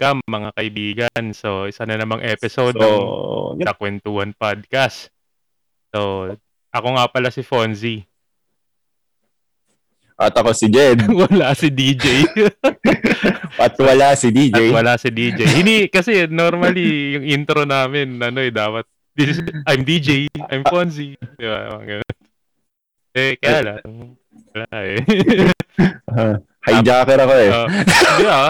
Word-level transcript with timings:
Welcome 0.00 0.24
mga 0.32 0.50
kaibigan. 0.56 1.22
So, 1.36 1.68
isa 1.68 1.84
na 1.84 2.00
namang 2.00 2.24
episode 2.24 2.72
So, 2.72 3.52
ng 3.52 3.68
Kwentuhan 3.76 4.32
Podcast. 4.32 5.12
So, 5.92 6.24
ako 6.72 6.88
nga 6.96 7.04
pala 7.12 7.28
si 7.28 7.44
Fonzie. 7.44 8.08
at 10.16 10.32
ako 10.32 10.56
si 10.56 10.72
Jed. 10.72 11.04
wala 11.28 11.52
si 11.52 11.68
DJ. 11.68 12.24
At 13.60 13.76
wala 13.76 14.16
si 14.16 14.32
DJ. 14.32 14.72
At 14.72 14.80
wala 14.80 14.96
si 14.96 15.12
DJ. 15.12 15.44
Hindi, 15.60 15.92
kasi 15.92 16.24
normally, 16.32 17.20
yung 17.20 17.24
intro 17.28 17.68
namin, 17.68 18.16
ano 18.24 18.40
eh, 18.40 18.48
dapat, 18.48 18.88
this 19.12 19.36
is, 19.36 19.44
I'm 19.68 19.84
DJ, 19.84 20.32
I'm 20.48 20.64
Fonzie. 20.64 21.20
Di 21.36 21.44
ba? 21.44 21.76
Eh, 23.20 23.36
kaya 23.36 23.60
lang. 23.68 24.16
Wala 24.56 24.76
eh. 24.80 24.96
Uh, 26.08 26.40
hijacker 26.72 27.20
ako 27.20 27.34
eh. 27.36 27.50
Uh, 27.52 27.68
hindi 27.68 28.24
ah. 28.24 28.48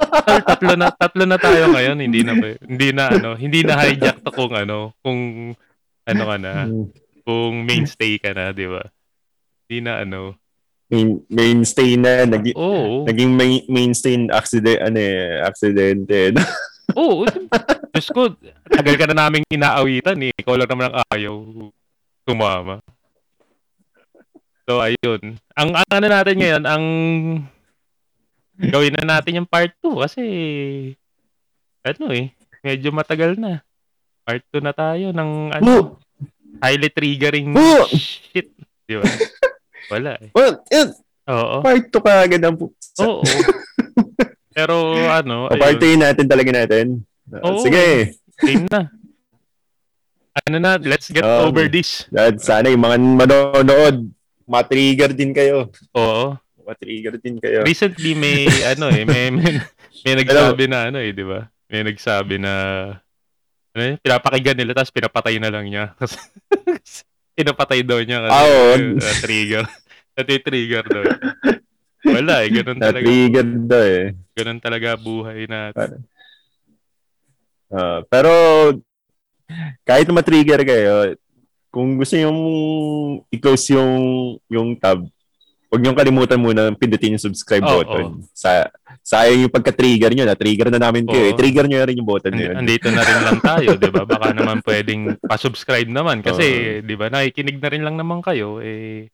Tal- 0.00 0.46
tatlo 0.46 0.72
na 0.74 0.86
tatlo 0.90 1.24
na 1.28 1.36
tayo 1.36 1.68
ngayon, 1.70 1.98
hindi 2.00 2.20
na 2.24 2.32
hindi 2.40 2.88
na 2.90 3.04
ano, 3.12 3.30
hindi 3.36 3.60
na 3.60 3.74
hijack 3.84 4.24
to 4.24 4.32
kung 4.32 4.52
ano, 4.56 4.96
kung 5.04 5.52
ano 6.08 6.22
ka 6.24 6.36
na, 6.40 6.52
kung 7.22 7.52
mainstay 7.68 8.16
ka 8.16 8.32
na, 8.32 8.50
'di 8.50 8.66
ba? 8.66 8.82
Hindi 9.68 9.78
na 9.84 9.92
ano. 10.02 10.34
Main, 10.90 11.22
mainstay 11.30 11.94
na 11.94 12.26
naging 12.26 12.56
Oo. 12.58 13.06
naging 13.06 13.30
main, 13.30 13.62
mainstay 13.70 14.26
accident 14.34 14.82
ano 14.82 14.98
eh, 14.98 15.38
aksidente. 15.46 16.34
Oo. 16.98 17.22
Diyos 17.94 18.08
ko, 18.10 18.34
tagal 18.66 18.98
ka 18.98 19.06
na 19.06 19.26
naming 19.26 19.46
inaawitan 19.46 20.18
eh. 20.18 20.34
Ikaw 20.34 20.54
lang 20.58 20.66
naman 20.66 20.90
ang 20.90 21.06
ayaw 21.14 21.34
sumama. 22.26 22.82
So, 24.66 24.78
ayun. 24.78 25.38
Ang, 25.58 25.70
ang 25.74 25.90
ano 25.90 26.06
natin 26.06 26.36
ngayon, 26.38 26.62
ang 26.62 26.84
gawin 28.62 28.92
na 28.94 29.16
natin 29.16 29.40
yung 29.40 29.48
part 29.48 29.72
2 29.78 30.04
kasi 30.04 30.22
ano 31.80 32.04
eh, 32.10 32.36
medyo 32.60 32.90
matagal 32.90 33.34
na. 33.34 33.64
Part 34.20 34.44
2 34.50 34.60
na 34.60 34.72
tayo 34.72 35.10
ng 35.10 35.30
ano, 35.50 35.64
Oh, 35.64 35.84
highly 36.60 36.88
triggering 36.88 37.52
Oh! 37.52 37.88
shit. 37.90 38.52
Di 38.84 38.94
ba? 38.94 39.06
Wala 39.88 40.14
eh. 40.18 40.28
well, 40.30 40.60
yun, 40.68 40.88
Oo. 41.26 41.56
part 41.60 41.84
2 41.84 41.96
ka 41.96 42.12
agad 42.20 42.42
ang 42.42 42.54
pu- 42.54 42.74
Oo. 43.00 43.24
Pero 44.50 44.74
ano, 45.08 45.46
O, 45.46 45.56
part 45.56 45.78
2 45.78 45.96
natin 45.96 46.26
talaga 46.26 46.50
natin. 46.52 47.00
Oo. 47.32 47.58
Sige. 47.60 48.12
game 48.38 48.66
na. 48.66 48.92
Ano 50.40 50.56
na, 50.58 50.78
let's 50.78 51.08
get 51.08 51.22
Um, 51.22 51.48
over 51.48 51.66
this. 51.66 52.06
Dad, 52.06 52.38
sana 52.38 52.68
yung 52.68 52.80
mga 52.80 52.96
manonood, 52.96 54.08
matrigger 54.44 55.10
din 55.10 55.30
kayo. 55.30 55.68
Oo. 55.92 56.38
Matrigger 56.66 57.14
din 57.18 57.36
kayo. 57.38 57.64
Recently 57.64 58.12
may 58.14 58.46
ano 58.76 58.90
eh, 58.90 59.04
may 59.04 59.30
may, 59.32 59.58
may 60.04 60.14
nagsabi 60.20 60.64
na 60.66 60.78
ano 60.88 60.98
eh, 61.00 61.10
'di 61.10 61.24
ba? 61.24 61.48
May 61.70 61.82
nagsabi 61.86 62.36
na 62.38 62.52
ano 63.70 63.82
yun, 63.86 63.96
pinapakinggan 64.02 64.56
nila 64.58 64.72
tapos 64.74 64.90
pinapatay 64.90 65.38
na 65.38 65.50
lang 65.50 65.66
niya. 65.70 65.84
Pinapatay 67.38 67.80
daw 67.86 68.02
niya 68.02 68.26
kasi 68.26 68.34
Ah, 68.34 68.44
oo. 68.44 68.72
uh, 68.98 69.14
trigger. 69.22 69.64
Nati-trigger 70.18 70.84
daw. 70.84 71.02
Wala 72.04 72.44
eh, 72.44 72.48
ganun 72.52 72.76
talaga. 72.76 73.00
Na-trigger 73.06 73.48
daw 73.64 73.82
eh. 73.86 74.06
Ganun 74.36 74.60
talaga 74.60 74.88
buhay 74.98 75.46
natin. 75.48 76.04
Ah, 77.70 78.02
pero 78.10 78.32
kahit 79.86 80.04
na 80.10 80.18
matrigger 80.18 80.60
kayo, 80.66 81.14
kung 81.70 81.94
gusto 81.96 82.18
niyo 82.18 82.30
i-close 83.30 83.78
yung 83.78 83.94
yung 84.50 84.68
tab, 84.74 85.06
huwag 85.70 85.80
niyo 85.80 85.94
kalimutan 85.94 86.42
muna 86.42 86.74
pindutin 86.74 87.14
yung 87.14 87.22
subscribe 87.22 87.62
Oo, 87.62 87.80
button. 87.80 88.26
Sa 88.34 88.66
sayang 89.06 89.46
yung 89.46 89.54
pagka-trigger 89.54 90.10
niyo, 90.12 90.26
na-trigger 90.26 90.68
na 90.74 90.82
namin 90.82 91.06
kayo. 91.06 91.24
Oo. 91.24 91.30
I-trigger 91.30 91.70
niyo 91.70 91.86
rin 91.86 91.98
yung 92.02 92.10
button 92.10 92.34
niyo. 92.34 92.58
andito 92.58 92.90
na 92.90 93.06
rin 93.06 93.20
lang 93.22 93.38
tayo, 93.38 93.68
'di 93.78 93.90
ba? 93.94 94.02
Baka 94.02 94.34
naman 94.34 94.58
pwedeng 94.68 95.14
pa-subscribe 95.22 95.86
naman 95.86 96.26
kasi 96.26 96.78
'di 96.82 96.94
ba? 96.98 97.06
Nakikinig 97.08 97.62
na 97.62 97.68
rin 97.70 97.86
lang 97.86 97.94
naman 97.94 98.18
kayo 98.20 98.58
eh 98.58 99.08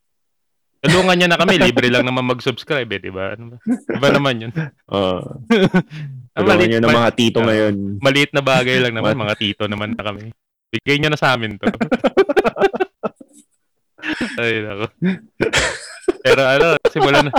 Tulungan 0.86 1.16
niya 1.18 1.28
na 1.32 1.40
kami, 1.40 1.58
libre 1.58 1.88
lang 1.90 2.04
naman 2.06 2.22
mag-subscribe 2.28 2.86
eh, 2.86 3.00
'di 3.00 3.10
ba? 3.10 3.34
Ano 3.34 3.56
ba? 3.56 3.56
Iba 3.66 4.08
naman 4.12 4.34
'yun. 4.38 4.52
Oo. 4.92 5.18
Tulungan 6.36 6.52
maliit, 6.52 6.68
niyo 6.68 6.80
ng 6.84 6.96
mga 7.00 7.10
tito 7.16 7.38
Oo. 7.40 7.46
ngayon. 7.48 7.74
maliit 7.98 8.30
na 8.36 8.42
bagay 8.44 8.76
lang 8.84 8.94
naman, 8.94 9.16
mga 9.24 9.34
tito 9.40 9.64
naman 9.66 9.96
na 9.96 10.04
kami. 10.04 10.30
Bigay 10.70 10.96
niyo 11.00 11.08
na 11.10 11.18
sa 11.18 11.34
amin 11.34 11.56
'to. 11.58 11.66
Ay, 14.40 14.62
nako. 14.62 14.86
Pero 16.22 16.40
ano, 16.42 16.66
simulan 16.88 17.28
na. 17.28 17.32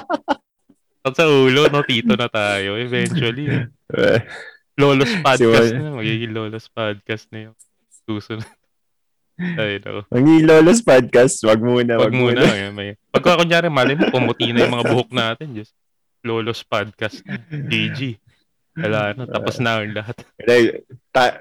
Sa 1.08 1.24
ulo, 1.24 1.72
no, 1.72 1.88
tito 1.88 2.20
na 2.20 2.28
tayo. 2.28 2.76
Eventually, 2.76 3.48
Eh, 3.88 4.20
Lolos 4.76 5.12
Podcast 5.24 5.72
na. 5.72 5.96
Magiging 5.96 6.36
Lolos 6.36 6.68
Podcast 6.68 7.26
na 7.32 7.50
yung 7.50 7.56
susunod. 8.04 8.44
Ay, 9.38 9.80
nako. 9.80 10.04
Ang 10.12 10.44
Lolos 10.44 10.82
podcast, 10.82 11.46
wag 11.46 11.62
muna, 11.62 11.96
Wag 11.96 12.10
wag, 12.10 12.14
muna. 12.14 12.42
muna. 12.42 12.52
May, 12.52 12.72
may. 12.74 12.90
Pagka 13.14 13.38
kunyari, 13.38 13.70
mali 13.70 13.94
mo, 13.94 14.10
pumuti 14.10 14.50
na 14.50 14.66
yung 14.66 14.74
mga 14.76 14.88
buhok 14.90 15.10
natin. 15.14 15.54
Just 15.54 15.78
Lolos 16.26 16.66
Podcast. 16.66 17.22
GG. 17.48 18.18
Wala 18.82 19.14
na. 19.14 19.24
Tapos 19.30 19.62
na 19.62 19.80
ang 19.80 19.94
lahat. 19.94 20.18
Ta- 21.14 21.38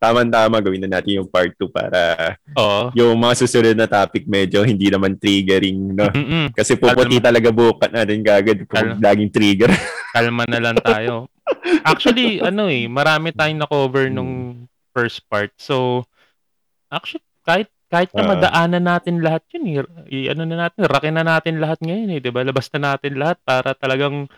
tama-tama 0.00 0.64
gawin 0.64 0.80
na 0.80 0.96
natin 0.96 1.20
yung 1.20 1.28
part 1.28 1.52
2 1.54 1.68
para 1.68 2.34
Oo. 2.56 2.88
yung 2.96 3.12
mga 3.14 3.34
susunod 3.36 3.76
na 3.76 3.84
topic 3.84 4.24
medyo 4.24 4.64
hindi 4.64 4.88
naman 4.88 5.14
triggering, 5.14 5.92
no? 5.92 6.08
Mm-mm. 6.08 6.56
Kasi 6.56 6.74
puputi 6.74 7.20
talaga 7.20 7.52
bukat 7.52 7.92
natin 7.92 8.24
kagad 8.24 8.64
kung 8.64 8.96
Kalma. 8.96 9.04
laging 9.04 9.28
trigger. 9.28 9.68
Kalma 10.16 10.48
na 10.48 10.58
lang 10.58 10.76
tayo. 10.80 11.28
Actually, 11.84 12.40
ano 12.48 12.66
eh, 12.66 12.88
marami 12.88 13.30
tayong 13.30 13.60
na-cover 13.60 14.08
nung 14.08 14.64
first 14.90 15.20
part. 15.28 15.52
So, 15.60 16.08
actually, 16.88 17.22
kahit 17.44 17.68
kahit 17.90 18.08
na 18.14 18.22
Ah. 18.22 18.30
madaanan 18.32 18.84
natin 18.86 19.18
lahat 19.18 19.42
yun, 19.50 19.84
i- 20.08 20.30
ano 20.30 20.46
na 20.46 20.66
natin, 20.66 20.86
rakin 20.86 21.10
na 21.12 21.26
natin 21.26 21.58
lahat 21.58 21.82
ngayon 21.82 22.08
eh, 22.14 22.20
'di 22.22 22.30
ba? 22.30 22.40
Labas 22.40 22.70
na 22.72 22.94
natin 22.94 23.18
lahat 23.18 23.36
para 23.42 23.74
talagang 23.74 24.30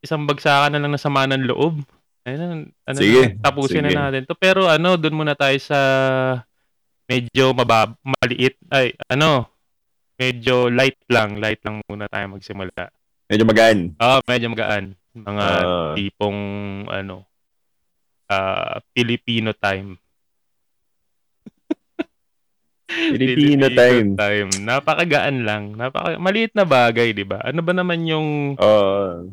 isang 0.00 0.24
bagsakan 0.24 0.72
na 0.72 0.80
lang 0.80 0.94
na 0.94 0.98
sama 0.98 1.26
ng 1.26 1.44
loob. 1.44 1.82
Ayun, 2.20 2.68
ano 2.84 2.98
Sige, 3.00 3.32
na, 3.32 3.40
tapusin 3.40 3.80
sige. 3.80 3.96
na 3.96 4.12
natin 4.12 4.28
to. 4.28 4.36
Pero 4.36 4.68
ano, 4.68 4.94
doon 4.94 5.16
muna 5.16 5.32
tayo 5.32 5.56
sa 5.56 5.80
medyo 7.08 7.50
mabab 7.50 7.96
maliit 8.02 8.60
ay 8.68 8.92
ano, 9.08 9.48
medyo 10.14 10.68
light 10.68 11.00
lang, 11.08 11.40
light 11.40 11.64
lang 11.64 11.80
muna 11.88 12.06
tayo 12.06 12.28
magsimula. 12.28 12.92
Medyo 13.26 13.44
magaan. 13.44 13.78
Ah, 13.96 14.20
medyo 14.22 14.52
magaan. 14.52 14.92
Mga 15.10 15.46
Ah. 15.64 15.92
tipong 15.96 16.40
ano 16.86 17.24
ah 18.28 18.78
Filipino 18.92 19.50
time. 19.50 19.98
Filipino 23.10 23.66
time. 23.70 24.14
time. 24.14 24.50
Napakagaan 24.60 25.42
lang. 25.42 25.74
Napaka 25.74 26.14
maliit 26.14 26.54
na 26.54 26.62
bagay, 26.62 27.10
'di 27.10 27.24
ba? 27.24 27.42
Ano 27.42 27.62
ba 27.62 27.72
naman 27.72 28.04
yung 28.04 28.54
Oo. 28.54 29.30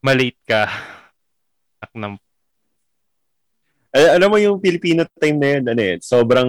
maliit 0.00 0.38
ka? 0.44 0.64
Ak 1.92 1.96
ng 2.00 2.16
Al- 3.92 4.16
alam 4.16 4.28
mo 4.32 4.40
yung 4.40 4.56
Filipino 4.56 5.04
time 5.20 5.36
na 5.36 5.48
yun, 5.52 5.64
ano 5.68 5.82
eh, 5.84 6.00
sobrang 6.00 6.48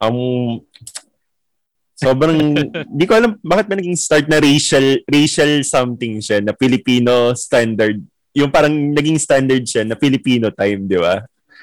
um, 0.00 0.56
sobrang 1.92 2.56
di 2.98 3.04
ko 3.04 3.12
alam 3.20 3.36
bakit 3.44 3.68
ba 3.68 3.76
naging 3.76 4.00
start 4.00 4.32
na 4.32 4.40
racial 4.40 4.96
racial 5.04 5.60
something 5.60 6.24
siya 6.24 6.40
na 6.40 6.56
Filipino 6.56 7.36
standard 7.36 8.00
yung 8.32 8.48
parang 8.48 8.72
naging 8.72 9.20
standard 9.20 9.60
siya 9.68 9.84
na 9.84 9.92
Filipino 9.92 10.48
time, 10.48 10.88
di 10.88 10.96
ba? 10.96 11.20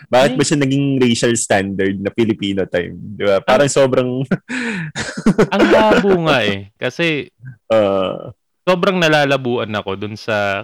Bakit 0.08 0.38
ba 0.38 0.44
siya 0.46 0.62
naging 0.62 1.02
racial 1.02 1.34
standard 1.36 1.98
na 1.98 2.14
Filipino 2.14 2.64
time? 2.70 2.94
Di 2.96 3.26
ba? 3.26 3.42
Parang 3.42 3.68
sobrang 3.68 4.22
ang 5.54 5.66
labo 5.74 6.14
nga 6.30 6.46
eh 6.46 6.70
kasi 6.78 7.34
uh, 7.74 8.32
sobrang 8.64 9.02
nalalabuan 9.02 9.74
ako 9.74 9.98
dun 9.98 10.14
sa 10.14 10.64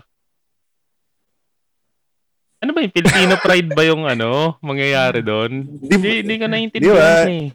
ano 2.65 2.73
ba 2.73 2.81
yung 2.81 2.95
Filipino 2.97 3.33
pride 3.38 3.69
ba 3.71 3.83
yung 3.85 4.03
ano 4.09 4.57
mangyayari 4.59 5.21
doon? 5.21 5.69
Di- 5.85 5.94
Hindi, 5.94 6.12
hindi 6.25 6.35
ko 6.35 6.41
Di 6.41 6.50
ba? 6.50 6.50
naiintindihan 6.50 7.29
eh. 7.29 7.45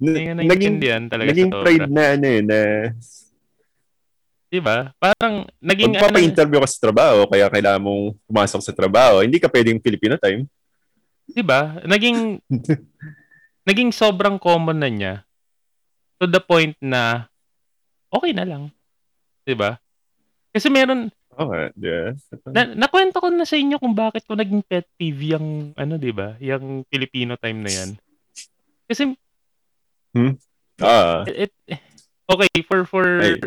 Hindi 0.00 0.18
ko 0.18 0.32
naging 0.32 0.36
naiintindihan 0.40 1.02
talaga 1.06 1.28
naging 1.30 1.50
sa 1.52 1.60
pride 1.60 1.88
na 1.92 2.02
ano 2.16 2.26
eh, 2.26 2.40
na 2.40 2.58
Di 4.48 4.60
ba? 4.60 4.92
Parang 4.96 5.34
naging 5.60 5.92
ano, 5.92 6.00
Magpapa-interview 6.00 6.58
ka 6.60 6.68
sa 6.68 6.82
trabaho, 6.82 7.24
kaya 7.24 7.48
kailangan 7.48 7.80
mong 7.84 8.04
pumasok 8.24 8.60
sa 8.60 8.72
trabaho. 8.72 9.20
Hindi 9.20 9.36
ka 9.36 9.48
pwedeng 9.52 9.80
Filipino 9.80 10.16
time. 10.16 10.48
di 11.28 11.40
ba? 11.44 11.76
Naging 11.84 12.40
naging 13.68 13.90
sobrang 13.94 14.36
common 14.42 14.76
na 14.80 14.90
niya 14.90 15.14
to 16.18 16.26
the 16.26 16.40
point 16.40 16.74
na 16.80 17.28
okay 18.08 18.32
na 18.32 18.48
lang. 18.48 18.62
Di 19.44 19.52
ba? 19.52 19.76
Kasi 20.52 20.68
meron 20.68 21.08
Okay, 21.42 21.66
yeah. 21.80 22.14
na, 22.46 22.62
nakwento 22.76 23.18
ko 23.18 23.26
na 23.26 23.42
sa 23.42 23.56
inyo 23.56 23.80
kung 23.80 23.92
bakit 23.92 24.22
ko 24.22 24.38
naging 24.38 24.62
pet 24.62 24.86
peeve 24.94 25.34
yung 25.34 25.74
ano, 25.74 25.96
di 25.96 26.14
ba? 26.14 26.38
Yung 26.38 26.86
Filipino 26.86 27.34
time 27.34 27.58
na 27.58 27.72
yan. 27.72 27.90
Kasi 28.86 29.10
Ah, 30.78 31.24
it, 31.26 31.50
okay, 32.28 32.50
for 32.66 32.84
for 32.84 33.06
Ay. 33.22 33.38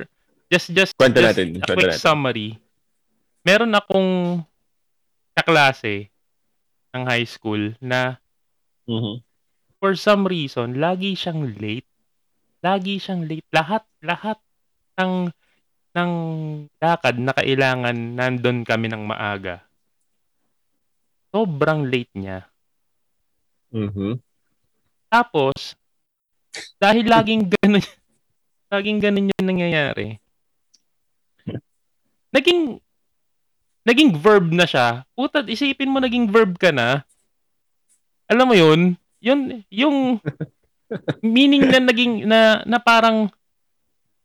just 0.48 0.72
just 0.72 0.92
Kwento 0.96 1.20
just 1.20 1.36
natin, 1.36 1.48
a 1.62 1.68
quick 1.72 1.94
natin. 1.94 2.02
summary. 2.02 2.50
meron 3.46 3.78
akong 3.78 4.42
kaklase 5.32 6.10
ng 6.90 7.04
high 7.06 7.28
school 7.28 7.78
na 7.78 8.18
Mhm. 8.84 9.22
for 9.78 9.94
some 9.94 10.26
reason, 10.26 10.82
lagi 10.82 11.14
siyang 11.14 11.54
late. 11.62 11.86
Lagi 12.60 12.98
siyang 12.98 13.30
late. 13.30 13.46
Lahat, 13.54 13.86
lahat 14.02 14.42
ng 14.98 15.30
ng 15.96 16.12
lakad 16.78 17.16
na 17.16 17.32
kailangan 17.32 17.96
nandun 17.96 18.68
kami 18.68 18.92
ng 18.92 19.04
maaga. 19.08 19.64
Sobrang 21.32 21.88
late 21.88 22.12
niya. 22.16 22.48
Mhm. 23.72 24.20
Tapos, 25.08 25.76
dahil 26.80 27.08
laging 27.08 27.48
ganun, 27.48 27.80
laging 28.74 29.00
ganun 29.00 29.32
yung 29.32 29.48
nangyayari, 29.48 30.20
naging, 32.36 32.80
naging 33.88 34.12
verb 34.20 34.52
na 34.52 34.68
siya. 34.68 35.08
Puta, 35.16 35.44
isipin 35.48 35.92
mo 35.92 36.04
naging 36.04 36.28
verb 36.28 36.60
ka 36.60 36.76
na. 36.76 37.08
Alam 38.28 38.52
mo 38.52 38.56
yun? 38.56 38.82
Yun, 39.24 39.64
yung 39.72 40.20
meaning 41.24 41.72
na 41.72 41.80
naging, 41.80 42.28
na, 42.28 42.64
na 42.68 42.80
parang, 42.80 43.32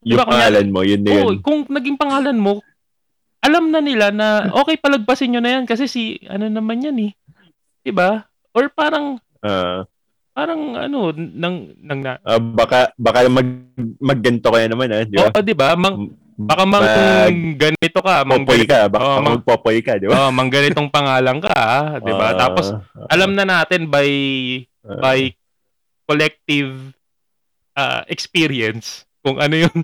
Yung 0.02 0.16
ba, 0.16 0.24
kunyari- 0.24 0.32
pangalan 0.32 0.66
mo, 0.68 0.80
yun 0.80 1.00
na 1.00 1.10
yun. 1.10 1.22
Oo, 1.22 1.32
kung 1.38 1.60
naging 1.66 1.96
pangalan 1.96 2.36
mo, 2.36 2.64
alam 3.40 3.68
na 3.68 3.80
nila 3.80 4.08
na 4.10 4.48
okay 4.54 4.76
palagpasin 4.76 5.32
nyo 5.32 5.40
na 5.40 5.52
yan 5.54 5.64
kasi 5.64 5.84
si 5.84 6.02
ano 6.24 6.46
naman 6.46 6.80
yan 6.80 6.96
eh. 7.00 7.12
'Di 7.80 7.90
ba? 7.90 8.24
Or 8.52 8.68
parang 8.68 9.16
Ah, 9.40 9.88
parang 10.30 10.72
ano 10.74 11.08
nang 11.12 11.72
nang 11.78 12.00
na, 12.00 12.20
ah, 12.20 12.36
baka 12.36 12.92
baka 12.94 13.24
mag 13.26 13.48
magganto 13.96 14.52
kaya 14.52 14.68
naman 14.68 14.92
ah, 14.92 15.02
di 15.02 15.16
ba? 15.16 15.32
Oo, 15.32 15.40
'di 15.40 15.56
ba? 15.56 15.72
Mang 15.72 16.12
baka 16.34 16.62
mang 16.64 16.84
Mag- 16.84 17.56
ganito 17.56 18.00
ka, 18.00 18.16
mang 18.22 18.44
Popoy 18.44 18.64
ka, 18.64 18.80
baka 18.86 19.00
Oo, 19.02 19.16
mang- 19.18 19.40
magpopoy 19.40 19.78
ka, 19.80 19.96
di 19.96 20.08
ba? 20.08 20.12
Oh, 20.18 20.30
mang 20.30 20.48
ganitong 20.48 20.88
pangalan 20.88 21.40
ka, 21.40 21.52
ah, 21.52 21.96
'di 21.96 22.12
ba? 22.12 22.32
Ah, 22.32 22.36
Tapos 22.38 22.76
alam 23.06 23.32
na 23.32 23.44
natin 23.44 23.84
by 23.86 24.08
ah, 24.82 24.96
by 24.98 25.32
collective 26.04 26.92
uh, 27.72 28.04
experience 28.06 29.08
kung 29.20 29.36
ano 29.36 29.54
yung 29.56 29.76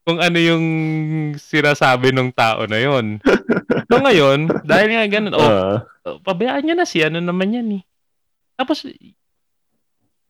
kung 0.00 0.18
ano 0.18 0.38
yung 0.38 0.64
sinasabi 1.36 2.10
ng 2.10 2.32
tao 2.32 2.64
na 2.64 2.80
yon. 2.80 3.20
So 3.86 4.00
ngayon, 4.00 4.48
dahil 4.64 4.88
nga 4.90 5.04
ganun, 5.06 5.34
oh, 5.34 5.50
oh, 6.06 6.18
pabayaan 6.24 6.64
niya 6.64 6.74
na 6.74 6.88
si 6.88 6.98
ano 7.00 7.20
naman 7.20 7.52
yan 7.52 7.68
eh. 7.78 7.82
Tapos 8.56 8.86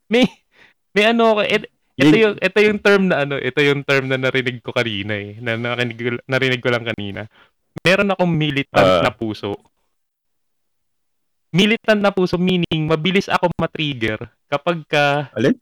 may 0.07 0.27
may 0.91 1.05
ano 1.07 1.33
ako, 1.33 1.41
et, 1.47 1.65
ito 1.95 2.09
Yun- 2.11 2.19
yung 2.19 2.35
ito 2.37 2.59
yung 2.61 2.79
term 2.81 3.03
na 3.07 3.23
ano, 3.23 3.39
ito 3.39 3.61
yung 3.61 3.83
term 3.85 4.09
na 4.09 4.19
narinig 4.19 4.59
ko 4.61 4.73
kanina 4.73 5.15
eh, 5.15 5.39
na 5.39 5.55
narinig, 5.55 6.19
narinig 6.27 6.61
ko 6.61 6.69
lang 6.69 6.85
kanina. 6.85 7.31
Meron 7.81 8.11
akong 8.11 8.33
militant 8.33 8.91
Ah. 8.99 9.03
na 9.07 9.12
puso. 9.15 9.55
Militant 11.51 11.99
na 11.99 12.15
puso 12.15 12.39
meaning 12.39 12.87
mabilis 12.87 13.27
ako 13.27 13.51
ma-trigger 13.59 14.19
kapag 14.47 14.87
ka 14.87 15.31
Alin? 15.35 15.55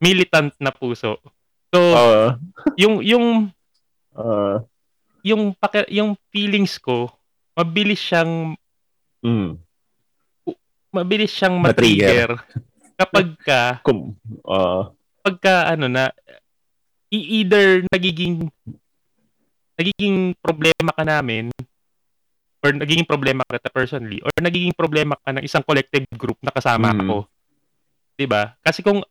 militant 0.00 0.52
na 0.56 0.72
puso. 0.72 1.20
So, 1.68 1.80
ah, 1.92 2.28
yung 2.80 3.04
yung 3.04 3.26
ah, 4.16 4.64
yung 5.20 5.52
paki- 5.52 5.92
yung 5.92 6.16
feelings 6.30 6.80
ko 6.80 7.12
mabilis 7.52 7.98
siyang 7.98 8.54
mm, 9.20 9.50
mabilis 10.88 11.28
siyang 11.28 11.58
Ma-trigger. 11.60 12.38
kapag 12.96 13.34
ka 13.42 13.82
kum, 13.82 14.16
ah, 14.42 14.90
pagka 15.20 15.68
ano 15.68 15.86
na 15.86 16.08
either 17.10 17.84
nagiging 17.88 18.48
nagiging 19.74 20.34
problema 20.38 20.90
ka 20.90 21.04
namin 21.04 21.52
or 22.58 22.74
nagiging 22.74 23.06
problema 23.06 23.46
ka 23.46 23.60
ta 23.60 23.70
personally 23.70 24.18
or 24.18 24.32
nagiging 24.40 24.74
problema 24.74 25.14
ka 25.14 25.30
ng 25.30 25.44
isang 25.44 25.62
collective 25.62 26.02
group 26.16 26.38
na 26.42 26.50
kasama 26.50 26.90
Mhm. 26.90 26.98
ako. 27.04 27.16
'Di 28.18 28.26
ba? 28.26 28.56
Kasi 28.58 28.82
kung 28.82 29.04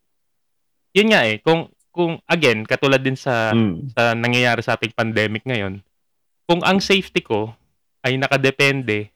yun 0.91 1.07
nga 1.07 1.23
eh, 1.23 1.39
kung 1.39 1.69
kung 1.97 2.21
again 2.29 2.61
katulad 2.61 3.01
din 3.01 3.17
sa 3.17 3.49
mm, 3.49 3.97
sa 3.97 4.13
nangyayari 4.13 4.61
sa 4.61 4.77
ating 4.77 4.93
pandemic 4.93 5.41
ngayon, 5.49 5.81
kung 6.45 6.61
ang 6.61 6.77
safety 6.77 7.25
ko 7.25 7.49
ay 8.05 8.21
nakadepende 8.21 9.09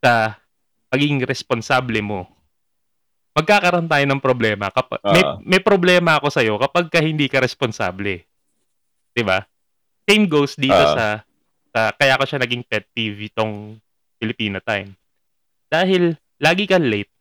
sa 0.00 0.40
pagiging 0.88 1.20
responsable 1.28 2.00
mo, 2.00 2.24
magkakaroon 3.36 3.86
tayo 3.86 4.04
ng 4.08 4.18
problema. 4.18 4.72
Kapag, 4.72 4.98
may, 5.04 5.22
Ah. 5.22 5.36
may 5.44 5.60
problema 5.60 6.16
ako 6.16 6.32
sa'yo 6.32 6.56
kapag 6.56 6.88
ka 6.88 7.04
hindi 7.04 7.28
ka 7.28 7.44
responsable. 7.44 8.24
'Di 9.12 9.22
ba? 9.22 9.44
Same 10.08 10.24
goes 10.24 10.56
dito 10.56 10.72
Ah. 10.74 10.96
sa, 10.96 11.06
sa, 11.70 11.80
kaya 11.94 12.16
ko 12.16 12.24
siya 12.24 12.40
naging 12.40 12.64
pet 12.64 12.88
peeve 12.90 13.28
itong 13.30 13.76
Filipino 14.16 14.58
time. 14.64 14.96
Dahil 15.70 16.16
lagi 16.40 16.64
ka 16.66 16.80
late 16.80 17.12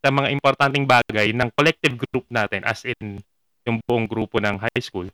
sa 0.00 0.14
mga 0.14 0.30
importanteng 0.30 0.86
bagay 0.86 1.34
ng 1.34 1.50
collective 1.52 1.98
group 1.98 2.24
natin 2.30 2.62
as 2.64 2.86
in 2.86 3.20
yung 3.68 3.78
buong 3.84 4.08
grupo 4.08 4.40
ng 4.40 4.56
high 4.58 4.80
school. 4.80 5.06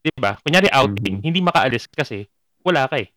'Di 0.00 0.14
ba? 0.14 0.38
Kunyari 0.38 0.70
outing, 0.70 1.20
hindi 1.20 1.42
makaalis 1.42 1.90
kasi 1.90 2.30
wala 2.62 2.86
ka 2.86 2.96
eh. 2.96 3.10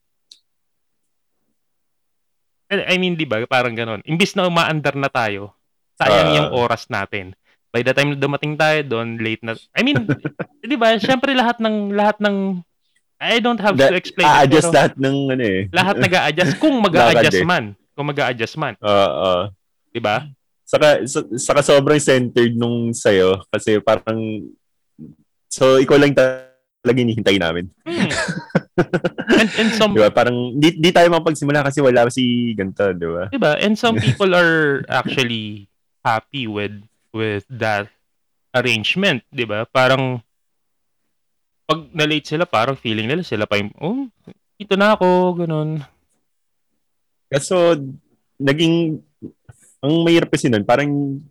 I 2.68 3.00
mean, 3.00 3.16
'di 3.16 3.24
ba? 3.24 3.46
Parang 3.48 3.72
ganoon. 3.72 4.04
Imbis 4.04 4.36
na 4.36 4.44
umaandar 4.44 4.98
na 4.98 5.08
tayo, 5.08 5.56
sayang 5.96 6.30
Ah. 6.31 6.36
yung 6.36 6.50
oras 6.52 6.90
natin. 6.90 7.31
By 7.72 7.80
the 7.80 7.94
time 7.94 8.12
na 8.12 8.18
dumating 8.18 8.58
tayo 8.58 8.84
doon, 8.84 9.22
late 9.22 9.40
na. 9.40 9.56
I 9.72 9.86
mean, 9.86 10.04
'di 10.66 10.75
ba? 10.75 10.98
Syempre 11.00 11.31
lahat 11.31 11.64
ng 11.64 11.96
lahat 11.96 12.19
ng 12.19 12.60
I 13.18 13.42
don't 13.42 13.58
have 13.58 13.74
that, 13.80 13.90
to 13.90 13.98
explain. 13.98 14.30
it, 14.30 14.46
adjust 14.46 14.69
pero 14.69 14.78
lahat 14.78 14.94
ng 14.94 15.16
ano 15.34 15.42
eh. 15.44 15.62
lahat 15.74 15.96
nag-a-adjust 15.98 16.54
kung 16.62 16.75
mag-a-adjust 16.86 17.42
man. 17.44 17.74
Kung 17.98 18.06
mag-a-adjust 18.14 18.56
man, 18.62 18.74
Ah, 18.78 19.10
ah. 19.10 19.42
'di 19.90 20.02
ba? 20.04 20.28
Saka, 20.68 21.08
sa- 21.08 21.31
saka 21.40 21.64
sobrang 21.64 21.96
centered 21.96 22.60
nung 22.60 22.92
sa'yo 22.92 23.40
kasi 23.48 23.80
parang 23.80 24.44
so 25.48 25.80
ikaw 25.80 25.96
lang 25.96 26.12
talaga 26.12 27.00
hinihintay 27.00 27.40
namin. 27.40 27.72
Hmm. 27.88 28.12
and, 29.40 29.50
and 29.64 29.72
some 29.80 29.96
Di 29.96 30.04
ba? 30.04 30.12
Parang 30.12 30.60
di, 30.60 30.75
di 30.75 30.92
tayo 30.92 31.08
mapagsimula 31.08 31.64
kasi 31.64 31.80
wala 31.80 32.12
si 32.12 32.52
ganito, 32.52 32.83
di 32.92 33.07
ba? 33.07 33.24
Diba? 33.31 33.56
And 33.64 33.80
some 33.80 33.95
people 34.06 34.36
are 34.36 34.83
actually 34.92 35.71
happy 36.04 36.52
with 36.52 36.83
with 37.16 37.47
that 37.47 37.88
arrangement, 38.52 39.24
'di 39.31 39.47
ba? 39.47 39.64
Parang 39.71 40.19
pag 41.68 41.83
na-late 41.92 42.24
sila, 42.24 42.47
parang 42.47 42.80
feeling 42.80 43.12
nila 43.12 43.28
sila 43.28 43.44
pa 43.44 43.59
yung, 43.59 43.76
oh, 43.83 44.07
ito 44.56 44.80
na 44.80 44.95
ako, 44.95 45.36
ganun. 45.44 45.83
Kaso, 47.28 47.76
naging, 48.40 49.04
ang 49.80 49.94
mahirap 50.04 50.30
kasi 50.31 50.50
nun, 50.50 50.66
parang 50.66 51.22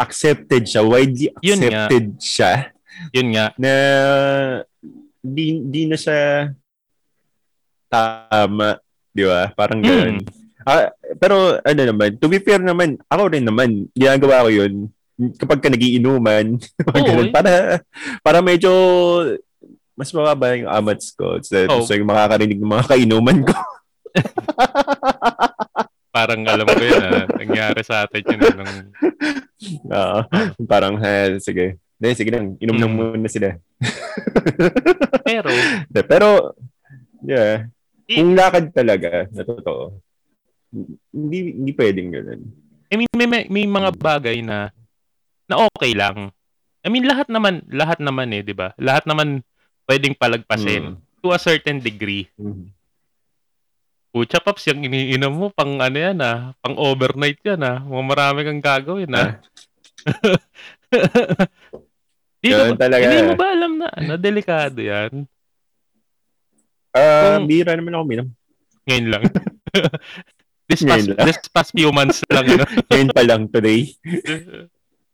accepted 0.00 0.64
siya, 0.64 0.80
widely 0.80 1.28
Yun 1.44 1.60
nga. 1.60 1.86
accepted 1.86 2.06
siya, 2.16 2.52
Yun 3.12 3.28
nga. 3.36 3.46
na 3.60 3.72
di, 5.20 5.60
di 5.68 5.82
na 5.84 5.96
siya 5.96 6.48
tama, 7.90 8.80
di 9.12 9.24
ba? 9.26 9.52
Parang 9.52 9.80
ganun. 9.82 10.22
Ah, 10.60 10.92
pero 11.16 11.56
ano 11.60 11.80
naman, 11.82 12.16
to 12.16 12.28
be 12.28 12.40
fair 12.40 12.60
naman, 12.60 12.96
ako 13.08 13.22
rin 13.32 13.44
naman, 13.44 13.88
ginagawa 13.92 14.44
ko 14.44 14.50
yun 14.52 14.88
kapag 15.36 15.60
ka 15.60 15.68
nagiinuman, 15.68 16.56
Oo, 16.88 17.04
ganun, 17.04 17.28
eh. 17.28 17.34
para, 17.34 17.50
para 18.24 18.38
medyo 18.40 18.72
mas 19.92 20.08
mababa 20.16 20.56
yung 20.56 20.70
amats 20.70 21.12
ko. 21.12 21.36
So, 21.44 21.60
Oo. 21.68 21.84
so 21.84 21.92
yung 21.92 22.08
makakarinig 22.08 22.56
ng 22.56 22.72
mga 22.72 22.88
kainuman 22.88 23.44
ko. 23.44 23.52
Parang 26.10 26.42
alam 26.42 26.66
ko 26.66 26.82
yun, 26.82 26.98
ah, 27.00 27.26
nangyari 27.32 27.82
sa 27.82 28.02
atin 28.02 28.26
yun. 28.26 28.42
ah, 28.42 28.50
Nung, 28.58 28.72
Oo. 29.86 30.18
parang, 30.66 30.98
eh, 30.98 31.38
sige. 31.38 31.78
Hindi, 31.96 32.08
sige 32.16 32.30
lang, 32.32 32.56
inom 32.58 32.76
lang 32.76 32.90
Mm. 32.90 32.98
muna 33.14 33.28
sila. 33.28 33.54
pero, 35.22 35.48
De, 35.86 36.00
pero, 36.02 36.28
yeah, 37.22 37.68
kung 38.06 38.34
lakad 38.34 38.72
talaga, 38.72 39.28
na 39.30 39.42
totoo, 39.44 40.00
hindi, 41.12 41.38
hindi 41.54 41.72
pwedeng 41.72 42.08
ganun. 42.10 42.40
I 42.90 42.94
mean, 42.96 43.10
may, 43.14 43.28
may, 43.28 43.42
may 43.46 43.66
mga 43.66 43.90
bagay 43.94 44.42
na 44.42 44.74
na 45.46 45.66
okay 45.68 45.94
lang. 45.94 46.30
I 46.80 46.88
mean, 46.88 47.04
lahat 47.04 47.28
naman, 47.28 47.62
lahat 47.68 47.98
naman 48.00 48.32
eh, 48.32 48.42
di 48.42 48.54
ba? 48.54 48.72
Lahat 48.74 49.04
naman 49.04 49.44
pwedeng 49.84 50.16
palagpasin 50.16 50.96
Mm. 50.96 50.98
to 51.20 51.30
a 51.30 51.38
certain 51.38 51.78
degree. 51.78 52.26
Mhm. 52.34 52.72
Pucha 54.10 54.42
Paps, 54.42 54.66
yung 54.66 54.82
iniinom 54.82 55.30
mo, 55.30 55.46
pang 55.54 55.78
ano 55.78 55.94
yan 55.94 56.18
ah, 56.18 56.50
pang 56.58 56.74
overnight 56.74 57.38
yan 57.46 57.62
ah. 57.62 57.78
Mga 57.78 58.04
marami 58.10 58.40
kang 58.42 58.58
gagawin 58.58 59.14
ah. 59.14 59.38
Di 62.42 62.50
ba, 62.50 62.74
talaga. 62.74 63.06
Hindi 63.06 63.22
mo 63.22 63.34
ba 63.38 63.46
alam 63.54 63.72
na, 63.78 63.86
ano, 63.92 64.12
delikado 64.18 64.82
yan? 64.82 65.28
Ah, 66.90 67.38
Kung- 67.38 67.46
bira 67.46 67.78
naman 67.78 67.94
ako 67.94 68.04
minum. 68.08 68.28
Ngayon 68.90 69.06
lang. 69.14 69.22
this, 70.66 70.82
Ngayon 70.82 70.90
past, 70.90 71.06
lang. 71.14 71.26
this 71.30 71.38
past 71.46 71.70
few 71.70 71.90
months 71.94 72.18
lang. 72.26 72.44
Ano? 72.50 72.64
Ngayon 72.90 73.10
pa 73.14 73.22
lang 73.22 73.42
today. 73.46 73.94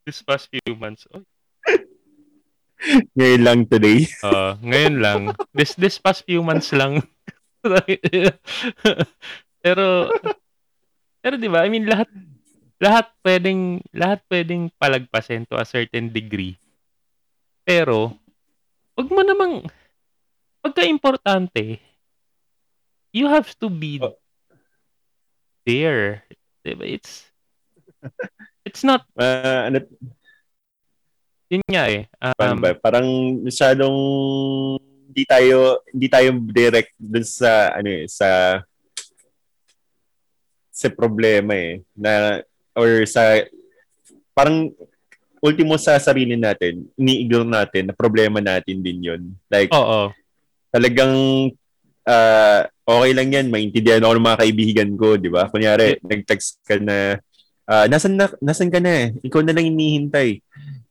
this 0.08 0.24
past 0.24 0.48
few 0.48 0.72
months. 0.72 1.04
Oh, 1.12 1.20
Ngayon 3.12 3.42
lang 3.44 3.58
today. 3.68 4.08
uh, 4.24 4.56
ngayon 4.60 4.96
lang. 5.02 5.20
This 5.50 5.74
this 5.74 5.98
past 5.98 6.22
few 6.24 6.40
months 6.40 6.70
lang. 6.72 7.02
pero 9.64 10.10
pero 11.20 11.34
'di 11.36 11.48
ba? 11.50 11.66
I 11.66 11.70
mean 11.70 11.86
lahat 11.88 12.08
lahat 12.78 13.06
pwedeng 13.24 13.80
lahat 13.96 14.20
pwedeng 14.28 14.68
palagpasin 14.76 15.48
to 15.48 15.56
a 15.56 15.64
certain 15.66 16.12
degree. 16.12 16.54
Pero 17.66 18.14
wag 18.94 19.08
mo 19.10 19.20
namang 19.20 19.66
pagka-importante 20.62 21.78
you 23.10 23.26
have 23.26 23.52
to 23.58 23.68
be 23.72 23.98
Oh. 23.98 24.14
there. 25.64 26.22
'Di 26.62 26.74
ba? 26.76 26.84
It's 26.86 27.26
it's 28.62 28.82
not 28.84 29.02
Ah, 29.18 29.66
ano, 29.70 29.82
yun 31.48 31.62
nga 31.70 31.86
eh. 31.90 32.06
paano 32.36 32.54
Um, 32.58 32.62
ba? 32.62 32.70
Parang 32.74 33.06
masyadong 33.42 33.96
hindi 35.16 35.24
tayo 35.24 35.80
hindi 35.88 36.08
tayo 36.12 36.28
direct 36.44 36.92
dun 37.00 37.24
sa 37.24 37.72
ano 37.72 37.88
eh, 37.88 38.04
sa 38.04 38.60
sa 40.68 40.92
problema 40.92 41.56
eh 41.56 41.80
na 41.96 42.44
or 42.76 43.08
sa 43.08 43.40
parang 44.36 44.68
ultimo 45.40 45.80
sa 45.80 45.96
sarili 45.96 46.36
natin, 46.36 46.84
ini-ignore 47.00 47.48
natin 47.48 47.88
na 47.88 47.94
problema 47.96 48.42
natin 48.42 48.82
din 48.84 48.98
yun. 49.00 49.22
Like, 49.48 49.72
oo. 49.72 50.12
talagang 50.74 51.14
ah, 52.06 52.68
okay 52.84 53.12
lang 53.14 53.28
yan, 53.32 53.46
maintindihan 53.48 54.02
ako 54.04 54.12
ng 54.16 54.26
mga 54.26 54.40
kaibigan 54.42 54.90
ko, 54.98 55.08
di 55.16 55.30
ba? 55.30 55.48
Kunyari, 55.50 56.02
nag-text 56.02 56.62
ka 56.66 56.76
na, 56.82 57.16
ah, 57.68 57.86
nasan, 57.86 58.18
na, 58.18 58.30
nasan 58.42 58.68
ka 58.68 58.82
na 58.82 58.90
eh? 58.90 59.06
Ikaw 59.26 59.40
na 59.42 59.54
lang 59.54 59.70
inihintay. 59.70 60.40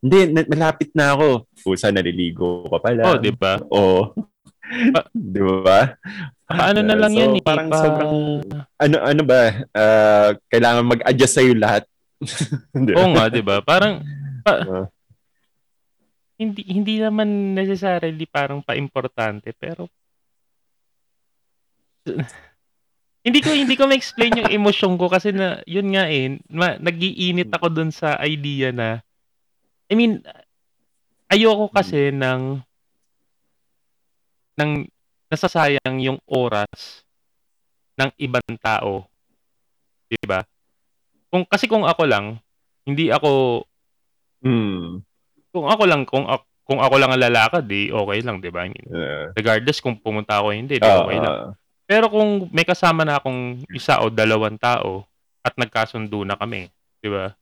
Hindi, 0.06 0.18
malapit 0.46 0.94
na 0.94 1.18
ako. 1.18 1.50
Pusa, 1.60 1.90
naliligo 1.90 2.70
ka 2.70 2.78
pala. 2.78 3.02
Oh, 3.04 3.18
'di 3.18 3.34
ba? 3.34 3.58
Oo. 3.74 4.14
Pa- 4.94 5.10
di 5.34 5.42
ba? 5.42 5.98
Paano 6.46 6.80
na 6.82 6.94
lang 6.94 7.10
So, 7.10 7.18
yan 7.20 7.34
eh. 7.34 7.42
parang 7.42 7.68
pa- 7.70 7.82
sobrang- 7.82 8.46
Ano, 8.78 8.96
ano 9.02 9.22
ba? 9.26 9.42
Ah, 9.74 10.30
kailangan 10.48 10.86
mag-adjust 10.86 11.34
sa'yo 11.36 11.58
lahat. 11.58 11.90
Di 12.86 12.94
ba? 12.94 12.98
Oo 13.02 13.10
nga, 13.12 13.26
'di 13.28 13.42
ba? 13.42 13.60
Parang 13.62 14.06
pa- 14.46 14.62
Ah. 14.76 14.86
hindi 16.36 16.62
hindi 16.64 17.00
naman 17.00 17.54
necessarily 17.54 18.28
parang 18.28 18.60
pa-importante 18.60 19.56
pero 19.56 19.88
hindi 23.26 23.40
ko 23.40 23.50
hindi 23.50 23.74
ko 23.74 23.88
ma-explain 23.88 24.44
yung 24.44 24.52
emosyon 24.54 25.00
ko 25.00 25.08
kasi 25.08 25.32
na 25.32 25.64
yun 25.66 25.90
nga 25.90 26.06
eh 26.06 26.36
ma, 26.52 26.76
nagiinit 26.76 27.50
ako 27.50 27.72
dun 27.72 27.90
sa 27.90 28.20
idea 28.22 28.70
na 28.70 29.02
I 29.86 29.94
mean 29.94 30.22
ayoko 31.30 31.70
kasi 31.70 32.10
ng 32.10 32.62
ng 34.56 34.72
nasasayang 35.28 35.98
yung 36.00 36.20
oras 36.26 37.04
ng 37.96 38.12
ibang 38.18 38.56
tao. 38.60 39.08
'Di 40.08 40.24
ba? 40.24 40.44
Kung 41.28 41.44
kasi 41.44 41.68
kung 41.68 41.84
ako 41.84 42.04
lang 42.06 42.40
hindi 42.86 43.10
ako 43.10 43.64
Hmm. 44.46 45.02
kung 45.50 45.66
ako 45.66 45.84
lang 45.90 46.06
kung 46.06 46.30
ak- 46.30 46.46
kung 46.62 46.78
ako 46.78 47.02
lang 47.02 47.10
ang 47.10 47.24
lalakad 47.24 47.66
di 47.66 47.90
okay 47.90 48.22
lang 48.22 48.38
'di 48.38 48.54
ba 48.54 48.62
I 48.62 48.70
mean, 48.70 48.86
Ah, 48.94 49.34
regardless 49.34 49.82
kung 49.82 49.98
pumunta 49.98 50.38
ako 50.38 50.54
hindi 50.54 50.78
di 50.78 50.86
ah, 50.86 51.02
okay 51.02 51.18
lang 51.18 51.34
ah. 51.34 51.52
pero 51.90 52.14
kung 52.14 52.46
may 52.54 52.62
kasama 52.62 53.02
na 53.02 53.18
akong 53.18 53.66
isa 53.74 53.98
o 54.06 54.14
dalawang 54.14 54.62
tao 54.62 55.02
at 55.42 55.58
nagkasundo 55.58 56.22
na 56.22 56.38
kami 56.38 56.70
'di 57.02 57.10
ba 57.10 57.34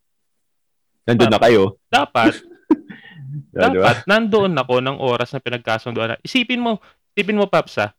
Nandun 1.04 1.30
na 1.30 1.40
kayo. 1.40 1.78
dapat 1.88 2.34
dapat 3.54 4.06
nandoon 4.06 4.54
ako 4.56 4.76
ng 4.80 4.98
oras 4.98 5.32
na 5.32 5.40
pinagkasundoan 5.40 6.16
na 6.16 6.22
isipin 6.22 6.60
mo 6.60 6.80
isipin 7.12 7.38
mo 7.38 7.46
Paps 7.46 7.78
ah, 7.78 7.92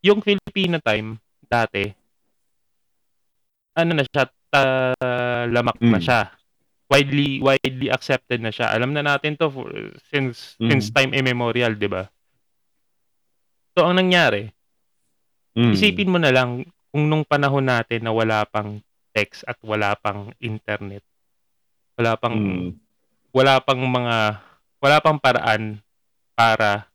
yung 0.00 0.20
Filipino 0.20 0.78
time 0.78 1.16
dati 1.42 1.88
ano 3.72 3.90
na 3.92 4.04
siya 4.04 4.24
ta- 4.48 4.94
lamak 5.48 5.80
na 5.80 5.96
Mm. 5.96 6.04
siya 6.04 6.20
widely 6.86 7.40
widely 7.40 7.88
accepted 7.88 8.38
na 8.38 8.52
siya 8.52 8.68
alam 8.68 8.92
na 8.92 9.00
natin 9.00 9.32
to 9.32 9.48
for, 9.48 9.64
since 10.06 10.60
Mm. 10.60 10.68
since 10.68 10.86
time 10.88 11.10
immemorial 11.10 11.72
'di 11.72 11.88
ba 11.88 12.12
so 13.72 13.88
ang 13.88 13.96
nangyari 13.96 14.52
Hmm. 15.52 15.72
isipin 15.72 16.08
mo 16.08 16.16
na 16.16 16.32
lang 16.32 16.64
kung 16.88 17.08
nung 17.08 17.24
panahon 17.24 17.64
natin 17.64 18.00
na 18.00 18.08
wala 18.08 18.44
pang 18.44 18.80
text 19.10 19.44
at 19.44 19.56
wala 19.60 19.92
pang 19.94 20.32
internet 20.38 21.04
wala 21.96 22.12
pang 22.16 22.36
Hmm. 22.36 22.68
wala 23.32 23.54
pang 23.60 23.80
mga 23.80 24.16
wala 24.82 24.96
pang 25.00 25.16
paraan 25.16 25.80
para 26.32 26.88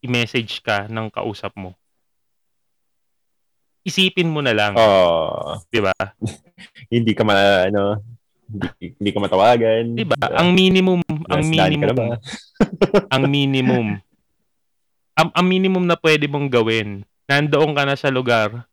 i-message 0.00 0.60
ka 0.60 0.86
ng 0.86 1.08
kausap 1.08 1.52
mo 1.56 1.74
isipin 3.82 4.28
mo 4.28 4.44
na 4.44 4.52
lang 4.52 4.76
Oh, 4.76 5.56
'di 5.68 5.80
ba 5.80 5.94
hindi 6.92 7.12
ka 7.16 7.24
ma, 7.24 7.64
ano, 7.68 8.00
hindi, 8.48 8.96
hindi 9.00 9.10
ka 9.12 9.18
matawagan. 9.20 9.84
'di 9.96 10.04
ba 10.04 10.16
ang 10.34 10.52
minimum 10.52 11.00
ang 11.28 11.42
minimum 11.44 11.96
ang 13.14 13.24
minimum 13.26 13.86
ang, 15.18 15.28
ang 15.34 15.46
minimum 15.46 15.84
na 15.88 15.96
pwede 15.98 16.28
mong 16.28 16.48
gawin 16.52 17.02
nandoon 17.26 17.72
ka 17.74 17.82
na 17.84 17.96
sa 17.96 18.12
lugar 18.12 18.68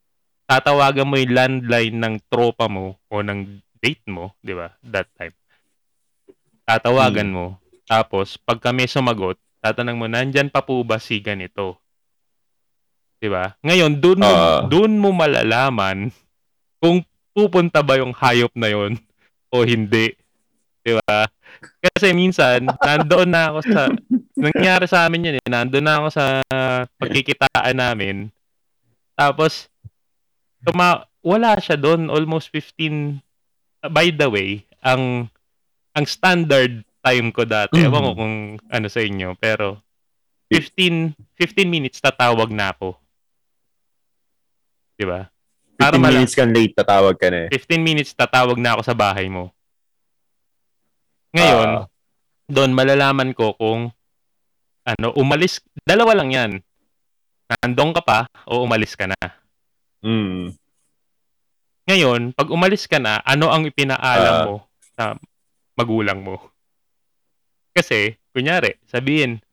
tatawagan 0.46 1.10
mo 1.10 1.18
yung 1.18 1.34
landline 1.34 1.96
ng 1.98 2.16
tropa 2.30 2.70
mo 2.70 3.02
o 3.10 3.20
ng 3.20 3.60
date 3.82 4.06
mo, 4.06 4.34
'di 4.42 4.54
ba? 4.54 4.74
That 4.82 5.10
time. 5.14 5.34
Tatawagan 6.66 7.30
mo. 7.30 7.46
Tapos 7.86 8.42
pag 8.42 8.58
kami 8.58 8.90
sumagot, 8.90 9.38
tatanong 9.62 9.98
mo, 9.98 10.06
"Nandyan 10.10 10.50
pa 10.50 10.66
po 10.66 10.82
ba 10.82 10.98
si 10.98 11.22
ganito?" 11.22 11.78
'Di 13.22 13.30
ba? 13.30 13.54
Ngayon, 13.62 14.02
doon 14.02 14.20
mo 14.20 14.30
Ah. 14.34 14.62
doon 14.66 14.98
mo 14.98 15.10
malalaman 15.14 16.10
kung 16.82 17.06
pupunta 17.32 17.86
ba 17.86 17.98
yung 18.02 18.12
hayop 18.14 18.52
na 18.58 18.70
yon 18.70 18.98
o 19.54 19.62
hindi. 19.62 20.18
'Di 20.82 20.98
ba? 21.00 21.30
Kasi 21.82 22.12
minsan, 22.12 22.66
nandoon 22.68 23.30
na 23.30 23.54
ako 23.54 23.60
sa 23.64 23.82
nangyari 24.36 24.86
sa 24.90 25.06
amin 25.08 25.30
yun 25.32 25.38
eh. 25.40 25.48
Nandoon 25.48 25.86
na 25.86 25.96
ako 26.02 26.08
sa 26.12 26.26
pagkikitaan 27.00 27.78
namin. 27.78 28.30
Tapos 29.16 29.70
tuma 30.66 31.06
wala 31.22 31.56
siya 31.62 31.78
doon 31.78 32.10
almost 32.10 32.50
15 32.52 33.22
by 33.86 34.10
the 34.10 34.26
way 34.28 34.50
ang 34.82 35.30
ang 35.96 36.06
standard 36.06 36.74
time 37.00 37.28
ko 37.30 37.44
dati 37.44 37.78
Mhm. 37.78 37.86
ewan 37.86 38.04
ko 38.04 38.12
kung 38.14 38.36
ano 38.62 38.88
sa 38.88 39.00
inyo 39.00 39.34
pero 39.36 39.80
15 40.48 41.16
15 41.34 41.66
minutes 41.66 41.98
tatawag 41.98 42.50
na 42.50 42.70
ako 42.70 43.00
'di 44.96 45.06
ba 45.06 45.28
15 45.72 45.78
Para 45.78 45.96
mala- 45.98 46.16
minutes 46.16 46.32
kang 46.34 46.52
late, 46.52 46.72
tatawag 46.74 47.16
ka 47.16 47.28
na 47.28 47.40
eh. 47.46 47.50
15 47.52 47.80
minutes 47.80 48.12
tatawag 48.12 48.56
na 48.56 48.76
ako 48.76 48.82
sa 48.84 48.96
bahay 48.96 49.28
mo 49.28 49.52
ngayon 51.32 51.70
Ah. 51.78 51.86
doon 52.48 52.72
malalaman 52.72 53.32
ko 53.32 53.52
kung 53.54 53.92
ano 54.86 55.08
umalis 55.16 55.60
dalawa 55.82 56.14
lang 56.14 56.30
yan 56.30 56.52
nandong 57.58 57.92
ka 57.92 58.02
pa 58.02 58.20
o 58.46 58.62
umalis 58.62 58.94
ka 58.94 59.06
na 59.06 59.18
Mm. 60.00 60.54
Ngayon, 61.84 62.34
pag 62.34 62.46
umalis 62.48 62.86
ka 62.86 62.98
na, 62.98 63.18
ano 63.20 63.50
ang 63.50 63.66
ipinaalam 63.66 64.34
Ah. 64.36 64.46
mo 64.46 64.56
sa 64.94 65.18
magulang 65.76 66.24
mo? 66.24 66.40
Kasi, 67.76 68.16
kunyari, 68.32 68.80
sabihin, 68.88 69.44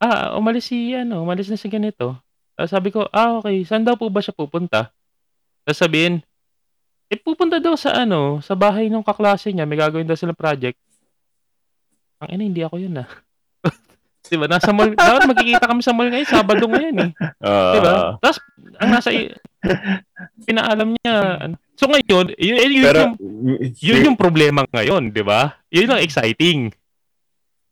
ah, 0.00 0.36
umalis 0.36 0.72
si, 0.72 0.96
ano, 0.96 1.20
umalis 1.20 1.52
na 1.52 1.60
si 1.60 1.68
ganito. 1.68 2.16
Tapos 2.56 2.72
sabi 2.72 2.88
ko, 2.88 3.04
ah, 3.12 3.36
okay, 3.40 3.60
saan 3.68 3.84
daw 3.84 4.00
po 4.00 4.08
ba 4.08 4.24
siya 4.24 4.32
pupunta? 4.32 4.88
Tapos 5.68 5.76
sabihin, 5.76 6.24
eh, 7.12 7.20
pupunta 7.20 7.60
daw 7.60 7.76
sa, 7.76 7.92
ano, 8.02 8.40
sa 8.40 8.56
bahay 8.56 8.88
ng 8.88 9.04
kaklase 9.04 9.52
niya, 9.52 9.68
may 9.68 9.76
gagawin 9.76 10.08
daw 10.08 10.16
silang 10.16 10.36
project. 10.38 10.80
Ang 12.24 12.40
ina, 12.40 12.42
hindi 12.48 12.62
ako 12.64 12.76
yun, 12.80 13.04
ah. 13.04 13.08
diba? 14.32 14.48
Nasa 14.48 14.72
mall, 14.72 14.96
dapat 14.96 15.28
magkikita 15.28 15.68
kami 15.68 15.84
sa 15.84 15.92
mall 15.92 16.08
ngayon, 16.08 16.26
Sabado 16.26 16.64
ngayon, 16.64 16.96
eh. 17.04 17.10
Ah. 17.44 17.72
Diba? 17.76 17.92
Tapos, 18.24 18.38
ang 18.80 18.90
nasa, 18.90 19.12
pinaalam 20.48 20.96
niya, 20.96 21.14
ano. 21.44 21.56
So 21.76 21.86
ngayon, 21.86 22.34
yun, 22.40 22.56
yun, 22.58 22.84
Pero, 22.84 23.00
yung, 23.00 23.14
yun 23.76 24.06
yung 24.12 24.18
problema 24.18 24.64
ngayon, 24.72 25.12
di 25.12 25.22
ba? 25.22 25.60
Yun 25.70 25.92
ang 25.92 26.02
exciting. 26.02 26.72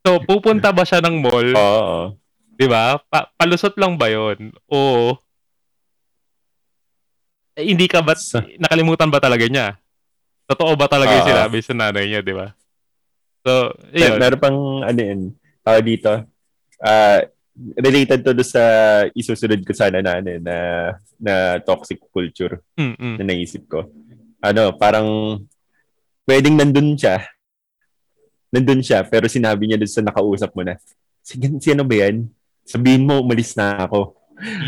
So, 0.05 0.21
pupunta 0.21 0.69
ba 0.71 0.85
siya 0.85 1.01
ng 1.01 1.17
mall, 1.25 1.51
Oo. 1.59 2.15
di 2.55 2.67
ba? 2.69 3.01
Pa- 3.09 3.33
palusot 3.35 3.75
lang 3.81 3.97
ba 3.97 4.13
yun? 4.13 4.53
O, 4.69 5.17
eh, 7.57 7.65
hindi 7.65 7.89
ka 7.89 8.05
ba, 8.05 8.13
nakalimutan 8.61 9.09
ba 9.09 9.19
talaga 9.19 9.49
niya? 9.49 9.81
Totoo 10.45 10.77
ba 10.77 10.87
talaga 10.87 11.17
yung 11.17 11.31
sinabi 11.33 11.59
sa 11.65 11.73
nanay 11.73 12.05
niya, 12.05 12.21
di 12.21 12.35
ba? 12.37 12.53
So, 13.45 13.73
yun. 13.97 14.21
meron 14.21 14.41
pang, 14.41 14.59
ano 14.85 15.01
yun, 15.01 15.21
tawag 15.65 15.85
dito, 15.85 16.13
ah, 16.85 17.21
related 17.57 18.27
to 18.27 18.35
do 18.35 18.43
sa 18.43 18.63
isusunod 19.15 19.63
ko 19.63 19.71
sana 19.71 20.03
na, 20.03 20.19
ano, 20.19 20.31
na, 20.43 20.57
na 21.17 21.35
toxic 21.63 22.03
culture 22.11 22.59
Mm-mm. 22.75 23.19
na 23.19 23.23
naisip 23.23 23.71
ko. 23.71 23.87
Ano, 24.43 24.75
parang, 24.75 25.39
pwedeng 26.27 26.59
nandun 26.59 26.99
siya, 26.99 27.23
nandun 28.51 28.83
siya, 28.83 29.07
pero 29.07 29.31
sinabi 29.31 29.71
niya 29.71 29.79
dun 29.79 29.91
sa 29.91 30.03
nakausap 30.03 30.51
mo 30.53 30.67
na, 30.67 30.77
sige, 31.23 31.49
sino 31.63 31.87
ba 31.87 31.95
yan? 31.95 32.27
Sabihin 32.67 33.07
mo, 33.07 33.23
umalis 33.23 33.55
na 33.55 33.87
ako. 33.87 34.19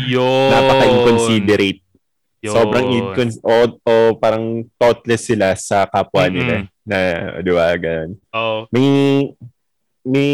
Yun. 0.07 0.49
Napaka-inconsiderate. 0.53 1.83
Yun. 2.39 2.53
Sobrang 2.53 2.87
incon- 2.87 3.41
o, 3.43 3.53
o 3.83 3.93
parang 4.15 4.63
thoughtless 4.79 5.27
sila 5.27 5.51
sa 5.59 5.83
kapwa 5.89 6.23
Mm-mm. 6.29 6.33
nila. 6.33 6.55
Na, 6.87 6.97
di 7.43 7.51
ba, 7.51 7.73
ganun. 7.75 8.15
Oo. 8.31 8.59
May, 8.71 8.87
may, 10.07 10.31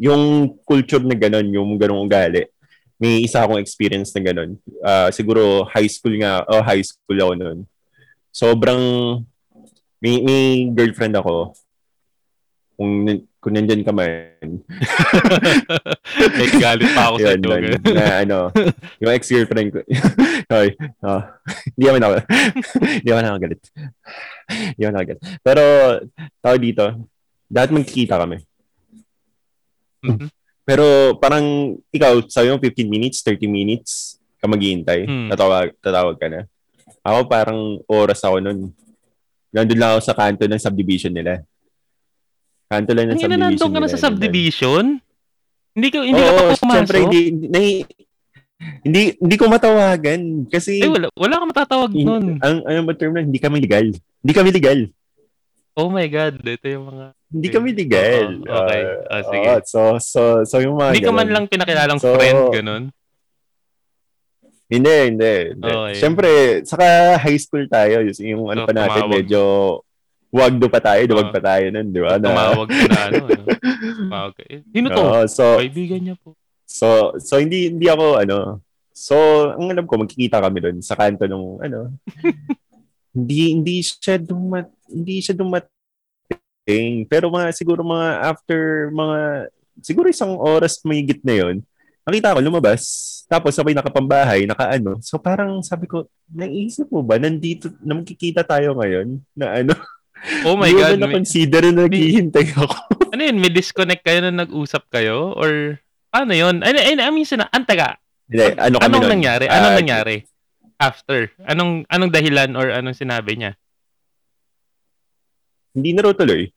yung 0.00 0.56
culture 0.64 1.04
na 1.04 1.12
ganun, 1.12 1.52
yung 1.52 1.76
ganung 1.76 2.00
ugali, 2.00 2.48
may 2.96 3.20
isa 3.20 3.44
akong 3.44 3.60
experience 3.60 4.16
na 4.16 4.24
ganun. 4.24 4.56
Ah, 4.80 5.12
siguro 5.12 5.68
high 5.68 5.88
school 5.88 6.16
nga, 6.16 6.40
oh, 6.48 6.64
high 6.64 6.80
school 6.80 7.20
ako 7.20 7.32
noon. 7.36 7.58
Sobrang, 8.32 8.80
may, 10.00 10.24
may 10.24 10.72
girlfriend 10.72 11.20
ako. 11.20 11.52
Kung, 12.80 13.04
kung 13.44 13.52
nandyan 13.52 13.84
ka 13.84 13.92
man, 13.92 14.40
May 16.36 16.48
galit 16.56 16.90
pa 16.96 17.12
ako 17.12 17.16
sa 17.20 17.32
iyo. 17.36 17.44
nun, 17.44 17.64
na 17.92 18.04
ano, 18.24 18.38
yung 18.98 19.12
ex-girlfriend 19.12 19.68
ko. 19.68 19.80
Sorry. 20.50 20.72
Oh, 21.04 21.22
hindi 21.76 21.84
naman 21.86 22.04
ako. 22.04 22.14
Hindi 23.00 23.08
naman 23.08 23.26
ako 23.28 23.38
galit. 23.38 23.62
Hindi 24.50 24.80
naman 24.82 24.96
ako 24.96 25.04
galit. 25.06 25.22
Pero, 25.44 25.62
tao 26.42 26.56
dito, 26.58 26.84
dapat 27.46 27.70
magkikita 27.70 28.16
kami. 28.18 28.42
Mhm. 30.02 30.28
Pero 30.62 30.84
parang 31.18 31.44
ikaw, 31.90 32.22
sabi 32.26 32.48
mo 32.48 32.56
15 32.56 32.86
minutes, 32.86 33.24
30 33.24 33.44
minutes 33.44 33.90
ka 34.38 34.46
maghihintay. 34.46 35.04
Hmm. 35.04 35.28
Tatawag, 35.28 35.74
tatawag 35.82 36.16
ka 36.16 36.26
na. 36.30 36.40
Ako 37.02 37.26
parang 37.26 37.58
oras 37.84 38.22
ako 38.22 38.38
nun. 38.38 38.70
Nandun 39.50 39.76
lang 39.76 39.90
ako 39.92 40.00
sa 40.04 40.14
kanto 40.14 40.46
ng 40.46 40.62
subdivision 40.62 41.10
nila. 41.10 41.42
Kanto 42.70 42.94
lang 42.94 43.10
ng 43.10 43.18
ina, 43.18 43.24
subdivision 43.26 43.42
nandun 43.50 43.70
ka 43.70 43.80
na 43.80 43.88
sa 43.90 43.98
subdivision? 43.98 44.84
Hindi 45.74 45.88
ka, 45.90 45.98
hindi 46.00 46.20
ka 46.20 46.30
Oo, 46.30 46.38
pa 46.38 46.44
pumasok? 46.54 46.70
syempre, 46.70 46.96
hindi, 47.02 47.20
hindi, 47.34 47.64
hindi, 48.86 49.02
hindi 49.18 49.36
ko 49.36 49.44
matawagan. 49.48 50.20
Kasi, 50.46 50.78
Eh, 50.78 50.86
wala, 50.86 51.10
wala 51.12 51.34
ka 51.34 51.44
matatawag 51.46 51.90
nun. 51.90 52.38
ang, 52.38 52.56
ano 52.62 52.80
ba 52.86 52.94
term 52.94 53.18
na, 53.18 53.26
hindi 53.26 53.40
kami 53.42 53.58
legal. 53.58 53.86
Hindi 53.90 54.32
kami 54.32 54.50
legal. 54.52 54.78
Oh 55.72 55.86
my 55.86 56.06
God, 56.06 56.34
ito 56.40 56.66
yung 56.66 56.86
mga... 56.86 57.04
Hindi 57.30 57.48
kami 57.48 57.68
legal. 57.72 58.42
Oo, 58.42 58.52
okay. 58.60 58.82
Ah, 59.06 59.22
sige. 59.22 59.46
oo, 59.46 59.58
so, 59.62 59.80
so, 59.96 60.20
so 60.42 60.58
yung 60.58 60.74
mga 60.74 60.90
Hindi 60.92 61.04
ka 61.04 61.12
man 61.12 61.22
ganun. 61.22 61.32
lang 61.32 61.44
pinakilalang 61.46 61.98
So, 61.98 62.10
friend, 62.12 62.40
ganun. 62.50 62.84
Hindi, 64.66 64.94
hindi. 65.08 65.34
hindi. 65.50 65.66
Okay. 65.66 65.94
Siyempre, 65.94 66.30
saka 66.62 66.86
high 67.16 67.38
school 67.38 67.66
tayo. 67.66 68.02
Yung, 68.02 68.14
yung 68.20 68.44
ano 68.48 68.60
So, 68.62 68.66
pa 68.66 68.72
natin, 68.72 69.00
tumawag. 69.00 69.12
medyo 69.12 69.42
wagdo 70.30 70.66
pa 70.66 70.78
tayo, 70.80 71.02
duwag 71.06 71.26
Oo. 71.26 71.34
pa 71.34 71.40
tayo 71.40 71.64
nun, 71.70 71.90
di 71.90 71.98
ba? 71.98 72.14
Na- 72.14 72.22
Tumawag 72.24 72.68
na, 72.70 72.98
ano, 73.04 73.16
ano. 73.26 73.42
Tumawag 73.98 74.32
ka. 74.32 74.42
Eh, 74.46 74.62
sino 74.64 74.86
to? 74.88 75.00
Oo, 75.00 75.20
so, 75.26 75.44
Kaibigan 75.58 76.00
niya 76.00 76.16
po. 76.16 76.38
so, 76.62 76.86
so, 77.18 77.34
hindi, 77.36 77.66
hindi 77.68 77.86
ako, 77.86 78.22
ano, 78.22 78.38
so, 78.94 79.14
ang 79.50 79.70
alam 79.70 79.86
ko, 79.86 79.98
magkikita 79.98 80.38
kami 80.38 80.58
doon 80.60 80.78
sa 80.80 80.94
kanto 80.94 81.26
nung, 81.26 81.58
ano, 81.58 81.90
hindi, 83.10 83.54
hindi 83.54 83.74
siya 83.82 84.16
dumat, 84.18 84.66
hindi 84.90 85.22
siya 85.22 85.34
dumating. 85.34 87.06
Pero 87.06 87.30
mga, 87.30 87.54
siguro 87.54 87.82
mga 87.82 88.08
after, 88.30 88.90
mga, 88.94 89.18
siguro 89.80 90.06
isang 90.10 90.36
oras 90.38 90.82
may 90.86 91.02
git 91.02 91.22
na 91.24 91.34
yon 91.34 91.56
nakita 92.10 92.34
ko 92.34 92.40
lumabas. 92.42 92.82
Tapos 93.30 93.54
sabay 93.54 93.70
nakapambahay, 93.70 94.42
nakaano. 94.42 94.98
So 94.98 95.22
parang 95.22 95.62
sabi 95.62 95.86
ko, 95.86 96.10
naisip 96.26 96.90
mo 96.90 97.06
ba, 97.06 97.22
nandito, 97.22 97.70
na 97.78 97.94
magkikita 97.94 98.42
tayo 98.42 98.74
ngayon, 98.74 99.22
na 99.38 99.62
ano, 99.62 99.74
Oh 100.44 100.52
my 100.52 100.68
God. 100.68 101.00
May, 101.00 101.08
na-consider 101.08 101.72
na 101.72 101.88
naghihintay 101.88 102.52
ako? 102.52 102.68
ano 103.16 103.22
yun? 103.24 103.40
May 103.40 103.48
disconnect 103.48 104.04
kayo 104.04 104.20
na 104.20 104.44
nag-usap 104.44 104.84
kayo? 104.92 105.32
Or 105.32 105.80
paano 106.12 106.36
yun? 106.36 106.60
Ay, 106.60 106.76
ay, 106.76 106.94
I 107.00 107.08
mean, 107.08 107.24
sina, 107.24 107.48
antaga, 107.48 107.96
Hindi, 108.28 108.52
ano 108.60 108.76
kami 108.76 108.84
anong 108.84 109.04
nun? 109.08 109.12
nangyari? 109.16 109.44
Anong 109.48 109.72
Ah, 109.72 109.78
nangyari? 109.80 110.16
After? 110.80 111.28
Anong 111.44 111.84
anong 111.92 112.08
dahilan 112.08 112.56
or 112.56 112.72
anong 112.72 112.96
sinabi 112.96 113.36
niya? 113.36 113.52
Hindi 115.76 115.92
na 115.92 116.02
raw 116.08 116.16
tuloy. 116.16 116.48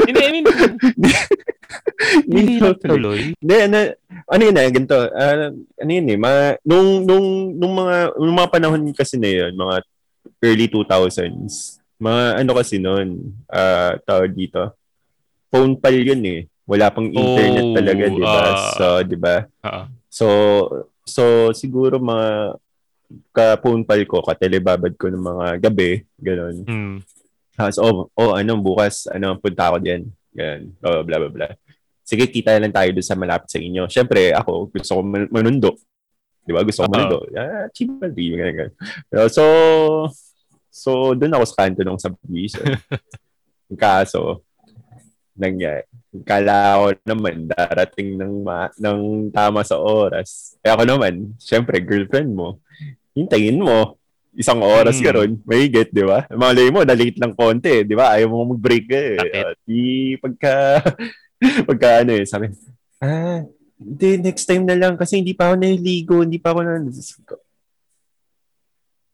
Hindi, 0.09 0.21
I 0.25 0.31
mean, 0.33 0.47
hindi 2.31 2.55
na 2.63 2.73
tuloy. 2.73 3.37
Hindi, 3.37 3.55
ano, 3.61 3.79
ano 4.25 4.43
yun 4.43 4.57
eh, 4.57 4.69
ganito. 4.73 4.97
ah, 4.97 5.53
ano 5.53 5.91
yun 5.93 6.09
eh, 6.09 6.17
ma, 6.17 6.57
nung, 6.65 7.05
nung, 7.05 7.53
nung 7.53 7.75
mga, 7.77 7.97
nung 8.17 8.37
mga 8.39 8.53
panahon 8.53 8.83
kasi 8.97 9.21
na 9.21 9.29
yun, 9.29 9.53
mga 9.53 9.85
early 10.41 10.67
2000s, 10.71 11.83
mga 12.01 12.23
ano 12.41 12.51
kasi 12.57 12.79
noon, 12.81 13.35
ah 13.51 13.99
tawag 14.07 14.33
dito, 14.33 14.73
phone 15.53 15.77
pal 15.77 15.97
yun 15.97 16.23
eh. 16.25 16.41
Wala 16.69 16.93
pang 16.93 17.09
internet 17.09 17.65
Oh, 17.65 17.75
talaga, 17.75 18.05
di 18.05 18.21
ba? 18.21 18.37
ah. 18.37 18.73
so, 18.77 18.87
di 19.01 19.17
ba? 19.17 19.37
Oo. 19.65 19.83
So, 20.09 20.27
so 21.03 21.23
siguro 21.57 21.97
mga 21.97 22.61
ka-phone 23.33 23.89
pal 23.89 24.05
ko, 24.05 24.21
katelebabad 24.21 24.93
ko 24.95 25.09
ng 25.09 25.25
mga 25.25 25.47
gabi, 25.65 26.05
gano'n. 26.21 26.57
Hmm. 26.69 26.97
Tapos, 27.57 27.81
oh, 27.81 28.13
oh, 28.13 28.37
ano, 28.37 28.61
bukas, 28.61 29.09
ano, 29.09 29.41
punta 29.41 29.73
ako 29.73 29.81
diyan. 29.81 30.03
Ganun, 30.37 30.63
blah, 30.77 31.03
blah, 31.03 31.19
blah, 31.25 31.33
blah. 31.33 31.53
Sige, 32.05 32.29
kita 32.29 32.57
lang 32.61 32.73
tayo 32.73 32.93
doon 32.93 33.05
sa 33.05 33.17
malapit 33.17 33.49
sa 33.49 33.61
inyo. 33.61 33.89
Siyempre, 33.89 34.33
ako, 34.37 34.69
gusto 34.69 34.93
ko 34.93 35.01
man- 35.01 35.29
manundo. 35.33 35.73
Di 36.45 36.53
ba? 36.53 36.61
Gusto 36.65 36.85
ko 36.85 36.89
manundo. 36.89 37.25
Ah, 37.33 37.65
cheap 37.73 37.89
ganyan. 37.97 38.73
Pero, 39.09 39.25
So, 39.29 39.45
so, 40.69 40.91
doon 41.17 41.33
ako 41.33 41.45
sa 41.49 41.65
kanto 41.65 41.81
ng 41.81 42.01
subdivision. 42.01 42.77
Kaso, 43.83 44.45
nangyari. 45.39 45.87
Kala 46.23 46.55
ko 46.77 46.87
naman, 47.05 47.47
darating 47.47 48.15
ng, 48.15 48.43
ma- 48.43 48.75
ng 48.75 48.99
tama 49.31 49.63
sa 49.63 49.77
oras. 49.77 50.59
Eh 50.61 50.69
ako 50.69 50.83
naman, 50.85 51.33
syempre, 51.37 51.79
girlfriend 51.79 52.31
mo. 52.31 52.59
Hintayin 53.13 53.57
mo. 53.57 53.95
Isang 54.33 54.61
oras 54.61 54.99
Mm. 54.99 55.03
ka 55.03 55.11
ron. 55.13 55.33
May 55.43 55.67
get, 55.67 55.91
di 55.91 56.03
ba? 56.03 56.27
Malay 56.29 56.69
mo, 56.69 56.83
na-late 56.83 57.17
lang 57.17 57.33
konti, 57.33 57.83
di 57.83 57.95
ba? 57.95 58.13
Ayaw 58.13 58.29
mo 58.29 58.53
mag-break 58.53 58.87
eh. 58.89 59.15
At 59.19 59.59
di, 59.63 60.15
pagka, 60.17 60.83
pagka 61.69 61.89
ano 62.03 62.13
eh, 62.13 62.23
sabi, 62.23 62.47
ah, 62.99 63.43
hindi, 63.75 64.09
next 64.21 64.45
time 64.45 64.63
na 64.63 64.75
lang 64.75 64.95
kasi 64.95 65.19
hindi 65.19 65.33
pa 65.33 65.51
ako 65.51 65.55
naliligo, 65.57 66.23
hindi 66.23 66.39
pa 66.39 66.51
ako 66.51 66.61
na... 66.63 66.83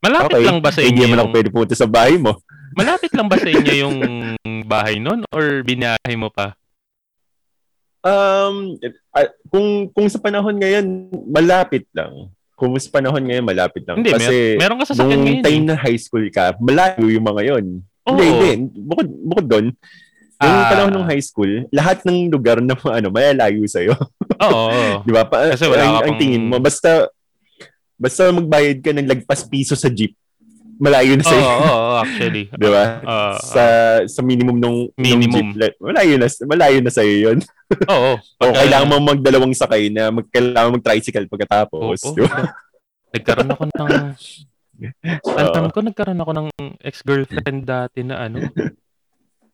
Malapit 0.01 0.37
Okay, 0.37 0.45
lang 0.45 0.61
ba 0.61 0.69
sa 0.69 0.81
inyo 0.81 0.89
Hindi 0.91 1.01
naman 1.03 1.17
ako 1.17 1.25
yung, 1.25 1.33
pwede 1.33 1.49
pumunta 1.49 1.75
sa 1.75 1.89
bahay 1.89 2.17
mo. 2.17 2.33
malapit 2.75 3.13
lang 3.15 3.25
ba 3.25 3.37
sa 3.39 3.49
inyo 3.49 3.73
yung 3.79 3.97
bahay 4.64 4.96
nun 4.96 5.22
or 5.29 5.61
binahay 5.61 6.14
mo 6.14 6.29
pa? 6.29 6.57
Um, 8.00 8.77
ah, 9.11 9.29
kung 9.48 9.88
kung 9.88 10.07
sa 10.07 10.18
panahon 10.18 10.57
ngayon, 10.57 10.85
malapit 11.24 11.88
lang. 11.90 12.29
Kung 12.53 12.77
sa 12.77 12.90
panahon 12.90 13.24
ngayon, 13.24 13.42
malapit 13.42 13.83
lang. 13.83 13.96
Hindi, 13.98 14.12
Kasi 14.12 14.29
mer- 14.55 14.61
meron 14.61 14.79
ka 14.79 14.87
sasakyan 14.87 15.09
nung 15.14 15.24
ngayon. 15.27 15.42
time 15.42 15.57
eh. 15.59 15.68
na 15.68 15.77
high 15.77 15.96
school 15.96 16.27
ka, 16.29 16.53
malayo 16.59 17.07
yung 17.09 17.24
mga 17.24 17.42
yon. 17.46 17.64
Oo. 18.05 18.11
Hindi, 18.12 18.27
hindi. 18.29 18.79
Bukod, 18.79 19.09
bukod 19.24 19.46
doon, 19.48 19.66
yung 20.37 20.61
Ah. 20.61 20.68
panahon 20.68 20.92
ng 20.94 21.09
high 21.09 21.24
school, 21.24 21.53
lahat 21.70 22.05
ng 22.05 22.29
lugar 22.29 22.61
na 22.61 22.77
ano, 22.92 23.09
malalayo 23.09 23.64
sa'yo. 23.64 23.96
Oo, 24.38 24.62
oo. 24.68 24.92
Di 25.07 25.12
ba? 25.12 25.24
Pa, 25.24 25.48
Kasi 25.50 25.64
wala 25.64 25.83
ang, 25.83 25.88
ka 25.90 25.98
ang 25.98 26.09
pang- 26.11 26.20
tingin 26.20 26.44
mo, 26.44 26.57
basta 26.59 27.09
basta 27.94 28.29
magbayad 28.29 28.79
ka 28.81 28.90
ng 28.92 29.09
lagpas 29.09 29.46
piso 29.46 29.72
sa 29.72 29.88
jeep, 29.88 30.12
malayo 30.77 31.13
na 31.15 31.23
Oo, 31.23 31.31
sa'yo. 31.31 31.45
oo, 31.45 31.65
oo, 31.65 31.95
actually. 31.99 32.45
Di 32.61 32.69
ba? 32.69 32.85
Oo, 33.01 33.31
sa 33.39 33.63
sa 34.05 34.21
minimum 34.21 34.57
nung, 34.57 34.79
nung 34.91 34.97
Minimum. 34.97 35.33
jeep, 35.33 35.49
like, 35.57 35.77
malayo 35.79 36.15
na, 36.17 36.27
malayo 36.45 36.79
na 36.81 36.93
sa'yo 36.93 37.15
yun. 37.31 37.39
Oo. 37.93 38.13
O 38.17 38.43
Pagka- 38.43 38.59
kailangan 38.63 38.89
mo 38.89 38.97
magdalawang 39.05 39.55
sakay 39.55 39.89
na 39.89 40.11
mag, 40.11 40.27
kailangan 40.29 40.75
mag-tricycle 40.77 41.27
pagkatapos. 41.27 41.99
Oo. 42.05 42.15
di 42.15 42.23
ba? 42.25 42.53
Nagkaroon 43.15 43.51
ako 43.51 43.63
ng... 43.71 43.91
Oo. 45.23 45.37
Tandaan 45.39 45.71
ko, 45.71 45.79
nagkaroon 45.81 46.23
ako 46.23 46.33
ng 46.35 46.49
ex-girlfriend 46.83 47.63
dati 47.63 48.03
na 48.03 48.27
ano, 48.27 48.43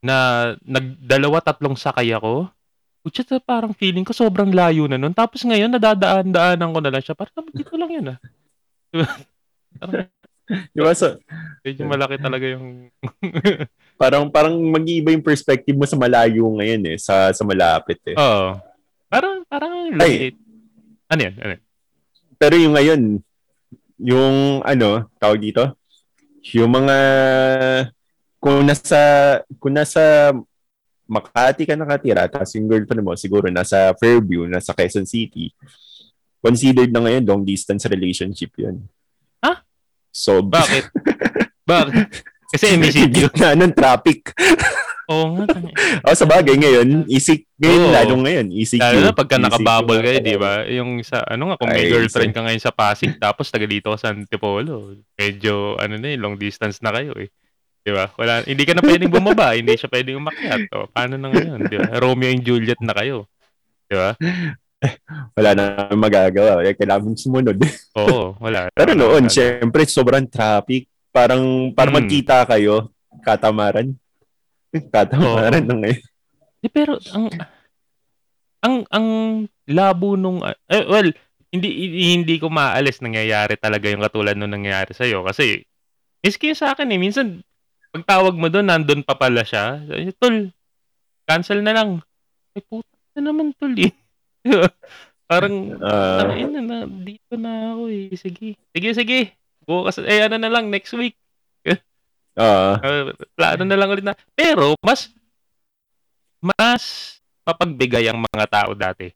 na 0.00 0.16
nagdalawa 0.64 1.44
tatlong 1.44 1.76
sakay 1.76 2.16
ako. 2.16 2.48
Kutsa 3.04 3.40
parang 3.40 3.72
feeling 3.76 4.04
ko 4.04 4.12
sobrang 4.12 4.52
layo 4.52 4.84
na 4.88 4.96
nun. 4.96 5.12
Tapos 5.12 5.44
ngayon, 5.44 5.72
nadadaan-daanan 5.76 6.72
ko 6.72 6.80
na 6.80 6.92
lang 6.92 7.04
siya. 7.04 7.16
Parang 7.16 7.48
dito 7.52 7.72
lang 7.76 7.90
yun 7.92 8.12
ah. 8.12 8.18
Di 10.74 10.80
ba? 10.82 10.92
So, 10.94 11.18
Medyo 11.62 11.86
malaki 11.86 12.16
talaga 12.18 12.46
yung... 12.46 12.90
parang 14.00 14.32
parang 14.32 14.56
mag-iiba 14.56 15.12
yung 15.12 15.24
perspective 15.24 15.76
mo 15.76 15.84
sa 15.84 15.98
malayo 15.98 16.48
ngayon 16.56 16.82
eh, 16.94 16.96
sa 16.96 17.30
sa 17.36 17.42
malapit 17.44 18.00
eh. 18.08 18.16
Oo. 18.16 18.56
Parang, 19.10 19.44
parang 19.46 19.92
Ay. 20.00 20.32
late. 20.32 20.38
Ano 21.10 21.20
yan? 21.20 21.34
Ano 21.38 21.50
yan? 21.58 21.62
Pero 22.40 22.54
yung 22.56 22.74
ngayon, 22.74 23.00
yung 24.00 24.36
ano, 24.64 25.04
tawag 25.20 25.40
dito, 25.44 25.76
yung 26.56 26.72
mga 26.72 26.96
kung 28.40 28.64
nasa 28.64 29.00
kung 29.60 29.76
nasa 29.76 30.32
Makati 31.10 31.66
ka 31.66 31.74
nakatira, 31.74 32.30
tapos 32.30 32.54
yung 32.54 32.70
girlfriend 32.70 33.02
mo 33.02 33.18
siguro 33.18 33.50
nasa 33.50 33.90
Fairview, 33.98 34.46
nasa 34.46 34.70
Quezon 34.70 35.02
City, 35.02 35.50
considered 36.38 36.94
na 36.94 37.02
ngayon 37.02 37.26
long 37.26 37.42
distance 37.42 37.82
relationship 37.90 38.54
yun. 38.54 38.86
Ha? 40.10 40.16
So, 40.16 40.42
Bakit? 40.42 40.90
Bakit? 41.70 42.06
Kasi 42.50 42.74
MSCQ. 42.74 43.38
na 43.38 43.54
ng 43.62 43.74
traffic. 43.74 44.34
Oo 45.10 45.38
nga. 45.38 45.44
oh, 46.06 46.14
sa 46.14 46.26
bagay 46.26 46.54
ngayon, 46.54 47.06
easy, 47.10 47.46
ngayon 47.58 47.82
Oo. 47.82 47.94
lalo 47.94 48.14
ngayon, 48.26 48.46
easy 48.54 48.78
Lalo 48.78 48.98
na 49.02 49.14
pagka 49.14 49.38
nakabubble 49.38 50.02
kayo, 50.02 50.18
di 50.22 50.38
ba? 50.38 50.62
Yung 50.70 51.02
sa, 51.02 51.22
ano 51.26 51.50
nga, 51.50 51.58
kung 51.58 51.70
may 51.70 51.86
Ay, 51.86 51.90
girlfriend 51.90 52.30
ka 52.34 52.46
ngayon 52.46 52.62
sa 52.62 52.74
Pasig, 52.74 53.18
tapos 53.18 53.50
taga 53.50 53.66
dito 53.66 53.90
ka 53.90 53.98
sa 53.98 54.14
Antipolo, 54.14 54.94
medyo, 55.18 55.74
ano 55.78 55.98
na 55.98 56.14
eh, 56.14 56.18
long 56.18 56.38
distance 56.38 56.78
na 56.78 56.94
kayo 56.94 57.14
eh. 57.18 57.30
Di 57.80 57.90
ba? 57.90 58.06
Wala, 58.14 58.46
hindi 58.46 58.62
ka 58.62 58.78
na 58.78 58.86
pwedeng 58.86 59.10
bumaba, 59.10 59.58
hindi 59.58 59.74
siya 59.74 59.90
pwedeng 59.90 60.22
umakyat. 60.22 60.70
O, 60.74 60.86
paano 60.90 61.18
na 61.18 61.30
ngayon, 61.30 61.58
di 61.66 61.76
ba? 61.78 61.90
Romeo 61.98 62.30
and 62.30 62.42
Juliet 62.46 62.78
na 62.82 62.94
kayo. 62.94 63.26
Di 63.90 63.94
ba? 63.98 64.14
Wala 65.36 65.50
na 65.52 65.64
magagawa. 65.92 66.64
Eh, 66.64 66.72
Kailangan 66.72 67.12
sumunod. 67.14 67.56
Oo, 68.00 68.32
wala. 68.40 68.72
Pero 68.72 68.96
noon, 68.96 69.28
wala. 69.28 69.32
syempre, 69.32 69.84
sobrang 69.84 70.24
traffic. 70.26 70.88
Parang, 71.10 71.74
parang 71.74 71.92
Hmm. 71.96 72.00
magkita 72.06 72.46
kayo, 72.46 72.88
katamaran. 73.20 73.92
Katamaran 74.94 75.66
na 75.66 75.74
ngayon. 75.74 76.02
Di, 76.62 76.68
pero, 76.70 76.94
ang, 77.10 77.26
ang, 78.62 78.76
ang 78.88 79.06
labo 79.66 80.14
nung, 80.14 80.38
eh, 80.46 80.84
well, 80.86 81.10
hindi, 81.50 81.68
hindi 82.14 82.38
ko 82.38 82.46
maalis 82.46 83.02
nangyayari 83.02 83.58
talaga 83.58 83.90
yung 83.90 84.04
katulad 84.06 84.38
nung 84.38 84.54
nangyayari 84.54 84.94
sa'yo. 84.94 85.26
Kasi, 85.26 85.66
miski 86.22 86.54
sa 86.54 86.72
akin 86.72 86.94
eh, 86.94 87.00
minsan, 87.00 87.42
pagtawag 87.90 88.38
mo 88.38 88.46
doon, 88.46 88.70
nandun 88.70 89.02
pa 89.02 89.18
pala 89.18 89.42
siya. 89.42 89.82
Tol, 90.22 90.54
cancel 91.26 91.66
na 91.66 91.74
lang. 91.74 91.90
Ay, 92.54 92.62
puta 92.62 92.86
na 93.18 93.34
naman, 93.34 93.50
tol 93.58 93.74
eh. 93.74 93.90
Parang, 95.30 95.78
ay, 95.78 96.42
na, 96.50 96.58
na, 96.58 96.78
dito 96.90 97.38
na 97.38 97.76
ako 97.76 97.82
eh. 97.86 98.10
Sige. 98.18 98.48
Sige, 98.74 98.90
sige. 98.98 99.18
Bukas, 99.62 100.02
eh, 100.02 100.26
ano 100.26 100.42
na 100.42 100.50
lang, 100.50 100.66
next 100.66 100.90
week. 100.98 101.14
ah, 102.40 102.82
Uh, 102.82 103.14
plano 103.38 103.62
na 103.62 103.78
lang 103.78 103.94
ulit 103.94 104.02
na. 104.02 104.18
Pero, 104.34 104.74
mas, 104.82 105.06
mas 106.42 106.82
mapagbigay 107.46 108.10
ang 108.10 108.26
mga 108.26 108.46
tao 108.50 108.74
dati. 108.74 109.14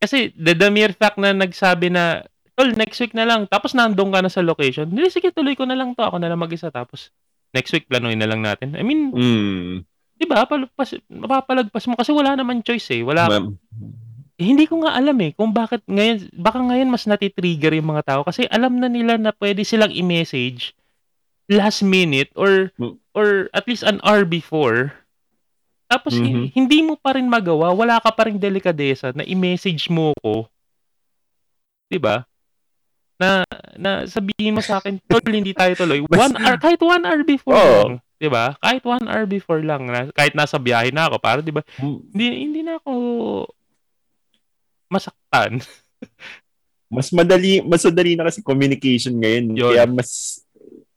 Kasi, 0.00 0.32
the, 0.34 0.58
the 0.58 0.72
mere 0.72 0.96
fact 0.96 1.20
na 1.20 1.30
nagsabi 1.30 1.92
na, 1.92 2.24
tol, 2.58 2.72
next 2.74 2.98
week 2.98 3.14
na 3.14 3.28
lang, 3.28 3.46
tapos 3.46 3.76
nandun 3.76 4.10
ka 4.10 4.24
na 4.24 4.32
sa 4.32 4.42
location, 4.42 4.88
hindi, 4.88 5.06
sige, 5.12 5.30
tuloy 5.30 5.54
ko 5.54 5.68
na 5.68 5.76
lang 5.76 5.94
to, 5.94 6.02
ako 6.02 6.18
na 6.18 6.32
lang 6.32 6.40
mag-isa, 6.40 6.72
tapos, 6.72 7.12
next 7.52 7.70
week, 7.70 7.86
planuin 7.86 8.18
na 8.18 8.26
lang 8.26 8.40
natin. 8.42 8.74
I 8.74 8.82
mean, 8.82 9.12
mm, 9.12 9.86
di 10.20 10.28
ba, 10.28 10.44
palagpas, 10.44 11.00
mapapalagpas 11.08 11.88
mo, 11.88 11.96
kasi 11.96 12.12
wala 12.12 12.36
naman 12.36 12.60
choice 12.60 12.92
eh, 12.92 13.00
wala, 13.00 13.24
ma- 13.26 13.48
eh, 14.36 14.44
hindi 14.44 14.68
ko 14.68 14.84
nga 14.84 14.92
alam 14.92 15.16
eh 15.20 15.32
kung 15.32 15.52
bakit 15.52 15.80
ngayon, 15.88 16.28
baka 16.32 16.60
ngayon 16.60 16.88
mas 16.88 17.08
natitrigger 17.08 17.72
yung 17.72 17.92
mga 17.92 18.04
tao 18.04 18.20
kasi 18.20 18.44
alam 18.48 18.76
na 18.76 18.88
nila 18.88 19.16
na 19.16 19.32
pwede 19.36 19.64
silang 19.64 19.92
i-message 19.92 20.72
last 21.48 21.80
minute 21.80 22.28
or 22.36 22.72
Mm. 22.76 22.96
or 23.12 23.52
at 23.52 23.68
least 23.68 23.84
an 23.84 24.00
hour 24.00 24.24
before. 24.24 24.96
Tapos 25.90 26.16
Mhm. 26.16 26.54
hindi 26.54 26.78
mo 26.80 26.96
pa 26.96 27.18
rin 27.18 27.26
magawa, 27.26 27.74
wala 27.74 28.00
ka 28.00 28.14
pa 28.14 28.30
rin 28.30 28.40
delikadesa 28.40 29.12
na 29.12 29.26
i-message 29.26 29.90
mo 29.90 30.16
ko. 30.22 30.46
'Di 31.90 31.98
ba? 32.00 32.24
Na 33.20 33.44
na 33.76 34.08
sabihin 34.08 34.56
mo 34.56 34.64
sa 34.64 34.80
akin, 34.80 34.96
tol, 35.04 35.20
hindi 35.26 35.52
tayo 35.52 35.76
tuloy. 35.76 36.00
One 36.06 36.32
hour, 36.38 36.56
kahit 36.56 36.80
one 36.80 37.04
hour 37.04 37.20
before 37.26 37.58
Oo. 37.58 37.68
lang. 37.92 37.92
'Di 38.20 38.28
ba? 38.28 38.52
Kahit 38.60 38.84
one 38.84 39.08
hour 39.08 39.24
before 39.24 39.64
lang, 39.64 39.88
na, 39.88 40.12
kahit 40.12 40.36
nasa 40.36 40.60
biyahe 40.60 40.92
na 40.92 41.08
ako, 41.08 41.16
para 41.16 41.40
'di 41.40 41.56
ba? 41.56 41.64
Hindi 41.80 42.26
hindi 42.44 42.60
na 42.60 42.76
ako 42.76 42.92
masaktan. 44.92 45.64
mas 46.94 47.08
madali, 47.14 47.64
mas 47.64 47.80
madali 47.86 48.18
na 48.18 48.28
kasi 48.28 48.44
communication 48.44 49.16
ngayon. 49.16 49.44
Yun. 49.56 49.72
Kaya 49.72 49.84
mas 49.88 50.42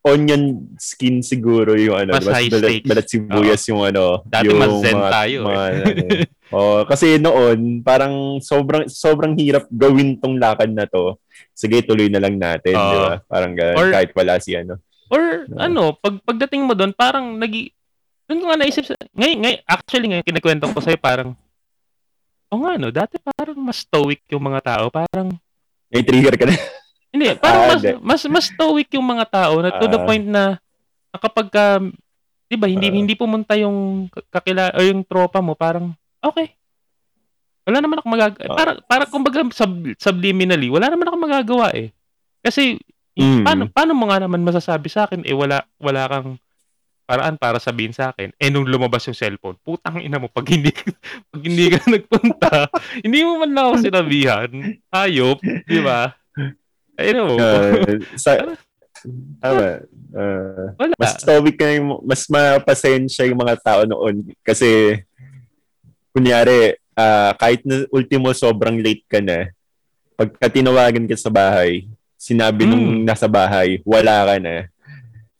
onion 0.04 0.68
skin 0.76 1.24
siguro 1.24 1.80
yung 1.80 1.96
ano. 1.96 2.12
Mas 2.20 2.28
Mas, 2.28 2.52
balat, 2.52 2.84
balat 2.84 3.08
sibuyas 3.08 3.64
yung 3.72 3.88
ano. 3.88 4.20
Dati 4.28 4.52
yung 4.52 4.60
mas 4.60 4.74
zen 4.84 5.00
tayo 5.00 5.40
eh. 5.48 5.56
ano. 5.56 5.84
oh, 6.60 6.82
kasi 6.84 7.16
noon, 7.22 7.80
parang 7.80 8.44
sobrang 8.44 8.92
sobrang 8.92 9.32
hirap 9.40 9.64
gawin 9.72 10.20
tong 10.20 10.36
lakad 10.36 10.76
na 10.76 10.84
to. 10.84 11.16
Sige, 11.56 11.80
tuloy 11.88 12.12
na 12.12 12.20
lang 12.20 12.36
natin, 12.36 12.76
Oo. 12.76 12.92
di 12.92 12.98
ba? 13.00 13.16
Parang 13.24 13.54
ganun, 13.56 13.80
Or- 13.80 13.94
kahit 13.96 14.12
wala 14.12 14.44
si 14.44 14.52
ano. 14.60 14.76
Or 15.10 15.44
Oo. 15.46 15.60
ano, 15.60 15.84
pag 15.96 16.16
pagdating 16.24 16.63
mo 16.63 16.74
doon, 16.74 16.94
parang 16.94 17.36
nagi 17.36 17.72
doon 18.24 18.39
ko 18.39 18.46
nga 18.48 18.60
naisip 18.60 18.88
sa, 18.88 18.96
ngayon, 19.13 19.38
ngayon, 19.44 19.60
actually 19.68 20.08
ngayon, 20.08 20.24
kinikwento 20.26 20.66
ko 20.72 20.80
sa'yo, 20.80 20.96
parang, 20.96 21.36
o 22.48 22.56
nga 22.63 22.80
no, 22.80 22.88
dati 22.88 23.20
parang 23.20 23.60
mas 23.60 23.84
stoic 23.84 24.24
yung 24.32 24.39
mga 24.42 24.62
tao, 24.63 24.86
parang, 24.88 25.36
May 25.92 26.08
trigger 26.08 26.34
ka 26.39 26.48
na. 26.48 26.56
hindi, 27.12 27.36
parang 27.36 27.62
Ah, 27.62 27.70
mas, 27.76 27.82
hindi. 27.84 27.94
mas, 28.00 28.22
mas 28.32 28.46
stoic 28.48 28.88
yung 28.96 29.04
mga 29.04 29.26
tao 29.28 29.60
na 29.60 29.76
to 29.76 29.92
the 29.92 30.00
Ah. 30.00 30.08
point 30.08 30.24
na, 30.24 30.56
na 31.12 31.18
kapag 31.20 31.52
ka, 31.52 31.84
di 32.48 32.56
ba, 32.56 32.72
hindi, 32.72 32.88
Ah. 32.89 32.96
hindi 32.96 33.13
pumunta 33.13 33.60
yung 33.60 34.08
kakila, 34.32 34.72
o 34.72 34.80
yung 34.82 35.04
tropa 35.04 35.44
mo, 35.44 35.52
parang, 35.54 35.92
okay. 36.24 36.56
Wala 37.68 37.84
naman 37.84 38.00
ako 38.00 38.08
magagawa. 38.08 38.44
Ah. 38.48 38.56
Para, 38.56 38.72
para 38.88 39.04
kumbaga 39.04 39.44
sub, 39.52 39.72
subliminally, 40.00 40.72
wala 40.72 40.88
naman 40.88 41.12
ako 41.12 41.18
magagawa 41.20 41.76
eh. 41.76 41.92
Kasi, 42.39 42.80
Mm. 43.13 43.45
paano, 43.45 43.63
paano 43.69 43.91
mo 43.93 44.10
nga 44.10 44.26
naman 44.26 44.41
masasabi 44.41 44.89
sa 44.89 45.06
akin, 45.06 45.21
eh 45.21 45.38
wala, 45.38 45.62
wala 45.78 46.10
kang 46.10 46.41
paraan 47.04 47.36
para 47.36 47.60
sabihin 47.60 47.93
sa 47.93 48.10
akin. 48.10 48.34
Eh 48.39 48.49
nung 48.49 48.65
lumabas 48.65 49.06
yung 49.06 49.17
cellphone, 49.17 49.60
putang 49.62 50.02
ina 50.02 50.17
mo, 50.17 50.32
pag 50.32 50.47
hindi, 50.49 50.71
pag 51.32 51.41
hindi 51.43 51.65
ka 51.69 51.80
nagpunta, 51.86 52.54
hindi 53.06 53.19
mo 53.21 53.43
man 53.43 53.52
lang 53.54 53.65
ako 53.69 53.76
sinabihan. 53.84 54.49
Hayop, 54.89 55.39
di 55.43 55.80
ba? 55.84 56.15
Ay, 56.97 57.13
no. 57.13 57.38
Uh, 57.38 58.02
sa, 58.17 58.38
tama. 59.43 59.84
Uh, 60.13 60.69
wala. 60.78 60.93
mas 60.97 61.17
stoic 61.17 61.58
ka 61.58 61.65
yung, 61.73 62.02
mas 62.06 62.30
mapasensya 62.30 63.30
yung 63.30 63.41
mga 63.41 63.56
tao 63.62 63.82
noon. 63.86 64.34
Kasi, 64.45 65.02
kunyari, 66.13 66.78
ah, 66.93 67.34
kahit 67.38 67.65
na 67.65 67.89
ultimo 67.89 68.30
sobrang 68.32 68.78
late 68.78 69.06
ka 69.10 69.19
na, 69.19 69.49
pagka 70.13 70.45
tinawagan 70.54 71.10
ka 71.10 71.17
sa 71.17 71.34
bahay, 71.34 71.89
sinabi 72.24 72.64
nung 72.64 72.86
Mm. 72.88 73.04
nasa 73.04 73.28
bahay, 73.28 73.84
wala 73.84 74.24
ka 74.24 74.36
na, 74.40 74.72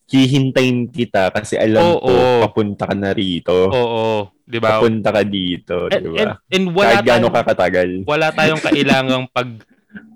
hihintayin 0.06 0.92
kita 0.92 1.32
kasi 1.32 1.56
alam 1.56 1.96
Oo, 1.96 2.04
ko, 2.04 2.12
oo. 2.12 2.40
papunta 2.44 2.84
ka 2.86 2.94
na 2.94 3.16
rito. 3.16 3.56
Oo, 3.72 4.30
di 4.44 4.60
ba? 4.60 4.78
Papunta 4.78 5.10
ka 5.10 5.24
dito, 5.24 5.88
And, 5.88 6.04
di 6.04 6.20
and, 6.20 6.30
ba? 6.30 6.36
and 6.52 6.66
wala 6.70 6.92
Kahit 6.92 7.06
gaano 7.08 7.20
tayong, 7.24 7.34
ka 7.34 7.42
katagal. 7.48 7.90
wala 8.04 8.28
tayong 8.30 8.62
kailangang 8.62 9.26
pag 9.32 9.50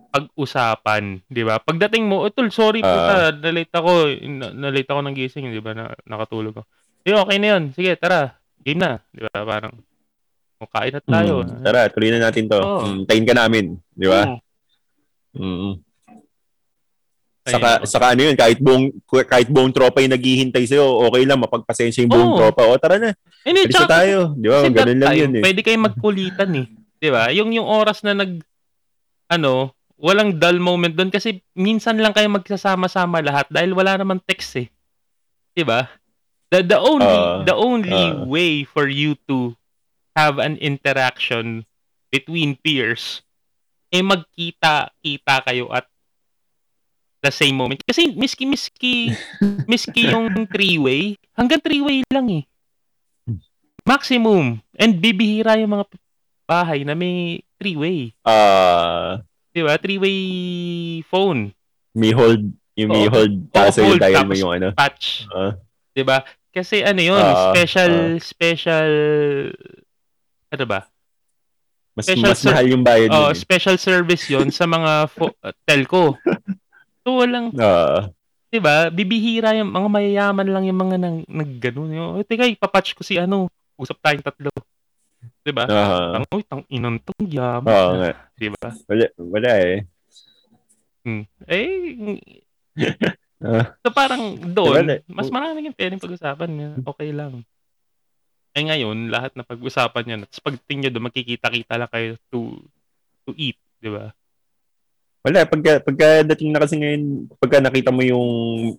pag-usapan, 0.08 1.22
di 1.26 1.44
ba? 1.44 1.60
Pagdating 1.60 2.04
mo, 2.04 2.24
oh, 2.24 2.32
tol, 2.32 2.50
sorry 2.50 2.80
Ah. 2.80 2.90
puta, 2.90 3.16
na-late 3.38 3.70
ako, 3.72 3.92
na- 4.26 4.56
na-late 4.56 4.88
ako 4.88 5.02
ng 5.04 5.16
gising, 5.16 5.46
di 5.48 5.60
ba? 5.60 5.72
Na, 5.72 5.86
nakatulog 6.04 6.56
ako. 6.56 6.64
Eh, 7.04 7.14
okay 7.14 7.38
na 7.38 7.48
yun. 7.54 7.64
Sige, 7.72 7.94
tara. 7.96 8.34
Game 8.60 8.82
na. 8.82 8.98
Di 9.08 9.22
ba? 9.22 9.46
Parang, 9.46 9.78
o, 10.58 10.66
kain 10.66 10.90
na 10.90 11.02
tayo. 11.02 11.34
Mm, 11.44 11.62
tara, 11.62 11.82
tuloy 11.88 12.10
na 12.10 12.24
natin 12.24 12.50
to. 12.50 12.58
Oo. 12.58 12.82
Mm, 12.84 13.02
tayin 13.06 13.26
ka 13.26 13.36
namin, 13.36 13.66
di 13.94 14.08
ba? 14.08 14.22
Mm. 14.26 14.40
Mm. 15.38 15.74
Ayun. 17.48 17.54
Saka, 17.56 17.70
saka 17.88 18.06
ano 18.12 18.22
yun, 18.28 18.36
kahit 18.36 18.60
buong, 18.60 18.86
kahit 19.08 19.48
buong 19.48 19.72
tropa 19.72 20.04
yung 20.04 20.12
naghihintay 20.12 20.68
sa'yo, 20.68 20.84
okay 21.08 21.24
lang, 21.24 21.40
mapagpasensya 21.40 22.04
yung 22.04 22.12
buong 22.12 22.32
Oo. 22.36 22.40
tropa. 22.44 22.68
O, 22.68 22.76
tara 22.76 23.00
na, 23.00 23.16
Hindi, 23.48 23.66
alis 23.66 23.72
na 23.72 23.80
tsaka, 23.88 23.94
tayo. 24.04 24.18
Di 24.36 24.48
ba? 24.52 24.58
kasi 24.60 24.68
Ganun 24.76 24.84
that 24.84 25.00
lang 25.00 25.12
time, 25.16 25.22
yun 25.24 25.32
eh. 25.32 25.44
Pwede 25.48 25.60
kayong 25.64 25.86
magkulitan 25.88 26.52
eh. 26.60 26.68
Di 27.00 27.10
ba? 27.10 27.24
Yung, 27.32 27.50
yung 27.56 27.68
oras 27.68 28.04
na 28.04 28.12
nag, 28.12 28.44
ano, 29.32 29.72
walang 29.96 30.36
dull 30.36 30.60
moment 30.60 30.94
doon 30.94 31.10
kasi 31.10 31.42
minsan 31.56 31.98
lang 31.98 32.12
kayo 32.14 32.30
magsasama-sama 32.30 33.24
lahat 33.24 33.48
dahil 33.50 33.74
wala 33.74 33.96
naman 33.98 34.20
text 34.28 34.60
eh. 34.60 34.68
Di 35.56 35.64
ba? 35.64 35.88
The, 36.52 36.64
the 36.68 36.80
only, 36.80 37.16
Ah, 37.18 37.44
the 37.44 37.56
only 37.56 37.92
ah. 37.92 38.24
way 38.24 38.62
for 38.68 38.88
you 38.88 39.16
to 39.28 39.56
have 40.16 40.38
an 40.38 40.56
interaction 40.60 41.64
between 42.08 42.56
peers 42.60 43.24
eh 43.88 44.04
magkita-kita 44.04 45.36
kayo 45.48 45.72
at 45.72 45.88
the 47.20 47.30
same 47.30 47.54
moment. 47.54 47.82
Kasi 47.82 48.12
miski 48.12 48.46
miski 48.46 48.94
miski 49.72 50.08
yung 50.08 50.46
three-way, 50.46 51.16
hanggang 51.34 51.60
three-way 51.60 52.04
lang 52.08 52.28
eh. 52.32 52.44
Maximum. 53.84 54.60
And 54.74 54.98
bibihira 54.98 55.56
yung 55.56 55.74
mga 55.74 55.86
bahay 56.44 56.84
na 56.84 56.92
may 56.92 57.40
three-way. 57.56 58.12
Ah, 58.22 59.24
Di 59.50 59.62
ba? 59.62 59.74
Three-way 59.76 60.18
phone. 61.04 61.52
may 61.92 62.12
hold, 62.12 62.46
yung 62.76 62.94
may 62.94 63.08
hold, 63.08 63.50
kaso 63.50 63.82
Oo, 63.82 63.90
yung 63.90 63.98
dial 63.98 64.22
mo 64.22 64.30
tapos 64.30 64.38
yung 64.38 64.54
ano. 64.54 64.68
Patch. 64.72 65.26
Ah, 65.30 65.58
Di 65.92 66.04
ba? 66.04 66.22
Kasi 66.48 66.82
ano 66.82 67.02
yun, 67.02 67.18
Ah, 67.18 67.50
special, 67.52 67.94
special, 68.20 68.90
ano 70.48 70.66
ba? 70.66 70.86
mas, 71.92 72.06
Special 72.06 72.30
mas 72.30 72.42
mahal 72.46 72.66
yung 72.70 72.84
bayad 72.86 73.10
Oh, 73.10 73.30
eh. 73.30 73.34
special 73.34 73.76
service 73.76 74.30
yon 74.30 74.54
sa 74.54 74.64
mga 74.64 75.10
fo- 75.10 75.34
uh, 75.42 75.50
telco. 75.66 76.14
So 77.08 77.24
walang, 77.24 77.56
Ah, 77.56 78.12
'di 78.52 78.60
ba? 78.60 78.92
Bibihira 78.92 79.56
yung 79.56 79.72
mga 79.72 79.88
mayayaman 79.88 80.44
lang 80.52 80.68
yung 80.68 80.76
mga 80.76 80.96
nang 81.00 81.24
nagganon. 81.24 81.96
Yung, 81.96 82.08
oh, 82.20 82.24
teka, 82.28 82.44
ipapatch 82.44 83.00
ko 83.00 83.02
si 83.08 83.16
ano. 83.16 83.48
Usap 83.80 84.04
tayong 84.04 84.28
tatlo. 84.28 84.52
'Di 85.40 85.56
ba? 85.56 85.72
ah, 85.72 86.20
Ang 86.20 86.28
uy, 86.36 86.44
tang 86.44 86.68
inang 86.68 87.00
tong 87.00 87.24
yaman. 87.24 87.72
Oo 87.72 87.92
nga. 88.04 88.12
'Di 88.36 88.52
ba? 88.52 88.68
wala, 88.92 89.06
wala 89.16 89.52
eh. 89.56 89.88
Hmm. 91.08 91.24
Eh 91.48 92.20
Ah, 93.38 93.78
So 93.86 93.94
parang 93.94 94.34
doon, 94.52 94.84
Diba, 94.84 95.00
mas 95.08 95.30
maraming 95.32 95.72
yung 95.72 95.78
pwedeng 95.78 96.02
pag-usapan 96.02 96.50
niya. 96.52 96.70
Okay 96.84 97.14
lang. 97.16 97.46
Eh 98.52 98.66
ngayon, 98.66 99.14
lahat 99.14 99.38
na 99.38 99.46
pag-usapan 99.46 100.04
niya, 100.04 100.16
tapos 100.26 100.42
pagdating 100.42 100.78
niya 100.82 100.92
doon, 100.92 101.06
magkikita-kita 101.08 101.78
lang 101.78 101.92
kayo 101.94 102.18
to 102.34 102.58
to 103.24 103.32
eat, 103.38 103.56
di 103.78 103.94
ba? 103.94 104.10
Wala, 105.28 105.44
pagka, 105.44 105.84
pagkadating 105.84 106.56
na 106.56 106.64
kasi 106.64 106.80
ngayon, 106.80 107.04
pagka 107.36 107.60
nakita 107.60 107.92
mo 107.92 108.00
yung 108.00 108.28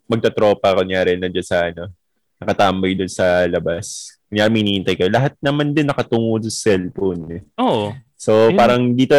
magtatropa, 0.08 0.72
kunyari, 0.72 1.20
nandiyan 1.20 1.44
sa 1.44 1.68
ano, 1.68 1.92
nakatambay 2.40 2.96
doon 2.96 3.12
sa 3.12 3.44
labas. 3.44 4.16
Kunyari, 4.32 4.48
minihintay 4.48 4.96
kayo. 4.96 5.12
Lahat 5.12 5.36
naman 5.38 5.76
din 5.76 5.84
nakatungo 5.84 6.40
sa 6.48 6.72
cellphone. 6.72 7.22
Eh. 7.36 7.42
Oo. 7.60 7.92
So, 8.16 8.48
Ayun. 8.48 8.56
parang 8.56 8.82
dito, 8.96 9.14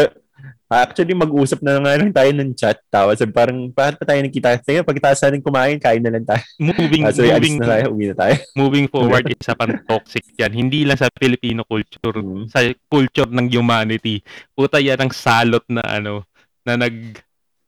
actually, 0.70 1.18
mag-usap 1.18 1.66
na 1.66 1.82
nga 1.82 1.98
lang 1.98 2.14
tayo 2.14 2.30
ng 2.30 2.54
chat. 2.54 2.78
Tapos, 2.88 3.18
parang, 3.34 3.74
bakit 3.74 3.98
pa 3.98 4.06
tayo 4.06 4.22
nagkita? 4.22 4.62
Tayo, 4.62 4.86
pagkatapos 4.86 5.20
natin 5.26 5.42
kumain, 5.42 5.78
kain 5.82 5.98
na 6.00 6.14
lang 6.14 6.24
tayo. 6.24 6.44
Moving, 6.62 7.04
Ah, 7.10 7.12
so, 7.12 7.26
moving, 7.26 7.58
na 7.58 7.66
tayo, 7.66 7.86
uwi 7.90 8.06
na 8.14 8.16
tayo. 8.16 8.36
moving 8.62 8.86
forward, 8.86 9.26
isa 9.28 9.52
pang 9.60 9.74
toxic 9.84 10.24
yan. 10.38 10.54
Hindi 10.54 10.86
lang 10.86 10.96
sa 10.96 11.10
Filipino 11.12 11.66
culture, 11.66 12.22
Mm. 12.22 12.46
sa 12.54 12.62
culture 12.86 13.28
ng 13.28 13.50
humanity. 13.50 14.22
Puta 14.54 14.78
yan 14.78 15.02
ang 15.02 15.10
salot 15.10 15.66
na 15.66 15.82
ano, 15.82 16.29
na 16.70 16.78
nag, 16.78 16.96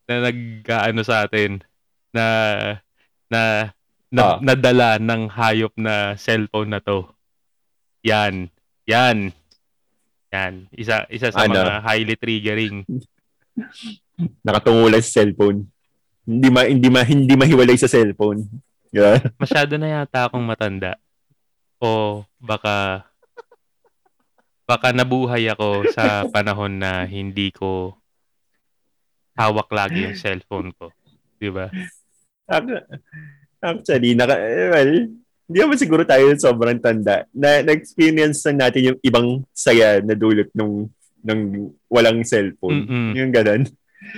na 0.05 0.15
nag, 0.29 0.37
ano 0.69 1.01
sa 1.01 1.25
atin, 1.25 1.57
na, 2.13 2.25
na, 3.25 3.73
na 4.13 4.21
Ah. 4.21 4.37
nadala 4.37 5.01
ng 5.01 5.25
hayop 5.31 5.73
na 5.73 6.13
cellphone 6.15 6.69
na 6.69 6.83
to. 6.83 7.09
Yan. 8.05 8.51
Yan. 8.85 9.33
Yan. 10.29 10.53
Isa, 10.69 11.07
isa 11.09 11.33
sa 11.33 11.47
Ano? 11.49 11.57
mga 11.57 11.81
highly 11.81 12.15
triggering. 12.15 12.85
Nakatungo 14.45 14.85
lang 14.87 15.01
sa 15.01 15.23
cellphone. 15.23 15.65
Hindi 16.27 16.47
ma, 16.53 16.61
hindi 16.69 16.89
ma, 16.91 17.01
hindi 17.01 17.33
mahiwalay 17.33 17.73
sa 17.79 17.89
cellphone. 17.89 18.45
Yeah. 18.93 19.23
Masyado 19.41 19.79
na 19.79 19.87
yata 19.89 20.27
akong 20.27 20.43
matanda. 20.45 20.99
O 21.81 22.21
baka 22.37 23.07
baka 24.67 24.93
nabuhay 24.93 25.49
ako 25.49 25.89
sa 25.91 26.29
panahon 26.29 26.77
na 26.77 27.03
hindi 27.03 27.49
ko 27.49 27.97
hawak 29.33 29.69
lagi 29.69 30.05
yung 30.05 30.17
cellphone 30.21 30.71
ko. 30.73 30.91
'Di 31.37 31.49
ba? 31.49 31.67
Ac- 32.47 32.87
Actually, 33.61 34.17
naka, 34.17 34.33
well, 34.73 34.91
hindi 35.45 35.57
naman 35.59 35.77
siguro 35.77 36.01
tayo 36.01 36.33
sobrang 36.33 36.81
tanda. 36.81 37.29
Na, 37.29 37.61
na-experience 37.61 38.41
lang 38.43 38.57
natin 38.59 38.81
yung 38.89 38.99
ibang 39.01 39.27
saya 39.53 40.01
na 40.01 40.17
dulot 40.17 40.49
nung, 40.51 40.89
nung 41.21 41.43
walang 41.85 42.25
cellphone. 42.25 42.81
Mm-mm. 42.81 43.13
Yung 43.13 43.29
ganun. 43.29 43.69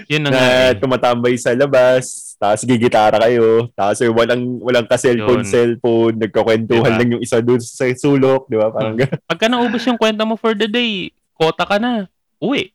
Yun 0.08 0.24
na 0.24 0.30
na 0.32 0.40
eh. 0.72 0.80
tumatambay 0.80 1.36
sa 1.36 1.52
labas, 1.52 2.08
tapos 2.40 2.64
gigitara 2.64 3.20
kayo, 3.20 3.68
tapos 3.74 4.00
eh, 4.00 4.08
walang 4.08 4.64
walang 4.64 4.88
ka-cellphone, 4.88 5.44
Yun. 5.44 5.52
cellphone, 5.52 6.16
nagkakwentuhan 6.16 6.88
Diba? 6.88 7.00
lang 7.04 7.10
yung 7.12 7.22
isa 7.22 7.44
doon 7.44 7.60
sa 7.60 7.84
sulok, 7.92 8.48
di 8.48 8.56
ba? 8.56 8.72
Parang 8.72 8.96
Hmm. 8.96 9.12
Pagka 9.28 9.52
naubos 9.52 9.84
yung 9.84 10.00
kwenta 10.00 10.24
mo 10.24 10.40
for 10.40 10.56
the 10.56 10.66
day, 10.66 11.12
kota 11.36 11.68
ka 11.68 11.76
na. 11.76 12.08
Uwi. 12.40 12.72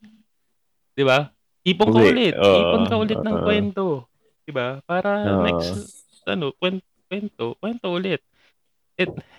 'Di 0.92 1.00
ba? 1.00 1.32
Ipon 1.68 1.88
ka 1.92 2.00
ulit. 2.00 2.34
Oo. 2.34 2.56
Ipon 2.64 2.82
ka 2.86 2.94
ulit 2.96 3.20
ng 3.20 3.36
Oo. 3.36 3.44
kwento. 3.44 3.84
'Di 4.44 4.52
ba? 4.52 4.80
Para 4.82 5.10
Oo. 5.28 5.42
next 5.44 5.92
ano, 6.24 6.52
kwento, 6.56 6.84
kwento, 7.08 7.44
kwento 7.60 7.86
ulit. 7.92 8.20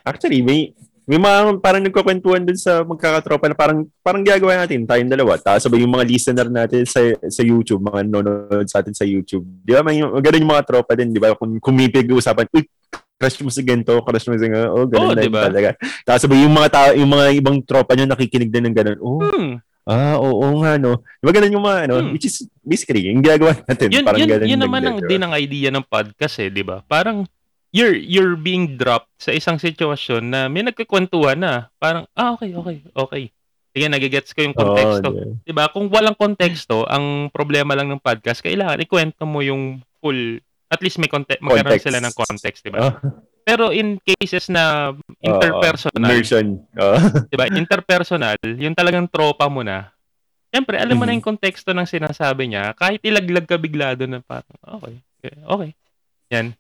Actually, 0.05 0.39
may 0.39 0.71
may 1.09 1.17
mga 1.17 1.57
parang 1.57 1.81
nagkakwentuhan 1.81 2.45
doon 2.45 2.59
sa 2.59 2.85
magkakatropa 2.85 3.49
na 3.49 3.57
parang 3.57 3.81
parang 4.05 4.21
ginagawa 4.21 4.61
natin 4.61 4.85
tayong 4.85 5.09
dalawa. 5.09 5.41
Tapos 5.41 5.65
sabay 5.65 5.81
yung 5.81 5.89
mga 5.89 6.05
listener 6.05 6.47
natin 6.53 6.85
sa 6.85 7.01
sa 7.25 7.41
YouTube, 7.41 7.81
mga 7.81 8.05
nanonood 8.05 8.69
sa 8.69 8.79
atin 8.85 8.93
sa 8.93 9.09
YouTube. 9.09 9.41
Di 9.65 9.73
ba? 9.73 9.81
May 9.81 9.97
ganun 9.99 10.43
yung 10.45 10.53
mga 10.53 10.65
tropa 10.69 10.93
din, 10.93 11.09
di 11.09 11.17
ba? 11.17 11.33
Kung 11.33 11.57
kumipig 11.57 12.05
usapan, 12.13 12.45
uy, 12.53 12.61
crush 13.19 13.41
mo 13.41 13.49
si 13.49 13.65
Gento, 13.65 13.97
crush 14.05 14.29
mo 14.29 14.37
si 14.37 14.47
nga, 14.47 14.69
oh, 14.69 14.85
ganun 14.85 15.11
Oo, 15.11 15.15
na 15.17 15.21
di 15.21 15.27
yun 15.27 15.33
ba? 15.33 15.43
talaga. 15.49 15.69
Tapos 16.05 16.21
sabay 16.23 16.39
yung 16.45 16.55
mga 16.55 16.69
tao, 16.71 16.87
yung 16.93 17.11
mga 17.11 17.25
ibang 17.35 17.57
tropa 17.65 17.91
nyo 17.97 18.05
nakikinig 18.05 18.53
din 18.53 18.69
ng 18.69 18.75
ganun. 18.77 18.99
Oh, 19.01 19.19
Hmm. 19.19 19.57
Ah, 19.89 20.15
oo, 20.15 20.29
oo 20.45 20.55
nga, 20.61 20.77
no. 20.77 21.01
Di 21.17 21.25
ba 21.25 21.33
ganun 21.33 21.55
yung 21.57 21.65
mga, 21.65 21.79
ano, 21.89 21.95
Hmm. 21.99 22.11
which 22.13 22.29
is 22.29 22.45
basically, 22.61 23.09
yung 23.09 23.19
ginagawa 23.19 23.57
natin. 23.65 23.89
yun, 23.89 24.05
parang 24.05 24.19
yun, 24.21 24.29
ganun 24.29 24.45
yun 24.45 24.61
naman 24.61 24.81
ang 24.85 24.97
din 25.01 25.21
ang 25.21 25.33
idea 25.33 25.73
ng 25.73 25.81
podcast 25.83 26.37
eh, 26.39 26.47
'di 26.47 26.61
ba? 26.61 26.85
Parang 26.85 27.25
you're 27.69 27.97
you're 27.97 28.37
being 28.37 28.77
dropped 28.77 29.09
sa 29.17 29.29
isang 29.29 29.57
sitwasyon 29.57 30.23
na 30.23 30.45
may 30.45 30.61
nagkukwentuhan 30.61 31.37
na. 31.37 31.53
Parang 31.75 32.05
ah 32.13 32.37
okay, 32.37 32.53
okay, 32.53 32.77
okay. 32.93 33.23
Sige, 33.69 33.85
nagigets 33.85 34.33
ko 34.33 34.41
yung 34.41 34.57
konteksto. 34.57 35.09
di 35.09 35.17
ba? 35.17 35.33
'Di 35.45 35.53
ba? 35.53 35.63
Kung 35.69 35.89
walang 35.89 36.17
konteksto, 36.17 36.85
ang 36.85 37.29
problema 37.29 37.73
lang 37.73 37.89
ng 37.89 38.01
podcast, 38.01 38.41
kailangan 38.41 38.81
ikwento 38.81 39.25
mo 39.25 39.41
yung 39.41 39.81
full 40.01 40.37
at 40.69 40.81
least 40.81 41.01
may 41.01 41.09
context, 41.09 41.41
magkaroon 41.41 41.81
sila 41.81 41.97
ng 41.97 42.13
context, 42.13 42.61
'di 42.61 42.71
ba? 42.73 42.79
Oh, 42.89 42.93
Pero 43.49 43.73
in 43.73 43.97
cases 43.97 44.45
na 44.47 44.93
interpersonal, 45.17 46.05
immersion. 46.05 46.45
Oh. 46.77 47.01
'di 47.25 47.35
ba? 47.35 47.49
Interpersonal, 47.49 48.37
yung 48.61 48.77
talagang 48.77 49.09
tropa 49.09 49.49
mo 49.49 49.65
na. 49.65 49.89
Siyempre, 50.49 50.77
alam 50.77 50.97
mo 50.97 51.05
na 51.05 51.13
Mhm. 51.13 51.17
yung 51.21 51.27
konteksto 51.33 51.73
ng 51.73 51.85
sinasabi 51.85 52.49
niya, 52.49 52.73
kahit 52.73 53.01
ilaglag 53.01 53.45
ka 53.45 53.57
bigla 53.57 53.93
doon 53.93 54.17
na 54.17 54.19
parang, 54.21 54.57
okay, 54.81 54.93
okay. 55.45 55.69
Yan. 56.29 56.53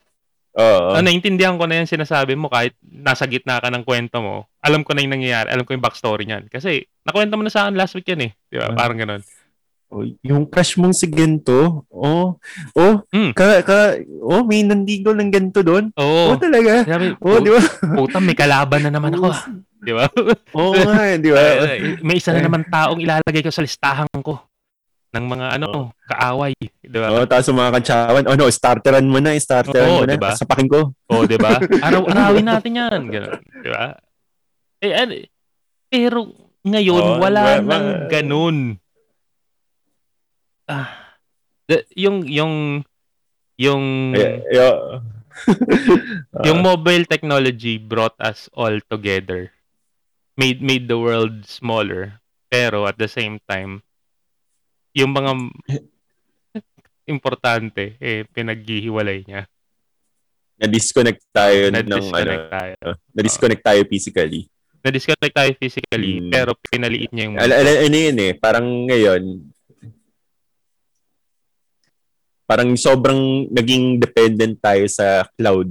Oo. 0.53 0.97
Ah, 0.97 1.01
naintindihan 1.01 1.57
ko 1.57 1.65
na 1.65 1.81
yung 1.81 1.89
sinasabi 1.89 2.33
mo 2.37 2.49
kahit 2.49 2.73
nasa 2.81 3.25
gitna 3.25 3.61
ka 3.61 3.69
ng 3.69 3.85
kwento 3.85 4.17
mo. 4.21 4.45
Alam 4.61 4.81
ko 4.85 4.93
na 4.93 5.01
yung 5.05 5.13
nangyayari. 5.13 5.49
Alam 5.53 5.61
ko 5.65 5.73
yung 5.77 5.81
backstory 5.85 6.25
niyan. 6.25 6.49
Kasi, 6.49 6.85
nakwento 7.05 7.37
mo 7.37 7.45
na 7.45 7.53
sa 7.53 7.65
akin 7.65 7.77
last 7.77 7.93
week 7.97 8.09
yan 8.09 8.29
eh. 8.29 8.31
Di 8.49 8.57
ba? 8.57 8.73
Ah. 8.73 8.77
Parang 8.77 8.97
ganun. 8.97 9.21
Oh, 9.89 10.05
yung 10.21 10.45
crush 10.45 10.77
mong 10.77 10.93
si 10.93 11.09
Gento, 11.09 11.81
oh, 11.89 12.37
oh, 12.71 12.95
Mm. 13.09 13.33
ka, 13.33 13.65
ka, 13.65 13.97
oh, 14.21 14.45
may 14.45 14.61
nandigo 14.61 15.09
ng 15.09 15.33
Gento 15.33 15.59
doon. 15.59 15.89
Oo. 15.97 16.29
Oh, 16.29 16.37
talaga. 16.37 16.85
Sabi, 16.85 17.17
Oh, 17.17 17.41
di 17.41 17.49
ba? 17.49 17.57
puta, 17.97 18.21
may 18.21 18.37
kalaban 18.37 18.85
na 18.85 18.91
naman 18.91 19.13
ako. 19.13 19.27
ah. 19.27 19.41
Di 19.79 19.89
ba? 19.89 20.05
Oo 20.53 20.75
nga, 20.75 21.15
di 21.15 21.31
ba? 21.31 21.39
Eh, 21.71 21.97
may 21.99 22.19
isa 22.19 22.29
na 22.29 22.43
naman 22.43 22.67
taong 22.67 22.99
ilalagay 22.99 23.39
ko 23.39 23.47
sa 23.47 23.63
listahan 23.63 24.11
ko 24.19 24.37
ng 25.09 25.25
mga 25.25 25.55
ano, 25.55 25.89
kaaway. 26.05 26.51
Di 26.77 26.93
ba? 26.93 27.09
Oh, 27.09 27.23
tapos 27.23 27.47
yung 27.47 27.57
mga 27.57 27.73
kantsawan, 27.73 28.27
oh 28.27 28.35
no, 28.35 28.45
starteran 28.45 29.07
mo 29.07 29.17
na, 29.17 29.33
starteran 29.35 29.89
Oo, 29.89 29.97
mo 29.97 30.05
na. 30.05 30.13
di 30.13 30.19
ba? 30.19 30.35
Sapakin 30.35 30.67
ko. 30.67 30.91
Oo, 31.07 31.23
di 31.23 31.33
ba? 31.33 31.57
Araw-arawin 31.87 32.45
natin 32.45 32.77
yan. 32.77 33.01
Ganun. 33.07 33.39
Di 33.39 33.69
ba? 33.71 33.95
Eh, 34.77 34.93
ano, 34.93 35.11
pero 35.87 36.19
ngayon, 36.61 37.01
Oo, 37.01 37.17
wala 37.17 37.39
ma- 37.41 37.57
ma- 37.57 37.71
nang 37.71 37.87
ganun. 38.05 38.57
Ah, 40.69 41.17
the, 41.65 41.81
yung, 41.97 42.21
yung, 42.23 42.85
yung, 43.57 43.83
Eh, 44.13 44.45
yo- 44.53 45.01
yung 46.45 46.61
mobile 46.61 47.03
technology 47.03 47.75
brought 47.75 48.13
us 48.19 48.45
all 48.53 48.77
together. 48.85 49.49
Made, 50.37 50.61
made 50.61 50.85
the 50.85 50.95
world 50.95 51.43
smaller. 51.43 52.21
Pero 52.47 52.85
at 52.85 52.95
the 52.95 53.07
same 53.07 53.41
time, 53.43 53.81
yung 54.93 55.11
mga 55.11 55.31
importante, 57.05 57.97
eh, 57.99 58.25
pinaghihiwalay 58.25 59.25
niya. 59.25 59.43
na-disconnect 60.59 61.23
tayo 61.31 61.71
ng, 61.71 61.75
ano, 61.77 61.87
Na-disconnect 61.87 62.45
tayo. 62.51 62.75
na-disconnect 63.15 63.63
tayo 63.63 63.81
physically. 63.87 64.41
Na-disconnect 64.83 65.31
tayo 65.31 65.51
physically, 65.55 66.19
Mm. 66.19 66.29
pero 66.29 66.51
pinaliit 66.61 67.15
niya 67.15 67.31
yung 67.31 67.35
Al- 67.39 67.55
al- 67.55 67.87
ano 67.87 67.95
yun 67.95 68.17
eh, 68.19 68.31
parang 68.35 68.67
ngayon, 68.83 69.21
parang 72.49 72.73
sobrang 72.73 73.45
naging 73.53 74.01
dependent 74.01 74.57
tayo 74.57 74.89
sa 74.89 75.29
cloud. 75.37 75.69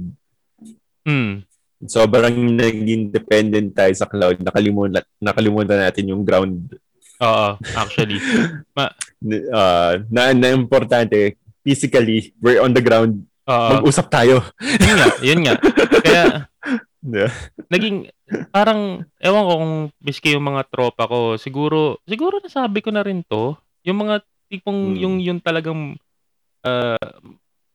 Mm. 1.03 1.43
Sobrang 1.83 2.35
naging 2.55 3.11
dependent 3.11 3.75
tayo 3.75 3.91
sa 3.91 4.07
cloud. 4.07 4.39
Nakalimutan, 4.39 5.03
nakalimutan 5.19 5.83
natin 5.83 6.15
yung 6.15 6.23
ground 6.23 6.71
Oo, 7.19 7.59
actually. 7.75 8.15
uh, 9.51 9.93
na, 10.07 10.31
na 10.31 10.47
importante, 10.55 11.35
physically, 11.59 12.31
we're 12.39 12.63
on 12.63 12.71
the 12.71 12.79
ground. 12.79 13.27
Oo. 13.43 13.69
Mag-usap 13.75 14.07
tayo. 14.07 14.39
yun 14.63 14.95
nga, 14.95 15.09
yun 15.19 15.39
nga. 15.43 15.55
Kaya, 15.99 16.23
Yeah. 16.99 17.31
naging, 17.71 18.11
parang, 18.51 19.07
ewan 19.23 19.47
ko 19.47 19.53
kung 19.55 19.75
miski 20.03 20.35
yung 20.35 20.51
mga 20.51 20.67
tropa 20.67 21.07
ko, 21.07 21.39
siguro, 21.39 22.03
siguro 22.03 22.43
nasabi 22.43 22.83
ko 22.83 22.91
na 22.91 23.07
rin 23.07 23.23
to, 23.23 23.55
yung 23.87 24.03
mga 24.03 24.19
tipong, 24.51 24.95
Hmm. 24.95 24.99
yung, 24.99 25.15
yung 25.23 25.39
talagang, 25.39 25.95
uh, 26.65 27.09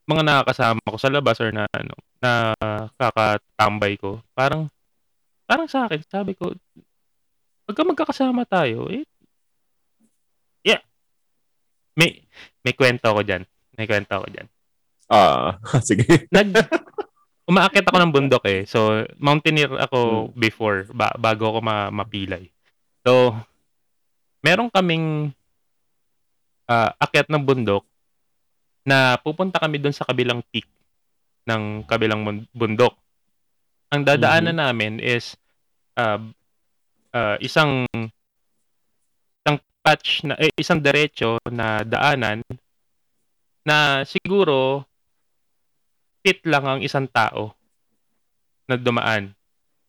mga 0.05 0.23
nakakasama 0.23 0.81
ko 0.85 0.99
sa 1.01 1.13
labas 1.13 1.41
or 1.41 1.51
na, 1.53 1.65
ano, 1.73 1.95
na 2.21 2.53
kakatambay 3.01 3.97
ko, 3.97 4.21
parang, 4.37 4.69
parang 5.49 5.69
sa 5.69 5.89
akin, 5.89 6.01
sabi 6.05 6.37
ko, 6.37 6.53
pagka 7.65 7.83
magkakasama 7.85 8.45
tayo, 8.45 8.93
eh, 8.93 9.05
yeah, 10.65 10.81
may, 11.97 12.21
may 12.61 12.75
kwento 12.77 13.09
ako 13.09 13.25
dyan. 13.25 13.43
May 13.75 13.89
kwento 13.89 14.13
ako 14.13 14.27
dyan. 14.29 14.47
Ah, 15.09 15.57
sige. 15.89 16.29
nag 16.33 16.53
umaakit 17.45 17.85
ako 17.85 17.97
ng 18.01 18.15
bundok 18.15 18.45
eh. 18.49 18.65
So, 18.65 19.05
mountaineer 19.21 19.73
ako 19.77 20.33
before 20.33 20.89
ba- 20.93 21.17
bago 21.21 21.55
ako 21.55 21.61
ma- 21.61 21.93
mapilay. 21.93 22.49
So, 23.05 23.37
meron 24.41 24.73
kaming 24.73 25.33
ah, 26.69 26.93
akyat 27.01 27.29
ng 27.29 27.45
bundok 27.45 27.85
na 28.85 29.17
pupunta 29.19 29.57
kami 29.57 29.81
doon 29.81 29.97
sa 29.97 30.05
kabilang 30.05 30.45
peak 30.53 30.69
ng 31.49 31.85
kabilang 31.89 32.25
bundok. 32.53 32.97
Ang 33.93 34.05
dadaanan 34.05 34.57
mm-hmm. 34.57 34.65
namin 34.69 34.93
is 35.01 35.37
uh, 35.97 36.21
uh, 37.13 37.37
isang 37.41 37.89
isang 39.45 39.57
patch 39.81 40.25
na 40.29 40.35
eh, 40.41 40.53
isang 40.57 40.81
diretso 40.81 41.41
na 41.49 41.85
daanan 41.85 42.45
na 43.65 44.05
siguro 44.05 44.85
fit 46.25 46.41
lang 46.45 46.65
ang 46.65 46.81
isang 46.81 47.09
tao 47.09 47.57
na 48.69 48.77
dumaan. 48.81 49.37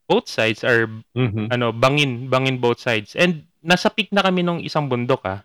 Both 0.05 0.29
sides 0.29 0.61
are 0.61 0.85
mm-hmm. 1.17 1.49
ano 1.49 1.73
bangin 1.73 2.29
bangin 2.29 2.61
both 2.61 2.77
sides 2.77 3.17
and 3.17 3.47
nasa 3.65 3.89
peak 3.89 4.13
na 4.13 4.21
kami 4.21 4.45
nung 4.45 4.61
isang 4.61 4.85
bundok 4.85 5.25
ah. 5.25 5.41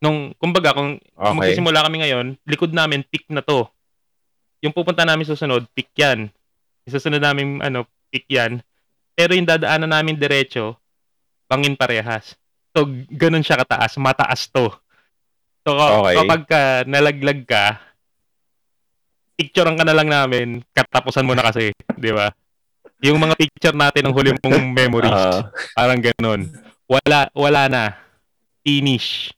Nung 0.00 0.32
kumbaga 0.40 0.72
kung 0.72 0.96
okay. 0.96 1.36
magsisimula 1.36 1.84
kami 1.84 2.00
ngayon, 2.00 2.26
likod 2.48 2.72
namin 2.72 3.04
peak 3.04 3.28
na 3.28 3.44
to. 3.44 3.68
Yung 4.64 4.72
pupunta 4.72 5.04
namin 5.04 5.28
susunod, 5.28 5.68
peak 5.76 5.92
yan. 5.96 6.32
Isusunod 6.88 7.20
namin 7.20 7.60
ano, 7.60 7.84
peak 8.08 8.24
yan. 8.32 8.64
Pero 9.12 9.36
yung 9.36 9.48
dadaanan 9.48 9.92
namin 9.92 10.16
diretso, 10.16 10.80
bangin 11.44 11.76
parehas. 11.76 12.36
So, 12.72 12.88
ganun 13.12 13.44
siya 13.44 13.60
kataas. 13.60 14.00
Mataas 14.00 14.48
to. 14.48 14.72
So, 15.66 15.76
okay. 15.76 16.16
kapag 16.16 16.42
ka 16.48 16.60
nalaglag 16.88 17.44
ka, 17.44 17.76
picturean 19.36 19.76
ka 19.76 19.84
na 19.84 19.96
lang 19.96 20.08
namin, 20.08 20.64
katapusan 20.72 21.24
mo 21.24 21.36
na 21.36 21.44
kasi, 21.44 21.72
di 21.96 22.12
ba? 22.12 22.32
Yung 23.00 23.16
mga 23.16 23.36
picture 23.36 23.76
natin 23.76 24.08
ng 24.08 24.14
huli 24.16 24.36
mong 24.36 24.72
memories, 24.76 25.12
uh, 25.32 25.48
parang 25.72 26.00
ganun. 26.00 26.48
Wala, 26.84 27.32
wala 27.32 27.62
na. 27.68 27.84
Finish. 28.60 29.32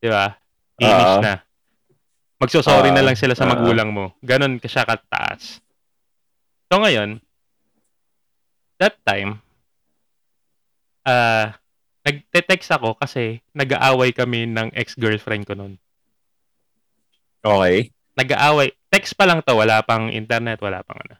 Di 0.00 0.08
ba? 0.08 0.32
Finish 0.76 1.14
uh, 1.16 1.22
na. 1.22 1.34
Magsosorry 2.36 2.92
na 2.92 3.00
lang 3.00 3.16
sila 3.16 3.32
sa 3.32 3.48
magulang 3.48 3.90
mo. 3.90 4.12
Ganun 4.20 4.60
ka 4.60 4.68
siya 4.68 4.84
kataas. 4.84 5.64
So 6.68 6.82
ngayon, 6.82 7.22
that 8.76 9.00
time, 9.08 9.40
uh, 11.08 11.54
nagte-text 12.04 12.70
ako 12.76 12.94
kasi 13.00 13.40
nag-aaway 13.56 14.12
kami 14.12 14.44
ng 14.46 14.70
ex-girlfriend 14.76 15.48
ko 15.48 15.56
noon. 15.56 15.74
Okay. 17.40 17.90
Nag-aaway. 18.18 18.74
Text 18.90 19.14
pa 19.16 19.24
lang 19.24 19.40
to, 19.42 19.54
wala 19.54 19.80
pang 19.86 20.12
internet, 20.12 20.60
wala 20.60 20.82
pang 20.82 20.98
ano. 21.02 21.16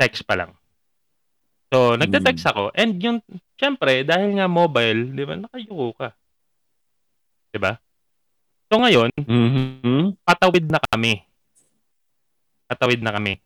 Text 0.00 0.26
pa 0.26 0.34
lang. 0.34 0.52
So, 1.70 1.94
nagte-text 1.98 2.44
hmm. 2.46 2.52
ako. 2.54 2.62
And 2.74 2.98
yung, 3.02 3.18
syempre, 3.58 4.02
dahil 4.02 4.38
nga 4.38 4.46
mobile, 4.46 5.10
di 5.10 5.22
ba, 5.26 5.34
nakayuko 5.38 5.94
ka. 5.94 6.08
Di 7.54 7.62
ba? 7.62 7.78
So, 8.66 8.82
ngayon, 8.82 9.14
mm-hmm. 9.14 10.18
patawid 10.26 10.66
na 10.66 10.82
kami. 10.82 11.22
Patawid 12.66 12.98
na 12.98 13.14
kami 13.14 13.38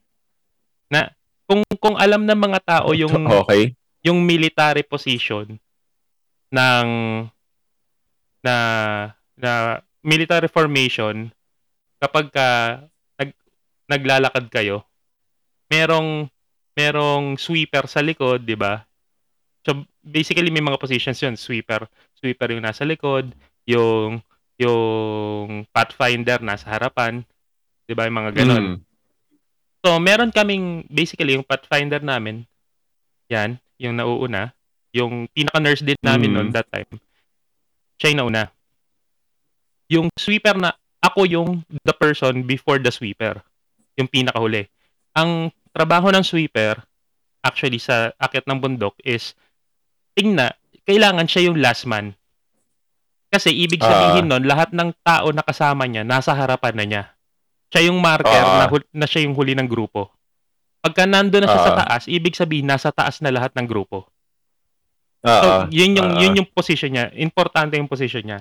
na 0.88 1.12
kung 1.44 1.62
kung 1.80 1.96
alam 1.96 2.24
ng 2.24 2.40
mga 2.40 2.60
tao 2.64 2.88
yung 2.96 3.12
okay. 3.44 3.76
yung 4.04 4.24
military 4.24 4.84
position 4.84 5.60
ng 6.48 6.88
na 8.40 8.56
na 9.36 9.52
military 10.00 10.48
formation 10.48 11.28
kapag 12.00 12.32
ka 12.32 12.48
nag, 13.20 13.30
naglalakad 13.88 14.48
kayo 14.48 14.88
merong 15.68 16.32
merong 16.72 17.36
sweeper 17.36 17.84
sa 17.84 18.00
likod, 18.00 18.48
'di 18.48 18.56
ba? 18.56 18.86
So 19.66 19.84
basically 20.00 20.48
may 20.48 20.64
mga 20.64 20.80
positions 20.80 21.20
'yun, 21.20 21.36
sweeper, 21.36 21.84
sweeper 22.16 22.48
yung 22.56 22.64
nasa 22.64 22.88
likod, 22.88 23.36
yung 23.68 24.24
yung 24.58 25.68
pathfinder 25.70 26.40
nasa 26.40 26.72
harapan, 26.72 27.22
'di 27.84 27.92
ba? 27.92 28.08
Yung 28.08 28.18
mga 28.18 28.32
ganun. 28.32 28.64
Mm. 28.64 28.78
So, 29.78 29.94
meron 30.02 30.34
kaming, 30.34 30.90
basically, 30.90 31.38
yung 31.38 31.46
Pathfinder 31.46 32.02
namin, 32.02 32.42
yan, 33.30 33.62
yung 33.78 33.94
nauuna, 33.94 34.50
yung 34.90 35.30
pinaka-nurse 35.30 35.86
din 35.86 35.98
namin 36.02 36.34
mm. 36.34 36.36
noon 36.36 36.48
that 36.50 36.66
time, 36.66 36.90
siya 38.02 38.10
yung 38.10 38.20
nauna. 38.26 38.44
Yung 39.88 40.06
sweeper 40.18 40.58
na, 40.58 40.74
ako 40.98 41.30
yung 41.30 41.62
the 41.86 41.94
person 41.94 42.42
before 42.42 42.82
the 42.82 42.90
sweeper. 42.90 43.38
Yung 43.94 44.10
pinakahuli. 44.10 44.66
Ang 45.14 45.54
trabaho 45.70 46.10
ng 46.10 46.26
sweeper, 46.26 46.82
actually, 47.46 47.78
sa 47.78 48.10
akit 48.18 48.42
ng 48.50 48.58
bundok 48.58 48.98
is, 49.06 49.38
tingna, 50.18 50.50
kailangan 50.90 51.30
siya 51.30 51.48
yung 51.48 51.62
last 51.62 51.86
man. 51.86 52.18
Kasi 53.28 53.52
ibig 53.52 53.84
sabihin 53.84 54.24
uh, 54.32 54.40
nun, 54.40 54.48
lahat 54.48 54.72
ng 54.72 54.88
tao 55.04 55.28
na 55.36 55.44
kasama 55.44 55.84
niya, 55.84 56.00
nasa 56.00 56.32
harapan 56.32 56.74
na 56.74 56.84
niya. 56.88 57.02
Siya 57.68 57.92
yung 57.92 58.00
marker 58.00 58.32
uh, 58.32 58.64
na, 58.64 58.66
na 58.72 59.06
siya 59.06 59.28
yung 59.28 59.36
huli 59.36 59.52
ng 59.52 59.68
grupo. 59.68 60.08
Pagka 60.80 61.04
nando 61.04 61.36
na 61.36 61.44
siya 61.44 61.60
uh, 61.60 61.66
sa 61.68 61.74
taas, 61.84 62.02
ibig 62.08 62.32
sabihin 62.32 62.64
nasa 62.64 62.88
taas 62.88 63.20
na 63.20 63.28
lahat 63.28 63.52
ng 63.52 63.68
grupo. 63.68 64.08
Uh, 65.20 65.42
so, 65.42 65.48
yun 65.74 65.98
yung 65.98 66.10
uh, 66.16 66.20
yun 66.22 66.38
yung 66.40 66.48
position 66.48 66.94
niya. 66.94 67.12
Importante 67.20 67.76
yung 67.76 67.90
position 67.90 68.24
niya. 68.24 68.40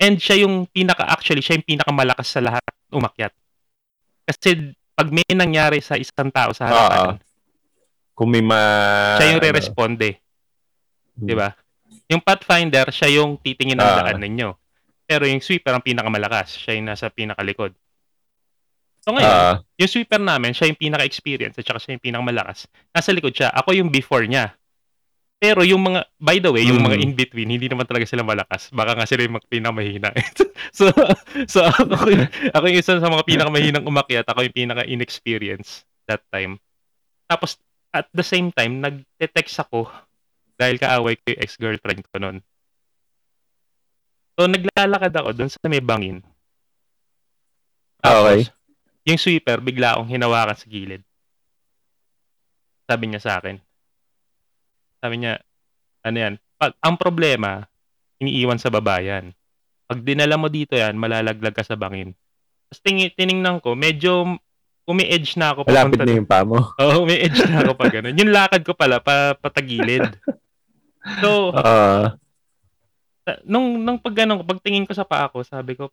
And 0.00 0.16
siya 0.16 0.42
yung 0.42 0.64
pinaka 0.66 1.04
actually 1.06 1.44
siya 1.44 1.60
yung 1.60 1.68
pinakamalakas 1.68 2.26
sa 2.32 2.40
lahat 2.40 2.64
umakyat. 2.88 3.30
Kasi 4.24 4.74
pag 4.96 5.08
may 5.12 5.28
nangyari 5.30 5.78
sa 5.84 6.00
isang 6.00 6.32
tao 6.32 6.50
sa 6.56 6.66
harapan, 6.66 7.14
uh, 7.14 7.16
kung 8.16 8.32
may 8.32 8.40
ma 8.42 8.60
siya 9.20 9.36
yung 9.36 9.42
re-responde. 9.44 10.18
Hmm. 11.14 11.28
'Di 11.28 11.34
ba? 11.36 11.52
Yung 12.10 12.20
Pathfinder, 12.20 12.90
siya 12.90 13.22
yung 13.22 13.38
titingin 13.38 13.78
ng 13.78 13.86
uh, 13.86 13.96
daan 14.02 14.18
ninyo. 14.18 14.50
Pero 15.06 15.30
yung 15.30 15.38
sweeper 15.38 15.74
ang 15.74 15.82
pinakamalakas, 15.86 16.58
siya 16.58 16.74
yung 16.74 16.90
nasa 16.90 17.06
pinakalikod. 17.06 17.70
So 19.00 19.14
ngayon, 19.16 19.30
uh, 19.30 19.56
yung 19.80 19.90
sweeper 19.90 20.20
namin, 20.20 20.52
siya 20.52 20.68
yung 20.68 20.76
pinaka-experience 20.76 21.56
at 21.56 21.64
saka 21.64 21.78
siya 21.78 21.96
yung 21.96 22.04
pinakamalakas. 22.04 22.66
Nasa 22.90 23.14
likod 23.14 23.32
siya. 23.32 23.54
Ako 23.54 23.72
yung 23.78 23.88
before 23.88 24.26
niya. 24.26 24.58
Pero 25.40 25.64
yung 25.64 25.80
mga, 25.80 26.04
by 26.20 26.36
the 26.36 26.52
way, 26.52 26.68
yung 26.68 26.84
mm. 26.84 26.86
mga 26.90 26.96
in-between, 27.00 27.48
hindi 27.48 27.64
naman 27.64 27.88
talaga 27.88 28.04
sila 28.04 28.20
malakas. 28.20 28.68
Baka 28.76 28.92
nga 28.92 29.08
sila 29.08 29.24
yung 29.24 29.40
pinakamahina. 29.40 30.12
so, 30.76 30.92
so 31.48 31.64
ako, 31.64 32.10
yung, 32.12 32.28
ako 32.52 32.64
yung 32.68 32.78
isa 32.78 33.00
sa 33.00 33.08
mga 33.08 33.24
pinakamahinang 33.24 33.88
umakyat. 33.88 34.28
Ako 34.28 34.44
yung 34.44 34.52
pinaka-inexperience 34.52 35.88
that 36.04 36.20
time. 36.28 36.60
Tapos, 37.24 37.56
at 37.96 38.04
the 38.12 38.26
same 38.26 38.52
time, 38.52 38.84
nag-text 38.84 39.64
ako 39.64 39.88
dahil 40.60 40.76
kaaway 40.76 41.16
ko 41.16 41.32
yung 41.32 41.40
ex-girlfriend 41.40 42.04
ko 42.04 42.16
noon. 42.20 42.38
So, 44.36 44.44
naglalakad 44.44 45.16
ako 45.16 45.32
doon 45.32 45.48
sa 45.48 45.64
may 45.72 45.80
bangin. 45.80 46.20
Tapos, 48.04 48.44
okay 48.44 48.60
yung 49.10 49.20
sweeper, 49.20 49.58
bigla 49.58 49.96
akong 49.96 50.10
hinawakan 50.10 50.56
sa 50.56 50.66
gilid. 50.68 51.02
Sabi 52.84 53.04
niya 53.08 53.20
sa 53.22 53.32
akin. 53.40 53.56
Sabi 55.00 55.14
niya, 55.22 55.40
ano 56.04 56.16
yan, 56.16 56.34
pag, 56.60 56.76
ang 56.84 57.00
problema, 57.00 57.64
iniiwan 58.20 58.60
sa 58.60 58.68
baba 58.68 59.00
yan. 59.00 59.32
Pag 59.88 60.04
dinala 60.04 60.36
mo 60.36 60.52
dito 60.52 60.76
yan, 60.76 60.98
malalaglag 61.00 61.56
ka 61.56 61.64
sa 61.64 61.78
bangin. 61.78 62.12
Tapos 62.68 62.80
ting, 62.84 63.00
tiningnan 63.16 63.58
ko, 63.64 63.72
medyo 63.72 64.38
umi-edge 64.84 65.38
na 65.38 65.54
ako. 65.54 65.66
Malapit 65.66 66.02
na 66.02 66.14
yung 66.14 66.28
pa 66.28 66.44
mo. 66.44 66.60
Oo, 66.82 67.02
oh, 67.02 67.02
umi-edge 67.08 67.40
na 67.48 67.64
ako 67.64 67.72
pa 67.78 67.86
ganun. 67.88 68.14
Yung 68.14 68.30
lakad 68.34 68.62
ko 68.62 68.76
pala, 68.76 69.00
pa, 69.00 69.32
patagilid. 69.38 70.04
So, 71.20 71.56
uh, 71.56 72.12
nung, 73.48 73.80
nung 73.80 73.98
pag 74.00 74.24
ganun, 74.24 74.44
pagtingin 74.44 74.84
ko 74.84 74.92
sa 74.92 75.08
paa 75.08 75.32
ko, 75.32 75.40
sabi 75.40 75.76
ko, 75.76 75.88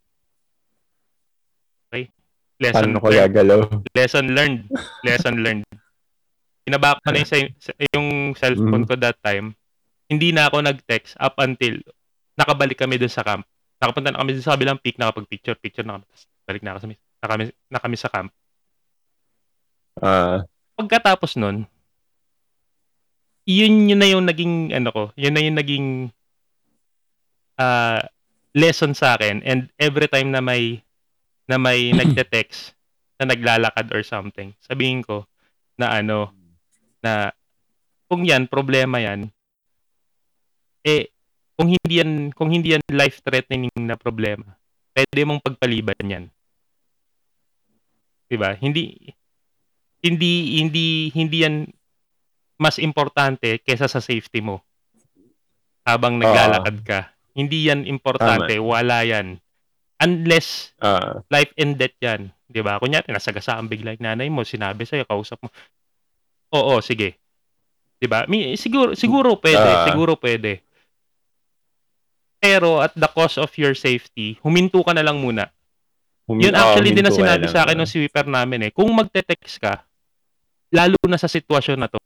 okay, 1.87 2.11
Lesson 2.57 2.89
Paano 2.89 2.97
ko 2.99 3.07
gagalaw? 3.13 3.59
Lesson 3.93 4.27
learned. 4.33 4.65
Lesson 5.05 5.37
learned. 5.45 5.65
Pinabak 6.65 6.99
ko 7.05 7.13
na 7.13 7.21
yung, 7.23 7.53
yung 7.93 8.07
cellphone 8.33 8.83
mm. 8.83 8.89
ko 8.89 8.93
that 8.97 9.17
time. 9.21 9.53
Hindi 10.09 10.33
na 10.33 10.49
ako 10.49 10.65
nag-text 10.65 11.15
up 11.21 11.37
until 11.39 11.79
nakabalik 12.35 12.75
kami 12.75 12.97
dun 12.97 13.13
sa 13.13 13.23
camp. 13.23 13.45
Nakapunta 13.77 14.09
na 14.09 14.19
kami 14.19 14.35
dun 14.35 14.43
sa 14.43 14.57
kabilang 14.57 14.81
peak, 14.81 14.97
nakapag-picture, 14.97 15.55
picture 15.61 15.85
na 15.85 16.01
kami. 16.01 16.05
Balik 16.49 16.63
na 16.65 16.75
kami, 16.75 16.95
na 16.97 17.27
kami, 17.29 17.43
na 17.69 17.79
kami 17.79 17.95
sa 17.95 18.09
camp. 18.09 18.29
Uh, 20.01 20.41
Pagkatapos 20.75 21.37
nun, 21.37 21.69
yun 23.47 23.87
yun 23.87 23.99
na 23.99 24.07
yung 24.11 24.27
naging 24.27 24.75
ano 24.75 24.89
ko, 24.91 25.03
yun 25.15 25.31
na 25.31 25.41
yung 25.41 25.55
naging 25.57 25.87
uh, 27.55 28.03
lesson 28.51 28.91
sa 28.91 29.15
akin 29.15 29.39
and 29.47 29.71
every 29.79 30.11
time 30.11 30.35
na 30.35 30.43
may 30.43 30.83
na 31.47 31.55
may 31.55 31.89
nagte-text 31.97 32.75
na 33.17 33.31
naglalakad 33.31 33.87
or 33.95 34.03
something, 34.03 34.51
sabihin 34.61 35.01
ko 35.01 35.25
na 35.79 35.95
ano, 36.03 36.35
na 37.01 37.31
kung 38.11 38.27
yan, 38.27 38.45
problema 38.45 38.99
yan, 38.99 39.31
eh, 40.85 41.09
kung 41.57 41.73
hindi 41.73 41.93
yan, 42.03 42.35
kung 42.35 42.51
hindi 42.53 42.75
yan 42.75 42.83
life-threatening 42.91 43.73
na 43.79 43.97
problema, 43.97 44.59
pwede 44.93 45.21
mong 45.25 45.41
pagpaliban 45.41 46.03
yan. 46.03 46.25
'Di 48.27 48.35
ba? 48.35 48.53
Hindi 48.59 49.13
hindi 50.03 50.61
hindi 50.61 51.09
hindi 51.15 51.37
yan 51.41 51.55
mas 52.57 52.81
importante 52.81 53.61
kaysa 53.61 53.85
sa 53.85 54.01
safety 54.01 54.41
mo 54.41 54.65
habang 55.87 56.19
naglalakad 56.19 56.77
ka. 56.83 56.99
Uh, 56.99 57.09
hindi 57.37 57.69
yan 57.69 57.85
importante, 57.85 58.57
Tama. 58.57 58.65
wala 58.65 59.05
yan. 59.05 59.37
Unless 59.97 60.73
Ah, 60.81 61.21
life 61.29 61.53
and 61.55 61.77
death 61.77 61.95
yan. 62.01 62.33
Di 62.43 62.59
ba? 62.59 62.81
Kunyari, 62.81 63.07
nasagasaan 63.09 63.69
bigla 63.69 63.93
yung 63.93 64.03
nanay 64.03 64.27
mo, 64.27 64.41
sinabi 64.41 64.83
sa'yo, 64.83 65.05
kausap 65.05 65.37
mo. 65.41 65.49
Oo, 66.53 66.81
sige. 66.81 67.17
Di 67.97 68.05
ba? 68.09 68.25
Siguro, 68.57 68.93
siguro 68.97 69.37
pwede. 69.37 69.69
Ah. 69.69 69.85
siguro 69.85 70.17
pwede. 70.17 70.65
Pero 72.37 72.81
at 72.81 72.93
the 72.93 73.09
cost 73.09 73.41
of 73.41 73.49
your 73.57 73.73
safety, 73.73 74.37
huminto 74.45 74.81
ka 74.85 74.93
na 74.93 75.01
lang 75.01 75.17
muna. 75.17 75.49
hum- 76.29 76.41
Yun 76.43 76.53
ah, 76.53 76.69
actually 76.73 76.93
din 76.93 77.05
na 77.05 77.13
sinabi 77.13 77.49
sa 77.49 77.65
akin 77.65 77.77
ng 77.79 77.89
sweeper 77.89 78.27
namin 78.27 78.69
eh. 78.69 78.71
Kung 78.73 78.91
magte-text 78.93 79.57
ka, 79.57 79.81
lalo 80.69 80.97
na 81.07 81.17
sa 81.17 81.31
sitwasyon 81.31 81.79
na 81.79 81.89
to, 81.89 82.03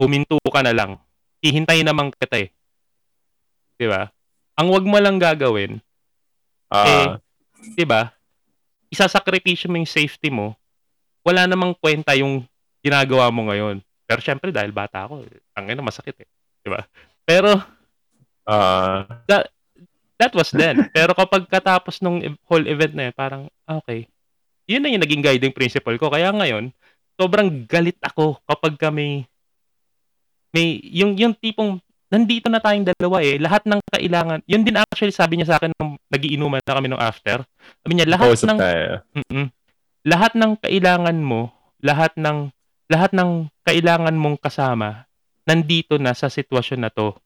huminto 0.00 0.38
ka 0.48 0.60
na 0.62 0.72
lang. 0.72 1.00
Hihintayin 1.42 1.88
naman 1.88 2.14
kita 2.14 2.46
eh. 2.46 2.48
Di 3.76 3.90
ba? 3.90 4.08
Ang 4.56 4.68
wag 4.70 4.84
mo 4.86 4.96
lang 5.00 5.16
gagawin, 5.18 5.82
Ah, 6.72 7.20
'di 7.76 7.84
ba? 7.84 8.16
Isasakripisyo 8.88 9.68
mo 9.68 9.76
yung 9.76 9.88
safety 9.88 10.32
mo. 10.32 10.56
Wala 11.20 11.44
namang 11.44 11.76
kwenta 11.76 12.16
yung 12.16 12.48
ginagawa 12.80 13.28
mo 13.28 13.52
ngayon. 13.52 13.84
Pero 14.08 14.20
syempre 14.24 14.48
dahil 14.48 14.72
bata 14.72 15.04
ako, 15.04 15.28
ang 15.52 15.64
ina 15.68 15.84
masakit 15.84 16.16
eh, 16.24 16.28
'di 16.64 16.72
ba? 16.72 16.88
Pero 17.28 17.60
ah, 18.48 19.04
that 20.16 20.32
was 20.32 20.48
then. 20.48 20.88
Pero 20.96 21.12
kapag 21.12 21.44
katapos 21.44 22.00
nung 22.00 22.24
whole 22.48 22.64
event 22.64 22.96
na 22.96 23.12
yun, 23.12 23.14
parang 23.14 23.42
ah, 23.68 23.76
okay. 23.76 24.08
Yun 24.64 24.80
na 24.80 24.88
yung 24.88 25.04
naging 25.04 25.20
guiding 25.20 25.52
principle 25.52 26.00
ko. 26.00 26.08
Kaya 26.08 26.32
ngayon, 26.32 26.72
sobrang 27.20 27.68
galit 27.68 28.00
ako 28.00 28.40
kapag 28.48 28.80
kami 28.80 29.28
may 30.52 30.80
yung 30.84 31.16
yung 31.16 31.34
tipong 31.36 31.80
nandito 32.12 32.52
na 32.52 32.60
tayong 32.60 32.84
dalawa 32.92 33.24
eh. 33.24 33.40
Lahat 33.40 33.64
ng 33.64 33.80
kailangan. 33.88 34.44
Yun 34.44 34.62
din 34.68 34.76
actually 34.76 35.16
sabi 35.16 35.40
niya 35.40 35.56
sa 35.56 35.56
akin 35.56 35.72
nung 35.80 35.96
nagiinuman 36.12 36.60
na 36.60 36.76
kami 36.76 36.86
nung 36.92 37.00
after. 37.00 37.40
Sabi 37.80 37.92
niya 37.96 38.06
lahat 38.08 38.36
kausap 38.36 38.52
ng. 38.52 38.58
Lahat 40.04 40.32
ng 40.36 40.52
kailangan 40.60 41.16
mo, 41.24 41.48
lahat 41.80 42.12
ng 42.20 42.52
lahat 42.92 43.16
ng 43.16 43.48
kailangan 43.64 44.12
mong 44.12 44.36
kasama 44.44 45.08
nandito 45.48 45.98
na 45.98 46.14
sa 46.14 46.30
sitwasyon 46.30 46.80
na 46.86 46.90
to. 46.92 47.16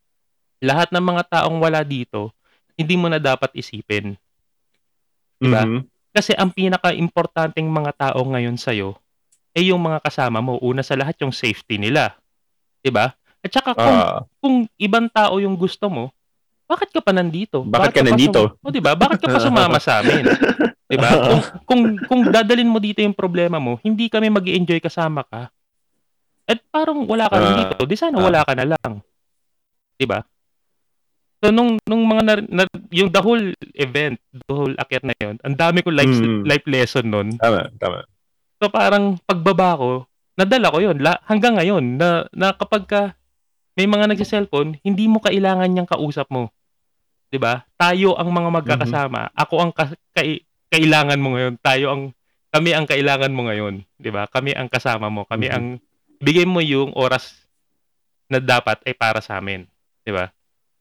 Lahat 0.65 0.89
ng 0.89 1.05
mga 1.05 1.23
taong 1.29 1.61
wala 1.61 1.85
dito, 1.85 2.33
hindi 2.77 2.97
mo 2.97 3.13
na 3.13 3.21
dapat 3.21 3.53
isipin. 3.53 4.17
Diba? 5.37 5.69
Mhm. 5.69 5.85
Kasi 6.17 6.33
ang 6.33 6.49
pinaka-importanting 6.49 7.69
mga 7.69 7.93
tao 7.93 8.25
ngayon 8.25 8.57
sa'yo 8.57 8.97
ay 9.53 9.69
yung 9.69 9.85
mga 9.85 10.01
kasama 10.01 10.41
mo. 10.41 10.57
Una 10.65 10.81
sa 10.81 10.97
lahat 10.97 11.21
yung 11.21 11.33
safety 11.33 11.77
nila. 11.77 12.17
'Di 12.87 12.95
ba? 12.95 13.11
At 13.43 13.51
saka 13.51 13.75
kung, 13.75 13.99
Ah, 13.99 14.23
kung 14.39 14.57
ibang 14.77 15.11
tao 15.11 15.43
yung 15.43 15.59
gusto 15.59 15.91
mo, 15.91 16.15
bakit 16.65 16.91
ka 16.91 17.03
pa 17.03 17.11
nandito? 17.11 17.67
Bakit 17.67 17.91
ka 17.91 18.01
pa 18.01 18.07
nandito? 18.07 18.41
sum- 18.47 18.63
o, 18.63 18.71
'di 18.71 18.79
ba? 18.79 18.95
Bakit 18.95 19.19
ka 19.19 19.29
pa 19.29 19.43
sumama 19.43 19.79
sa 19.79 19.99
amin? 19.99 20.23
'Di 20.87 20.97
ba? 20.97 21.11
Kung, 21.11 21.43
kung 21.67 21.81
kung 22.01 22.21
dadalin 22.25 22.71
mo 22.71 22.79
dito 22.79 23.03
yung 23.03 23.11
problema 23.13 23.59
mo, 23.59 23.83
hindi 23.83 24.07
kami 24.07 24.31
magi-enjoy 24.31 24.79
kasama 24.79 25.27
ka. 25.27 25.51
At 26.47 26.63
parang 26.71 27.03
wala 27.03 27.27
ka 27.27 27.37
rin 27.37 27.51
Ah, 27.51 27.59
dito. 27.67 27.83
Di 27.83 27.99
sana 27.99 28.17
ah. 28.17 28.25
wala 28.25 28.41
ka 28.47 28.55
na 28.55 28.67
lang. 28.71 28.93
'Di 29.99 30.07
ba? 30.07 30.23
So 31.37 31.51
nung 31.51 31.77
nung 31.85 32.03
mga 32.03 32.23
nar- 32.25 32.49
nar- 32.49 32.87
yung 32.89 33.11
the 33.11 33.19
whole 33.19 33.43
event, 33.75 34.15
the 34.33 34.47
whole 34.49 34.75
akyat 34.77 35.03
na 35.03 35.15
yun, 35.17 35.37
ang 35.41 35.55
dami 35.55 35.83
ko 35.83 35.91
life 35.91 36.09
Mm. 36.09 36.43
life 36.45 36.67
lesson 36.67 37.07
nun. 37.07 37.29
tama, 37.35 37.67
tama. 37.77 38.07
So 38.57 38.71
parang 38.71 39.19
pagbaba 39.21 39.75
ko, 39.75 39.91
nadala 40.37 40.71
ko 40.71 40.79
yun. 40.81 41.01
La, 41.01 41.19
hanggang 41.27 41.57
ngayon, 41.57 41.97
na, 41.97 42.25
na 42.31 42.53
kapag 42.53 42.85
ka 42.85 43.03
may 43.77 43.85
mga 43.85 44.09
nagsiselfone, 44.09 44.81
hindi 44.81 45.05
mo 45.05 45.21
kailangan 45.21 45.69
niyang 45.69 45.89
kausap 45.89 46.33
mo. 46.33 46.49
'Di 47.29 47.37
ba? 47.37 47.61
Tayo 47.77 48.17
ang 48.17 48.33
mga 48.33 48.49
magkakasama. 48.49 49.29
Ako 49.37 49.55
ang 49.61 49.73
ka- 49.75 49.99
kai- 50.15 50.41
kailangan 50.73 51.21
mo 51.21 51.37
ngayon. 51.37 51.61
Tayo 51.61 51.87
ang 51.93 52.03
kami 52.49 52.73
ang 52.73 52.89
kailangan 52.89 53.37
mo 53.37 53.45
ngayon, 53.45 53.85
'di 54.01 54.09
ba? 54.09 54.25
Kami 54.27 54.57
ang 54.57 54.73
kasama 54.73 55.13
mo. 55.13 55.29
Kami 55.29 55.51
Mhm. 55.51 55.55
ang 55.55 55.67
bigay 56.17 56.49
mo 56.49 56.65
yung 56.65 56.97
oras 56.97 57.45
na 58.33 58.41
dapat 58.41 58.81
ay 58.89 58.97
para 58.97 59.21
sa 59.21 59.37
amin, 59.37 59.69
'di 60.03 60.13
ba? 60.15 60.33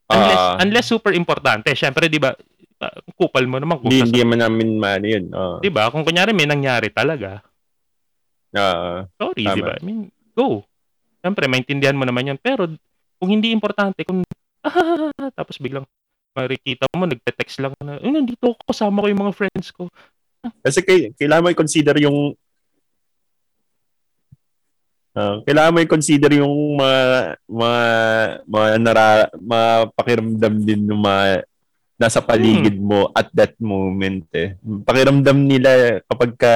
Unless 0.08 0.40
Ah. 0.40 0.56
unless 0.62 0.88
super 0.88 1.12
importante. 1.12 1.68
Syempre, 1.76 2.08
'di 2.08 2.22
ba? 2.22 2.32
ah, 2.76 2.92
kupal 3.16 3.48
mo 3.48 3.56
naman 3.56 3.80
kung 3.80 3.88
Hindi, 3.88 4.04
hindi 4.04 4.22
man 4.28 4.40
namin 4.44 4.76
maano 4.76 5.08
yun. 5.08 5.26
Ah, 5.32 5.58
'di 5.60 5.68
ba? 5.68 5.88
Kung 5.92 6.04
kunyari 6.04 6.32
may 6.32 6.44
nangyari 6.44 6.92
talaga, 6.92 7.40
ah, 8.56 9.06
Sorry, 9.20 9.44
Tama. 9.44 9.56
di 9.56 9.62
ba? 9.62 9.74
I 9.78 9.84
mean, 9.84 10.10
go. 10.36 10.64
Siyempre, 11.22 11.46
maintindihan 11.48 11.98
mo 11.98 12.04
naman 12.08 12.32
yun. 12.34 12.40
Pero, 12.40 12.70
kung 13.20 13.30
hindi 13.32 13.52
importante, 13.52 14.04
kung, 14.04 14.24
ah, 14.66 15.12
tapos 15.38 15.60
biglang, 15.60 15.86
makikita 16.36 16.88
mo, 16.92 17.08
nagte-text 17.08 17.64
lang 17.64 17.72
na, 17.80 17.96
eh, 18.00 18.12
nandito 18.12 18.52
ako, 18.52 18.62
kasama 18.68 19.04
ko 19.04 19.08
yung 19.08 19.24
mga 19.24 19.36
friends 19.36 19.72
ko. 19.72 19.88
Kasi 20.62 20.84
kay, 20.84 21.16
kailangan 21.16 21.44
mo 21.48 21.50
i-consider 21.56 21.96
yung 22.04 22.36
Ah, 25.16 25.40
kailangan 25.48 25.72
mo 25.72 25.80
i-consider 25.80 26.44
yung 26.44 26.76
mga 26.76 27.00
mga 27.48 27.82
mga 28.52 28.68
nara, 28.84 29.08
mga 29.32 29.68
pakiramdam 29.96 30.54
din 30.60 30.84
ng 30.84 31.00
mga 31.00 31.48
nasa 31.96 32.20
paligid 32.20 32.76
mo 32.76 33.08
at 33.16 33.32
that 33.32 33.56
moment 33.56 34.28
eh. 34.36 34.60
Pakiramdam 34.60 35.40
nila 35.40 36.04
kapag 36.12 36.36
ka 36.36 36.56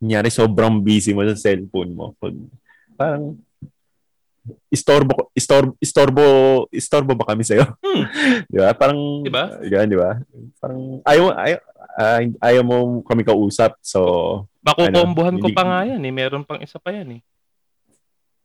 kunyari 0.00 0.32
sobrang 0.32 0.80
busy 0.80 1.12
mo 1.12 1.28
sa 1.28 1.36
cellphone 1.36 1.92
mo. 1.92 2.16
Pag, 2.16 2.32
parang 2.96 3.36
istorbo 4.72 5.28
istorbo 5.36 5.76
istorbo 5.76 6.24
istorbo 6.72 7.12
ba 7.12 7.28
kami 7.28 7.44
sa'yo? 7.44 7.68
Hmm. 7.84 8.04
di 8.52 8.58
ba? 8.58 8.72
Parang 8.72 8.98
Di 9.20 9.30
ba? 9.30 9.44
Yan, 9.60 9.86
di 9.92 9.98
ba? 10.00 10.16
Parang 10.56 11.04
ayaw 11.04 11.36
ayaw 11.36 11.58
ah, 12.00 12.20
ayaw 12.48 12.62
mo 12.64 13.04
kami 13.04 13.22
kausap. 13.28 13.76
So, 13.84 14.00
Makukombohan 14.64 15.36
Ano, 15.36 15.44
ko 15.44 15.48
hindi- 15.52 15.56
pa 15.56 15.64
nga 15.68 15.80
yan 15.88 16.00
eh. 16.04 16.12
Meron 16.12 16.44
pang 16.44 16.60
isa 16.60 16.80
pa 16.80 16.92
yan 16.92 17.20
eh. 17.20 17.22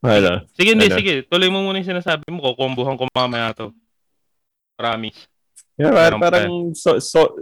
ano, 0.05 0.43
Sige, 0.55 0.75
hindi, 0.75 0.87
Ano? 0.91 0.95
sige. 0.99 1.13
Tuloy 1.27 1.49
mo 1.51 1.63
muna 1.63 1.79
yung 1.79 1.91
sinasabi 1.91 2.23
mo. 2.31 2.39
Kukombohan 2.51 2.95
ko 2.99 3.07
mamaya 3.11 3.51
to. 3.55 3.71
Promise. 4.75 5.27
Yeah, 5.75 5.91
par- 5.91 6.15
Meron 6.15 6.19
pa 6.19 6.27
parang 6.31 6.55
so, 6.75 6.99
so, 7.03 7.35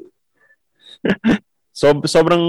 so 1.80 1.94
sobrang 2.10 2.42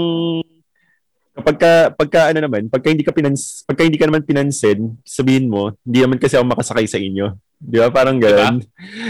kapag 1.35 1.55
ka, 1.59 1.71
pagka 1.91 2.19
ano 2.31 2.39
naman, 2.47 2.71
pagka 2.71 2.87
hindi 2.89 3.03
ka 3.03 3.11
pinans, 3.11 3.67
pagka 3.67 3.83
hindi 3.83 3.99
ka 3.99 4.07
naman 4.07 4.23
pinansin, 4.23 4.95
sabihin 5.03 5.51
mo, 5.51 5.75
hindi 5.83 5.99
naman 5.99 6.17
kasi 6.17 6.39
ako 6.39 6.47
makasakay 6.47 6.87
sa 6.87 6.95
inyo. 6.95 7.35
Di 7.59 7.77
ba? 7.83 7.91
Parang 7.91 8.17
gano'n. 8.17 8.63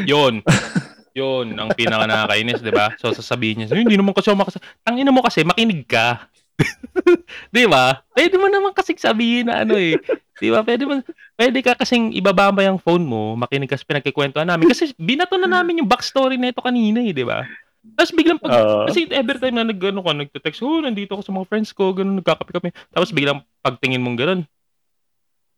Yun. 0.09 0.41
Yun, 1.15 1.55
ang 1.55 1.71
pinaka 1.71 2.03
nakakainis, 2.11 2.59
di 2.59 2.75
ba? 2.75 2.91
So, 2.99 3.15
sasabihin 3.15 3.63
niya, 3.63 3.71
hindi 3.71 3.95
naman 3.95 4.11
kasi 4.11 4.27
ako 4.27 4.43
makas... 4.43 4.59
Tangina 4.83 5.15
mo 5.15 5.23
kasi, 5.23 5.47
makinig 5.47 5.87
ka. 5.87 6.27
di 7.55 7.63
ba? 7.71 8.03
Pwede 8.11 8.35
mo 8.35 8.51
naman 8.51 8.75
kasing 8.75 8.99
sabihin 8.99 9.47
na 9.47 9.63
ano 9.63 9.79
eh. 9.79 9.95
Di 10.35 10.51
ba? 10.51 10.59
Pwede 10.59 10.83
mo, 10.83 10.99
pwede 11.39 11.63
ka 11.63 11.79
kasing 11.79 12.11
ibaba 12.19 12.51
mo 12.51 12.59
yung 12.59 12.83
phone 12.83 13.07
mo, 13.07 13.39
makinig 13.39 13.71
ka 13.71 13.79
sa 13.79 13.87
pinagkikwentuhan 13.87 14.43
namin. 14.43 14.67
Kasi 14.67 14.91
binato 14.99 15.39
na 15.39 15.47
namin 15.47 15.79
yung 15.79 15.87
backstory 15.87 16.35
na 16.35 16.51
ito 16.51 16.59
kanina 16.59 16.99
eh, 16.99 17.15
di 17.15 17.23
ba? 17.23 17.47
Tapos 17.93 18.11
biglang 18.17 18.41
pag, 18.41 18.51
Oo. 18.57 18.89
kasi 18.89 19.05
every 19.13 19.37
time 19.37 19.55
na 19.55 19.69
nag, 19.69 19.77
ano 19.77 20.01
ka, 20.01 20.11
nagte-text, 20.11 20.65
oh, 20.65 20.81
nandito 20.81 21.13
ako 21.13 21.21
sa 21.21 21.35
mga 21.37 21.47
friends 21.47 21.69
ko, 21.71 21.93
ganun, 21.93 22.17
nagkakape 22.19 22.51
kami. 22.57 22.69
Tapos 22.89 23.13
biglang 23.13 23.45
pagtingin 23.61 24.01
mong 24.01 24.17
ganun, 24.17 24.41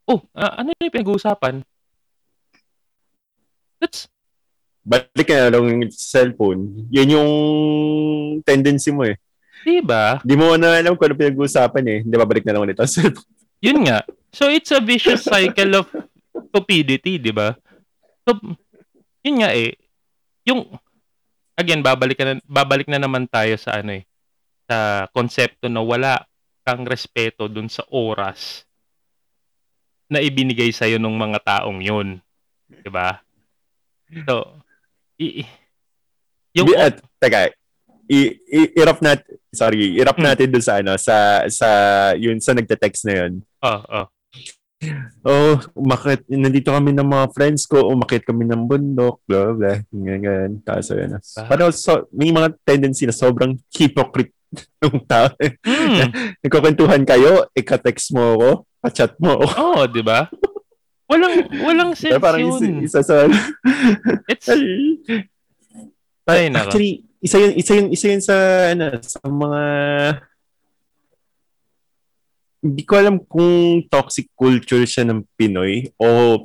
oh, 0.05 0.19
ah, 0.35 0.59
ano 0.59 0.75
yung 0.77 0.93
pinag-uusapan? 0.93 1.63
That's, 3.79 4.11
Balik 4.87 5.27
ka 5.27 5.35
na 5.35 5.51
lang 5.51 5.67
yung 5.67 5.91
cellphone. 5.91 6.87
Yun 6.87 7.19
yung 7.19 7.31
tendency 8.47 8.87
mo 8.95 9.03
eh. 9.03 9.19
di 9.67 9.83
ba? 9.83 10.23
Di 10.23 10.39
mo 10.39 10.55
na 10.55 10.79
alam 10.79 10.95
kung 10.95 11.11
ano 11.11 11.19
pinag-uusapan 11.19 11.83
eh. 11.91 11.97
Hindi 12.07 12.15
babalik 12.15 12.47
na 12.47 12.55
lang 12.55 12.63
ulit 12.63 12.79
ang 12.79 12.87
cellphone. 12.87 13.27
Yun 13.67 13.83
nga. 13.83 14.07
So 14.31 14.47
it's 14.47 14.71
a 14.71 14.79
vicious 14.79 15.27
cycle 15.27 15.83
of 15.83 15.91
stupidity, 16.55 17.19
di 17.19 17.35
ba? 17.35 17.57
So, 18.23 18.37
yun 19.25 19.43
nga 19.43 19.51
eh. 19.55 19.75
Yung, 20.45 20.67
again, 21.57 21.81
babalik, 21.81 22.17
na, 22.21 22.37
babalik 22.45 22.87
na 22.87 23.01
naman 23.01 23.25
tayo 23.25 23.57
sa 23.57 23.81
ano 23.81 23.97
eh, 23.97 24.03
sa 24.69 25.09
konsepto 25.11 25.67
na 25.67 25.81
wala 25.81 26.21
kang 26.61 26.85
respeto 26.85 27.47
dun 27.47 27.67
sa 27.67 27.81
oras 27.89 28.63
na 30.07 30.23
ibinigay 30.23 30.71
sa'yo 30.71 30.95
ng 31.01 31.15
mga 31.17 31.39
taong 31.43 31.83
yun. 31.83 32.19
Di 32.67 32.87
ba? 32.87 33.19
So, 34.23 34.63
i, 35.19 35.43
i- 35.43 35.51
yung, 36.55 36.71
at, 36.73 36.99
teka, 37.19 37.51
i, 38.07 38.19
i, 38.47 38.59
i-wrap 38.79 39.03
nat, 39.03 39.19
sorry, 39.51 39.99
i-wrap 39.99 40.15
Hmm. 40.15 40.27
natin 40.31 40.47
doon 40.47 40.63
sa 40.63 40.79
ano, 40.79 40.95
sa, 40.95 41.43
sa, 41.51 41.69
yun, 42.15 42.39
sa 42.39 42.55
nagte-text 42.55 43.03
na 43.03 43.13
yun. 43.25 43.33
oh, 43.61 43.81
oh, 43.91 44.05
Oh, 45.25 45.57
umakit, 45.73 46.21
nandito 46.29 46.69
kami 46.69 46.93
ng 46.93 47.09
mga 47.09 47.25
friends 47.33 47.65
ko, 47.65 47.89
umakit 47.89 48.21
kami 48.21 48.45
ng 48.45 48.69
bundok, 48.69 49.25
blah, 49.25 49.49
blah, 49.51 49.81
ganyan, 49.89 50.21
ganyan. 50.21 50.51
Kaso 50.61 50.93
yun. 50.93 51.17
Ah. 51.17 51.49
Pero 51.49 51.73
so, 51.73 52.05
may 52.13 52.29
mga 52.29 52.53
tendency 52.61 53.09
na 53.09 53.15
sobrang 53.15 53.57
hypocrite 53.73 54.31
ng 54.85 55.01
tao. 55.09 55.33
hmm, 55.65 56.13
Nagkukwentuhan 56.45 57.03
kayo, 57.09 57.49
ika-text 57.57 58.13
mo 58.13 58.37
ako, 58.37 58.49
ka-chat 58.85 59.17
mo 59.17 59.41
ako. 59.41 59.45
oh, 59.57 59.81
di 59.97 60.05
ba? 60.05 60.29
Walang, 61.07 61.35
walang 61.63 61.91
sense 61.97 62.19
Parang 62.21 62.43
isa, 62.45 62.63
yun. 62.67 62.75
isa 62.83 62.99
sa... 63.01 63.15
It's, 64.29 64.47
Ay, 66.27 66.51
nako. 66.51 66.69
Actually, 66.69 67.07
isa 67.23 67.37
yun, 67.41 67.53
isa 67.57 67.71
yun, 67.73 67.87
isa 67.89 68.05
yun 68.11 68.21
sa, 68.21 68.35
ano, 68.75 68.85
sa 69.01 69.19
mga, 69.25 69.61
hindi 72.67 72.83
ko 72.83 72.93
alam 72.95 73.15
kung 73.23 73.47
toxic 73.87 74.27
culture 74.33 74.83
siya 74.83 75.07
ng 75.07 75.23
Pinoy 75.33 75.87
o 75.95 76.43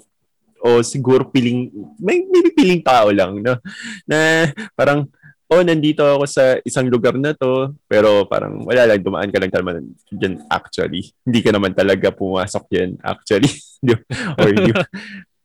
o 0.62 0.68
siguro 0.80 1.26
piling 1.26 1.68
may 1.98 2.22
maybe 2.22 2.54
piling 2.54 2.78
tao 2.80 3.10
lang 3.10 3.42
no 3.42 3.58
na 4.06 4.46
parang 4.72 5.10
oh 5.50 5.60
nandito 5.60 6.00
ako 6.00 6.24
sa 6.24 6.56
isang 6.62 6.86
lugar 6.86 7.18
na 7.18 7.34
to 7.34 7.74
pero 7.84 8.24
parang 8.24 8.62
wala 8.62 8.86
lang 8.86 9.02
dumaan 9.02 9.28
ka 9.28 9.36
lang 9.36 9.50
naman 9.50 9.82
diyan 10.08 10.46
actually 10.46 11.10
hindi 11.26 11.40
ka 11.42 11.50
naman 11.50 11.74
talaga 11.74 12.08
pumasok 12.08 12.62
diyan 12.70 12.90
actually 13.02 13.50
or 14.38 14.48
di, 14.48 14.70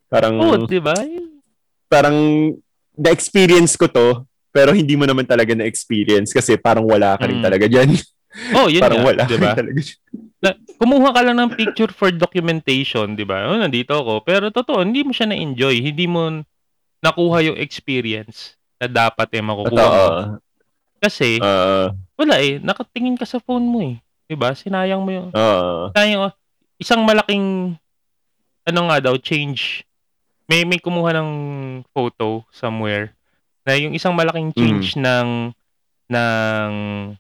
parang 0.06 0.36
oh, 0.38 0.64
di 0.64 0.78
ba? 0.78 0.94
Parang 1.88 2.16
na 2.94 3.10
experience 3.10 3.74
ko 3.74 3.90
to 3.90 4.22
pero 4.54 4.72
hindi 4.72 4.94
mo 4.94 5.04
naman 5.04 5.26
talaga 5.26 5.58
na 5.58 5.66
experience 5.66 6.30
kasi 6.30 6.56
parang 6.56 6.86
wala 6.86 7.18
ka 7.18 7.26
rin 7.26 7.42
Mm. 7.42 7.46
talaga 7.46 7.66
diyan 7.66 7.90
Oh, 8.54 8.70
yun 8.70 8.86
parang 8.86 9.02
nga, 9.02 9.08
wala 9.10 9.24
di 9.26 9.34
ka 9.34 9.40
ba? 9.40 9.42
rin 9.42 9.58
talaga 9.58 9.80
dyan. 9.82 10.27
Na, 10.38 10.54
kumuha 10.78 11.10
ka 11.14 11.22
lang 11.26 11.38
ng 11.42 11.52
picture 11.58 11.90
for 11.90 12.14
documentation, 12.14 13.18
di 13.18 13.26
ba? 13.26 13.50
Oh, 13.50 13.58
nandito 13.58 13.98
ako. 13.98 14.22
Pero 14.22 14.54
totoo, 14.54 14.86
hindi 14.86 15.02
mo 15.02 15.12
siya 15.12 15.30
na-enjoy. 15.30 15.82
Hindi 15.82 16.06
mo 16.06 16.30
nakuha 17.02 17.42
yung 17.54 17.58
experience 17.58 18.54
na 18.78 18.86
dapat 18.86 19.28
eh 19.34 19.42
makukuha 19.42 19.86
mo. 19.86 20.06
Kasi, 21.02 21.38
Ah, 21.42 21.94
wala 22.18 22.42
eh. 22.42 22.58
Nakatingin 22.62 23.18
ka 23.18 23.26
sa 23.26 23.42
phone 23.42 23.66
mo 23.66 23.82
eh. 23.82 23.98
Di 24.26 24.38
ba? 24.38 24.54
Sinayang 24.54 25.02
mo 25.02 25.10
yung... 25.10 25.30
ah, 25.34 25.90
Sayang, 25.94 26.30
oh, 26.30 26.34
isang 26.78 27.02
malaking... 27.02 27.78
Ano 28.68 28.92
nga 28.92 29.00
daw, 29.00 29.16
change. 29.16 29.88
May, 30.46 30.68
may 30.68 30.78
kumuha 30.78 31.16
ng 31.16 31.32
photo 31.96 32.44
somewhere 32.52 33.16
na 33.64 33.76
yung 33.76 33.92
isang 33.92 34.16
malaking 34.16 34.56
change 34.56 34.96
ng 34.96 35.52
ng 36.08 36.72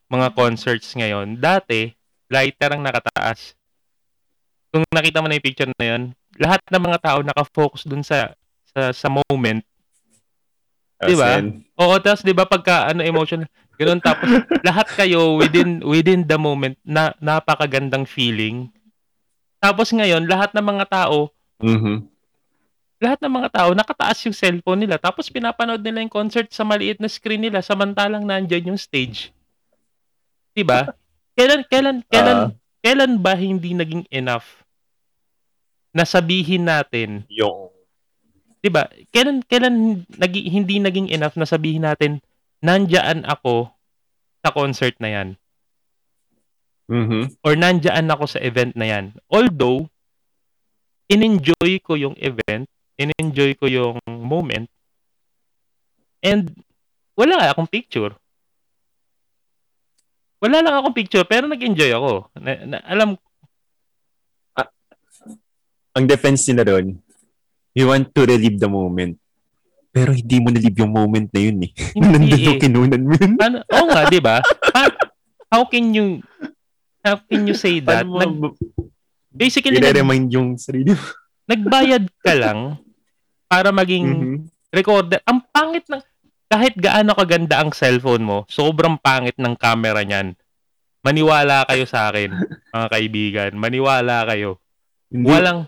mga 0.07 0.27
concerts 0.31 0.95
ngayon. 0.95 1.35
Dati, 1.35 1.91
lighter 2.27 2.75
ang 2.75 2.83
nakataas. 2.83 3.55
Kung 4.71 4.83
nakita 4.91 5.23
mo 5.23 5.27
na 5.31 5.39
yung 5.39 5.47
picture 5.47 5.71
na 5.79 5.87
yun, 5.95 6.03
lahat 6.37 6.61
ng 6.67 6.83
mga 6.83 6.99
tao 7.01 7.19
nakafocus 7.23 7.87
dun 7.87 8.03
sa 8.03 8.35
sa, 8.75 8.93
sa 8.93 9.07
moment. 9.09 9.63
Di 10.97 11.13
ba? 11.13 11.39
Oo, 11.77 11.95
tapos 12.01 12.21
'di 12.25 12.33
ba 12.33 12.49
pagka 12.49 12.89
ano 12.89 13.05
emotion, 13.05 13.45
ganun 13.77 14.01
tapos 14.01 14.27
lahat 14.67 14.89
kayo 14.97 15.37
within 15.37 15.81
within 15.85 16.25
the 16.25 16.37
moment 16.37 16.75
na 16.81 17.13
napakagandang 17.21 18.03
feeling. 18.09 18.69
Tapos 19.57 19.89
ngayon, 19.89 20.29
lahat 20.29 20.53
ng 20.53 20.65
mga 20.65 20.85
tao, 20.89 21.33
mhm. 21.61 22.05
lahat 23.01 23.19
ng 23.21 23.33
mga 23.33 23.49
tao 23.53 23.69
nakataas 23.77 24.25
yung 24.25 24.33
cellphone 24.33 24.85
nila 24.85 24.97
tapos 24.97 25.29
pinapanood 25.29 25.81
nila 25.81 26.01
yung 26.01 26.13
concert 26.13 26.49
sa 26.49 26.65
maliit 26.65 26.97
na 26.97 27.09
screen 27.09 27.45
nila 27.45 27.61
samantalang 27.61 28.25
nandiyan 28.25 28.73
yung 28.73 28.79
stage. 28.79 29.29
'Di 30.57 30.65
ba? 30.65 30.97
Kailan 31.37 31.61
kailan 31.69 32.01
kailan 32.09 32.37
Ah. 32.37 32.51
kailan 32.81 33.21
ba 33.21 33.37
hindi 33.37 33.77
naging 33.77 34.09
enough 34.09 34.65
na 35.93 36.01
sabihin 36.01 36.65
natin 36.65 37.29
yung 37.29 37.69
'di 38.61 38.69
ba? 38.73 38.89
Kailan 39.13 39.45
kailan 39.45 40.03
nagi, 40.17 40.49
hindi 40.49 40.81
naging 40.81 41.13
enough 41.13 41.37
na 41.37 41.45
sabihin 41.45 41.85
natin 41.85 42.25
nandiyan 42.65 43.21
ako 43.29 43.69
sa 44.41 44.49
concert 44.49 44.97
na 44.97 45.09
'yan 45.13 45.29
mhm. 46.89 47.37
or 47.45 47.53
nandiyan 47.53 48.09
ako 48.09 48.25
sa 48.25 48.41
event 48.41 48.73
na 48.73 48.89
'yan. 48.89 49.13
Although 49.29 49.93
in-enjoy 51.07 51.79
ko 51.85 51.95
yung 51.95 52.17
event, 52.17 52.67
in-enjoy 52.97 53.55
ko 53.55 53.69
yung 53.69 54.01
moment 54.09 54.67
and 56.25 56.51
wala 57.13 57.49
akong 57.49 57.69
picture. 57.69 58.17
Wala 60.37 60.61
lang 60.61 60.75
akong 60.77 60.93
picture 60.93 61.25
pero 61.25 61.45
nag-enjoy 61.45 61.91
ako. 61.91 62.29
Na, 62.37 62.51
na- 62.63 62.85
alam 62.85 63.17
ang 65.91 66.05
defense 66.05 66.45
nila 66.45 66.61
doon, 66.61 66.93
you 67.73 67.89
want 67.89 68.05
to 68.13 68.21
relive 68.21 68.61
the 68.61 68.69
moment. 68.69 69.17
Pero 69.89 70.13
hindi 70.13 70.37
mo 70.37 70.53
nalive 70.53 70.77
yung 70.77 70.93
moment 70.93 71.25
na 71.33 71.41
yun 71.41 71.57
eh. 71.65 71.71
Nandun 71.97 72.29
yung 72.29 72.53
eh. 72.53 72.61
kinunan 72.61 73.01
mo 73.01 73.13
yun. 73.17 73.33
Ano, 73.41 73.65
oo 73.65 73.85
nga, 73.89 74.05
'di 74.05 74.21
ba? 74.21 74.37
How 75.49 75.65
can 75.65 75.89
you 75.89 76.21
how 77.01 77.17
can 77.17 77.49
you 77.49 77.57
say 77.57 77.81
that? 77.81 78.05
Mo 78.05 78.21
Nag, 78.21 78.53
basically 79.33 79.81
i-remind 79.81 80.29
yung 80.29 80.53
sarili 80.53 80.93
mo? 80.93 81.01
nagbayad 81.47 82.05
ka 82.21 82.35
lang 82.35 82.77
para 83.47 83.73
maging 83.73 84.05
Mhm. 84.05 84.37
recorder. 84.69 85.17
Ang 85.25 85.41
pangit 85.49 85.87
ng 85.89 86.03
kahit 86.47 86.73
gaano 86.75 87.11
kaganda 87.11 87.59
ang 87.59 87.71
cellphone 87.71 88.23
mo, 88.23 88.37
sobrang 88.47 88.95
pangit 88.95 89.35
ng 89.35 89.53
camera 89.53 90.01
niyan. 90.01 90.33
Maniwala 91.01 91.63
kayo 91.63 91.83
sa 91.83 92.07
akin, 92.07 92.31
mga 92.73 92.87
kaibigan. 92.89 93.51
Maniwala 93.53 94.23
kayo. 94.25 94.59
Hindi, 95.07 95.27
Walang 95.27 95.59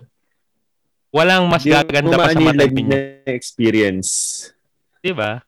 walang 1.09 1.43
mas 1.47 1.63
hindi 1.63 1.73
gaganda 1.73 2.15
pa 2.15 2.29
sa 2.29 2.37
mata 2.37 2.65
ninyo, 2.65 2.99
experience. 3.25 4.09
'di 4.99 5.11
ba? 5.11 5.41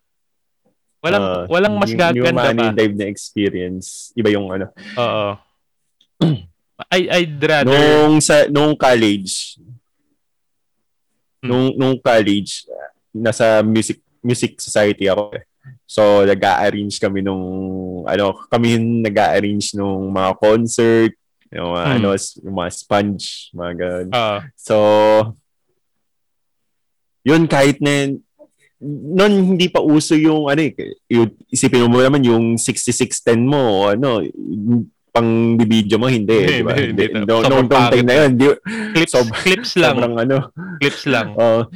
Walang 1.00 1.24
Ah, 1.24 1.44
walang 1.46 1.76
mas 1.76 1.92
gaganda 1.92 2.50
pa. 2.50 2.54
yung 2.54 2.74
live 2.74 2.96
na 2.96 3.06
experience. 3.06 4.10
Iba 4.14 4.30
yung 4.30 4.48
ano. 4.48 4.70
Oo. 4.96 5.28
I 6.90 7.00
I'd 7.22 7.38
rather 7.38 7.70
Nung 7.70 8.18
sa 8.20 8.46
nung 8.48 8.74
college, 8.74 9.58
Hmm. 11.42 11.48
nung 11.48 11.66
nung 11.74 11.96
college, 11.98 12.70
nasa 13.12 13.62
music 13.62 13.98
music 14.22 14.58
society 14.58 15.06
ako. 15.06 15.34
eh. 15.34 15.44
So 15.86 16.02
nag-arrange 16.24 16.98
kami 16.98 17.22
nung 17.22 17.44
ano, 18.04 18.34
kami 18.48 18.74
yung 18.74 18.88
nag-arrange 19.02 19.74
nung 19.74 20.10
mga 20.10 20.32
concert, 20.36 21.14
yung 21.50 21.70
mga, 21.70 21.84
Hmm. 21.86 21.96
ano, 21.98 22.08
yung 22.16 22.56
mga 22.58 22.72
sponge, 22.72 23.26
mga 23.52 23.72
ganun. 23.76 24.08
Oo. 24.12 24.38
So 24.56 24.76
yun 27.22 27.46
kahit 27.46 27.78
na 27.78 28.10
noon 28.82 29.34
hindi 29.54 29.70
pa 29.70 29.78
uso 29.78 30.18
yung 30.18 30.50
ano 30.50 30.58
eh, 30.60 30.74
yung, 31.08 31.30
isipin 31.48 31.86
mo 31.86 32.02
naman 32.02 32.26
yung 32.26 32.58
6610 32.58 33.38
mo 33.40 33.86
ano 33.88 34.26
pang 35.12 35.28
video 35.60 36.00
mo 36.00 36.08
hindi, 36.08 36.34
Hindi, 36.34 36.56
di 36.56 36.64
ba? 36.64 36.72
hindi, 36.74 37.04
hindi. 37.04 37.20
Noong 37.22 37.44
Sobrang 37.44 37.52
noong 37.52 37.70
time 37.70 38.02
na 38.02 38.16
yun, 38.16 38.32
di, 38.34 38.46
clips 38.96 39.12
Sob- 39.12 39.36
clips 39.36 39.72
lang, 39.76 39.96
sobrang 40.00 40.16
ano. 40.18 40.38
clips 40.80 41.04
lang. 41.06 41.28
Oh, 41.36 41.68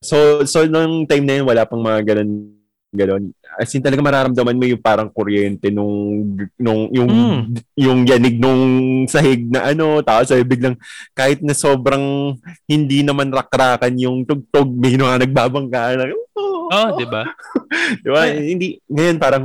so 0.00 0.16
so 0.42 0.64
nung 0.64 1.04
time 1.04 1.24
na 1.24 1.34
yun 1.36 1.46
wala 1.46 1.64
pang 1.64 1.80
mga 1.80 2.00
ganun 2.06 2.52
ganun. 2.96 3.28
As 3.60 3.68
in 3.72 3.84
talaga 3.84 4.00
mararamdaman 4.00 4.56
mo 4.56 4.64
yung 4.64 4.80
parang 4.80 5.12
kuryente 5.12 5.68
nung 5.68 6.24
nung 6.56 6.88
yung 6.88 7.10
Mm. 7.12 7.40
yung 7.76 7.98
yanig 8.08 8.40
nung 8.40 8.62
sahig 9.04 9.44
na 9.46 9.68
ano 9.68 10.00
tapos 10.00 10.32
ay 10.32 10.40
biglang 10.40 10.80
kahit 11.12 11.44
na 11.44 11.52
sobrang 11.52 12.32
hindi 12.64 13.04
naman 13.04 13.28
rakrakan 13.28 14.00
yung 14.00 14.24
tugtog 14.24 14.72
may 14.72 14.96
mga 14.96 15.28
nagbabangka 15.28 15.92
na 15.94 16.08
oh, 16.40 16.72
Oh, 16.72 16.88
'di 16.96 17.04
ba? 17.06 17.22
di 18.02 18.08
ba? 18.08 18.22
Hindi 18.32 18.80
ngayon 18.88 19.18
parang 19.20 19.44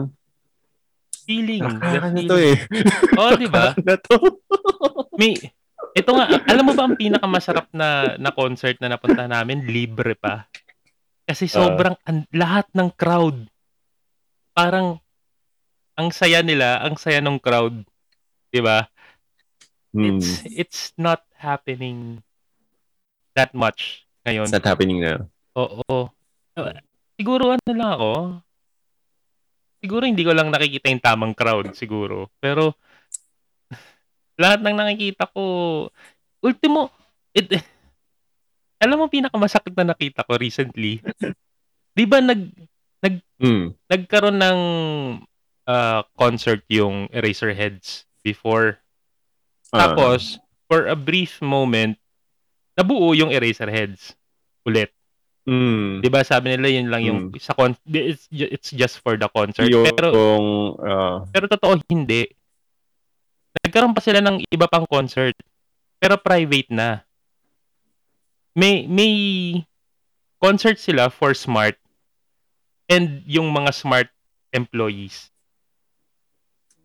Feeling. 1.21 1.61
rakrakan 1.61 2.11
na 2.13 2.21
to 2.23 2.37
eh. 2.39 2.55
Oh, 3.13 3.31
'di 3.35 3.47
ba? 3.47 3.65
na 3.77 3.95
to. 3.95 4.15
May 5.15 5.37
ito 5.91 6.11
nga, 6.15 6.25
alam 6.47 6.63
mo 6.63 6.73
ba 6.75 6.83
ang 6.87 6.95
pinakamasarap 6.95 7.67
na 7.75 8.15
na 8.15 8.31
concert 8.31 8.79
na 8.79 8.91
napunta 8.95 9.27
namin, 9.27 9.67
libre 9.67 10.15
pa. 10.15 10.47
Kasi 11.27 11.47
sobrang 11.47 11.95
an- 12.07 12.27
lahat 12.31 12.67
ng 12.75 12.91
crowd 12.95 13.51
parang 14.51 14.99
ang 15.95 16.09
saya 16.11 16.43
nila, 16.43 16.81
ang 16.83 16.95
saya 16.99 17.19
ng 17.23 17.39
crowd, 17.39 17.83
'di 18.51 18.61
ba? 18.63 18.87
Hmm. 19.91 20.19
It's 20.19 20.31
it's 20.47 20.81
not 20.95 21.23
happening 21.35 22.23
that 23.35 23.51
much 23.51 24.07
ngayon. 24.23 24.47
It's 24.47 24.55
not 24.55 24.67
happening 24.67 25.03
na. 25.03 25.27
Oo. 25.55 26.07
Uh, 26.55 26.75
Siguro 27.19 27.53
ano 27.53 27.71
lang 27.75 27.91
ako. 27.99 28.13
Siguro 29.81 30.03
hindi 30.05 30.23
ko 30.23 30.31
lang 30.31 30.53
nakikita 30.53 30.93
yung 30.93 31.03
tamang 31.03 31.33
crowd 31.35 31.73
siguro. 31.75 32.31
Pero 32.39 32.77
lahat 34.41 34.65
ng 34.65 34.73
nakikita 34.73 35.29
ko 35.29 35.43
ultimo 36.41 36.89
it, 37.37 37.45
alam 38.83 38.97
mo 38.97 39.05
pinakamasakit 39.05 39.77
na 39.77 39.93
nakita 39.93 40.25
ko 40.25 40.41
recently. 40.41 40.97
'Di 41.93 42.05
ba 42.09 42.17
nag 42.19 42.49
Hmm. 43.41 43.73
nagkaroon 43.89 44.37
ng 44.37 44.59
ah, 45.65 46.05
concert 46.13 46.61
yung 46.69 47.09
Eraserheads 47.09 48.05
before. 48.21 48.77
Ah. 49.73 49.89
Tapos 49.89 50.37
for 50.69 50.85
a 50.85 50.93
brief 50.93 51.41
moment 51.41 51.97
nabuo 52.77 53.17
yung 53.17 53.33
Eraserheads 53.33 54.13
ulit. 54.69 54.93
Hmm. 55.49 56.05
'Di 56.05 56.09
ba 56.13 56.21
sabi 56.21 56.53
nila 56.53 56.69
yun 56.69 56.87
lang 56.93 57.01
yung 57.01 57.19
sa 57.41 57.57
con 57.57 57.73
it's, 57.89 58.29
it's 58.29 58.69
just 58.69 59.01
for 59.01 59.17
the 59.17 59.25
concert. 59.33 59.65
Yung, 59.65 59.89
Pero 59.89 60.09
ah, 60.85 61.25
pero 61.33 61.49
totoo 61.49 61.81
hindi. 61.89 62.29
Nagkaroon 63.61 63.93
pa 63.93 64.01
sila 64.01 64.19
ng 64.21 64.41
iba 64.49 64.65
pang 64.65 64.85
concert 64.89 65.37
pero 66.01 66.17
private 66.17 66.73
na. 66.73 67.05
May 68.57 68.89
may 68.89 69.13
concert 70.41 70.81
sila 70.81 71.13
for 71.13 71.37
Smart 71.37 71.77
and 72.89 73.21
yung 73.29 73.53
mga 73.53 73.69
smart 73.71 74.09
employees. 74.51 75.29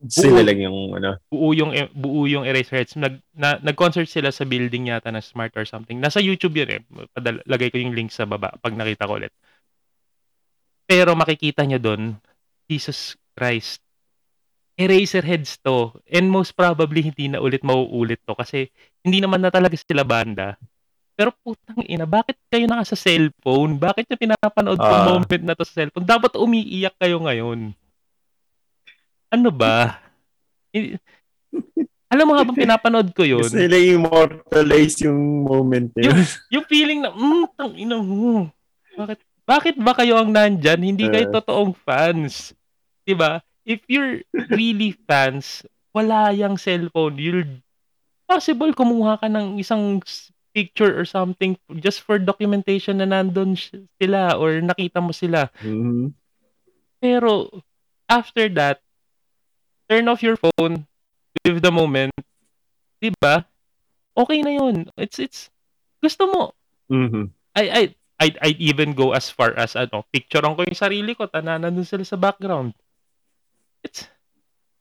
Sila 0.07 0.45
lang 0.45 0.61
yung 0.61 1.01
ano. 1.01 1.17
Buo 1.33 1.57
yung 1.57 1.73
buo 1.97 2.29
yung 2.29 2.45
Eraserheads. 2.45 3.01
Nag 3.01 3.25
na, 3.33 3.57
nag-concert 3.65 4.07
sila 4.07 4.29
sa 4.29 4.45
building 4.45 4.93
yata 4.93 5.09
na 5.09 5.25
Smart 5.25 5.57
or 5.57 5.65
something. 5.65 5.97
Nasa 5.97 6.21
YouTube 6.21 6.61
yun 6.61 6.71
eh. 6.77 6.81
Padala, 7.17 7.41
lagay 7.49 7.73
ko 7.73 7.81
yung 7.81 7.97
link 7.97 8.13
sa 8.13 8.29
baba 8.29 8.53
pag 8.61 8.77
nakita 8.77 9.09
ko 9.09 9.17
ulit. 9.17 9.33
Pero 10.87 11.17
makikita 11.17 11.67
nyo 11.67 11.81
doon, 11.81 12.21
Jesus 12.69 13.19
Christ. 13.35 13.86
Eraserheads 14.77 15.57
to. 15.65 15.97
And 16.05 16.29
most 16.29 16.53
probably 16.53 17.01
hindi 17.01 17.33
na 17.33 17.41
ulit 17.41 17.65
mauulit 17.65 18.21
to 18.29 18.37
kasi 18.37 18.69
hindi 19.01 19.25
naman 19.25 19.41
na 19.41 19.49
talaga 19.49 19.75
sila 19.77 20.05
banda. 20.05 20.61
Pero 21.17 21.33
putang 21.41 21.81
ina, 21.89 22.05
bakit 22.05 22.37
kayo 22.53 22.69
naka 22.69 22.93
sa 22.93 23.09
cellphone? 23.09 23.81
Bakit 23.81 24.05
nyo 24.05 24.17
pinapanood 24.21 24.77
uh, 24.77 25.17
moment 25.17 25.43
na 25.49 25.57
to 25.57 25.65
sa 25.65 25.81
cellphone? 25.81 26.05
Dapat 26.05 26.37
umiiyak 26.37 26.93
kayo 27.01 27.17
ngayon. 27.25 27.73
Ano 29.33 29.49
ba? 29.49 29.97
Alam 32.13 32.25
mo 32.29 32.33
habang 32.37 32.53
pinapanood 32.53 33.17
ko 33.17 33.25
yun. 33.25 33.41
Gusto 33.41 33.57
nila 33.57 33.81
immortalize 33.81 35.09
yung 35.09 35.49
moment 35.49 35.89
yun. 35.97 36.13
Yung, 36.13 36.21
yung 36.53 36.65
feeling 36.69 37.01
na, 37.01 37.11
mm, 37.17 37.45
tang 37.57 37.73
ina 37.73 37.97
mo. 37.97 38.53
Bakit, 39.01 39.19
bakit 39.49 39.75
ba 39.81 39.97
kayo 39.97 40.21
ang 40.21 40.37
nandyan? 40.37 40.85
Hindi 40.85 41.09
kayo 41.09 41.33
uh, 41.33 41.41
totoong 41.41 41.73
fans. 41.81 42.53
Diba? 43.09 43.41
If 43.67 43.83
you're 43.91 44.23
really 44.55 44.95
fans, 45.11 45.67
wala 45.91 46.31
yung 46.31 46.55
cellphone. 46.55 47.19
You'll 47.19 47.67
possible 48.31 48.71
kumuha 48.71 49.19
ka 49.19 49.27
ng 49.27 49.59
isang 49.59 49.99
picture 50.55 50.95
or 50.95 51.05
something 51.05 51.59
just 51.83 52.01
for 52.01 52.17
documentation 52.17 53.03
na 53.03 53.11
nandun 53.11 53.59
sila 54.01 54.39
or 54.39 54.63
nakita 54.63 55.03
mo 55.03 55.11
sila. 55.11 55.51
Mm-hmm. 55.61 56.15
Pero 57.03 57.51
after 58.09 58.49
that, 58.55 58.81
turn 59.91 60.09
off 60.09 60.23
your 60.23 60.39
phone, 60.39 60.87
live 61.45 61.61
the 61.61 61.75
moment. 61.75 62.15
'Di 63.03 63.13
ba? 63.21 63.45
Okay 64.17 64.41
na 64.41 64.57
'yun. 64.57 64.89
It's 64.97 65.21
it's 65.21 65.53
gusto 66.01 66.25
mo. 66.31 66.43
Mm-hmm. 66.89 67.25
I 67.53 67.65
I 67.69 67.83
I 68.17 68.27
I 68.41 68.51
even 68.57 68.97
go 68.97 69.13
as 69.13 69.29
far 69.29 69.53
as 69.61 69.77
ano, 69.77 70.09
picturean 70.09 70.57
ko 70.57 70.65
yung 70.65 70.79
sarili 70.79 71.13
ko, 71.13 71.29
tananan 71.29 71.77
dun 71.77 71.85
sila 71.85 72.07
sa 72.07 72.17
background. 72.17 72.73
It's 73.87 74.11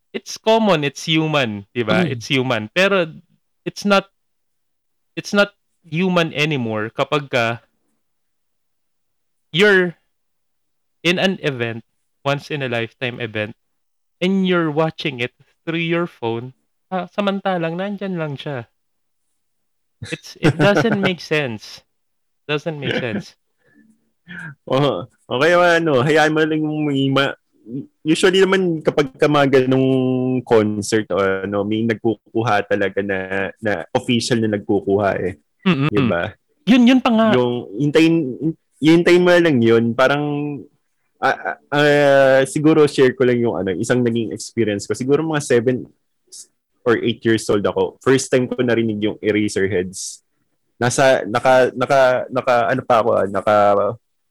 it's 0.09 0.33
common, 0.41 0.81
it's 0.81 1.05
human, 1.05 1.69
'di 1.77 1.85
ba? 1.85 2.01
Mm. 2.01 2.17
It's 2.17 2.25
human. 2.25 2.73
Pero 2.73 3.05
it's 3.61 3.85
not 3.85 4.09
it's 5.13 5.29
not 5.29 5.53
human 5.85 6.33
anymore 6.33 6.89
kapag 6.89 7.29
ka 7.29 7.61
you're 9.53 9.93
in 11.05 11.21
an 11.21 11.37
event, 11.45 11.85
once 12.25 12.49
in 12.49 12.65
a 12.65 12.67
lifetime 12.67 13.21
event, 13.21 13.53
and 14.17 14.49
you're 14.49 14.73
watching 14.73 15.21
it 15.21 15.37
through 15.63 15.85
your 15.85 16.09
phone, 16.09 16.57
ah, 16.89 17.05
samantalang 17.05 17.77
nandyan 17.77 18.17
lang 18.17 18.33
siya. 18.33 18.65
It's 20.09 20.33
it 20.41 20.57
doesn't 20.57 20.97
make 20.97 21.21
sense. 21.37 21.85
Doesn't 22.49 22.81
make 22.81 22.97
sense. 22.97 23.37
Oh, 24.65 25.05
okay 25.29 25.53
ano, 25.53 26.01
hayaan 26.01 26.33
mo 26.33 26.41
lang 26.41 26.65
yung 26.65 27.13
ma- 27.13 27.37
usually 28.05 28.39
naman 28.41 28.79
kapag 28.85 29.13
ka 29.17 29.25
mga 29.25 29.65
ganung 29.65 29.89
concert 30.45 31.09
o 31.11 31.17
ano, 31.17 31.65
may 31.65 31.83
nagkukuha 31.85 32.65
talaga 32.69 33.01
na 33.01 33.49
na 33.57 33.85
official 33.93 34.39
na 34.41 34.55
nagkukuha 34.55 35.09
eh. 35.21 35.33
Mm-mm. 35.65 35.89
Di 35.89 36.01
ba? 36.05 36.29
Yun, 36.65 36.83
yun 36.85 37.01
pa 37.01 37.09
nga. 37.13 37.27
Yung 37.37 37.69
hintayin, 37.77 38.15
hintayin 38.81 39.25
mo 39.25 39.33
lang 39.33 39.57
yun. 39.61 39.93
Parang, 39.97 40.23
uh, 41.21 41.37
uh, 41.73 42.41
siguro 42.45 42.85
share 42.85 43.13
ko 43.13 43.25
lang 43.25 43.41
yung 43.41 43.57
ano, 43.57 43.73
isang 43.73 44.01
naging 44.01 44.33
experience 44.33 44.85
ko. 44.85 44.93
Siguro 44.93 45.25
mga 45.25 45.41
7 45.61 45.85
or 46.85 47.01
8 47.01 47.25
years 47.25 47.45
old 47.49 47.65
ako. 47.65 47.97
First 48.01 48.29
time 48.29 48.45
ko 48.45 48.61
narinig 48.61 49.01
yung 49.01 49.17
Eraserheads. 49.21 50.21
Nasa, 50.77 51.25
naka, 51.25 51.73
naka, 51.73 52.29
naka, 52.29 52.55
ano 52.69 52.81
pa 52.85 52.95
ako, 53.01 53.09
naka, 53.33 53.55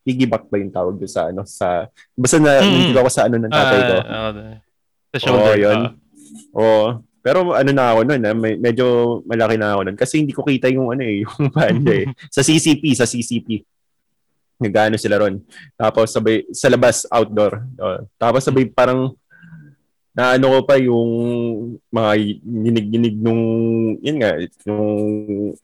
piggyback 0.04 0.44
ba 0.52 0.60
yung 0.60 0.70
tawag 0.70 1.00
doon 1.00 1.10
sa 1.10 1.32
ano 1.32 1.42
sa 1.48 1.88
basta 2.12 2.36
na 2.36 2.60
mm. 2.60 2.92
ako 2.92 3.08
sa 3.08 3.24
ano 3.24 3.36
ng 3.40 3.52
tatay 3.52 3.80
ko. 3.80 3.96
Uh, 3.96 4.04
uh, 4.04 4.54
sa 5.10 5.18
shoulder. 5.18 5.56
Oh, 5.56 5.56
yun. 5.56 5.80
Uh. 5.80 5.90
Oh, 6.54 6.86
pero 7.24 7.56
ano 7.56 7.70
na 7.72 7.96
ako 7.96 8.00
noon, 8.04 8.20
eh, 8.20 8.56
medyo 8.60 8.86
malaki 9.24 9.56
na 9.56 9.72
ako 9.72 9.80
noon 9.88 9.96
kasi 9.96 10.20
hindi 10.20 10.36
ko 10.36 10.44
kita 10.44 10.68
yung 10.68 10.92
ano 10.92 11.02
eh, 11.02 11.20
yung 11.24 11.48
banda 11.48 11.92
eh. 12.04 12.06
Sa 12.28 12.44
CCP, 12.44 12.92
sa 12.92 13.08
CCP. 13.08 13.64
Nagano 14.60 15.00
sila 15.00 15.18
ron. 15.18 15.40
Tapos 15.74 16.12
sabay 16.12 16.44
sa 16.52 16.68
labas 16.68 17.08
outdoor. 17.08 17.64
Uh, 17.80 18.04
tapos 18.20 18.44
sabay 18.44 18.68
parang 18.68 19.16
na 20.14 20.38
ano 20.38 20.46
ko 20.46 20.58
pa 20.62 20.78
yung 20.78 21.10
mga 21.90 22.38
ginig-ginig 22.38 23.18
nung 23.18 23.42
yun 23.98 24.16
nga 24.22 24.38
nung 24.62 24.94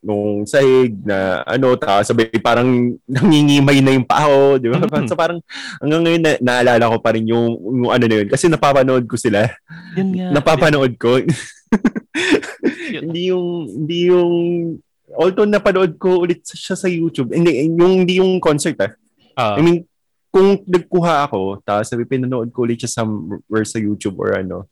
nung 0.03 0.42
sahig 0.42 0.98
na 1.07 1.46
ano 1.46 1.78
ta 1.78 2.03
sabay 2.03 2.34
parang 2.42 2.66
nangingimay 3.14 3.78
na 3.78 3.94
yung 3.94 4.03
pao 4.03 4.59
di 4.59 4.66
ba? 4.66 4.82
Mm-hmm. 4.82 5.07
so 5.07 5.14
parang 5.14 5.38
hanggang 5.78 6.03
ngayon 6.03 6.22
na, 6.26 6.32
naalala 6.42 6.90
ko 6.90 6.98
pa 6.98 7.14
rin 7.14 7.30
yung, 7.30 7.46
yung 7.62 7.94
ano 7.94 8.05
na 8.11 8.16
yun. 8.20 8.28
Kasi 8.28 8.51
napapanood 8.51 9.07
ko 9.07 9.14
sila. 9.14 9.46
Yun 9.94 10.18
nga. 10.18 10.34
Napapanood 10.34 10.98
ko. 10.98 11.22
Hindi 12.90 13.30
yung 13.30 13.70
hindi 13.70 14.11
yung 14.11 14.34
although 15.14 15.46
napanood 15.46 15.94
ko 15.94 16.26
ulit 16.26 16.42
siya 16.42 16.74
sa 16.74 16.90
YouTube 16.90 17.30
hindi 17.30 17.70
yung 17.70 18.03
hindi 18.03 18.18
yung 18.18 18.42
concert 18.42 18.74
ah. 18.82 18.92
Uh, 19.38 19.55
I 19.59 19.62
mean 19.62 19.78
kung 20.30 20.62
nagkuha 20.62 21.26
ako, 21.26 21.58
tapos 21.66 21.90
sabi 21.90 22.06
pinanood 22.06 22.54
ko 22.54 22.62
ulit 22.62 22.78
siya 22.78 23.02
somewhere 23.02 23.66
sa 23.66 23.82
YouTube 23.82 24.16
or 24.22 24.38
ano, 24.38 24.70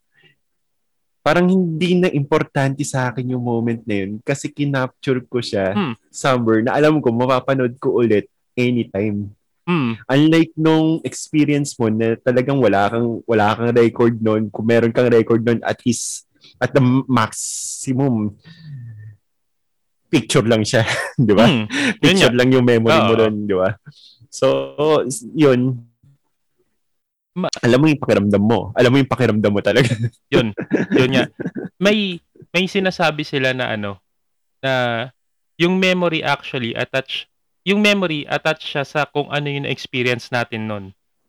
parang 1.29 1.51
hindi 1.51 1.99
na 1.99 2.09
importante 2.09 2.81
sa 2.87 3.11
akin 3.11 3.37
yung 3.37 3.45
moment 3.45 3.85
na 3.85 4.01
yun 4.01 4.17
kasi 4.25 4.49
kinapture 4.49 5.21
ko 5.29 5.45
siya 5.45 5.77
hmm. 5.77 5.95
somewhere 6.09 6.65
na 6.65 6.73
alam 6.73 7.05
ko 7.05 7.13
mapapanood 7.13 7.77
ko 7.77 8.01
ulit 8.01 8.31
anytime. 8.57 9.29
Hmm. 9.69 10.01
Unlike 10.09 10.57
nung 10.57 11.05
experience 11.05 11.77
mo 11.77 11.93
na 11.93 12.17
talagang 12.17 12.57
wala 12.57 12.89
kang 12.89 13.21
wala 13.29 13.53
kang 13.53 13.77
record 13.77 14.17
noon, 14.17 14.49
kung 14.49 14.65
meron 14.65 14.95
kang 14.95 15.13
record 15.13 15.45
noon 15.45 15.61
at 15.61 15.77
his 15.85 16.25
at 16.57 16.73
the 16.73 16.81
maximum 17.05 18.33
picture 20.09 20.47
lang 20.49 20.65
siya, 20.65 20.89
'di 21.21 21.35
ba? 21.37 21.45
Hmm. 21.45 21.69
Picture 22.01 22.33
lang 22.33 22.49
yung 22.49 22.65
memory 22.65 22.97
Uh-oh. 22.97 23.09
mo 23.13 23.15
doon, 23.21 23.35
'di 23.45 23.57
ba? 23.59 23.77
So, 24.29 24.73
yun. 25.35 25.85
Ma- 27.37 27.53
alam 27.63 27.79
mo 27.81 27.87
yung 27.89 28.03
pakiramdam 28.03 28.43
mo. 28.43 28.71
Alam 28.77 28.91
mo 28.93 28.97
yung 29.01 29.11
pakiramdam 29.11 29.53
mo 29.53 29.61
talaga. 29.61 29.89
yun. 30.35 30.53
Yun 30.93 31.11
nga. 31.13 31.25
May, 31.85 32.19
may 32.51 32.67
sinasabi 32.67 33.23
sila 33.23 33.55
na 33.55 33.79
ano, 33.79 34.03
na 34.59 35.07
yung 35.55 35.79
memory 35.79 36.27
actually 36.27 36.75
attach, 36.75 37.31
yung 37.63 37.79
memory 37.79 38.27
attach 38.27 38.75
siya 38.75 38.83
sa 38.83 39.07
kung 39.07 39.31
ano 39.31 39.47
yung 39.47 39.63
experience 39.63 40.27
natin 40.35 40.67
nun. 40.67 40.85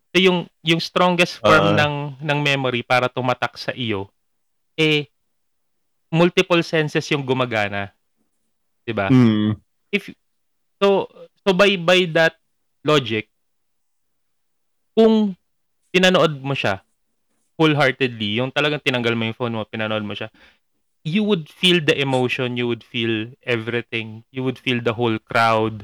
So 0.10 0.18
yung, 0.18 0.50
yung 0.66 0.82
strongest 0.82 1.38
form 1.38 1.74
uh, 1.74 1.78
ng, 1.78 1.95
ng 2.18 2.39
memory 2.41 2.82
para 2.82 3.06
tumatak 3.06 3.62
sa 3.62 3.70
iyo, 3.78 4.10
eh, 4.74 5.06
multiple 6.10 6.66
senses 6.66 7.06
yung 7.14 7.22
gumagana. 7.22 7.93
'di 8.89 8.93
ba? 8.97 9.08
Mm. 9.14 9.54
If 9.93 10.10
so 10.82 11.06
so 11.45 11.54
by 11.54 11.78
by 11.78 12.10
that 12.18 12.41
logic, 12.84 13.27
kung 14.95 15.36
pinanood 15.89 16.39
mo 16.43 16.53
siya 16.53 16.84
wholeheartedly, 17.59 18.39
yung 18.39 18.55
talagang 18.55 18.80
tinanggal 18.80 19.19
mo 19.19 19.27
yung 19.27 19.36
phone 19.36 19.55
mo, 19.59 19.67
pinanood 19.67 20.07
mo 20.07 20.15
siya, 20.15 20.32
you 21.03 21.27
would 21.27 21.51
feel 21.51 21.84
the 21.84 21.91
emotion, 21.99 22.55
you 22.55 22.63
would 22.63 22.88
feel 22.88 23.27
everything, 23.43 24.23
you 24.32 24.47
would 24.47 24.55
feel 24.55 24.80
the 24.80 24.95
whole 24.95 25.19
crowd. 25.27 25.84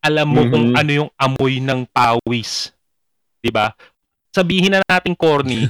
Alam 0.00 0.32
mo 0.32 0.40
mm-hmm. 0.40 0.52
kung 0.52 0.66
ano 0.72 0.90
yung 1.04 1.10
amoy 1.20 1.60
ng 1.60 1.84
pawis. 1.92 2.72
'Di 3.44 3.52
ba? 3.52 3.76
Sabihin 4.32 4.76
na 4.76 4.80
natin 4.84 5.12
corny. 5.12 5.68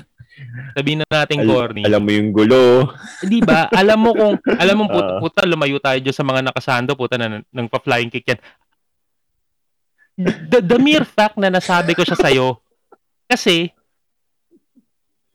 Sabihin 0.75 1.07
na 1.07 1.23
natin 1.23 1.47
Al- 1.47 1.51
corny. 1.51 1.83
Alam 1.87 2.03
mo 2.03 2.11
yung 2.11 2.31
gulo. 2.35 2.91
Hindi 3.23 3.39
ba? 3.43 3.71
Alam 3.71 3.99
mo 4.03 4.11
kung 4.11 4.35
alam 4.59 4.77
mo 4.79 4.85
puta, 4.91 5.13
puta 5.23 5.41
lumayo 5.47 5.79
tayo 5.79 5.99
dyan 6.03 6.17
sa 6.17 6.27
mga 6.27 6.51
nakasando 6.51 6.99
puta 6.99 7.15
na 7.15 7.43
nang 7.47 7.71
pa-flying 7.71 8.11
kick 8.11 8.27
yan 8.27 8.41
the, 10.19 10.59
the 10.63 10.79
mere 10.79 11.07
fact 11.07 11.39
na 11.39 11.51
nasabi 11.51 11.95
ko 11.95 12.07
siya 12.07 12.19
sa'yo, 12.19 12.59
kasi, 13.27 13.73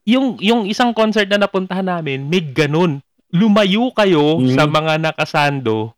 yung, 0.07 0.39
yung 0.39 0.65
isang 0.65 0.95
concert 0.95 1.27
na 1.29 1.41
napuntahan 1.41 1.85
namin, 1.85 2.25
may 2.25 2.41
ganun. 2.41 3.03
Lumayo 3.29 3.93
kayo 3.93 4.41
mm. 4.41 4.57
sa 4.57 4.65
mga 4.65 4.97
nakasando 4.97 5.93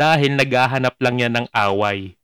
dahil 0.00 0.32
naghahanap 0.32 0.96
lang 0.96 1.20
yan 1.20 1.32
ng 1.36 1.46
away. 1.52 2.16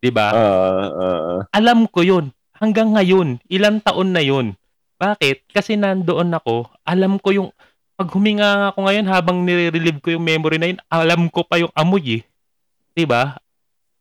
'Di 0.00 0.08
ba? 0.08 0.32
Uh, 0.32 0.88
uh, 0.96 1.38
Alam 1.52 1.84
ko 1.84 2.00
'yun. 2.00 2.32
Hanggang 2.56 2.96
ngayon, 2.96 3.36
ilang 3.52 3.84
taon 3.84 4.16
na 4.16 4.24
'yun. 4.24 4.56
Bakit? 4.96 5.52
Kasi 5.52 5.76
nandoon 5.76 6.32
ako, 6.40 6.72
alam 6.88 7.20
ko 7.20 7.36
yung 7.36 7.48
pag 8.00 8.08
huminga 8.16 8.72
ako 8.72 8.88
ngayon 8.88 9.06
habang 9.12 9.44
nire-relieve 9.44 10.00
ko 10.00 10.16
yung 10.16 10.24
memory 10.24 10.56
na 10.56 10.72
yun, 10.72 10.80
alam 10.88 11.28
ko 11.28 11.44
pa 11.44 11.60
yung 11.60 11.72
amoy 11.76 12.20
eh. 12.20 12.22
'Di 12.96 13.04
ba? 13.04 13.36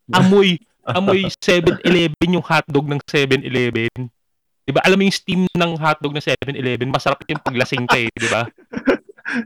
Amoy 0.15 0.57
amoy 0.85 1.27
7-Eleven 1.27 2.29
yung 2.35 2.45
hotdog 2.45 2.85
ng 2.87 3.01
7-Eleven. 3.03 4.09
'Di 4.69 4.71
ba? 4.71 4.85
Alam 4.85 5.01
mo 5.01 5.03
yung 5.09 5.17
steam 5.17 5.41
ng 5.49 5.71
hotdog 5.81 6.13
ng 6.13 6.21
7-Eleven, 6.21 6.93
masarap 6.93 7.25
yung 7.25 7.41
paglasing 7.41 7.89
ka 7.89 7.97
eh, 7.97 8.09
'di 8.13 8.29
ba? 8.29 8.45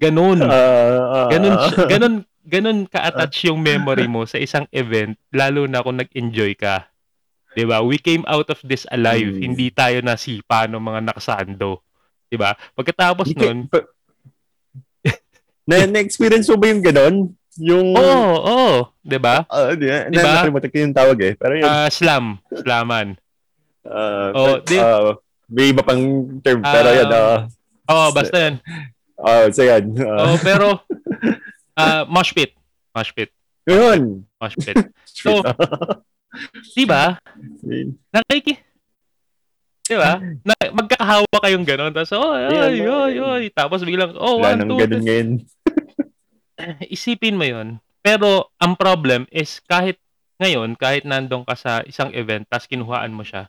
Ganun. 0.03 0.43
Uh, 0.43 1.03
uh, 1.15 1.27
ganun, 1.31 1.55
ganun, 1.88 2.15
ganun 2.43 2.79
ka-attach 2.88 3.47
yung 3.47 3.63
memory 3.63 4.07
mo 4.11 4.27
sa 4.27 4.36
isang 4.36 4.67
event, 4.75 5.15
lalo 5.31 5.63
na 5.63 5.79
kung 5.79 5.95
nag-enjoy 5.95 6.59
ka. 6.59 6.91
'Di 7.55 7.63
ba? 7.63 7.79
We 7.86 8.01
came 8.01 8.25
out 8.27 8.49
of 8.49 8.59
this 8.65 8.84
alive. 8.91 9.39
Hmm. 9.39 9.41
Hindi 9.53 9.71
tayo 9.71 10.03
nasipa 10.03 10.67
ng 10.67 10.81
mga 10.81 10.99
nakasando. 11.07 11.79
'Di 12.27 12.36
ba? 12.36 12.57
Pagkatapos 12.75 13.31
noon, 13.38 13.69
na 15.69 15.88
na-experience 15.88 16.51
mo 16.51 16.59
ba 16.59 16.67
yung 16.67 16.84
ganun? 16.84 17.15
Yung 17.61 17.93
Oo, 17.93 18.01
oh, 18.01 18.33
oo, 18.33 18.49
oh, 18.49 18.75
'di 19.05 19.17
ba? 19.21 19.45
Uh, 19.45 19.77
di, 19.77 19.85
ba? 19.85 20.09
Na, 20.09 20.41
nakalimutan 20.41 20.69
ko 20.73 20.77
yung 20.81 20.95
tawag 20.95 21.17
eh. 21.21 21.33
Pero 21.37 21.53
yun. 21.53 21.69
Uh, 21.69 21.89
slam, 21.93 22.25
slaman. 22.49 23.07
Uh, 23.85 24.29
oh, 24.33 24.55
di, 24.63 24.75
uh, 24.79 25.13
may 25.51 25.69
iba 25.69 25.85
pang 25.85 26.01
term, 26.41 26.65
uh, 26.65 26.73
pero 26.73 26.89
yan. 26.89 27.07
Uh, 27.13 27.39
oh, 27.93 28.09
basta 28.09 28.37
yan. 28.37 28.55
Oh, 29.21 29.29
uh, 29.29 29.45
so 29.53 29.61
yan. 29.61 29.83
Uh, 29.93 30.33
oh, 30.33 30.37
pero 30.41 30.67
uh, 31.77 32.01
mosh 32.09 32.33
pit. 32.33 32.57
Mosh 32.89 33.13
pit. 33.13 33.29
Yun. 33.69 34.25
Mosh 34.41 34.57
pit. 34.57 34.75
So, 35.05 35.45
di 36.75 36.83
ba? 36.89 37.21
Nakiki 38.09 38.57
Di 39.83 39.95
ba? 39.99 40.17
Na, 40.41 40.55
magkakahawa 40.73 41.37
kayong 41.43 41.67
gano'n. 41.67 41.91
Tapos, 41.93 42.15
oh, 42.15 42.33
ay, 42.33 42.49
ay, 42.49 42.77
ay, 42.81 43.15
ay. 43.19 43.43
Tapos 43.51 43.83
biglang, 43.83 44.15
oh, 44.15 44.39
Wala 44.41 44.57
one, 44.57 44.59
two, 44.65 44.79
ganun 44.79 45.03
ngayon. 45.03 45.29
Isipin 46.93 47.37
mo 47.37 47.45
yon 47.45 47.81
Pero, 48.03 48.51
ang 48.59 48.75
problem 48.75 49.25
is, 49.31 49.63
kahit 49.63 49.97
ngayon, 50.41 50.75
kahit 50.75 51.07
nandun 51.07 51.47
ka 51.47 51.55
sa 51.55 51.79
isang 51.87 52.11
event, 52.11 52.43
tapos 52.49 52.67
kinuhaan 52.67 53.15
mo 53.15 53.23
siya, 53.23 53.47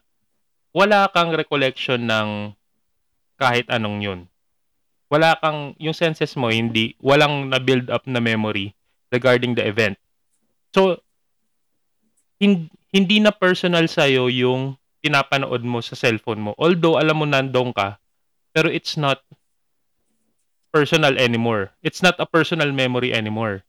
wala 0.70 1.10
kang 1.10 1.34
recollection 1.34 2.06
ng 2.06 2.54
kahit 3.34 3.66
anong 3.66 3.98
yun. 4.02 4.20
Wala 5.10 5.34
kang, 5.42 5.74
yung 5.78 5.94
senses 5.94 6.34
mo, 6.38 6.50
hindi, 6.50 6.94
walang 7.02 7.50
na-build 7.50 7.90
up 7.90 8.06
na 8.06 8.22
memory 8.22 8.74
regarding 9.10 9.54
the 9.58 9.64
event. 9.66 9.98
So, 10.74 11.02
hindi 12.38 13.16
na 13.18 13.30
personal 13.34 13.86
sa'yo 13.86 14.30
yung 14.30 14.78
pinapanood 15.02 15.62
mo 15.62 15.82
sa 15.84 15.94
cellphone 15.94 16.50
mo. 16.50 16.52
Although 16.56 16.98
alam 16.98 17.20
mo 17.22 17.26
nandong 17.26 17.74
ka, 17.74 17.98
pero 18.54 18.70
it's 18.70 18.94
not 18.94 19.22
personal 20.74 21.14
anymore. 21.14 21.70
It's 21.86 22.02
not 22.02 22.18
a 22.18 22.26
personal 22.26 22.74
memory 22.74 23.14
anymore. 23.14 23.62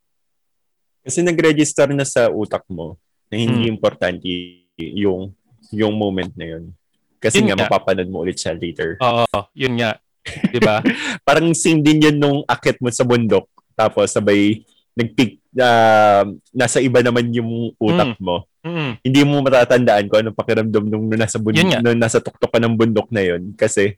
Kasi 1.06 1.22
nag-register 1.22 1.86
na 1.94 2.02
sa 2.02 2.34
utak 2.34 2.66
mo 2.66 2.98
na 3.30 3.38
hindi 3.38 3.70
hmm. 3.70 3.74
importante 3.78 4.26
yung 4.74 5.30
yung 5.70 5.94
moment 5.94 6.34
na 6.34 6.58
yun. 6.58 6.74
Kasi 7.22 7.46
yun 7.46 7.54
nga, 7.54 7.62
nga, 7.62 7.70
mapapanood 7.70 8.10
mo 8.10 8.26
ulit 8.26 8.42
siya 8.42 8.58
later. 8.58 8.98
Oo, 8.98 9.40
yun 9.54 9.78
nga. 9.78 10.02
'Di 10.26 10.58
ba? 10.58 10.82
Parang 11.28 11.54
same 11.54 11.86
din 11.86 12.10
yun 12.10 12.18
nung 12.18 12.42
akit 12.50 12.82
mo 12.82 12.90
sa 12.90 13.06
bundok 13.06 13.46
tapos 13.78 14.10
sabay 14.10 14.66
nagpick 14.96 15.44
uh, 15.60 16.24
nasa 16.56 16.80
iba 16.80 17.04
naman 17.04 17.30
yung 17.30 17.76
utak 17.78 18.18
mm. 18.18 18.24
mo. 18.24 18.48
Mm. 18.66 18.92
Hindi 19.04 19.20
mo 19.28 19.44
matatandaan 19.46 20.10
kung 20.10 20.20
anong 20.26 20.40
pakiramdam 20.40 20.84
nung 20.90 21.06
nasa 21.14 21.38
bundok, 21.38 21.84
nung 21.84 22.00
nasa 22.02 22.18
tuktok 22.18 22.50
ka 22.50 22.58
ng 22.58 22.74
bundok 22.74 23.14
na 23.14 23.22
yun 23.22 23.54
kasi 23.54 23.94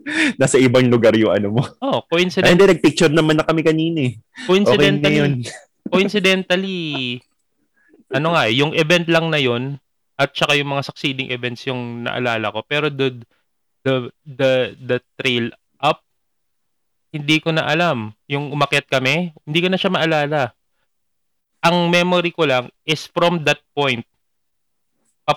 nasa 0.40 0.56
ibang 0.60 0.86
lugar 0.86 1.14
yung 1.16 1.32
ano 1.32 1.48
mo. 1.58 1.62
Oh, 1.82 2.02
coincidentally. 2.06 2.54
Hindi, 2.54 2.64
nagpicture 2.76 3.12
naman 3.12 3.38
na 3.40 3.46
kami 3.46 3.60
kanina 3.62 4.00
eh. 4.08 4.12
Coincidentally, 4.46 5.18
okay 5.20 5.66
coincidentally, 5.92 6.78
ano 8.12 8.36
nga 8.36 8.44
eh, 8.44 8.60
yung 8.60 8.76
event 8.76 9.08
lang 9.08 9.32
na 9.32 9.40
yun 9.40 9.80
at 10.20 10.36
saka 10.36 10.52
yung 10.52 10.76
mga 10.76 10.84
succeeding 10.84 11.32
events 11.32 11.64
yung 11.64 12.04
naalala 12.04 12.52
ko. 12.52 12.60
Pero 12.68 12.92
the, 12.92 13.16
the, 13.86 14.12
the, 14.28 14.52
the 14.76 14.98
trail 15.16 15.48
hindi 17.12 17.40
ko 17.40 17.52
na 17.52 17.64
alam. 17.64 18.12
Yung 18.28 18.52
umakyat 18.52 18.88
kami, 18.88 19.32
hindi 19.48 19.58
ko 19.64 19.68
na 19.72 19.80
siya 19.80 19.92
maalala. 19.92 20.52
Ang 21.64 21.90
memory 21.90 22.30
ko 22.30 22.46
lang 22.46 22.70
is 22.86 23.08
from 23.10 23.42
that 23.42 23.58
point 23.74 24.04
pa, 25.26 25.34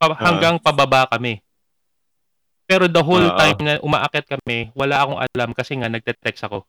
pa, 0.00 0.06
ah. 0.14 0.16
hanggang 0.16 0.56
pababa 0.56 1.04
kami. 1.10 1.42
Pero 2.68 2.84
the 2.84 3.00
whole 3.00 3.24
uh, 3.24 3.36
time 3.40 3.58
na 3.64 3.72
umaakyat 3.80 4.28
kami, 4.28 4.68
wala 4.76 5.00
akong 5.00 5.20
alam 5.24 5.50
kasi 5.56 5.72
nga 5.80 5.88
nagte-text 5.88 6.44
ako. 6.44 6.68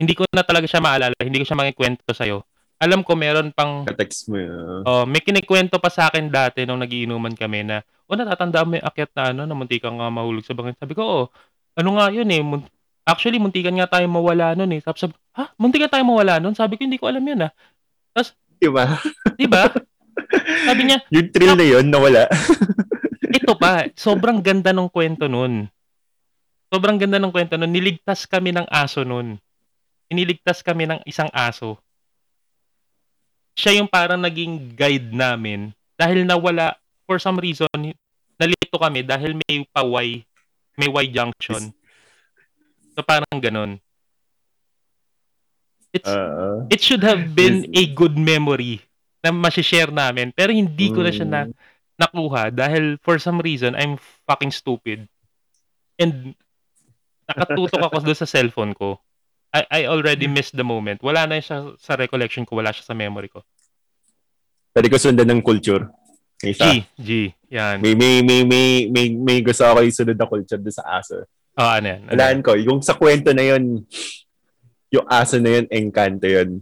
Hindi 0.00 0.16
ko 0.16 0.24
na 0.32 0.40
talaga 0.40 0.64
siya 0.64 0.80
maalala, 0.80 1.14
hindi 1.20 1.44
ko 1.44 1.44
siya 1.44 1.60
makikwento 1.60 2.08
sa'yo. 2.08 2.40
Alam 2.80 3.04
ko 3.04 3.12
meron 3.12 3.52
pang... 3.52 3.84
Ka-text 3.84 4.32
mo 4.32 4.40
yun. 4.40 4.82
Oh, 4.88 5.04
may 5.04 5.20
kinikwento 5.20 5.76
pa 5.76 5.92
sa 5.92 6.08
akin 6.08 6.32
dati 6.32 6.64
nung 6.64 6.80
nagiinuman 6.80 7.36
kami 7.36 7.68
na, 7.68 7.84
oh, 8.08 8.16
natatandaan 8.16 8.66
mo 8.66 8.72
yung 8.80 8.88
akyat 8.88 9.12
na 9.12 9.22
ano, 9.30 9.42
na 9.44 9.54
munti 9.54 9.76
kang 9.76 10.00
nga 10.00 10.08
mahulog 10.08 10.42
sa 10.42 10.56
bangin. 10.56 10.74
Sabi 10.80 10.96
ko, 10.96 11.02
oh, 11.04 11.24
ano 11.76 11.88
nga 12.00 12.08
yun 12.08 12.32
eh, 12.32 12.42
Actually, 13.04 13.36
muntikan 13.36 13.76
nga 13.76 14.00
tayo 14.00 14.08
mawala 14.08 14.56
nun 14.56 14.72
eh. 14.72 14.80
Tapos 14.80 15.04
sabi, 15.04 15.12
ha? 15.36 15.52
Muntikan 15.60 15.92
tayo 15.92 16.08
mawala 16.08 16.40
nun? 16.40 16.56
Sabi 16.56 16.80
ko, 16.80 16.88
hindi 16.88 16.96
ko 16.96 17.12
alam 17.12 17.20
yun 17.20 17.44
ah. 17.44 17.52
Tapos, 18.16 18.32
di 18.56 18.68
ba? 18.72 18.84
Di 19.36 19.44
ba? 19.44 19.68
Sabi 20.64 20.88
niya, 20.88 21.04
yung 21.14 21.28
thrill 21.28 21.52
na 21.52 21.66
yun, 21.68 21.84
nawala. 21.92 22.24
ito 23.34 23.52
pa, 23.58 23.90
sobrang 23.98 24.38
ganda 24.38 24.70
ng 24.70 24.86
kwento 24.86 25.26
nun. 25.26 25.66
Sobrang 26.70 26.94
ganda 26.94 27.18
ng 27.18 27.34
kwento 27.34 27.58
nun. 27.58 27.70
Niligtas 27.74 28.30
kami 28.30 28.54
ng 28.54 28.66
aso 28.70 29.02
nun. 29.02 29.42
Iniligtas 30.06 30.62
kami 30.62 30.86
ng 30.86 31.02
isang 31.02 31.26
aso. 31.34 31.74
Siya 33.58 33.78
yung 33.78 33.90
parang 33.90 34.22
naging 34.22 34.74
guide 34.78 35.10
namin 35.14 35.74
dahil 35.94 36.26
nawala 36.26 36.74
for 37.06 37.22
some 37.22 37.38
reason 37.38 37.70
nalito 38.34 38.74
kami 38.74 39.06
dahil 39.06 39.38
may 39.46 39.62
paway 39.70 40.26
may 40.74 40.90
Y 40.90 41.06
junction. 41.14 41.70
So 42.94 43.02
parang 43.06 43.38
ganun. 43.38 43.78
It's, 45.94 46.10
uh, 46.10 46.66
it 46.74 46.82
should 46.82 47.06
have 47.06 47.38
been 47.38 47.70
a 47.70 47.86
good 47.94 48.18
memory 48.18 48.82
na 49.22 49.30
masishare 49.30 49.94
namin. 49.94 50.34
Pero 50.34 50.50
hindi 50.50 50.90
ko 50.90 51.06
na 51.06 51.14
siya 51.14 51.22
na, 51.22 51.46
mm. 51.46 51.54
Nakuha 52.00 52.50
dahil 52.50 52.98
for 53.02 53.18
some 53.22 53.38
reason, 53.38 53.74
I'm 53.78 53.98
fucking 54.26 54.50
stupid. 54.50 55.06
And 55.98 56.34
nakatutok 57.30 57.80
ako 57.80 57.96
doon 58.02 58.18
sa 58.18 58.28
cellphone 58.28 58.74
ko. 58.74 58.98
I, 59.54 59.62
I 59.70 59.80
already 59.86 60.26
missed 60.26 60.58
the 60.58 60.66
moment. 60.66 60.98
Wala 60.98 61.30
na 61.30 61.38
siya 61.38 61.78
sa 61.78 61.94
recollection 61.94 62.42
ko. 62.42 62.58
Wala 62.58 62.74
siya 62.74 62.90
sa 62.90 62.94
memory 62.98 63.30
ko. 63.30 63.46
Pwede 64.74 64.90
ko 64.90 64.98
sundan 64.98 65.30
ng 65.30 65.42
culture. 65.46 65.86
Isa. 66.42 66.74
G. 66.74 66.82
G. 66.98 67.10
Yan. 67.54 67.78
May, 67.78 67.94
may, 67.94 68.18
may, 68.26 68.42
may, 68.42 68.68
may, 68.90 69.06
may 69.14 69.38
gusto 69.38 69.62
ako 69.62 69.86
isunod 69.86 70.18
na 70.18 70.26
culture 70.26 70.58
doon 70.58 70.74
sa 70.74 70.98
aso. 70.98 71.22
Oh, 71.54 71.70
ano 71.70 71.86
yan? 71.86 72.02
Ano 72.10 72.10
Walaan 72.18 72.40
ko. 72.42 72.58
Yung 72.58 72.82
sa 72.82 72.98
kwento 72.98 73.30
na 73.30 73.46
yun, 73.46 73.86
yung 74.90 75.06
aso 75.06 75.38
na 75.38 75.62
yun, 75.62 75.66
engkanto 75.70 76.26
yun. 76.26 76.58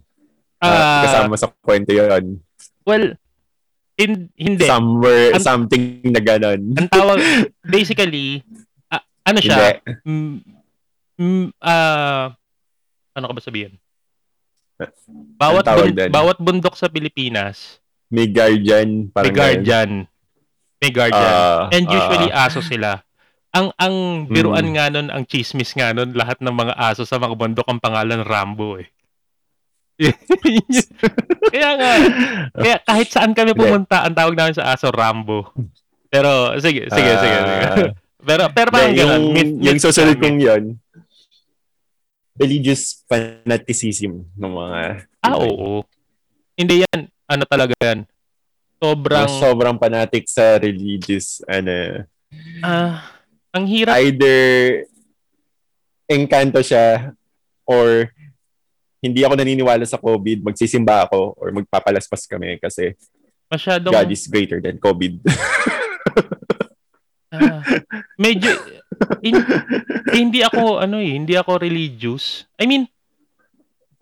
Uh, 0.61 0.69
uh, 0.69 1.03
kasama 1.09 1.35
sa 1.41 1.49
kwento 1.65 1.97
yun. 1.97 2.45
Well, 2.85 3.17
in, 4.03 4.13
hindi. 4.35 4.67
Somewhere, 4.67 5.39
ang, 5.39 5.43
something 5.43 6.03
na 6.11 6.19
ganon. 6.19 6.75
ang 6.75 6.89
tawag, 6.91 7.19
basically, 7.63 8.43
uh, 8.91 9.03
ano 9.23 9.39
siya? 9.39 9.79
Mm, 10.03 10.43
mm, 11.17 11.47
uh, 11.63 12.27
ano 13.15 13.25
ka 13.31 13.35
ba 13.39 13.43
sabihin? 13.43 13.79
Bawat, 15.39 15.63
bund, 15.63 15.95
bawat 16.11 16.39
bundok 16.43 16.75
sa 16.75 16.91
Pilipinas, 16.91 17.79
may 18.11 18.27
guardian. 18.27 19.09
Parang 19.09 19.31
may 19.31 19.39
guardian. 19.39 19.91
May 20.83 20.91
guardian. 20.91 21.33
Uh, 21.33 21.73
And 21.73 21.87
usually, 21.87 22.29
uh, 22.29 22.45
aso 22.51 22.61
sila 22.61 23.01
ang 23.53 23.69
ang 23.77 23.95
biruan 24.33 24.65
mm. 24.65 24.75
nga 24.75 24.87
nun, 24.89 25.09
ang 25.13 25.25
chismis 25.29 25.77
nga 25.77 25.93
nun, 25.93 26.17
lahat 26.17 26.41
ng 26.41 26.57
mga 26.57 26.73
aso 26.73 27.05
sa 27.05 27.21
mga 27.21 27.37
bundok 27.37 27.69
ang 27.69 27.85
pangalan 27.85 28.25
Rambo 28.25 28.81
eh. 28.81 28.89
kaya 31.53 31.71
nga, 31.79 31.93
kaya 32.57 32.77
kahit 32.83 33.09
saan 33.13 33.33
kami 33.37 33.53
pumunta, 33.55 34.03
ang 34.03 34.17
tawag 34.17 34.35
namin 34.35 34.57
sa 34.57 34.73
aso 34.75 34.89
Rambo. 34.91 35.53
Pero 36.13 36.57
sige, 36.61 36.89
sige, 36.91 37.11
uh, 37.13 37.21
sige, 37.21 37.39
sige. 37.39 37.89
Pero 38.23 38.55
pero 38.55 38.71
parang 38.71 38.95
yung, 38.95 39.35
ganun, 39.35 39.35
myth, 39.35 39.55
yung 39.67 39.79
susunod 39.83 40.15
kong 40.23 40.39
yun, 40.39 40.79
religious 42.39 43.03
fanaticism 43.11 44.23
ng 44.39 44.53
mga 44.55 45.11
Ah, 45.27 45.35
oo. 45.43 45.83
Hindi 46.55 46.87
yan, 46.87 47.11
ano 47.27 47.43
talaga 47.51 47.75
yan. 47.83 48.07
Sobrang 48.79 49.27
sobrang 49.43 49.75
fanatic 49.75 50.31
sa 50.31 50.55
religious 50.63 51.43
ano. 51.51 52.07
Ah, 52.63 53.11
ang 53.51 53.67
hirap. 53.67 53.99
Either 53.99 54.39
engkanto 56.07 56.63
siya 56.63 57.11
or 57.67 58.07
hindi 59.03 59.27
ako 59.27 59.35
naniniwala 59.35 59.83
sa 59.83 59.99
COVID, 59.99 60.47
magsisimba 60.47 61.11
ako 61.11 61.35
or 61.35 61.51
magpapalaspas 61.51 62.23
kami 62.31 62.55
kasi 62.63 62.95
masyadong 63.51 63.91
God 63.91 64.15
is 64.15 64.31
greater 64.31 64.63
than 64.63 64.79
COVID. 64.79 65.19
ah, 67.35 67.67
medyo 68.15 68.55
in, 69.27 69.43
hindi 70.15 70.47
ako 70.47 70.79
ano 70.79 71.03
eh, 71.03 71.19
hindi 71.19 71.35
ako 71.35 71.59
religious. 71.59 72.47
I 72.63 72.71
mean, 72.71 72.87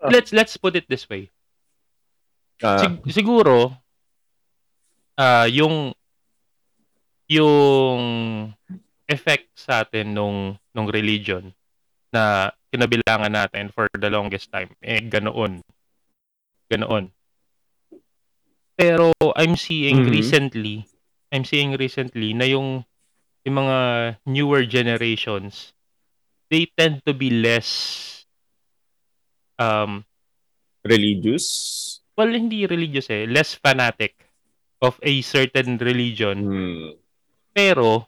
uh, 0.05 0.12
let's 0.12 0.36
let's 0.36 0.61
put 0.61 0.76
it 0.76 0.84
this 0.84 1.09
way. 1.09 1.32
Uh, 2.61 2.76
Sig- 2.76 3.24
siguro 3.24 3.72
uh, 5.16 5.48
yung 5.48 5.96
yung 7.24 8.01
effect 9.09 9.48
sa 9.57 9.80
atin 9.80 10.12
nung 10.12 10.61
nung 10.76 10.92
religion 10.92 11.57
na 12.12 12.53
kinabilangan 12.70 13.34
natin 13.34 13.74
for 13.74 13.90
the 13.92 14.10
longest 14.10 14.50
time. 14.54 14.70
Eh 14.82 15.02
ganoon. 15.06 15.62
Ganoon. 16.70 17.10
Pero 18.78 19.12
I'm 19.36 19.58
seeing 19.58 20.06
mm-hmm. 20.06 20.14
recently 20.14 20.76
I'm 21.30 21.44
seeing 21.44 21.76
recently 21.76 22.32
na 22.32 22.48
yung 22.48 22.82
yung 23.44 23.56
mga 23.56 23.78
newer 24.26 24.64
generations 24.64 25.76
they 26.50 26.66
tend 26.74 27.04
to 27.06 27.14
be 27.14 27.30
less 27.30 28.24
um 29.60 30.02
religious? 30.82 32.00
Well 32.16 32.32
hindi 32.32 32.66
religious 32.66 33.08
eh. 33.12 33.28
Less 33.28 33.54
fanatic 33.54 34.16
of 34.80 34.96
a 35.04 35.20
certain 35.20 35.76
religion. 35.76 36.36
Hmm. 36.44 37.00
pero 37.50 38.06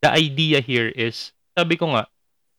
the 0.00 0.10
idea 0.10 0.58
here 0.64 0.88
is 0.88 1.36
sabi 1.52 1.76
ko 1.76 1.92
nga 1.92 2.08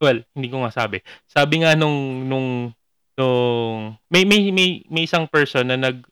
well 0.04 0.20
hindi 0.36 0.52
ko 0.52 0.68
nga 0.68 0.76
sabi 0.76 1.00
sabi 1.24 1.64
nga 1.64 1.80
nung 1.80 2.28
nung 2.28 2.76
nung 3.16 3.96
may 4.12 4.28
may 4.28 4.52
may, 4.52 4.84
may 4.92 5.08
isang 5.08 5.32
person 5.32 5.72
na 5.72 5.80
nag 5.80 6.04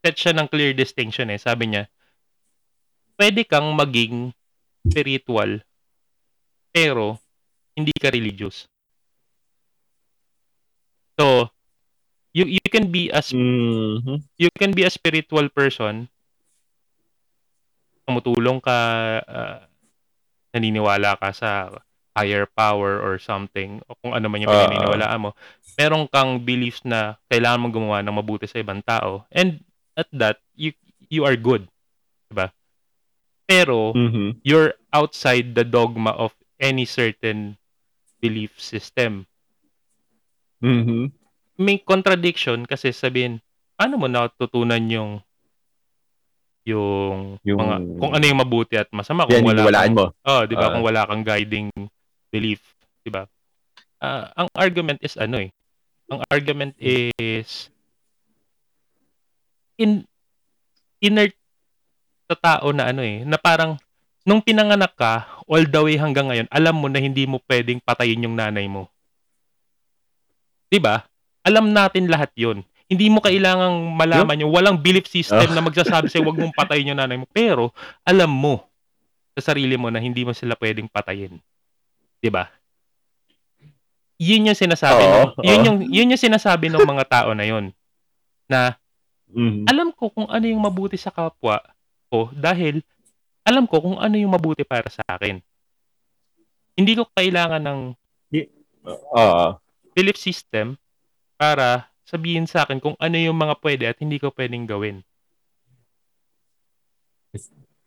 set 0.00 0.16
siya 0.16 0.32
ng 0.32 0.48
clear 0.48 0.72
distinction 0.72 1.28
eh 1.28 1.36
sabi 1.36 1.68
niya 1.68 1.84
pwede 3.20 3.44
kang 3.44 3.68
maging 3.76 4.32
spiritual 4.88 5.60
pero 6.72 7.20
hindi 7.76 7.92
ka 7.92 8.08
religious 8.08 8.64
So, 11.18 11.50
you 12.30 12.46
you 12.46 12.62
can 12.70 12.94
be 12.94 13.10
as 13.10 13.34
mm-hmm. 13.34 14.22
you 14.38 14.50
can 14.54 14.70
be 14.70 14.86
a 14.86 14.94
spiritual 14.94 15.50
person. 15.50 16.06
Tumutulong 18.06 18.62
ka 18.62 18.78
uh, 19.26 19.58
naniniwala 20.54 21.18
ka 21.18 21.34
sa 21.34 21.74
higher 22.18 22.50
power 22.50 22.98
or 22.98 23.22
something 23.22 23.78
o 23.86 23.94
kung 24.02 24.10
ano 24.18 24.26
man 24.26 24.42
yung 24.42 24.50
pinaniniwalaan 24.50 25.22
mo. 25.22 25.30
Meron 25.78 26.10
kang 26.10 26.42
beliefs 26.42 26.82
na 26.82 27.14
kailangan 27.30 27.62
mong 27.62 27.74
gumawa 27.78 27.98
ng 28.02 28.18
mabuti 28.18 28.50
sa 28.50 28.58
ibang 28.58 28.82
tao. 28.82 29.22
And 29.30 29.62
at 29.94 30.10
that, 30.10 30.42
you 30.58 30.74
you 31.06 31.22
are 31.22 31.38
good. 31.38 31.70
Diba? 32.26 32.50
Pero, 33.48 33.96
mm-hmm. 33.96 34.44
you're 34.44 34.76
outside 34.92 35.56
the 35.56 35.64
dogma 35.64 36.12
of 36.12 36.36
any 36.60 36.84
certain 36.84 37.56
belief 38.20 38.58
system. 38.60 39.24
Mm-hmm. 40.60 41.14
May 41.62 41.80
contradiction 41.80 42.66
kasi 42.68 42.92
sabihin, 42.92 43.40
paano 43.78 43.96
mo 43.96 44.10
natutunan 44.10 44.82
yung 44.90 45.22
yung, 46.68 47.40
yung 47.40 47.58
mga 47.64 47.76
kung 47.96 48.12
ano 48.12 48.24
yung 48.28 48.40
mabuti 48.44 48.76
at 48.76 48.92
masama 48.92 49.24
kung 49.24 49.40
wala 49.40 49.88
kang, 49.88 49.96
mo. 49.96 50.06
Oh, 50.20 50.44
'di 50.44 50.52
ba? 50.52 50.68
Uh, 50.68 50.72
kung 50.76 50.84
ah. 50.84 50.88
wala 50.92 51.02
kang 51.08 51.24
guiding 51.24 51.72
belief, 52.28 52.60
'di 53.02 53.10
ba? 53.10 53.26
Uh, 53.98 54.30
ang 54.46 54.48
argument 54.54 55.00
is 55.02 55.18
ano 55.18 55.42
eh. 55.42 55.50
Ang 56.08 56.24
argument 56.32 56.72
is 56.80 57.68
in 59.76 60.08
inner 60.98 61.28
sa 62.28 62.36
tao 62.36 62.72
na 62.72 62.90
ano 62.90 63.00
eh, 63.04 63.24
na 63.24 63.40
parang 63.40 63.80
nung 64.28 64.44
pinanganak 64.44 64.92
ka, 64.92 65.40
all 65.48 65.64
the 65.64 65.80
way 65.80 65.96
hanggang 65.96 66.28
ngayon, 66.28 66.48
alam 66.52 66.76
mo 66.76 66.92
na 66.92 67.00
hindi 67.00 67.24
mo 67.24 67.40
pwedeng 67.48 67.80
patayin 67.80 68.28
yung 68.28 68.36
nanay 68.36 68.68
mo. 68.68 68.92
'Di 70.68 70.76
ba? 70.76 71.08
Alam 71.44 71.72
natin 71.72 72.12
lahat 72.12 72.28
'yon. 72.36 72.60
Hindi 72.88 73.12
mo 73.12 73.20
kailangang 73.20 73.92
malaman 73.96 74.44
yung 74.44 74.52
walang 74.52 74.80
belief 74.80 75.08
system 75.08 75.52
na 75.52 75.60
magsasabi 75.60 76.08
sa'yo 76.08 76.24
wag 76.24 76.40
mong 76.40 76.56
patayin 76.56 76.92
yung 76.92 77.00
nanay 77.00 77.20
mo. 77.20 77.28
Pero 77.28 77.72
alam 78.00 78.32
mo 78.32 78.64
sa 79.36 79.52
sarili 79.52 79.76
mo 79.76 79.92
na 79.92 80.00
hindi 80.00 80.24
mo 80.24 80.32
sila 80.32 80.56
pwedeng 80.56 80.88
patayin. 80.88 81.36
'Di 82.18 82.30
ba? 82.30 82.50
Yun 84.18 84.50
yung 84.50 84.58
sinasabi 84.58 85.02
oh, 85.06 85.10
ng, 85.38 85.46
yun 85.46 85.60
yung 85.62 85.78
yun 85.86 86.10
yung 86.10 86.22
sinasabi 86.22 86.66
ng 86.70 86.82
mga 86.82 87.04
tao 87.06 87.30
na 87.38 87.46
yon 87.46 87.70
na 88.50 88.74
mm-hmm. 89.30 89.70
alam 89.70 89.94
ko 89.94 90.10
kung 90.10 90.26
ano 90.26 90.44
yung 90.48 90.58
mabuti 90.58 90.98
sa 90.98 91.14
kapwa 91.14 91.62
ko 92.10 92.32
dahil 92.34 92.82
alam 93.46 93.64
ko 93.64 93.78
kung 93.80 93.96
ano 93.96 94.18
yung 94.18 94.34
mabuti 94.34 94.66
para 94.66 94.90
sa 94.90 95.06
akin. 95.06 95.38
Hindi 96.74 96.92
ko 96.98 97.06
kailangan 97.14 97.62
ng 97.62 97.80
uh, 99.14 99.56
belief 99.94 100.18
system 100.18 100.76
para 101.38 101.88
sabihin 102.02 102.48
sa 102.48 102.66
akin 102.66 102.80
kung 102.82 102.96
ano 102.98 103.16
yung 103.16 103.36
mga 103.36 103.54
pwede 103.62 103.84
at 103.88 103.98
hindi 104.02 104.18
ko 104.18 104.34
pwedeng 104.34 104.66
gawin. 104.66 105.04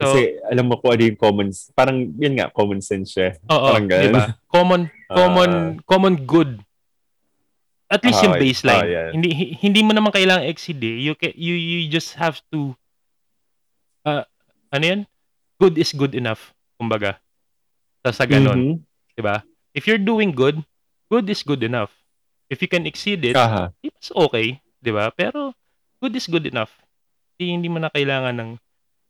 So, 0.01 0.17
Kasi 0.17 0.41
alam 0.49 0.65
mo 0.65 0.81
ko 0.81 0.89
ano 0.89 1.01
yung 1.05 1.19
common, 1.21 1.47
parang 1.77 1.97
yun 2.17 2.33
nga, 2.33 2.49
common 2.49 2.81
sense 2.81 3.13
siya. 3.13 3.37
Oo, 3.45 3.69
parang 3.69 3.85
diba? 3.85 4.33
Common, 4.49 4.81
common, 5.05 5.51
uh, 5.53 5.69
common 5.85 6.15
good. 6.25 6.57
At 7.85 8.01
least 8.01 8.25
uh, 8.25 8.33
yung 8.33 8.41
baseline. 8.41 8.81
Uh, 8.81 8.89
yeah. 8.89 9.07
Hindi 9.13 9.29
hindi 9.61 9.81
mo 9.85 9.93
naman 9.93 10.09
kailangang 10.09 10.49
exceed 10.49 10.81
eh. 10.81 11.05
You, 11.05 11.13
can, 11.13 11.37
you, 11.37 11.53
you 11.53 11.85
just 11.85 12.17
have 12.17 12.41
to, 12.49 12.73
uh, 14.09 14.25
ano 14.73 14.83
yan? 14.83 15.01
Good 15.61 15.77
is 15.77 15.93
good 15.93 16.17
enough, 16.17 16.57
kumbaga. 16.81 17.21
Sa, 18.01 18.09
sa 18.09 18.25
ganun. 18.25 18.57
Mm-hmm. 18.57 19.15
Diba? 19.21 19.45
If 19.77 19.85
you're 19.85 20.01
doing 20.01 20.33
good, 20.33 20.65
good 21.13 21.29
is 21.29 21.45
good 21.45 21.61
enough. 21.61 21.93
If 22.49 22.59
you 22.59 22.67
can 22.67 22.89
exceed 22.89 23.23
it, 23.23 23.37
Aha. 23.39 23.71
it's 23.79 24.11
okay, 24.11 24.59
'di 24.83 24.91
ba? 24.91 25.07
Pero 25.15 25.55
good 26.03 26.11
is 26.17 26.27
good 26.27 26.43
enough. 26.43 26.73
Hindi, 27.39 27.55
hindi 27.55 27.69
mo 27.71 27.79
na 27.79 27.87
kailangan 27.87 28.35
ng 28.35 28.49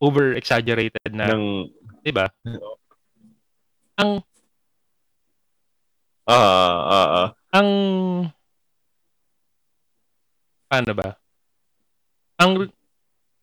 over 0.01 0.33
exaggerated 0.33 1.13
na, 1.13 1.29
ng 1.29 1.69
'di 2.01 2.11
ba? 2.11 2.27
Ang 4.01 4.25
Ah, 6.31 6.37
uh, 6.37 6.77
ah, 6.85 7.07
uh, 7.09 7.27
Ang 7.51 7.69
paano 10.69 10.91
ba? 10.93 11.09
Ang 12.39 12.71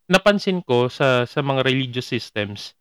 napansin 0.09 0.63
ko 0.63 0.87
sa 0.89 1.27
sa 1.27 1.39
mga 1.43 1.61
religious 1.67 2.09
systems, 2.09 2.73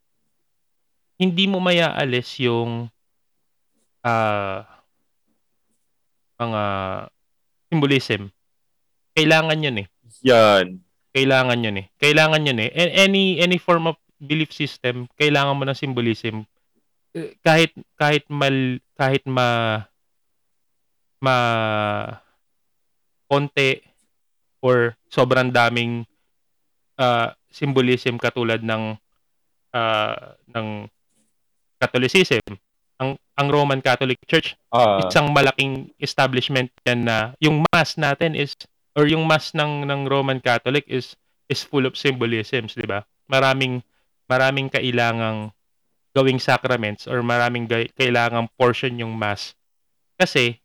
hindi 1.21 1.45
mo 1.51 1.59
mayaalis 1.61 2.41
yung 2.41 2.89
uh, 4.07 4.59
mga 6.39 6.63
symbolism. 7.69 8.23
Kailangan 9.13 9.61
'yun 9.61 9.83
eh. 9.85 9.87
Yan. 10.25 10.88
Kailangan 11.19 11.59
'yun 11.67 11.83
eh. 11.83 11.87
Kailangan 11.99 12.47
'yun 12.47 12.59
eh. 12.63 12.71
Any 12.79 13.43
any 13.43 13.59
form 13.59 13.91
of 13.91 13.99
belief 14.23 14.55
system, 14.55 15.11
kailangan 15.19 15.59
mo 15.59 15.67
ng 15.67 15.79
symbolism. 15.79 16.47
Eh, 17.15 17.35
kahit 17.43 17.75
kahit 17.99 18.23
mal 18.31 18.79
kahit 18.95 19.27
ma 19.27 19.83
ma 21.19 21.37
konti 23.27 23.83
or 24.63 24.95
sobrang 25.11 25.51
daming 25.51 26.07
uh, 26.99 27.35
symbolism 27.51 28.19
katulad 28.19 28.63
ng 28.63 28.95
uh, 29.75 30.17
ng 30.55 30.87
Catholicism 31.79 32.43
ang 32.99 33.15
ang 33.39 33.47
Roman 33.47 33.79
Catholic 33.79 34.19
Church 34.27 34.59
uh, 34.75 35.07
isang 35.07 35.31
malaking 35.31 35.95
establishment 36.03 36.75
yan 36.83 37.07
na 37.07 37.39
yung 37.39 37.63
mass 37.71 37.95
natin 37.95 38.35
is 38.35 38.59
or 38.99 39.07
yung 39.07 39.23
mass 39.31 39.55
ng 39.55 39.87
ng 39.87 40.11
Roman 40.11 40.43
Catholic 40.43 40.83
is 40.91 41.15
is 41.47 41.63
full 41.63 41.87
of 41.87 41.95
symbolisms, 41.95 42.75
'di 42.75 42.91
ba? 42.91 43.07
Maraming 43.31 43.79
maraming 44.27 44.67
kailangang 44.67 45.55
gawing 46.19 46.43
sacraments 46.43 47.07
or 47.07 47.23
maraming 47.23 47.71
ga- 47.71 47.87
kailangang 47.95 48.51
portion 48.59 48.99
yung 48.99 49.15
mass. 49.15 49.55
Kasi 50.19 50.59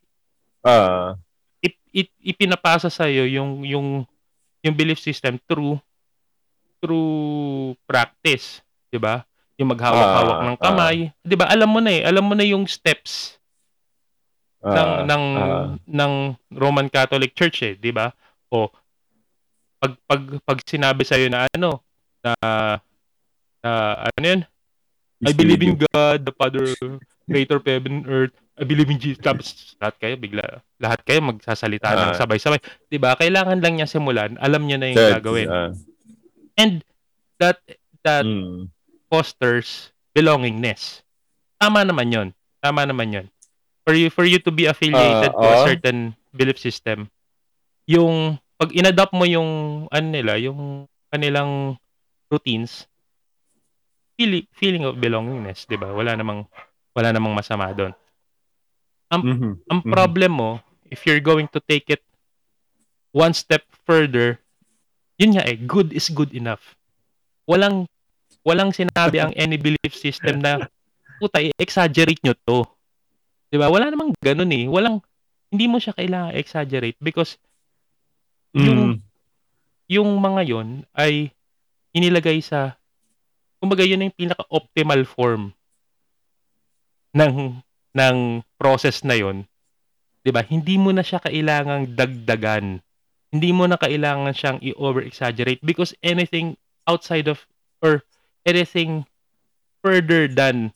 uh, 0.65 1.13
ip, 1.61 1.77
ip, 1.93 2.09
ipinapasa 2.17 2.89
sa 2.89 3.05
iyo 3.05 3.29
yung 3.29 3.61
yung 3.61 3.87
yung 4.65 4.73
belief 4.73 4.97
system 4.97 5.37
through 5.45 5.77
through 6.81 7.77
practice, 7.85 8.65
'di 8.89 8.97
ba? 8.97 9.21
Yung 9.61 9.69
maghawak-hawak 9.69 10.37
uh, 10.41 10.45
ng 10.49 10.57
kamay. 10.57 10.97
Uh, 11.13 11.13
'Di 11.21 11.35
ba? 11.37 11.45
Alam 11.53 11.69
mo 11.69 11.79
na 11.85 11.91
eh, 11.93 12.01
alam 12.01 12.25
mo 12.25 12.33
na 12.33 12.43
yung 12.49 12.65
steps 12.65 13.37
uh, 14.65 14.73
ng 14.73 14.91
ng 15.05 15.23
uh, 15.37 15.65
ng 15.85 16.13
Roman 16.57 16.89
Catholic 16.89 17.37
Church 17.37 17.61
eh, 17.61 17.77
'di 17.77 17.93
ba? 17.93 18.09
O 18.53 18.69
pag 19.81 19.97
pag 20.05 20.21
pag 20.45 20.59
sinabi 20.61 21.01
sa 21.03 21.17
iyo 21.17 21.27
na 21.27 21.49
ano 21.49 21.81
na 22.21 22.31
na 23.65 23.71
ano 24.13 24.25
yun? 24.25 24.41
I 25.23 25.31
believe 25.31 25.63
in 25.63 25.79
God, 25.79 26.27
the 26.27 26.35
Father, 26.35 26.67
creator 27.25 27.57
of 27.57 27.65
heaven 27.65 28.03
and 28.03 28.07
earth. 28.07 28.35
I 28.53 28.67
believe 28.67 28.91
in 28.91 29.01
Jesus. 29.01 29.23
Tapos 29.23 29.73
lahat 29.81 29.95
kayo 29.97 30.15
bigla 30.19 30.61
lahat 30.77 31.01
kayo 31.07 31.25
magsasalita 31.25 31.89
uh, 31.89 31.97
ng 31.97 32.19
sabay-sabay. 32.19 32.61
'Di 32.91 33.01
ba? 33.01 33.17
Kailangan 33.17 33.57
lang 33.57 33.81
niya 33.81 33.89
simulan, 33.89 34.37
alam 34.37 34.67
niya 34.69 34.77
na 34.77 34.87
yung 34.93 35.09
gagawin. 35.17 35.49
Uh, 35.49 35.71
And 36.53 36.85
that 37.41 37.57
that 38.05 38.21
mm 38.21 38.69
fosters 39.13 39.93
belongingness. 40.17 41.05
Tama 41.61 41.85
naman 41.85 42.09
'yon. 42.09 42.27
Tama 42.61 42.85
naman 42.85 43.13
'yon. 43.13 43.25
For 43.85 43.93
you 43.93 44.09
for 44.09 44.25
you 44.25 44.41
to 44.41 44.49
be 44.49 44.65
affiliated 44.65 45.33
uh, 45.33 45.37
to 45.37 45.47
a 45.49 45.57
certain 45.69 46.17
belief 46.33 46.57
system, 46.57 47.13
yung 47.85 48.41
pag 48.63 48.71
inadopt 48.71 49.11
mo 49.11 49.27
yung 49.27 49.83
ano 49.91 50.07
nila, 50.07 50.39
yung 50.39 50.87
kanilang 51.11 51.75
routines, 52.31 52.87
feeling, 54.15 54.47
feeling 54.55 54.87
of 54.87 54.95
belongingness, 55.03 55.67
'di 55.67 55.75
ba? 55.75 55.91
Wala 55.91 56.15
namang 56.15 56.47
wala 56.95 57.11
namang 57.11 57.35
masama 57.35 57.75
doon. 57.75 57.91
Ang 59.11 59.21
Mhm. 59.27 59.51
ang 59.67 59.79
Mhm. 59.83 59.91
problem 59.91 60.31
mo 60.31 60.51
if 60.87 61.03
you're 61.03 61.19
going 61.19 61.51
to 61.51 61.59
take 61.59 61.91
it 61.91 61.99
one 63.11 63.35
step 63.35 63.67
further, 63.83 64.39
yun 65.19 65.35
nga 65.35 65.43
eh, 65.43 65.59
good 65.59 65.91
is 65.91 66.07
good 66.07 66.31
enough. 66.31 66.79
Walang 67.43 67.83
walang 68.47 68.71
sinabi 68.71 69.19
ang 69.19 69.35
any 69.35 69.59
belief 69.59 69.91
system 69.91 70.39
na 70.39 70.71
puta 71.19 71.43
i-exaggerate 71.43 72.23
nyo 72.23 72.31
'to. 72.47 72.63
'Di 73.51 73.59
ba? 73.59 73.67
Wala 73.67 73.91
namang 73.91 74.15
ganoon 74.23 74.55
eh. 74.55 74.65
Walang 74.71 75.03
hindi 75.51 75.67
mo 75.67 75.83
siya 75.83 75.91
kailangang 75.91 76.39
exaggerate 76.39 76.95
because 77.03 77.35
yung 78.53 78.81
Mm. 78.97 79.01
yung 79.89 80.09
mga 80.21 80.41
yon 80.47 80.67
ay 80.93 81.33
inilagay 81.93 82.41
sa 82.41 82.77
kumbaga 83.61 83.85
yun 83.85 84.05
yung 84.05 84.15
pinaka-optimal 84.15 85.03
form 85.05 85.53
ng 87.13 87.61
ng 87.93 88.17
process 88.57 89.05
na 89.05 89.13
yon. 89.17 89.45
'Di 90.23 90.31
ba? 90.33 90.41
Hindi 90.41 90.79
mo 90.81 90.89
na 90.89 91.05
siya 91.05 91.21
kailangang 91.21 91.93
dagdagan. 91.93 92.81
Hindi 93.33 93.49
mo 93.49 93.65
na 93.65 93.77
kailangan 93.77 94.33
siyang 94.33 94.59
i-over-exaggerate 94.61 95.61
because 95.65 95.93
anything 96.05 96.53
outside 96.85 97.25
of 97.25 97.45
or 97.81 98.05
anything 98.45 99.09
further 99.81 100.29
than 100.29 100.71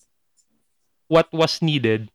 what 1.08 1.30
was 1.32 1.62
needed 1.64 2.12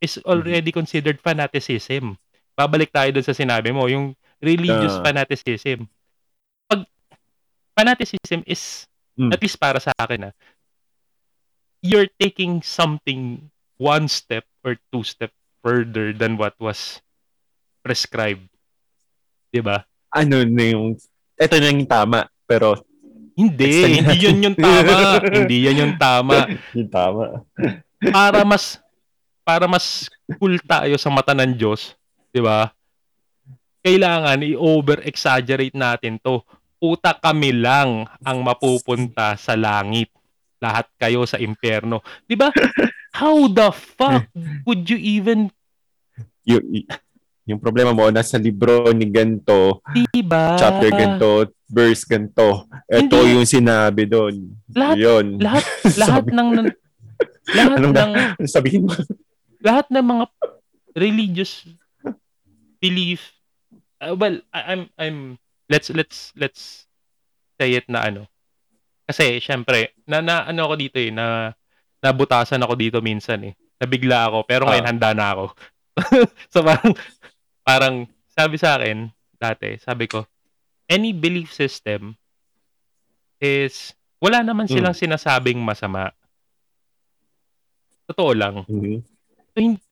is 0.00 0.18
already 0.24 0.72
considered 0.72 1.20
fanaticism. 1.20 2.16
Babalik 2.56 2.90
tayo 2.90 3.14
dun 3.14 3.24
sa 3.24 3.36
sinabi 3.36 3.70
mo, 3.70 3.86
yung 3.86 4.16
religious 4.40 4.96
Ah. 4.96 5.02
fanaticism. 5.02 5.86
Pag 6.66 6.84
fanaticism 7.72 8.40
is, 8.44 8.86
Mm. 9.14 9.30
at 9.30 9.38
least 9.38 9.56
para 9.56 9.76
sa 9.76 9.92
akin 9.94 10.28
ah, 10.28 10.34
you're 11.80 12.08
taking 12.16 12.60
something 12.60 13.48
one 13.76 14.06
step 14.06 14.44
or 14.60 14.76
two 14.90 15.00
step 15.02 15.32
further 15.60 16.12
than 16.12 16.36
what 16.36 16.52
was 16.58 17.00
prescribed. 17.80 18.48
'Di 19.48 19.60
ba? 19.60 19.84
Ano 20.10 20.40
na 20.42 20.64
yung 20.66 20.96
ito 21.34 21.54
na 21.56 21.68
yung 21.68 21.84
tama 21.84 22.28
pero 22.44 22.80
Hindi, 23.32 23.64
hindi 24.04 24.16
yun 24.20 24.38
yung 24.42 24.56
tama. 24.56 24.92
hindi 25.24 25.56
yan 25.64 25.76
yung 25.78 25.94
tama. 25.96 26.44
yung 26.76 26.90
tama. 26.90 27.24
Para 28.12 28.44
mas 28.44 28.76
para 29.40 29.64
mas 29.64 30.08
cool 30.36 30.60
tayo 30.60 30.92
sa 30.96 31.08
mata 31.08 31.32
ng 31.32 31.52
Diyos, 31.52 31.96
'di 32.30 32.40
ba? 32.40 32.68
Kailangan 33.80 34.44
i-over 34.44 35.00
exaggerate 35.02 35.74
natin 35.74 36.20
'to. 36.20 36.44
Puta 36.76 37.12
kami 37.12 37.52
lang 37.52 38.08
ang 38.20 38.38
mapupunta 38.40 39.36
sa 39.36 39.52
langit. 39.52 40.08
Lahat 40.60 40.88
kayo 40.96 41.24
sa 41.24 41.36
impyerno. 41.36 42.00
'Di 42.24 42.36
ba? 42.36 42.48
How 43.20 43.48
the 43.48 43.68
fuck 43.72 44.28
would 44.68 44.86
you 44.86 44.96
even 44.96 45.48
Yung, 46.46 46.64
yung 47.44 47.60
problema 47.60 47.92
mo 47.92 48.08
nasa 48.08 48.36
libro 48.36 48.88
ni 48.92 49.08
ganto, 49.08 49.80
'di 49.92 50.22
ba? 50.24 50.56
chapter 50.56 50.88
ganto, 50.88 51.30
verse 51.66 52.04
ganto. 52.04 52.64
Ito 52.86 53.16
Hindi. 53.20 53.34
yung 53.34 53.44
sinabi 53.44 54.04
doon. 54.06 54.34
Lahat 54.72 54.96
Yun. 54.96 55.26
lahat 55.36 55.64
lahat 56.00 56.24
ng 56.28 56.48
lahat 57.50 57.76
Anong 57.76 57.92
ng 57.92 58.12
Ano 58.38 58.48
sabihin 58.48 58.86
mo? 58.86 58.92
lahat 59.60 59.86
ng 59.92 60.00
mga 60.04 60.24
religious 60.94 61.68
belief 62.78 63.36
uh, 64.00 64.14
well 64.14 64.36
I- 64.50 64.66
I'm 64.72 64.82
I'm 64.96 65.16
let's 65.68 65.88
let's 65.90 66.32
let's 66.34 66.86
say 67.56 67.74
it 67.74 67.86
na 67.86 68.04
ano 68.04 68.26
kasi 69.04 69.38
syempre 69.38 69.92
na, 70.04 70.20
na 70.20 70.44
ano 70.44 70.64
ako 70.64 70.74
dito 70.76 70.96
eh 70.96 71.10
na 71.10 71.52
nabutasan 72.00 72.60
ako 72.60 72.74
dito 72.74 72.98
minsan 73.00 73.42
eh 73.44 73.54
nabigla 73.76 74.28
ako 74.28 74.44
pero 74.44 74.64
ngayon 74.64 74.84
Ah. 74.84 74.90
handa 74.90 75.10
na 75.12 75.26
ako 75.30 75.44
so 76.52 76.60
parang 76.60 76.92
parang 77.60 77.94
sabi 78.30 78.56
sa 78.56 78.76
akin 78.76 79.08
dati 79.36 79.76
sabi 79.78 80.04
ko 80.04 80.24
any 80.86 81.12
belief 81.12 81.50
system 81.50 82.14
is 83.38 83.92
wala 84.18 84.40
naman 84.40 84.64
Mm. 84.64 84.72
silang 84.74 84.96
sinasabing 84.96 85.58
masama 85.58 86.12
totoo 88.06 88.32
lang 88.32 88.54
Mhm. 88.66 89.00
So, 89.50 89.58
hin- 89.58 89.82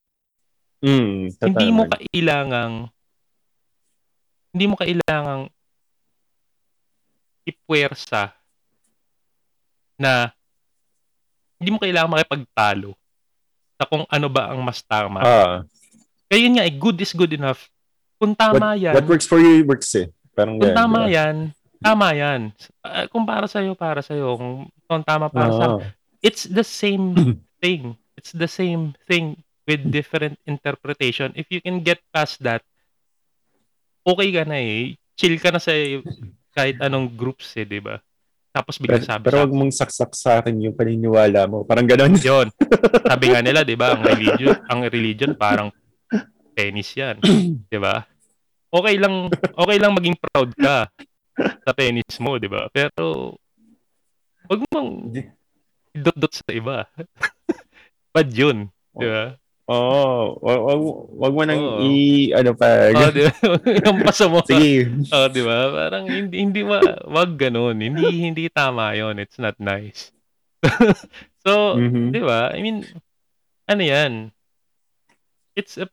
Mm, 0.78 1.34
hindi 1.34 1.66
mo 1.68 1.90
kailangang 1.90 2.86
hindi 4.58 4.66
mo 4.66 4.74
kailangang 4.74 5.46
ipuwersa 7.46 8.34
na 9.94 10.34
hindi 11.62 11.70
mo 11.70 11.78
kailangang 11.78 12.18
makipagtalo 12.18 12.98
sa 13.78 13.86
kung 13.86 14.02
ano 14.10 14.26
ba 14.26 14.50
ang 14.50 14.58
mas 14.66 14.82
tama. 14.82 15.22
Ah, 15.22 15.62
Kaya 16.26 16.42
yun 16.42 16.58
nga, 16.58 16.66
eh, 16.66 16.74
good 16.74 16.98
is 16.98 17.14
good 17.14 17.30
enough. 17.30 17.70
Kung 18.18 18.34
tama 18.34 18.74
what, 18.74 18.82
yan, 18.82 18.94
what 18.98 19.06
works 19.06 19.30
for 19.30 19.38
you 19.38 19.62
works 19.62 19.94
eh. 19.94 20.10
Parang 20.34 20.58
kung 20.58 20.74
ganun, 20.74 20.78
tama 20.82 20.98
di 20.98 21.06
ba? 21.06 21.14
yan, 21.14 21.36
tama 21.78 22.06
yan. 22.18 22.40
Ah, 22.82 23.06
kung 23.06 23.22
para 23.22 23.46
sa'yo, 23.46 23.78
para 23.78 24.02
sa'yo. 24.02 24.34
Kung, 24.34 24.66
kung 24.90 25.02
tama 25.06 25.30
para 25.30 25.54
sa 25.54 25.66
Ah, 25.78 25.86
it's 26.18 26.50
the 26.50 26.66
same 26.66 27.14
thing. 27.62 27.94
It's 28.18 28.34
the 28.34 28.50
same 28.50 28.98
thing 29.06 29.38
with 29.70 29.86
different 29.86 30.34
interpretation. 30.50 31.30
If 31.38 31.46
you 31.54 31.62
can 31.62 31.86
get 31.86 32.02
past 32.10 32.42
that, 32.42 32.66
okay 34.08 34.28
ka 34.32 34.42
na 34.48 34.56
eh. 34.56 34.96
Chill 35.18 35.36
ka 35.36 35.52
na 35.52 35.60
sa 35.60 35.74
kahit 36.56 36.80
anong 36.80 37.12
groups 37.12 37.52
eh, 37.60 37.68
di 37.68 37.78
ba? 37.78 38.00
Tapos 38.48 38.80
biglang 38.80 39.04
sabi 39.04 39.28
pero 39.28 39.38
sa 39.38 39.44
wag 39.44 39.54
mong 39.54 39.72
saksak 39.76 40.12
sa 40.16 40.30
akin 40.40 40.56
yung 40.58 40.74
paniniwala 40.74 41.44
mo. 41.46 41.62
Parang 41.68 41.84
gano'n. 41.84 42.16
yun. 42.24 42.48
Sabi 43.04 43.26
nga 43.30 43.44
nila, 43.44 43.62
di 43.62 43.76
ba, 43.76 43.94
ang 43.94 44.02
religion, 44.02 44.56
ang 44.66 44.80
religion 44.88 45.32
parang 45.36 45.68
tennis 46.56 46.90
yan. 46.96 47.20
Di 47.68 47.78
ba? 47.78 48.02
Okay 48.68 48.96
lang, 48.98 49.30
okay 49.54 49.78
lang 49.78 49.94
maging 49.94 50.16
proud 50.18 50.50
ka 50.58 50.90
sa 51.38 51.72
tennis 51.76 52.18
mo, 52.18 52.40
di 52.40 52.50
ba? 52.50 52.66
Pero, 52.74 53.36
wag 54.50 54.60
mong 54.74 55.14
dot-dot 55.94 56.34
sa 56.34 56.50
iba. 56.50 56.88
Bad 58.14 58.28
yun. 58.34 58.72
Di 58.96 59.06
ba? 59.06 59.38
Oo. 59.68 60.40
wag, 60.40 60.60
wag, 60.64 60.80
wag 61.12 61.32
mo 61.36 61.42
nang 61.44 61.60
Oo. 61.60 61.80
i... 61.84 62.32
Ano 62.32 62.56
pa. 62.56 62.88
Oh, 62.96 63.12
di 63.12 63.28
ba? 63.28 63.32
Yung 63.84 64.00
pasa 64.00 64.24
mo. 64.24 64.40
Sige. 64.40 64.88
Oh, 65.14 65.28
di 65.28 65.44
ba? 65.44 65.68
Parang 65.68 66.08
hindi 66.08 66.40
hindi 66.40 66.60
wa, 66.64 66.80
wag 67.04 67.36
ganoon. 67.36 67.76
Hindi 67.76 68.24
hindi 68.24 68.48
tama 68.48 68.96
'yon. 68.96 69.20
It's 69.20 69.36
not 69.36 69.60
nice. 69.60 70.08
so, 71.44 71.76
Mhm. 71.76 72.16
di 72.16 72.22
ba? 72.24 72.48
I 72.56 72.64
mean, 72.64 72.80
ano 73.68 73.82
'yan? 73.84 74.32
It's 75.52 75.76
a, 75.76 75.84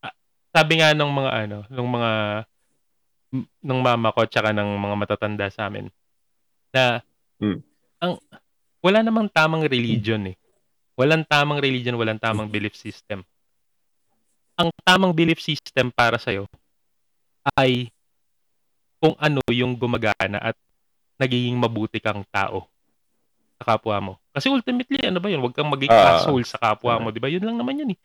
ah, 0.00 0.14
sabi 0.54 0.78
nga 0.78 0.94
ng 0.94 1.10
mga 1.10 1.30
ano, 1.34 1.58
ng 1.66 1.88
mga 1.90 2.12
ng 3.66 3.80
mama 3.82 4.14
ko 4.14 4.24
tsaka 4.24 4.54
ng 4.54 4.78
mga 4.78 4.94
matatanda 4.94 5.50
sa 5.50 5.66
amin 5.66 5.90
na 6.70 7.02
Mm. 7.42 7.58
ang 7.98 8.12
wala 8.78 8.98
namang 9.02 9.26
tamang 9.28 9.66
religion 9.66 10.22
eh. 10.30 10.37
Walang 10.98 11.22
tamang 11.22 11.62
religion, 11.62 11.94
walang 11.94 12.18
tamang 12.18 12.50
belief 12.50 12.74
system. 12.74 13.22
Ang 14.58 14.74
tamang 14.82 15.14
belief 15.14 15.38
system 15.38 15.94
para 15.94 16.18
sa'yo 16.18 16.50
ay 17.54 17.94
kung 18.98 19.14
ano 19.14 19.38
yung 19.46 19.78
gumagana 19.78 20.42
at 20.42 20.56
nagiging 21.14 21.54
mabuti 21.54 22.02
kang 22.02 22.26
tao 22.34 22.66
sa 23.62 23.74
kapwa 23.74 23.96
mo. 24.02 24.12
Kasi 24.34 24.50
ultimately, 24.50 24.98
ano 25.06 25.22
ba 25.22 25.30
yun? 25.30 25.38
Huwag 25.38 25.54
kang 25.54 25.70
maging 25.70 25.90
Ah. 25.90 26.18
asshole 26.18 26.42
sa 26.42 26.58
kapwa 26.58 26.98
mo, 26.98 27.14
di 27.14 27.22
ba? 27.22 27.30
Yun 27.30 27.46
lang 27.46 27.58
naman 27.58 27.78
yun 27.78 27.94
eh. 27.94 27.98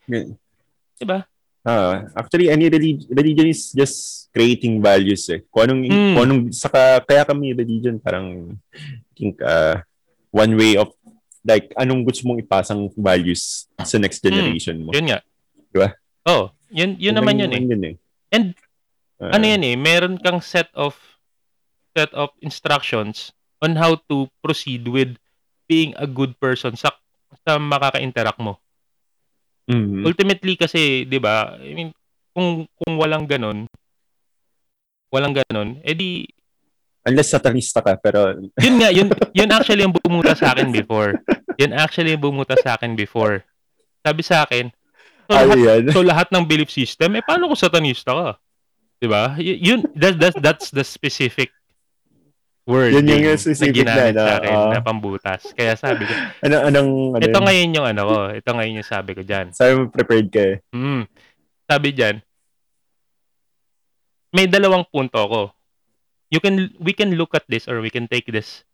Di 0.98 1.06
ba? 1.06 1.26
Ah, 1.66 2.06
actually, 2.14 2.52
any 2.52 2.68
relig- 2.70 3.08
religion 3.10 3.48
is 3.50 3.74
just 3.74 4.28
creating 4.30 4.78
values 4.78 5.26
eh. 5.34 5.42
Kung 5.50 5.66
anong, 5.66 5.82
Mm. 5.90 6.14
kung 6.14 6.24
anong, 6.28 6.42
saka, 6.54 7.02
kaya 7.08 7.24
kami 7.26 7.58
religion, 7.58 7.98
parang, 7.98 8.54
I 8.70 9.14
think, 9.18 9.42
uh, 9.42 9.82
one 10.30 10.54
way 10.54 10.78
of, 10.78 10.94
like, 11.44 11.72
anong 11.76 12.08
gusto 12.08 12.24
mong 12.26 12.40
ipasang 12.40 12.88
values 12.96 13.68
sa 13.80 14.00
next 14.00 14.24
generation 14.24 14.80
mo. 14.80 14.92
Yun 14.96 15.12
nga. 15.12 15.20
Di 15.72 15.78
ba? 15.78 15.90
Oh, 16.24 16.52
yun, 16.72 16.96
yun 16.98 17.16
naman 17.16 17.40
yun 17.40 17.52
eh. 17.52 17.62
Yun 17.62 17.84
eh. 17.84 17.96
And 18.32 18.56
Ah, 19.22 19.40
ano 19.40 19.46
yan 19.48 19.64
eh, 19.64 19.80
meron 19.80 20.20
kang 20.20 20.44
set 20.44 20.68
of 20.76 21.00
set 21.96 22.12
of 22.12 22.34
instructions 22.44 23.32
on 23.64 23.80
how 23.80 23.96
to 24.12 24.28
proceed 24.44 24.84
with 24.84 25.16
being 25.64 25.96
a 25.96 26.04
good 26.04 26.36
person 26.44 26.76
sa 26.76 26.92
sa 27.48 27.56
makaka-interact 27.56 28.42
mo. 28.44 28.60
mhm. 29.72 30.04
Ultimately 30.04 30.60
kasi, 30.60 31.08
'di 31.08 31.24
ba? 31.24 31.56
I 31.56 31.72
mean, 31.72 31.96
kung 32.36 32.68
kung 32.76 33.00
walang 33.00 33.24
ganon, 33.24 33.70
walang 35.08 35.40
ganon, 35.40 35.80
edi 35.88 36.28
Unless 37.04 37.36
satanista 37.36 37.84
ka, 37.84 38.00
pero, 38.00 38.40
yun 38.64 38.76
nga, 38.80 38.88
yun 38.88 39.12
yun 39.36 39.50
actually 39.52 39.84
yung 39.84 39.92
bumuta 39.92 40.32
sa 40.40 40.56
akin 40.56 40.72
before. 40.72 41.20
Yun 41.60 41.76
actually 41.76 42.16
yung 42.16 42.24
bumuta 42.24 42.56
sa 42.56 42.80
akin 42.80 42.96
before. 42.96 43.44
Sabi 44.00 44.24
sa 44.24 44.48
akin, 44.48 44.72
so 45.28 45.36
lahat, 45.36 45.58
so 45.92 46.00
lahat 46.00 46.28
ng 46.32 46.44
belief 46.48 46.72
system, 46.72 47.20
eh 47.20 47.24
paano 47.24 47.52
kung 47.52 47.60
satanista 47.60 48.16
ka? 48.16 48.30
'Di 49.04 49.08
ba? 49.12 49.36
Y- 49.36 49.60
yun 49.60 49.84
that, 50.00 50.16
that, 50.16 50.36
that's 50.40 50.72
the 50.72 50.84
specific 50.88 51.52
wording 52.64 53.04
Yun 53.04 53.20
yung 53.20 53.36
na 53.36 53.36
specific 53.36 53.76
na, 53.76 53.80
ginamit 53.84 54.14
no? 54.16 54.24
sa 54.24 54.34
akin 54.40 54.56
Oo. 54.56 54.72
na 54.72 54.80
pambutas. 54.80 55.42
Kaya 55.52 55.76
sabi 55.76 56.08
ko, 56.08 56.14
Ano, 56.48 56.56
anong, 56.64 56.92
ano 57.20 57.24
ito 57.24 57.36
yun? 57.36 57.44
ngayon 57.44 57.76
yung 57.76 57.88
ano 57.92 58.02
ko, 58.08 58.18
ito 58.32 58.50
ngayon 58.56 58.80
yung 58.80 58.88
sabi 58.88 59.12
ko 59.12 59.22
dyan. 59.28 59.52
Sabi 59.52 59.72
mo 59.76 59.92
prepared 59.92 60.28
ka 60.32 60.40
eh. 60.40 60.58
Mm. 60.72 61.04
Sabi 61.68 61.90
dyan, 61.92 62.16
may 64.34 64.48
dalawang 64.48 64.88
punto 64.88 65.20
ako. 65.20 65.42
You 66.34 66.42
can, 66.42 66.74
we 66.82 66.98
can 66.98 67.14
look 67.14 67.38
at 67.38 67.46
this 67.46 67.70
or 67.70 67.78
we 67.78 67.94
can 67.94 68.10
take 68.10 68.26
this 68.26 68.66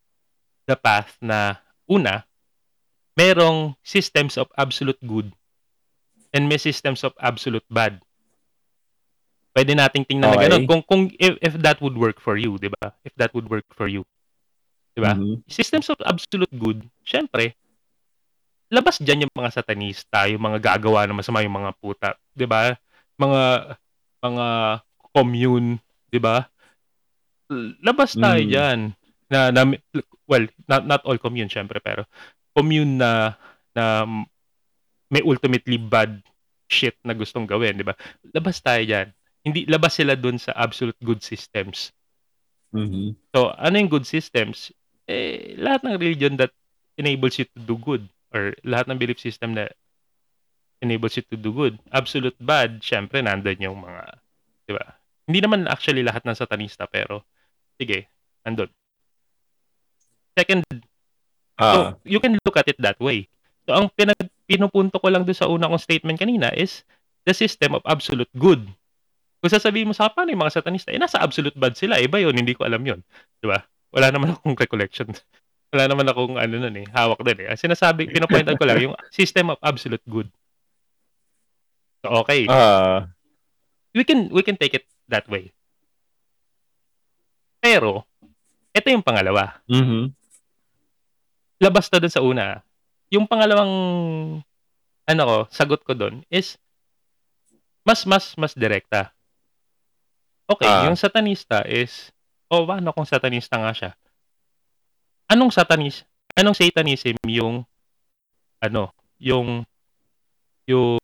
the 0.63 0.79
path 0.79 1.19
na 1.19 1.59
una, 1.91 2.23
merong 3.19 3.75
systems 3.83 4.39
of 4.39 4.47
absolute 4.55 5.01
good 5.03 5.35
and 6.31 6.47
may 6.47 6.55
systems 6.55 7.03
of 7.03 7.11
absolute 7.19 7.65
bad. 7.67 7.99
Pwede 9.51 9.75
nating 9.75 10.07
tingnan 10.07 10.31
na 10.31 10.39
Okay. 10.39 10.47
ganun. 10.47 10.63
Kung, 10.69 10.81
kung 10.87 11.01
if, 11.19 11.35
if 11.43 11.53
that 11.59 11.83
would 11.83 11.99
work 11.99 12.23
for 12.23 12.39
you, 12.39 12.55
di 12.55 12.71
ba? 12.71 12.95
If 13.03 13.11
that 13.19 13.35
would 13.35 13.51
work 13.51 13.67
for 13.75 13.91
you. 13.91 14.07
Di 14.95 15.03
ba? 15.03 15.19
Mhm. 15.19 15.43
systems 15.51 15.91
of 15.91 15.99
absolute 16.07 16.53
good, 16.55 16.85
syempre, 17.03 17.59
labas 18.69 19.01
dyan 19.01 19.25
yung 19.25 19.33
mga 19.33 19.49
satanista, 19.51 20.29
yung 20.29 20.45
mga 20.45 20.61
gagawa 20.61 21.09
ng 21.09 21.17
masama, 21.17 21.41
yung 21.41 21.57
mga 21.57 21.73
puta, 21.81 22.13
'di 22.37 22.45
ba? 22.45 22.77
Mga 23.17 23.41
mga 24.21 24.45
commune, 25.09 25.81
'di 26.13 26.19
ba? 26.21 26.45
Labas 27.81 28.13
tayo 28.13 28.41
Mm. 28.45 28.49
diyan. 28.49 28.79
Na, 29.29 29.49
na 29.49 29.61
well, 30.25 30.45
not 30.65 30.85
not 30.85 31.01
all 31.05 31.17
commune 31.17 31.49
syempre, 31.49 31.81
pero 31.81 32.05
commune 32.53 32.97
na 32.97 33.37
na 33.73 34.05
may 35.09 35.21
ultimately 35.25 35.77
bad 35.77 36.21
shit 36.69 36.97
na 37.01 37.13
gustong 37.17 37.49
gawin, 37.49 37.77
'di 37.77 37.85
ba? 37.85 37.97
Labas 38.33 38.61
tayo 38.61 38.81
diyan. 38.85 39.09
Hindi 39.45 39.65
labas 39.65 39.97
sila 39.97 40.13
dun 40.13 40.37
sa 40.37 40.53
absolute 40.53 40.97
good 41.01 41.21
systems. 41.25 41.89
Mhm. 42.69 43.17
So, 43.33 43.49
ano 43.57 43.75
yung 43.81 43.89
good 43.89 44.05
systems? 44.05 44.69
Eh, 45.09 45.57
lahat 45.57 45.81
ng 45.85 45.97
religion 45.97 46.37
that 46.37 46.53
enables 46.97 47.41
you 47.41 47.45
to 47.49 47.57
do 47.65 47.73
good 47.81 48.05
or 48.29 48.53
lahat 48.61 48.85
ng 48.89 49.01
belief 49.01 49.17
system 49.17 49.57
na 49.57 49.65
enables 50.81 51.17
you 51.17 51.25
to 51.25 51.37
do 51.37 51.49
good. 51.49 51.81
Absolute 51.89 52.37
bad, 52.37 52.77
syempre, 52.79 53.19
nandun 53.25 53.57
yung 53.57 53.81
mga, 53.81 54.03
di 54.69 54.73
ba? 54.77 54.85
Hindi 55.25 55.39
naman 55.41 55.65
actually 55.65 56.05
lahat 56.05 56.23
ng 56.29 56.37
satanista, 56.37 56.85
pero, 56.85 57.25
sige, 57.79 58.11
nandun. 58.43 58.69
Second, 60.35 60.63
Ah. 61.59 61.73
so, 61.75 61.79
you 62.07 62.19
can 62.19 62.35
look 62.43 62.55
at 62.55 62.67
it 62.67 62.79
that 62.79 62.99
way. 63.03 63.27
So, 63.67 63.75
ang 63.75 63.91
pinag, 63.95 64.19
pinupunto 64.47 64.99
ko 64.99 65.07
lang 65.11 65.27
doon 65.27 65.35
sa 65.35 65.51
una 65.51 65.67
kong 65.67 65.83
statement 65.83 66.19
kanina 66.19 66.51
is 66.55 66.87
the 67.27 67.35
system 67.35 67.75
of 67.75 67.83
absolute 67.83 68.31
good. 68.35 68.63
Kung 69.39 69.51
sasabihin 69.51 69.91
mo 69.91 69.95
sa 69.95 70.11
paano 70.11 70.31
yung 70.31 70.43
mga 70.43 70.59
satanista? 70.59 70.91
Eh, 70.91 70.99
nasa 70.99 71.19
absolute 71.19 71.55
bad 71.55 71.75
sila. 71.75 71.99
Iba 71.99 72.19
yun, 72.19 72.35
hindi 72.35 72.55
ko 72.55 72.67
alam 72.67 72.83
yun. 72.83 72.99
Di 73.39 73.47
ba? 73.47 73.63
Wala 73.91 74.11
naman 74.11 74.35
akong 74.35 74.55
recollection. 74.55 75.07
Wala 75.71 75.85
naman 75.85 76.07
akong 76.09 76.35
ano 76.35 76.55
nun 76.57 76.75
eh, 76.81 76.87
hawak 76.89 77.21
din 77.21 77.45
eh. 77.45 77.47
Ang 77.53 77.61
Sinasabi, 77.61 78.09
pinapoint 78.09 78.49
out 78.49 78.57
ko 78.57 78.65
lang 78.65 78.81
yung 78.81 78.95
system 79.13 79.53
of 79.53 79.61
absolute 79.61 80.01
good. 80.09 80.25
So, 82.01 82.23
okay. 82.25 82.47
Ah. 82.49 83.11
we 83.93 84.07
can 84.07 84.31
we 84.31 84.41
can 84.41 84.55
take 84.55 84.73
it 84.73 84.87
that 85.11 85.27
way. 85.27 85.51
Pero, 87.59 88.07
ito 88.71 88.87
yung 88.89 89.03
pangalawa. 89.03 89.59
Mhm. 89.67 90.15
labas 91.59 91.91
na 91.91 91.99
dun 91.99 92.07
sa 92.07 92.23
una. 92.23 92.63
Yung 93.11 93.27
pangalawang 93.27 93.73
ano 95.03 95.21
ko, 95.27 95.37
sagot 95.51 95.83
ko 95.83 95.91
dun 95.91 96.23
is 96.31 96.55
mas 97.83 98.07
mas 98.07 98.31
mas 98.39 98.55
direkta. 98.55 99.11
Okay, 100.47 100.71
Ah. 100.71 100.87
yung 100.87 100.95
satanista 100.95 101.67
is 101.67 102.15
oh, 102.47 102.63
paano 102.63 102.95
kung 102.95 103.03
satanista 103.03 103.59
nga 103.59 103.75
siya? 103.75 103.91
Anong 105.27 105.51
satanis? 105.51 106.07
Anong 106.31 106.55
satanism 106.55 107.19
yung 107.27 107.67
ano, 108.63 108.95
yung 109.19 109.67
yung 110.63 110.95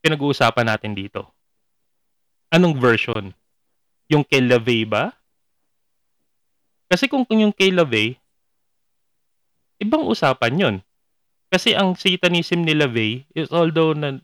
pinag-uusapan 0.00 0.70
natin 0.70 0.94
dito? 0.94 1.26
Anong 2.54 2.78
version? 2.78 3.34
Yung 4.10 4.22
kay 4.22 4.42
LaVey 4.42 4.82
ba? 4.84 5.14
Kasi 6.86 7.06
kung, 7.06 7.22
yung 7.30 7.54
kay 7.54 7.70
LaVey, 7.70 8.18
ibang 9.78 10.02
usapan 10.04 10.52
yun. 10.52 10.76
Kasi 11.46 11.72
ang 11.72 11.94
satanism 11.94 12.62
ni 12.62 12.74
LaVey 12.74 13.10
is 13.32 13.50
although 13.50 13.90
na, 13.92 14.18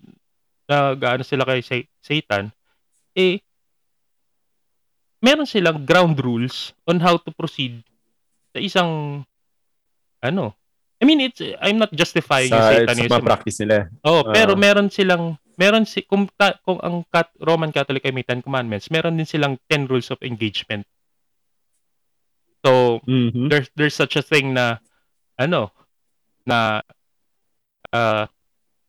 na 0.67 0.77
gaano 0.93 1.23
sila 1.23 1.43
kay 1.43 1.63
sa- 1.63 1.91
Satan, 2.01 2.51
eh, 3.15 3.39
meron 5.19 5.47
silang 5.47 5.83
ground 5.83 6.19
rules 6.19 6.75
on 6.85 6.99
how 6.99 7.17
to 7.17 7.31
proceed 7.31 7.83
sa 8.53 8.59
isang 8.59 9.23
ano. 10.21 10.55
I 10.97 11.05
mean, 11.05 11.21
it's 11.21 11.43
I'm 11.59 11.77
not 11.77 11.93
justifying 11.93 12.49
Sa, 12.49 12.59
sa 12.63 12.73
Satanism. 12.83 13.11
mga 13.13 13.27
practice 13.27 13.59
nila. 13.61 13.91
Oh, 14.01 14.23
pero 14.27 14.55
Ah. 14.55 14.59
meron 14.59 14.89
silang 14.89 15.35
meron 15.57 15.89
si 15.89 16.05
kung, 16.05 16.29
ta, 16.37 16.57
kung 16.65 16.81
ang 16.85 17.05
cat, 17.09 17.33
Roman 17.41 17.73
Catholic 17.73 18.05
ay 18.05 18.13
may 18.13 18.25
Ten 18.25 18.45
Commandments, 18.45 18.93
meron 18.93 19.17
din 19.17 19.29
silang 19.29 19.57
10 19.69 19.89
rules 19.89 20.13
of 20.13 20.21
engagement. 20.21 20.85
So, 22.65 23.01
Mhm. 23.07 23.47
there's 23.47 23.69
there's 23.79 23.95
such 23.95 24.17
a 24.19 24.25
thing 24.25 24.51
na 24.57 24.83
ano 25.39 25.71
na 26.43 26.83
ah 27.93 28.27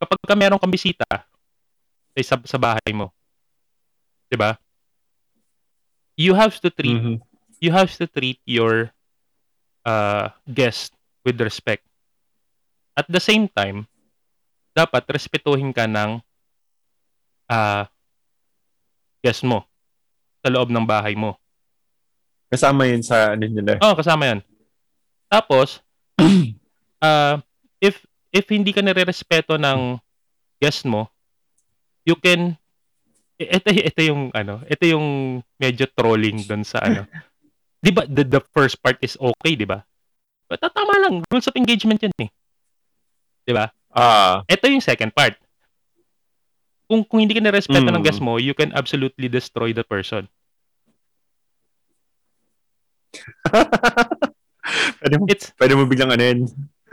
kapag 0.02 0.20
ka 0.26 0.36
meron 0.38 0.58
kang 0.58 0.74
bisita 0.74 1.06
say, 2.18 2.26
sa, 2.26 2.38
sa 2.46 2.58
bahay 2.58 2.94
mo 2.94 3.14
'di 4.30 4.38
ba 4.38 4.58
you 6.18 6.34
have 6.34 6.58
to 6.58 6.74
treat 6.74 6.98
Mhm. 6.98 7.22
you 7.62 7.70
have 7.70 7.94
to 7.94 8.10
treat 8.10 8.42
your 8.46 8.90
uh, 9.86 10.30
guest 10.50 10.94
with 11.22 11.38
respect 11.42 11.86
at 12.98 13.06
the 13.10 13.22
same 13.22 13.46
time 13.52 13.86
dapat 14.74 15.06
respetuhin 15.10 15.74
ka 15.74 15.86
ng 15.86 16.22
ah 17.48 17.88
guest 19.24 19.44
mo 19.44 19.64
sa 20.44 20.52
loob 20.52 20.70
ng 20.72 20.86
bahay 20.86 21.16
mo 21.16 21.36
Kasama 22.48 22.88
yun 22.88 23.04
sa 23.04 23.36
ano 23.36 23.44
nila. 23.44 23.76
Oo, 23.84 23.96
kasama 24.00 24.24
yan. 24.24 24.40
Tapos, 25.28 25.84
uh, 27.04 27.36
if 27.88 28.00
if 28.32 28.46
hindi 28.48 28.72
ka 28.72 28.80
nire-respeto 28.80 29.60
ng 29.60 30.00
guest 30.64 30.88
mo, 30.88 31.12
you 32.08 32.16
can 32.16 32.56
i- 33.36 33.52
ito 33.60 33.68
ito 33.68 34.02
yung 34.02 34.32
ano, 34.32 34.64
ito 34.64 34.84
yung 34.88 35.40
medyo 35.60 35.92
trolling 35.92 36.48
doon 36.48 36.64
sa 36.64 36.80
ano. 36.80 37.04
'Di 37.84 37.92
ba 37.92 38.08
the, 38.08 38.24
the 38.24 38.42
first 38.56 38.80
part 38.80 38.96
is 39.04 39.20
okay, 39.20 39.60
'di 39.60 39.68
ba? 39.68 39.84
But 40.48 40.64
ah, 40.64 40.72
tama 40.72 40.96
lang, 41.04 41.28
rules 41.28 41.52
of 41.52 41.60
engagement 41.60 42.00
'yun 42.00 42.16
eh. 42.24 42.32
'Di 43.44 43.52
ba? 43.52 43.68
Ah. 43.92 44.48
Ito 44.48 44.72
yung 44.72 44.84
second 44.84 45.12
part. 45.12 45.36
Kung 46.88 47.04
kung 47.04 47.20
hindi 47.20 47.36
ka 47.36 47.44
nirespeto 47.44 47.92
ng 47.92 48.00
Mm. 48.00 48.08
guest 48.08 48.24
mo, 48.24 48.40
you 48.40 48.56
can 48.56 48.72
absolutely 48.72 49.28
destroy 49.28 49.76
the 49.76 49.84
person. 49.84 50.28
pwede, 55.00 55.16
mo, 55.20 55.26
It's 55.28 55.52
pwede 55.60 55.74
mo 55.76 55.84
biglang 55.88 56.12
ano 56.12 56.24
yun. 56.24 56.40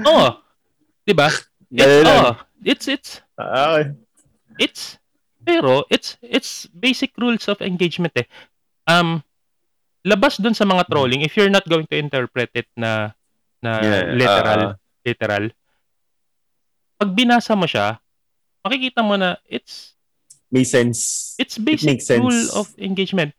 oh, 0.07 0.39
'di 1.05 1.15
ba? 1.15 1.29
It's 1.71 2.07
oh, 2.07 2.35
it's 2.63 2.87
it's 2.87 3.11
Ah, 3.35 3.83
it's 4.63 4.99
pero 5.43 5.83
it's 5.91 6.15
it's 6.23 6.71
basic 6.71 7.11
rules 7.19 7.51
of 7.51 7.59
engagement 7.61 8.15
eh. 8.15 8.27
Um 8.87 9.27
labas 10.07 10.39
dun 10.39 10.55
sa 10.55 10.63
mga 10.69 10.87
trolling 10.87 11.25
if 11.27 11.35
you're 11.35 11.51
not 11.51 11.67
going 11.67 11.89
to 11.91 11.97
interpret 11.99 12.53
it 12.55 12.69
na 12.79 13.11
na 13.59 13.71
Yeah, 13.83 14.03
literal 14.15 14.61
ah, 14.71 14.75
literal. 15.03 15.45
Pag 16.95 17.11
binasa 17.11 17.59
mo 17.59 17.67
siya, 17.67 17.99
makikita 18.65 19.05
mo 19.05 19.15
na 19.15 19.37
it's 19.47 19.93
may 20.51 20.65
sense. 20.65 21.35
it's 21.39 21.59
basic 21.59 22.01
makes 22.01 22.07
sense. 22.09 22.23
rule 22.23 22.47
of 22.57 22.73
engagement. 22.81 23.35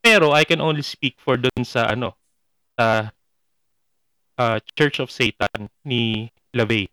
Pero 0.00 0.32
I 0.32 0.48
can 0.48 0.64
only 0.64 0.80
speak 0.80 1.20
for 1.20 1.36
dun 1.36 1.60
sa 1.62 1.92
ano 1.92 2.16
sa 2.78 3.12
uh, 4.40 4.56
Church 4.72 4.96
of 4.98 5.12
Satan 5.12 5.68
ni 5.84 6.32
LaVey. 6.56 6.88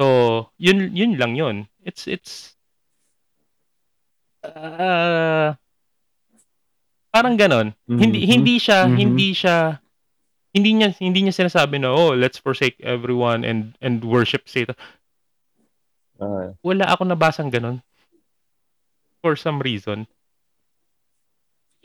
So, 0.00 0.48
yun 0.56 0.90
yun 0.96 1.20
lang 1.20 1.36
yun. 1.36 1.68
It's 1.84 2.08
it's 2.08 2.56
uh, 4.42 5.54
parang 7.12 7.36
ganon. 7.38 7.76
Hindi 7.86 8.24
Mhm. 8.24 8.28
hindi 8.30 8.54
siya 8.58 8.78
Mhm. 8.88 8.96
hindi 8.96 9.28
siya 9.36 9.56
hindi 10.54 10.70
niya 10.74 10.88
hindi 10.98 11.20
niya 11.26 11.34
sinasabi 11.34 11.78
na 11.82 11.92
oh, 11.92 12.14
let's 12.16 12.38
forsake 12.40 12.78
everyone 12.82 13.44
and 13.44 13.74
and 13.84 14.02
worship 14.02 14.48
Satan. 14.48 14.74
Ah. 16.24 16.48
Wala 16.64 16.84
ako 16.88 17.02
nabasang 17.04 17.52
ganon. 17.52 17.84
For 19.20 19.36
some 19.36 19.60
reason. 19.60 20.08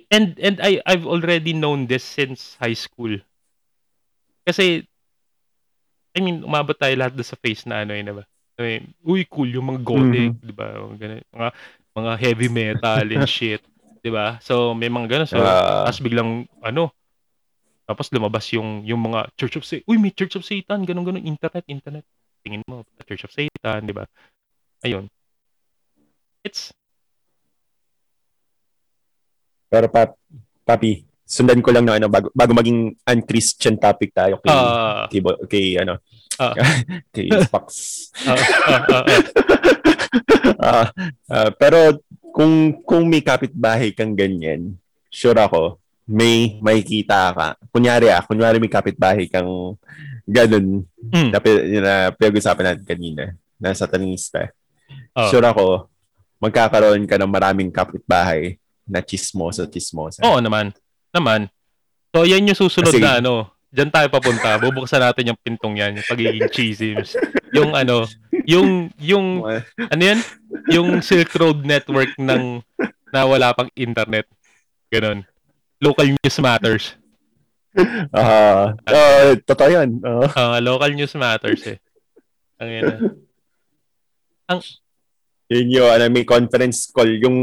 And 0.09 0.39
and 0.41 0.57
I 0.63 0.81
I've 0.87 1.05
already 1.05 1.53
known 1.53 1.85
this 1.85 2.01
since 2.01 2.55
high 2.57 2.73
school. 2.75 3.19
Kasi 4.47 4.87
I 6.15 6.19
mean, 6.25 6.41
umabot 6.41 6.73
tayo 6.73 6.95
lahat 6.97 7.13
sa 7.21 7.37
face 7.37 7.69
na 7.69 7.85
ano 7.85 7.93
yun, 7.93 8.09
diba? 8.09 8.25
I 8.57 8.61
mean, 8.65 8.83
uy, 9.05 9.23
cool 9.29 9.47
yung 9.47 9.69
mga 9.71 9.81
gothic, 9.85 10.33
Mhm. 10.35 10.41
di 10.43 10.51
ba? 10.51 10.67
Mga, 10.73 10.95
ganun, 10.99 11.21
mga, 11.95 12.13
heavy 12.17 12.49
metal 12.49 13.05
and 13.07 13.29
shit. 13.29 13.61
'Di 14.01 14.09
ba? 14.09 14.39
So 14.39 14.71
may 14.73 14.87
mga 14.89 15.07
ganun. 15.11 15.27
So 15.29 15.37
Ah. 15.39 15.83
tapos 15.85 15.99
biglang 16.01 16.47
ano, 16.63 16.89
tapos 17.85 18.09
lumabas 18.15 18.47
yung 18.55 18.81
yung 18.87 18.99
mga 19.03 19.27
Church 19.35 19.59
of 19.59 19.63
Satan. 19.67 19.85
Uy, 19.85 19.99
may 19.99 20.11
Church 20.15 20.35
of 20.39 20.43
Satan, 20.47 20.87
ganun 20.87 21.03
ganun, 21.05 21.23
internet, 21.23 21.63
internet. 21.67 22.05
Tingin 22.49 22.65
mo, 22.65 22.81
Church 23.05 23.29
of 23.29 23.33
Satan, 23.37 23.85
'di 23.85 23.93
ba? 23.93 24.09
Ayun. 24.81 25.05
It's 26.41 26.73
Pero 29.69 29.85
pap, 29.85 30.17
papi, 30.65 31.05
sundan 31.29 31.61
ko 31.61 31.69
lang 31.69 31.85
na 31.85 32.01
ano 32.01 32.09
bago, 32.09 32.33
bago 32.33 32.57
maging 32.57 32.97
unchristian 33.05 33.77
topic 33.77 34.17
tayo 34.17 34.41
kay 34.41 34.49
ah 34.49 35.05
kay, 35.13 35.21
kay 35.45 35.65
ano 35.77 36.01
Ah. 36.41 36.57
kay 37.13 37.29
Fox. 37.53 37.67
ah, 38.25 38.33
ah, 38.65 38.83
ah. 38.97 39.05
Ah, 40.59 40.87
ah, 41.29 41.49
pero 41.53 42.01
kung 42.33 42.81
kung 42.81 43.05
may 43.05 43.21
kapitbahay 43.21 43.93
kang 43.93 44.17
ganyan, 44.17 44.73
sure 45.13 45.37
ako 45.37 45.77
may 46.09 46.57
makikita 46.65 47.29
ka. 47.37 47.47
Kunyari 47.69 48.09
ah, 48.09 48.25
kunyari 48.25 48.57
may 48.57 48.71
kapitbahay 48.73 49.29
kang 49.29 49.77
ganun 50.29 50.85
Mm. 51.09 51.29
na, 51.33 51.39
na 51.81 51.93
pinag-usapan 52.13 52.65
natin 52.69 52.85
kanina, 52.85 53.23
nasa 53.57 53.89
tanista. 53.89 54.53
Oh. 55.11 55.25
Sure 55.27 55.41
ako, 55.43 55.89
magkakaroon 56.37 57.03
ka 57.03 57.17
ng 57.17 57.29
maraming 57.29 57.69
kapitbahay 57.69 58.55
na 58.85 59.01
chismosa, 59.01 59.65
chismosa. 59.65 60.21
Oo 60.21 60.37
naman. 60.37 60.69
Naman. 61.09 61.49
So, 62.09 62.25
yan 62.25 62.45
yung 62.45 62.57
susunod 62.57 62.89
Kasi- 62.89 63.01
na 63.01 63.17
ano. 63.17 63.49
Diyan 63.69 63.93
tayo 63.93 64.09
papunta. 64.09 64.57
Bubuksan 64.57 64.97
natin 64.97 65.29
yung 65.29 65.37
pintong 65.37 65.77
yan. 65.77 65.93
Yung 65.93 66.07
pagiging 66.09 66.49
cheesy. 66.49 66.97
Yung 67.53 67.77
ano, 67.77 68.01
yung, 68.49 68.89
yung, 68.97 69.45
ano 69.93 70.01
yan? 70.01 70.17
Yung 70.73 71.05
Silk 71.05 71.29
Road 71.37 71.61
Network 71.61 72.17
ng 72.17 72.65
na 73.13 73.21
wala 73.29 73.53
pang 73.53 73.69
internet. 73.77 74.25
Ganon. 74.89 75.21
Local 75.77 76.09
news 76.09 76.37
matters. 76.41 76.97
Ah, 78.09 78.73
ah, 78.85 79.33
totoo 79.45 79.69
yan. 79.69 80.01
Ah, 80.01 80.57
Ah, 80.57 80.59
local 80.59 80.89
news 80.93 81.13
matters 81.13 81.61
eh. 81.69 81.77
Ang 82.59 82.69
ina. 82.69 82.93
yun 85.49 85.67
yung 85.81 85.89
ano, 85.89 86.05
may 86.09 86.25
conference 86.25 86.89
call 86.89 87.09
yung 87.21 87.37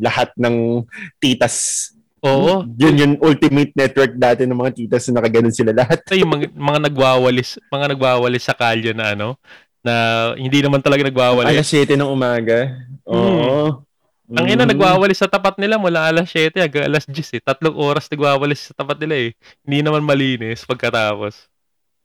lahat 0.00 0.32
ng 0.36 0.84
titas. 1.20 1.88
Oo. 2.24 2.64
Yun 2.76 2.96
yung 3.00 3.14
ultimate 3.22 3.72
network 3.76 4.16
dati 4.16 4.48
ng 4.48 4.56
mga 4.56 4.72
titas 4.74 5.06
na 5.08 5.20
nakaganon 5.20 5.54
sila 5.54 5.72
lahat. 5.72 6.02
Ito 6.02 6.16
yung 6.18 6.32
mga, 6.32 6.44
mga 6.52 6.80
nagwawalis, 6.90 7.60
mga 7.70 7.86
nagwawalis 7.94 8.44
sa 8.44 8.56
kalye 8.56 8.90
na 8.96 9.14
ano, 9.14 9.36
na 9.84 9.94
hindi 10.34 10.58
naman 10.58 10.82
talaga 10.82 11.06
nagwawalis. 11.06 11.62
Alas 11.62 11.70
7 11.70 11.94
ng 11.94 12.10
umaga. 12.10 12.74
Oo. 13.06 13.85
Ang 14.26 14.46
ina, 14.50 14.66
Mm. 14.66 14.74
nagwawalis 14.74 15.22
sa 15.22 15.30
tapat 15.30 15.54
nila 15.54 15.78
mula 15.78 16.10
alas 16.10 16.26
7 16.26 16.58
hanggang 16.58 16.90
alas 16.90 17.06
10 17.06 17.30
eh. 17.30 17.38
Tatlong 17.38 17.78
oras 17.78 18.10
nagwawalis 18.10 18.70
sa 18.70 18.74
tapat 18.74 18.98
nila 18.98 19.30
eh. 19.30 19.30
Hindi 19.62 19.78
naman 19.86 20.02
malinis 20.02 20.66
pagkatapos. 20.66 21.46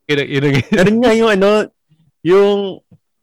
Ina, 0.05 0.21
ina, 0.21 0.47
Meron 0.69 0.97
nga 1.01 1.11
yung 1.17 1.29
ano, 1.33 1.49
yung 2.21 2.59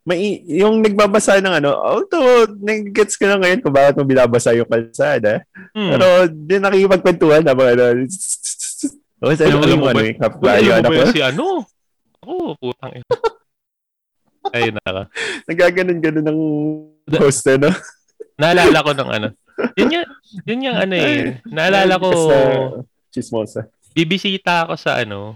may 0.03 0.41
yung 0.43 0.81
nagbabasa 0.81 1.37
ng 1.37 1.63
ano, 1.63 1.69
oh, 1.77 2.01
to, 2.03 2.19
nag-gets 2.59 3.13
ko 3.15 3.29
na 3.29 3.37
ngayon 3.37 3.61
kung 3.61 3.71
bakit 3.71 3.93
mo 3.95 4.03
binabasa 4.03 4.51
yung 4.51 4.65
kalsada. 4.65 5.45
hmm. 5.71 5.89
Pero 5.93 6.05
di 6.27 6.55
nakikipagkwentuhan 6.57 7.43
na 7.45 7.55
mga 7.55 7.71
ano. 7.77 7.83
Oh, 9.19 9.35
sa 9.35 9.51
ano 9.51 9.59
alam 9.59 9.67
yung 9.67 9.83
ano, 9.83 9.99
yung 9.99 10.15
mo 10.15 10.71
anak 10.79 10.91
ko. 10.95 11.11
si 11.11 11.19
ano? 11.19 11.67
Ako, 12.23 12.55
putang 12.55 12.93
ina. 12.95 13.03
Ay, 14.55 14.71
naka. 14.71 15.11
Nagaganon-ganon 15.43 16.23
ng 16.23 16.39
host, 17.19 17.43
ano? 17.51 17.67
Naalala 18.39 18.79
ko 18.79 18.91
ng 18.95 19.09
ano. 19.11 19.27
Yun 19.75 19.91
yung, 19.91 20.07
yun 20.47 20.65
yung 20.71 20.77
ano 20.79 20.93
eh. 20.95 21.43
Naalala 21.45 21.99
ko, 21.99 22.09
Sa 22.31 22.37
chismosa. 23.11 23.61
bibisita 23.91 24.63
ako 24.63 24.79
sa 24.79 25.03
ano, 25.03 25.35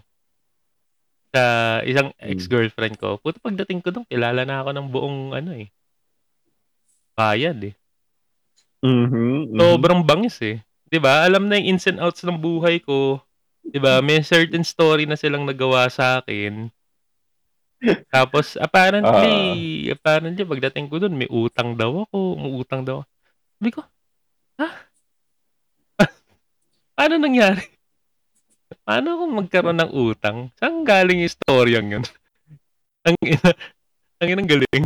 sa 1.30 1.44
isang 1.84 2.16
Hmm. 2.16 2.32
ex-girlfriend 2.32 2.96
ko. 2.96 3.20
Puto 3.20 3.44
pagdating 3.44 3.84
ko 3.84 3.92
doon, 3.92 4.08
kilala 4.08 4.48
na 4.48 4.64
ako 4.64 4.70
ng 4.72 4.88
buong 4.88 5.20
ano 5.36 5.52
eh. 5.52 5.68
Bayad 7.14 7.60
eh. 7.62 7.76
Mhm. 8.80 9.52
mhm. 9.52 9.60
Sobrang 9.60 10.02
bangis 10.02 10.40
eh. 10.40 10.58
'Di 10.88 10.98
ba? 10.98 11.26
Alam 11.26 11.50
na 11.50 11.58
yung 11.58 11.76
ins 11.76 11.86
and 11.86 12.00
outs 12.00 12.24
ng 12.24 12.38
buhay 12.38 12.80
ko. 12.80 13.20
'Di 13.64 13.80
ba? 13.80 14.00
May 14.00 14.22
certain 14.22 14.62
story 14.62 15.04
na 15.04 15.16
silang 15.16 15.44
nagawa 15.44 15.90
sa 15.90 16.20
akin. 16.20 16.70
Tapos 18.08 18.56
apparently, 18.56 19.36
apparently 19.92 20.44
pagdating 20.48 20.88
ko 20.88 21.00
doon, 21.04 21.16
may 21.20 21.28
utang 21.28 21.76
daw 21.76 22.08
ako, 22.08 22.18
may 22.40 22.52
utang 22.56 22.82
daw. 22.88 23.04
Sabi 23.60 23.70
ko, 23.76 23.82
ha? 24.60 24.70
Paano 26.98 27.14
nangyari? 27.20 27.64
Paano 28.84 29.08
ako 29.20 29.24
magkaroon 29.44 29.80
ng 29.80 29.92
utang? 29.94 30.38
Saan 30.58 30.88
galing 30.88 31.24
yung 31.24 31.34
storyang 31.34 31.88
yun? 32.00 32.04
ang 33.08 33.16
ina, 33.22 33.50
ang 34.20 34.30
inang 34.32 34.50
galing. 34.50 34.84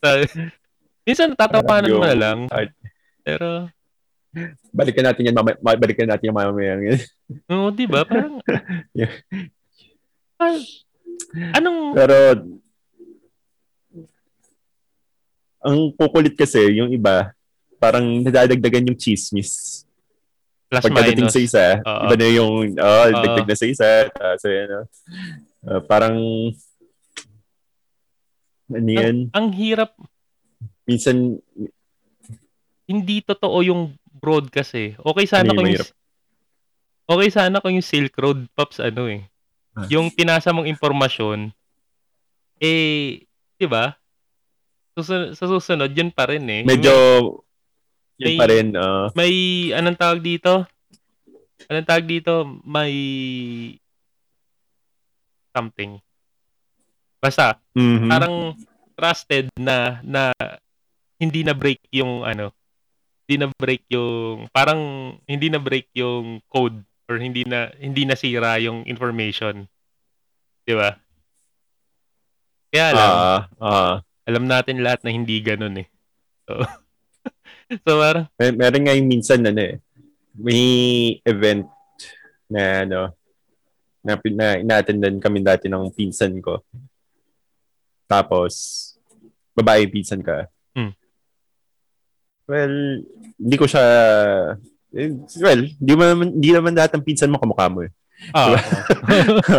Sa- 0.00 0.30
Minsan 1.06 1.34
natatapanan 1.34 1.90
mo 1.94 2.02
na 2.02 2.18
lang. 2.18 2.38
Art. 2.50 2.74
Pero, 3.22 3.70
Balikan 4.76 5.04
natin 5.08 5.32
yan, 5.32 5.36
mamaya, 5.36 5.56
balikan 5.80 6.04
natin 6.04 6.28
yung 6.28 6.36
mamaya. 6.36 6.76
Oo, 7.48 7.72
di 7.72 7.88
ba? 7.88 8.04
Parang, 8.04 8.36
Yeah. 8.96 9.12
Ah, 10.36 10.60
anong, 11.54 11.94
Pero, 11.94 12.16
ang 15.60 15.78
kukulit 15.98 16.34
kasi, 16.34 16.78
yung 16.78 16.92
iba, 16.92 17.34
parang 17.76 18.04
nadadagdagan 18.22 18.92
yung 18.92 18.98
chismis. 18.98 19.82
plus 20.66 20.82
Pagkadating 20.82 21.30
minus? 21.30 21.34
sa 21.34 21.42
isa, 21.42 21.66
Oo. 21.78 22.02
iba 22.10 22.14
na 22.18 22.26
yung, 22.30 22.54
oh, 22.74 23.06
Oo. 23.06 23.20
dagdag 23.22 23.46
na 23.46 23.56
sa 23.56 23.66
isa. 23.66 23.90
Tapos, 24.10 24.42
ano, 24.46 24.78
ah, 25.66 25.80
parang, 25.82 26.16
ano 28.66 28.90
yan, 28.90 29.30
Ang 29.30 29.46
hirap, 29.54 29.94
minsan, 30.86 31.38
hindi 32.86 33.18
totoo 33.22 33.62
yung 33.62 33.82
broadcast 34.16 34.74
eh. 34.74 34.94
Okay 34.98 35.26
sana 35.26 35.50
Ano 35.50 35.58
kung 35.58 35.70
yung, 35.70 35.86
okay 37.06 37.28
sana 37.30 37.58
kung 37.58 37.74
yung 37.74 37.86
Silk 37.86 38.14
Road 38.18 38.46
Pops 38.54 38.78
ano 38.78 39.06
eh. 39.10 39.26
Ah. 39.76 39.86
Yung 39.92 40.08
pinasa 40.08 40.56
mong 40.56 40.66
impormasyon, 40.72 41.52
eh, 42.56 43.28
di 43.60 43.66
ba? 43.68 43.92
Susunod, 44.96 45.36
sa 45.36 45.44
susunod, 45.44 45.92
yun 45.92 46.08
pa 46.08 46.24
rin 46.24 46.44
eh. 46.48 46.62
medyo, 46.64 46.92
yun 48.16 48.32
may- 48.32 48.40
pa 48.40 48.46
rin, 48.48 48.72
ah, 48.72 49.12
May, 49.12 49.32
anong 49.76 50.00
tawag 50.00 50.24
dito? 50.24 50.64
Anong 51.68 51.88
tawag 51.88 52.08
dito? 52.08 52.48
May 52.64 52.94
something. 55.52 56.00
Basta, 57.20 57.60
mhm. 57.76 58.08
parang 58.08 58.56
trusted 58.96 59.52
na 59.60 60.00
na 60.00 60.32
hindi 61.20 61.44
na 61.44 61.52
break 61.52 61.84
yung 61.92 62.24
ano 62.24 62.52
hindi 63.28 63.44
na 63.44 63.48
break 63.52 63.84
yung 63.92 64.48
parang 64.48 65.12
hindi 65.28 65.52
na 65.52 65.60
break 65.60 65.92
yung 65.92 66.40
code 66.48 66.80
or 67.06 67.22
hindi 67.22 67.46
na 67.46 67.70
hindi 67.78 68.02
nasira 68.04 68.58
yung 68.62 68.86
information. 68.86 69.66
'Di 70.66 70.74
ba? 70.74 70.90
Kaya 72.70 72.88
lang, 72.92 73.12
ah, 73.14 73.40
ah, 73.62 73.94
alam 74.26 74.44
natin 74.44 74.82
lahat 74.82 75.06
na 75.06 75.14
hindi 75.14 75.38
ganoon 75.40 75.86
eh. 75.86 75.88
So, 76.44 76.52
so 77.86 77.90
parang 78.02 78.26
Mer 78.36 78.52
meron 78.52 78.84
nga 78.84 78.94
yung 78.98 79.08
minsan 79.08 79.40
ano 79.46 79.62
eh, 79.62 79.78
may 80.36 80.62
event 81.24 81.70
na 82.50 82.86
ano, 82.86 83.00
na, 84.06 84.14
na 84.18 84.46
inattendan 84.62 85.18
kami 85.18 85.42
dati 85.42 85.66
ng 85.66 85.90
pinsan 85.90 86.38
ko. 86.38 86.62
Tapos, 88.06 88.54
babae 89.56 89.90
pinsan 89.90 90.22
ka. 90.22 90.46
Hmm. 90.78 90.94
Well, 92.46 93.02
hindi 93.34 93.56
ko 93.58 93.66
siya, 93.66 93.82
well, 95.42 95.62
di 95.76 95.92
mo 95.92 96.04
naman, 96.04 96.28
di 96.36 96.50
naman 96.50 96.72
lahat 96.72 96.96
ng 96.96 97.06
pinsan 97.06 97.30
mo 97.30 97.36
kamukha 97.36 97.68
mo 97.68 97.84
eh. 97.84 97.92
ah, 98.32 98.56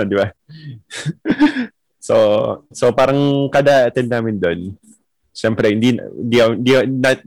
di 0.09 0.15
ba? 0.17 0.33
so, 2.07 2.15
so 2.73 2.89
parang 2.89 3.45
kada 3.53 3.87
attend 3.87 4.09
namin 4.09 4.41
doon, 4.41 4.73
Siyempre, 5.37 5.69
hindi, 5.69 5.93
hindi, 5.93 6.37
hindi, 6.41 6.71
not, 6.97 7.21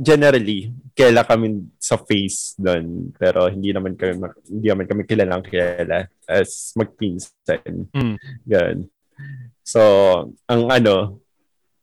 generally, 0.00 0.72
kaya 0.96 1.20
kami 1.20 1.68
sa 1.76 2.00
face 2.00 2.56
doon. 2.56 3.12
Pero 3.12 3.44
hindi 3.52 3.76
naman 3.76 3.92
kami, 3.92 4.24
hindi 4.48 4.66
naman 4.72 4.88
kami 4.88 5.04
kilalang 5.04 5.44
kilala 5.44 6.08
as 6.24 6.72
magpinsan. 6.72 7.92
Mm. 7.92 8.16
Yan. 8.48 8.76
So, 9.60 9.80
ang 10.48 10.72
ano 10.72 11.20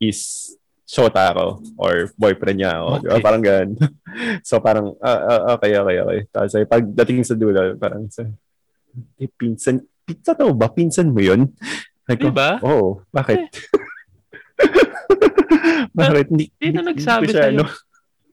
is 0.02 0.50
shota 0.90 1.30
ako 1.30 1.61
or 1.78 2.10
boyfriend 2.18 2.57
niya 2.57 2.82
ako. 2.82 2.90
Di 2.98 3.06
ba? 3.06 3.14
Okay. 3.14 3.22
Parang 3.22 3.44
ganun. 3.45 3.72
so, 4.48 4.57
parang, 4.57 4.98
ah, 5.06 5.22
ah, 5.22 5.41
okay, 5.53 5.78
okay, 5.78 5.98
okay. 6.02 6.20
Tapos, 6.34 6.52
ay, 6.57 6.66
pagdating 6.66 7.22
sa 7.22 7.38
dulo, 7.38 7.78
parang, 7.78 8.10
sa, 8.10 8.26
eh, 9.22 9.30
pinsan, 9.30 9.86
pinsan 10.02 10.41
mo 10.41 10.57
ba? 10.57 10.74
Pinsan 10.74 11.14
mo 11.14 11.22
yun? 11.22 11.45
Like, 12.10 12.26
Diba? 12.26 12.57
Oo. 12.66 12.74
Oh, 12.74 12.90
bakit? 13.14 13.38
bakit? 15.94 16.26
Hindi, 16.34 16.49
Sino 16.57 16.82
nagsabi 16.82 17.30
sa'yo? 17.30 17.61
ano, 17.61 17.66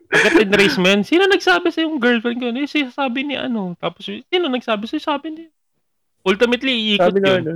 Pagka 0.07 0.39
tinrace 0.39 0.79
mo 0.79 0.87
sino 1.03 1.27
nagsabi 1.27 1.67
sa 1.75 1.83
yung 1.83 1.99
girlfriend 1.99 2.39
ko? 2.39 2.47
Eh, 2.55 2.89
sabi 2.95 3.27
ni 3.27 3.35
ano. 3.35 3.75
Tapos, 3.77 4.07
sino 4.07 4.47
nagsabi 4.49 4.87
sa 4.89 5.03
sabi 5.03 5.35
ni 5.35 5.45
Ultimately, 6.27 6.95
iikot 6.95 7.15
Sabi 7.15 7.19
yun. 7.23 7.43
na, 7.47 7.55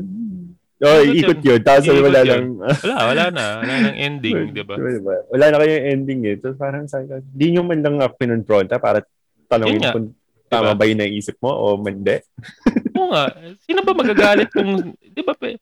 Oh, 0.81 1.05
ikot 1.05 1.44
yun. 1.44 1.61
Tapos 1.61 1.93
Ikot 1.93 2.09
wala 2.09 2.24
lang. 2.24 2.57
Wala, 2.85 2.97
wala 3.12 3.24
na. 3.28 3.44
Wala 3.61 3.74
nang 3.85 3.98
ending, 4.01 4.57
di 4.57 4.65
ba? 4.65 4.81
Diba? 4.81 5.28
Wala 5.28 5.44
na 5.52 5.57
kayong 5.61 5.86
ending 5.93 6.20
eh. 6.24 6.36
So 6.40 6.57
parang 6.57 6.89
sabi 6.89 7.12
ko, 7.12 7.20
di 7.20 7.47
nyo 7.52 7.62
man 7.69 7.85
lang 7.85 8.01
ako 8.01 8.16
pinonfronta 8.16 8.81
para 8.81 9.05
tanongin 9.44 9.85
kung 9.93 10.09
tama 10.48 10.73
Diba? 10.73 10.81
ba 10.81 10.85
yung 10.89 11.01
naisip 11.05 11.36
mo 11.44 11.52
o 11.52 11.77
hindi. 11.85 12.16
Oo 12.98 13.12
nga. 13.12 13.28
Sino 13.61 13.85
ba 13.85 13.93
magagalit 13.93 14.48
kung, 14.51 14.97
di 14.98 15.23
ba, 15.23 15.36
pe, 15.36 15.61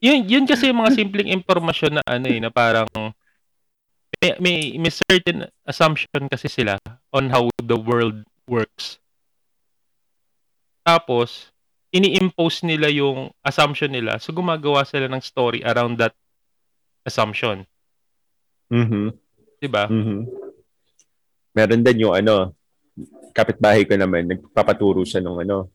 yun, 0.00 0.24
yun 0.24 0.44
kasi 0.48 0.72
yung 0.72 0.80
mga 0.80 0.96
simpleng 0.98 1.30
impormasyon 1.30 2.00
na 2.00 2.04
ano 2.08 2.26
eh, 2.26 2.40
na 2.40 2.48
parang 2.48 2.88
may, 4.18 4.32
may, 4.40 4.56
may 4.80 4.92
certain 4.92 5.44
assumption 5.68 6.24
kasi 6.26 6.48
sila 6.48 6.80
on 7.12 7.28
how 7.28 7.46
the 7.60 7.76
world 7.76 8.24
works. 8.48 8.96
Tapos, 10.84 11.53
ini-impose 11.94 12.66
nila 12.66 12.90
yung 12.90 13.30
assumption 13.46 13.94
nila. 13.94 14.18
So, 14.18 14.34
gumagawa 14.34 14.82
sila 14.82 15.06
ng 15.06 15.22
story 15.22 15.62
around 15.62 16.02
that 16.02 16.10
assumption. 17.06 17.62
Mhm. 18.66 19.14
Di 19.62 19.70
ba? 19.70 19.86
Mhm. 19.86 20.26
Meron 21.54 21.86
din 21.86 22.02
yung 22.02 22.18
ano, 22.18 22.50
kapitbahay 23.30 23.86
ko 23.86 23.94
naman, 23.94 24.26
nagpapaturo 24.26 25.06
siya 25.06 25.22
nung 25.22 25.38
ano, 25.38 25.70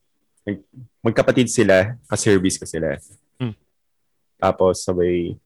magkapatid 1.00 1.48
sila, 1.48 1.96
ka-service 2.04 2.60
ko 2.60 2.68
sila. 2.68 3.00
Hmm. 3.40 3.56
Tapos 4.36 4.84
sabay, 4.84 5.36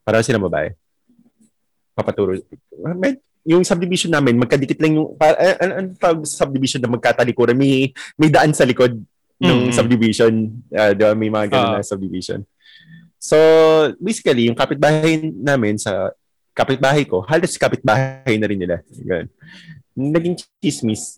parang 0.00 0.24
sila 0.24 0.40
babae. 0.40 0.72
Papaturo. 1.92 2.40
May, 2.96 3.20
yung 3.44 3.64
subdivision 3.64 4.12
namin, 4.12 4.40
magkadikit 4.40 4.80
lang 4.80 4.96
yung, 4.96 5.16
pa, 5.16 5.32
an, 5.36 5.56
an, 5.60 5.70
an 5.72 5.86
tawag 5.96 6.24
sa 6.24 6.44
subdivision 6.44 6.80
na 6.80 6.92
magkatalikuran, 6.92 7.56
may, 7.56 7.92
may 8.16 8.28
daan 8.32 8.52
sa 8.56 8.64
likod 8.64 8.96
ng 9.40 9.68
Mhm. 9.68 9.72
subdivision. 9.72 10.32
Uh, 10.68 10.92
di 10.92 11.02
ba, 11.02 11.12
may 11.16 11.32
mga 11.32 11.46
ganun 11.48 11.70
Ah. 11.72 11.76
na 11.80 11.86
subdivision. 11.86 12.44
So, 13.16 13.36
basically, 13.96 14.48
yung 14.48 14.56
kapitbahay 14.56 15.20
namin 15.32 15.76
sa 15.76 16.12
kapitbahay 16.52 17.08
ko, 17.08 17.24
halos 17.24 17.56
kapitbahay 17.56 18.36
na 18.36 18.46
rin 18.48 18.60
nila. 18.60 18.84
Ganun. 19.00 19.28
Naging 19.96 20.36
chismis. 20.60 21.16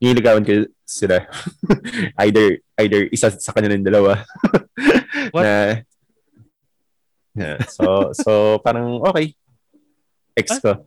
Niligawan 0.00 0.44
ko 0.44 0.68
sila. 0.84 1.24
either 2.28 2.60
either 2.76 3.08
isa 3.08 3.32
sa 3.32 3.52
kanilang 3.52 3.84
dalawa. 3.84 4.20
What? 5.34 5.44
na, 5.44 5.56
Yeah, 7.34 7.58
so 7.66 8.14
so 8.14 8.62
parang 8.62 9.02
okay. 9.02 9.34
Ex 10.38 10.62
ko. 10.62 10.70
Oh, 10.70 10.86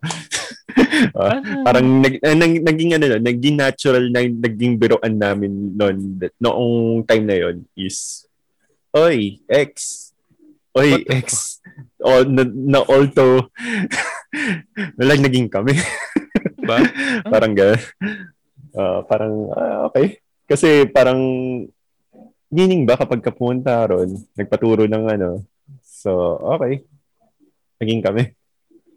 Ano? 1.14 1.64
parang 1.68 1.86
nag, 2.02 2.14
eh, 2.22 2.36
nag, 2.38 2.53
naging 2.64 2.91
ano 2.98 3.06
nun, 3.11 3.24
naging 3.24 3.56
natural 3.57 4.06
na 4.10 4.26
naging 4.26 4.80
biroan 4.80 5.15
namin 5.18 5.76
noon 5.78 6.18
noong 6.41 7.03
time 7.06 7.26
na 7.28 7.38
yon 7.38 7.57
is 7.78 8.26
oy 8.95 9.41
ex 9.45 10.10
oy 10.74 10.98
What 10.98 11.10
ex 11.14 11.60
o 12.02 12.24
na, 12.24 12.44
na 12.45 12.82
alto. 12.86 13.49
Nalang 14.98 15.26
naging 15.26 15.49
kami. 15.49 15.74
Diba? 16.57 16.78
parang 17.34 17.53
gano'n. 17.57 17.82
Ah, 18.78 19.02
parang 19.06 19.34
ah, 19.53 19.90
okay. 19.90 20.22
Kasi 20.48 20.86
parang 20.88 21.19
meaning 22.48 22.88
ba 22.88 22.95
kapag 22.95 23.19
kapunta 23.19 23.84
ron 23.84 24.07
nagpaturo 24.40 24.88
ng 24.88 25.06
ano 25.11 25.44
so 25.84 26.40
okay. 26.56 26.86
Naging 27.82 28.02
kami. 28.02 28.24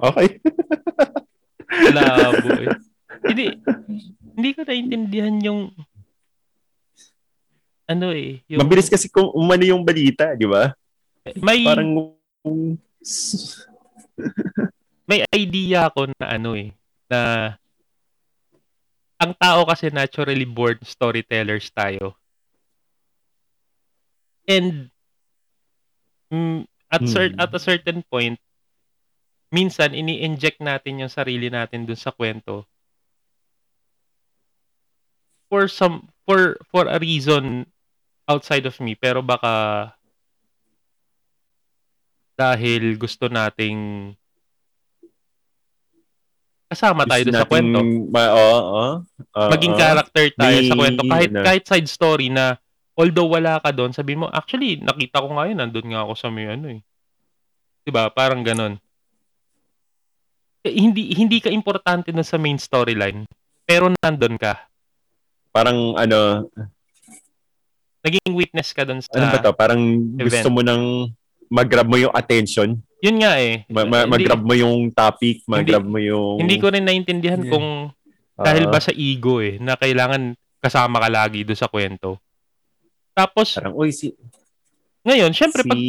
Okay 0.01 0.40
Labo 1.89 2.48
eh. 2.61 2.69
Hindi, 3.20 3.47
hindi 4.36 4.51
ko 4.57 4.61
naintindihan 4.65 5.36
yung 5.40 5.61
ano 7.90 8.15
eh. 8.15 8.39
Yung, 8.47 8.61
mabilis 8.62 8.86
kasi 8.86 9.11
kung 9.11 9.28
umano 9.35 9.66
yung 9.66 9.82
balita 9.82 10.32
di 10.39 10.47
ba 10.47 10.70
may, 11.43 11.66
parang 11.66 12.15
may 15.11 15.27
idea 15.35 15.90
ako 15.90 16.09
na 16.16 16.27
ano 16.39 16.55
eh, 16.55 16.70
na 17.11 17.52
ang 19.20 19.36
tao 19.36 19.69
kasi 19.69 19.93
naturally 19.93 20.48
born 20.48 20.81
storytellers 20.81 21.69
tayo. 21.74 22.16
And 24.48 24.89
mm, 26.32 26.65
at 26.90 27.02
cert, 27.07 27.36
Hmm. 27.36 27.43
at 27.43 27.51
a 27.52 27.61
certain 27.61 28.01
point, 28.09 28.40
minsan 29.51 29.93
ini-inject 29.93 30.62
natin 30.62 31.02
yung 31.05 31.12
sarili 31.12 31.51
natin 31.51 31.85
dun 31.85 31.98
sa 31.98 32.14
kwento. 32.14 32.64
For 35.51 35.66
some 35.66 36.06
for 36.22 36.55
for 36.70 36.86
a 36.86 37.02
reason 37.02 37.66
outside 38.31 38.62
of 38.70 38.78
me. 38.78 38.94
Pero 38.94 39.18
baka 39.20 39.90
dahil 42.39 42.94
gusto 42.97 43.27
nating 43.27 44.14
kasama 46.70 47.02
tayo 47.02 47.27
dun 47.27 47.35
sa 47.35 47.51
kwento. 47.51 47.82
ma- 48.14 48.31
oo, 48.31 48.59
oo, 48.62 48.90
oo. 49.02 49.48
maging 49.51 49.74
character 49.74 50.31
tayo 50.39 50.59
May- 50.62 50.70
sa 50.70 50.74
kwento. 50.78 51.02
Kahit 51.02 51.31
ano. 51.35 51.43
kahit 51.43 51.64
side 51.66 51.90
story 51.90 52.31
na 52.31 52.55
although 52.94 53.27
wala 53.27 53.59
ka 53.59 53.74
doon 53.74 53.90
sabihin 53.90 54.22
mo 54.22 54.27
actually 54.31 54.78
nakita 54.78 55.18
ko 55.18 55.35
nga 55.35 55.51
yun. 55.51 55.59
Nandun 55.59 55.90
nga 55.90 56.06
ako 56.06 56.14
sa 56.14 56.31
may 56.31 56.47
ano 56.47 56.78
eh. 56.78 56.81
'di 57.82 57.90
ba 57.90 58.06
parang 58.14 58.47
ganon 58.47 58.78
Eh, 58.78 58.89
hindi 60.62 61.16
hindi 61.16 61.40
ka 61.40 61.48
importante 61.48 62.12
dun 62.12 62.26
sa 62.26 62.36
main 62.36 62.60
storyline 62.60 63.24
pero 63.64 63.88
nandun 63.88 64.36
ka. 64.36 64.68
Parang 65.50 65.96
ano 65.96 66.46
naging 68.00 68.32
witness 68.32 68.72
ka 68.72 68.84
dun 68.84 69.00
sa 69.00 69.08
ano 69.16 69.26
ba 69.32 69.38
to? 69.40 69.52
Parang 69.56 69.80
gusto 70.16 70.48
event. 70.48 70.52
mo 70.52 70.60
nang 70.60 70.84
mag-grab 71.48 71.88
mo 71.88 71.96
yung 71.96 72.12
attention? 72.12 72.76
Yun 73.00 73.16
nga 73.24 73.40
eh. 73.40 73.64
Ma- 73.72 73.88
ma- 73.88 74.04
Hindi- 74.04 74.12
mag-grab 74.20 74.42
mo 74.44 74.54
yung 74.54 74.92
topic 74.92 75.40
mag-grab 75.48 75.84
mo 75.84 75.96
yung 75.96 76.44
hindi 76.44 76.60
ko 76.60 76.68
rin 76.68 76.84
naintindihan 76.84 77.40
Yeah. 77.40 77.52
kung 77.52 77.68
Ah, 78.40 78.44
dahil 78.48 78.72
ba 78.72 78.80
sa 78.80 78.88
ego 78.96 79.44
eh 79.44 79.60
na 79.60 79.76
kailangan 79.76 80.32
kasama 80.64 80.96
ka 80.96 81.12
lagi 81.12 81.44
doon 81.44 81.60
sa 81.60 81.68
kwento. 81.68 82.16
Tapos 83.12 83.52
parang 83.52 83.76
uy 83.76 83.92
si 83.92 84.16
ngayon 85.04 85.32
syempre 85.32 85.60
si 85.60 85.68
pag 85.68 85.80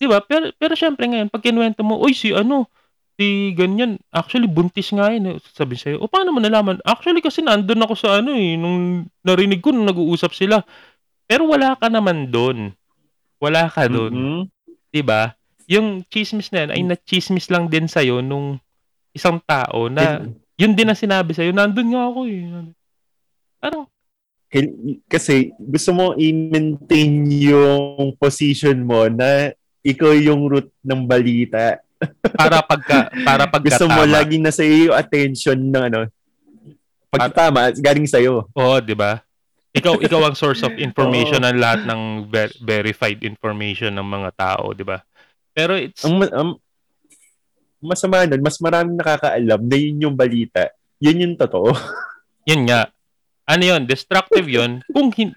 Di 0.00 0.08
ba? 0.08 0.24
Pero, 0.24 0.48
pero 0.56 0.72
syempre 0.72 1.04
ngayon, 1.04 1.28
pag 1.28 1.44
kinuwento 1.44 1.84
mo, 1.84 2.00
uy, 2.00 2.16
si 2.16 2.32
ano, 2.32 2.64
si 3.20 3.52
ganyan, 3.52 4.00
actually, 4.08 4.48
buntis 4.48 4.88
nga 4.96 5.12
yun. 5.12 5.28
eh." 5.28 5.36
Sabi 5.52 5.76
sa'yo, 5.76 6.00
o 6.00 6.08
paano 6.08 6.32
mo 6.32 6.40
nalaman? 6.40 6.80
Actually, 6.88 7.20
kasi 7.20 7.44
nandun 7.44 7.84
ako 7.84 7.92
sa 7.92 8.24
ano 8.24 8.32
eh, 8.32 8.56
nung 8.56 9.04
narinig 9.20 9.60
ko, 9.60 9.76
nung 9.76 9.84
nag-uusap 9.84 10.32
sila. 10.32 10.64
Pero 11.28 11.44
wala 11.44 11.76
ka 11.76 11.92
naman 11.92 12.32
doon. 12.32 12.72
Wala 13.36 13.68
ka 13.68 13.84
doon. 13.86 14.12
Mhm. 14.16 14.40
Di 14.88 15.04
ba? 15.04 15.36
Yung 15.68 16.02
chismis 16.08 16.48
na 16.50 16.64
yan, 16.64 16.70
ay 16.72 16.82
na-chismis 16.82 17.46
lang 17.46 17.68
din 17.68 17.84
sa'yo 17.86 18.24
nung 18.24 18.56
isang 19.12 19.38
tao 19.44 19.86
na, 19.86 20.24
yun 20.56 20.72
din 20.72 20.88
ang 20.88 20.98
sinabi 20.98 21.36
sa'yo, 21.36 21.52
nandun 21.52 21.92
nga 21.92 22.08
ako 22.08 22.20
eh. 22.26 22.42
Parang, 23.60 23.84
Kail- 24.50 24.98
kasi 25.06 25.54
gusto 25.62 25.94
mo 25.94 26.18
i-maintain 26.18 27.22
yung 27.30 28.18
position 28.18 28.82
mo 28.82 29.06
na 29.06 29.54
ikaw 29.80 30.10
yung 30.10 30.50
root 30.50 30.66
ng 30.82 31.06
balita. 31.06 31.78
Para 32.32 32.64
pagka, 32.64 32.98
para 33.22 33.44
pagka 33.46 33.68
Gusto 33.76 33.86
mo 33.86 34.02
tama. 34.04 34.14
lagi 34.20 34.36
na 34.40 34.48
sa 34.48 34.64
iyo 34.64 34.96
attention 34.96 35.58
ng 35.58 35.84
ano. 35.92 36.00
Pag 37.10 37.34
tama, 37.34 37.74
galing 37.74 38.06
sa 38.06 38.22
iyo. 38.22 38.48
Oo, 38.54 38.78
di 38.80 38.94
ba? 38.94 39.20
Ikaw 39.70 40.00
ikaw 40.06 40.20
ang 40.30 40.36
source 40.38 40.64
of 40.64 40.74
information 40.78 41.44
ng 41.44 41.58
lahat 41.58 41.84
ng 41.84 42.26
ver- 42.26 42.56
verified 42.62 43.20
information 43.22 43.92
ng 43.94 44.06
mga 44.06 44.30
tao, 44.34 44.72
di 44.72 44.82
ba? 44.82 45.02
Pero 45.52 45.76
it's 45.76 46.02
Ang, 46.06 46.22
ang 46.30 46.50
masama 47.80 48.24
nun, 48.24 48.40
mas 48.40 48.56
maraming 48.60 48.96
nakakaalam 48.96 49.60
na 49.60 49.76
yun 49.76 50.04
yung 50.08 50.16
balita. 50.16 50.68
Yun 51.00 51.22
yung 51.24 51.34
totoo. 51.36 51.72
yun 52.50 52.68
nga. 52.68 52.88
Ano 53.44 53.62
yun? 53.66 53.82
Destructive 53.84 54.46
yun. 54.46 54.84
Kung 54.92 55.10
hin- 55.10 55.34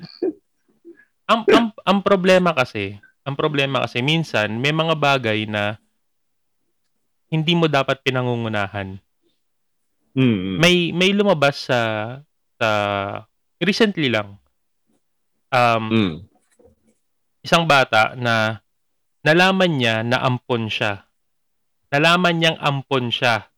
ang, 1.25 1.47
ang, 1.49 1.71
ang 1.81 1.99
problema 2.03 2.51
kasi, 2.53 2.99
ang 3.23 3.33
problema 3.33 3.81
kasi 3.87 4.03
minsan 4.03 4.59
may 4.59 4.75
mga 4.75 4.93
bagay 4.99 5.47
na 5.47 5.79
hindi 7.33 7.57
mo 7.57 7.65
dapat 7.65 8.05
pinangungunahan. 8.05 9.01
Mm. 10.13 10.61
May 10.61 10.93
may 10.93 11.09
lumabas 11.17 11.65
sa 11.65 11.79
sa 12.61 12.69
recently 13.57 14.13
lang. 14.13 14.37
Um, 15.49 15.83
Mm. 15.89 16.13
isang 17.41 17.65
bata 17.65 18.13
na 18.13 18.61
nalaman 19.25 19.73
niya 19.73 20.05
na 20.05 20.21
ampon 20.21 20.69
siya. 20.69 21.09
Nalaman 21.89 22.37
niyang 22.37 22.57
ampon 22.57 23.09
siya 23.13 23.49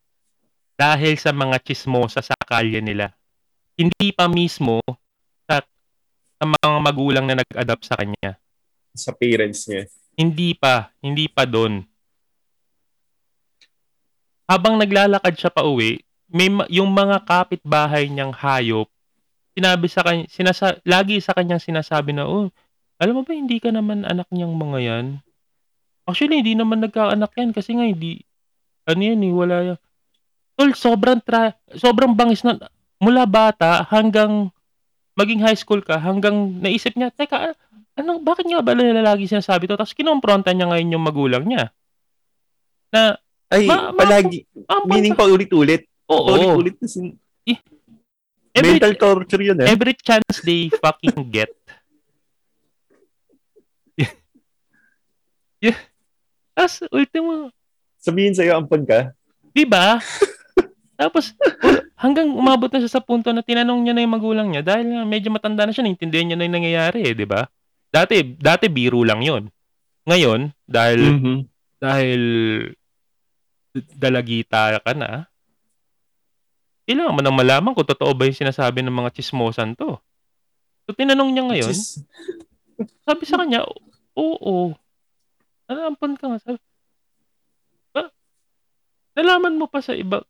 dahil 0.76 1.16
sa 1.16 1.32
mga 1.32 1.60
chismosa 1.64 2.20
sa 2.20 2.36
kalye 2.36 2.84
nila. 2.84 3.16
Hindi 3.80 4.12
pa 4.12 4.28
mismo 4.28 4.84
sa, 5.48 5.64
sa 6.36 6.44
mga 6.44 6.80
magulang 6.84 7.24
na 7.28 7.40
nag-adapt 7.40 7.84
sa 7.88 7.96
kanya. 7.96 8.36
Sa 8.92 9.16
parents 9.16 9.68
niya. 9.72 9.88
Hindi 10.20 10.52
pa, 10.56 10.92
hindi 11.00 11.32
pa 11.32 11.48
doon. 11.48 11.84
Habang 14.46 14.78
naglalakad 14.78 15.34
siya 15.38 15.50
pa 15.50 15.66
uwi, 15.66 16.02
may 16.30 16.50
yung 16.70 16.94
mga 16.94 17.26
kapitbahay 17.26 18.10
niyang 18.10 18.34
hayop, 18.34 18.90
sinabi 19.58 19.88
sa 19.90 20.02
kanya, 20.04 20.26
sinasa, 20.30 20.78
lagi 20.86 21.18
sa 21.24 21.34
kanyang 21.34 21.64
sinasabi 21.64 22.14
na, 22.14 22.28
oh, 22.28 22.52
alam 23.02 23.14
mo 23.16 23.22
ba 23.24 23.34
hindi 23.34 23.58
ka 23.58 23.72
naman 23.74 24.06
anak 24.06 24.30
niyang 24.30 24.54
mga 24.54 24.80
yan? 24.84 25.06
Actually, 26.06 26.46
hindi 26.46 26.54
naman 26.54 26.84
nagkaanak 26.86 27.32
yan 27.34 27.50
kasi 27.56 27.74
nga 27.74 27.88
hindi, 27.88 28.22
ano 28.86 29.02
yan 29.02 29.26
eh, 29.26 29.34
wala 29.34 29.56
yan. 29.74 29.80
Tol, 30.56 30.72
sobrang, 30.78 31.20
tra- 31.26 31.58
sobrang 31.74 32.14
bangis 32.14 32.46
na, 32.46 32.60
mula 33.02 33.26
bata 33.26 33.84
hanggang 33.90 34.54
maging 35.18 35.42
high 35.42 35.58
school 35.58 35.82
ka, 35.82 35.98
hanggang 35.98 36.62
naisip 36.62 36.94
niya, 36.94 37.10
teka, 37.10 37.56
ano, 37.96 38.20
bakit 38.20 38.46
nga 38.46 38.60
ba 38.60 38.76
lagi 38.76 39.26
sinasabi 39.26 39.66
to? 39.66 39.80
Tapos 39.80 39.96
kinompronta 39.96 40.52
niya 40.52 40.68
ngayon 40.68 40.94
yung 41.00 41.06
magulang 41.08 41.44
niya. 41.48 41.72
Na, 42.92 43.16
ay, 43.56 43.64
ma- 43.72 43.96
palagi, 43.96 44.44
ma- 44.68 44.84
meaning 44.84 45.16
pa 45.16 45.24
ulit-ulit. 45.24 45.88
Oo. 46.12 46.60
Ulit-ulit 46.60 46.76
sin- 46.86 47.16
every, 48.56 48.80
Mental 48.80 48.96
torture 48.96 49.44
yun 49.44 49.60
eh. 49.60 49.68
Every 49.68 49.94
chance 50.00 50.40
they 50.48 50.72
fucking 50.72 51.28
get. 51.28 51.52
yeah. 55.66 55.76
As 56.56 56.80
ultimo. 56.88 57.52
Sabihin 58.00 58.32
sa'yo, 58.32 58.56
ampon 58.56 58.88
ka. 58.88 59.12
Di 59.52 59.68
ba? 59.68 60.00
Tapos, 61.00 61.36
hanggang 62.00 62.32
umabot 62.32 62.72
na 62.72 62.80
siya 62.80 62.96
sa 62.96 63.04
punto 63.04 63.28
na 63.36 63.44
tinanong 63.44 63.84
niya 63.84 63.92
na 63.92 64.04
yung 64.08 64.16
magulang 64.16 64.48
niya 64.48 64.64
dahil 64.64 64.88
nga 64.96 65.04
medyo 65.04 65.28
matanda 65.28 65.68
na 65.68 65.76
siya, 65.76 65.84
naintindihan 65.84 66.32
niya 66.32 66.38
na 66.40 66.48
yung 66.48 66.56
nangyayari 66.56 67.12
eh, 67.12 67.12
di 67.12 67.28
ba? 67.28 67.44
Dati, 67.92 68.24
dati 68.40 68.72
biro 68.72 69.04
lang 69.04 69.20
yon 69.20 69.52
Ngayon, 70.08 70.56
dahil, 70.64 71.02
mm-hmm. 71.04 71.38
dahil 71.84 72.22
dalagita 73.96 74.80
ka 74.80 74.94
na, 74.96 75.28
kailangan 76.86 77.16
mo 77.18 77.22
nang 77.26 77.38
malaman 77.38 77.74
kung 77.74 77.88
totoo 77.88 78.14
ba 78.14 78.30
yung 78.30 78.38
sinasabi 78.38 78.86
ng 78.86 78.94
mga 78.94 79.14
chismosan 79.18 79.74
to. 79.74 79.98
So, 80.86 80.94
tinanong 80.94 81.34
niya 81.34 81.44
ngayon, 81.50 81.74
Chis- 81.74 82.06
sabi 83.02 83.26
sa 83.26 83.42
kanya, 83.42 83.66
oo, 84.14 84.78
nalaman 85.66 86.14
ka 86.14 86.26
nga. 86.30 86.40
Sabi, 86.40 86.60
ba, 87.90 88.14
nalaman 89.18 89.58
mo 89.58 89.66
pa 89.66 89.82
sa 89.82 89.98
iba. 89.98 90.22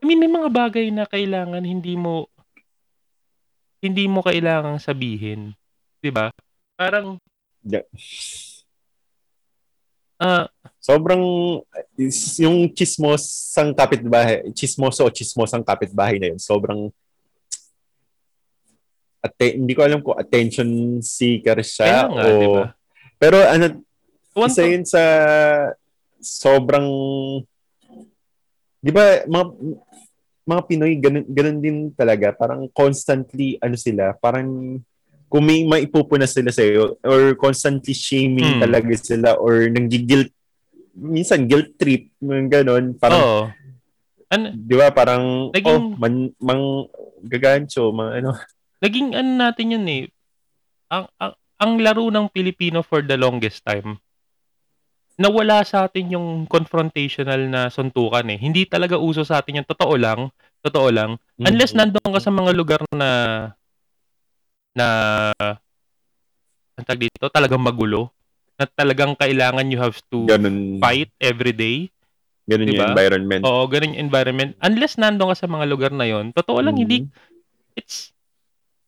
I 0.00 0.04
mean, 0.08 0.20
may 0.20 0.30
mga 0.30 0.48
bagay 0.52 0.88
na 0.88 1.04
kailangan 1.04 1.64
hindi 1.64 1.96
mo 1.96 2.32
hindi 3.80 4.08
mo 4.08 4.24
kailangang 4.24 4.80
sabihin. 4.80 5.52
'Di 6.00 6.10
ba? 6.12 6.32
Parang 6.76 7.20
yeah. 7.64 7.84
Uh, 10.16 10.48
Sobrang 10.86 11.18
yung 12.38 12.70
chismosang 12.70 13.74
kapitbahay, 13.74 14.46
chismoso 14.54 15.02
o 15.02 15.10
chismosang 15.10 15.66
kapitbahay 15.66 16.22
na 16.22 16.30
yun, 16.30 16.38
sobrang 16.38 16.94
ate, 19.18 19.58
hindi 19.58 19.74
ko 19.74 19.82
alam 19.82 19.98
kung 19.98 20.14
attention 20.14 21.02
seeker 21.02 21.58
siya 21.66 22.06
nga, 22.06 22.22
o 22.22 22.30
diba? 22.38 22.64
pero 23.18 23.42
ano 23.42 23.82
One 24.38 24.46
isa 24.46 24.62
yun 24.62 24.86
sa 24.86 25.02
sobrang 26.22 26.86
di 28.78 28.90
ba 28.94 29.26
mga 29.26 29.44
mga 30.46 30.62
Pinoy 30.70 30.94
ganun, 31.02 31.26
ganun 31.26 31.58
din 31.58 31.76
talaga 31.98 32.30
parang 32.30 32.70
constantly 32.70 33.58
ano 33.58 33.74
sila 33.74 34.14
parang 34.22 34.78
kung 35.36 35.44
may 35.44 35.68
maipupunas 35.68 36.32
sila 36.32 36.48
sa 36.48 36.64
iyo 36.64 36.96
or 37.04 37.36
constantly 37.36 37.92
shaming 37.92 38.56
hmm. 38.56 38.62
talaga 38.64 38.96
sila 38.96 39.36
or 39.36 39.68
nanggigil 39.68 40.24
minsan 40.96 41.44
guilt 41.44 41.76
trip 41.76 42.08
mga 42.24 42.64
ganon 42.64 42.96
parang 42.96 43.20
oh. 43.20 43.44
An- 44.32 44.56
di 44.56 44.74
ba 44.74 44.88
parang 44.96 45.52
naging, 45.52 45.76
oh 45.76 45.92
man, 46.00 46.32
mang 46.40 46.88
gagancho 47.20 47.92
mga 47.92 48.24
ano 48.24 48.32
naging 48.80 49.12
ano 49.12 49.30
natin 49.36 49.76
yun 49.76 49.84
eh 49.92 50.02
ang, 50.88 51.04
ang 51.20 51.36
ang 51.60 51.72
laro 51.84 52.08
ng 52.08 52.32
Pilipino 52.32 52.80
for 52.80 53.04
the 53.04 53.20
longest 53.20 53.60
time 53.60 54.00
nawala 55.20 55.60
sa 55.68 55.84
atin 55.84 56.16
yung 56.16 56.44
confrontational 56.44 57.48
na 57.48 57.72
suntukan 57.72 58.28
eh. 58.28 58.36
Hindi 58.36 58.68
talaga 58.68 59.00
uso 59.00 59.24
sa 59.24 59.40
atin 59.40 59.64
yung 59.64 59.68
totoo 59.68 59.96
lang, 59.96 60.28
totoo 60.60 60.92
lang. 60.92 61.16
Unless 61.40 61.72
mm-hmm. 61.72 61.96
nandoon 61.96 62.12
ka 62.12 62.20
sa 62.20 62.32
mga 62.32 62.52
lugar 62.52 62.80
na 62.92 63.08
na 64.76 64.86
ang 66.76 66.84
tag 66.84 67.00
dito, 67.00 67.32
talagang 67.32 67.64
magulo. 67.64 68.12
Na 68.60 68.68
talagang 68.68 69.16
kailangan 69.16 69.72
you 69.72 69.80
have 69.80 69.96
to 70.12 70.28
ganun, 70.28 70.76
fight 70.80 71.08
every 71.16 71.56
day. 71.56 71.88
Ganun 72.46 72.68
diba? 72.68 72.84
yung 72.84 72.92
environment. 72.92 73.42
Oo, 73.42 73.64
ganun 73.66 73.96
yung 73.96 74.02
environment. 74.06 74.50
Unless 74.60 75.00
nandoon 75.00 75.32
ka 75.32 75.36
sa 75.44 75.48
mga 75.50 75.64
lugar 75.66 75.90
na 75.90 76.06
yon 76.06 76.30
totoo 76.30 76.60
lang, 76.60 76.76
mm-hmm. 76.76 76.84
hindi, 76.84 77.08
it's, 77.74 78.12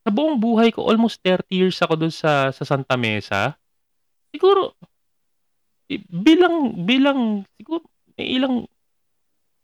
sa 0.04 0.12
buong 0.12 0.38
buhay 0.38 0.70
ko, 0.70 0.86
almost 0.86 1.20
30 1.24 1.48
years 1.50 1.76
ako 1.82 1.96
doon 1.98 2.14
sa, 2.14 2.52
sa 2.54 2.64
Santa 2.64 2.94
Mesa. 2.94 3.56
Siguro, 4.30 4.76
bilang, 6.12 6.84
bilang, 6.84 7.42
siguro, 7.56 7.82
may 8.14 8.36
ilang, 8.36 8.68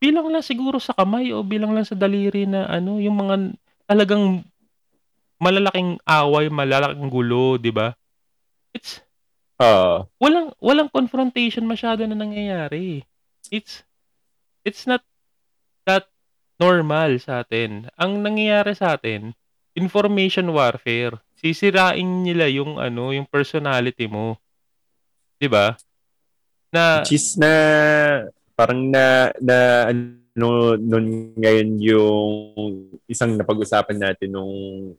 bilang 0.00 0.28
lang 0.28 0.44
siguro 0.44 0.76
sa 0.80 0.96
kamay 0.96 1.32
o 1.32 1.40
bilang 1.44 1.72
lang 1.72 1.84
sa 1.88 1.96
daliri 1.96 2.44
na 2.44 2.68
ano, 2.68 3.00
yung 3.00 3.16
mga 3.16 3.56
talagang 3.88 4.44
malalaking 5.38 5.98
away, 6.06 6.46
malalaking 6.48 7.10
gulo, 7.10 7.58
'di 7.58 7.70
ba? 7.74 7.94
It's 8.74 9.02
uh, 9.58 10.06
walang 10.18 10.54
walang 10.58 10.90
confrontation 10.90 11.66
masyado 11.66 12.02
na 12.06 12.16
nangyayari. 12.18 13.06
It's 13.50 13.84
it's 14.64 14.88
not 14.88 15.04
that 15.84 16.08
normal 16.58 17.18
sa 17.20 17.44
atin. 17.44 17.90
Ang 17.98 18.24
nangyayari 18.24 18.72
sa 18.74 18.96
atin, 18.96 19.36
information 19.76 20.48
warfare. 20.54 21.18
Sisirain 21.38 22.24
nila 22.24 22.48
yung 22.48 22.80
ano, 22.80 23.12
yung 23.12 23.28
personality 23.28 24.08
mo. 24.08 24.40
'Di 25.38 25.48
ba? 25.50 25.76
Na 26.72 27.04
Which 27.04 27.14
is 27.14 27.36
na 27.38 27.52
parang 28.54 28.90
na 28.90 29.30
na 29.38 29.90
no, 30.34 30.74
nun 30.74 31.30
ngayon 31.38 31.68
yung 31.78 32.34
isang 33.06 33.38
napag-usapan 33.38 33.98
natin 34.02 34.34
nung 34.34 34.54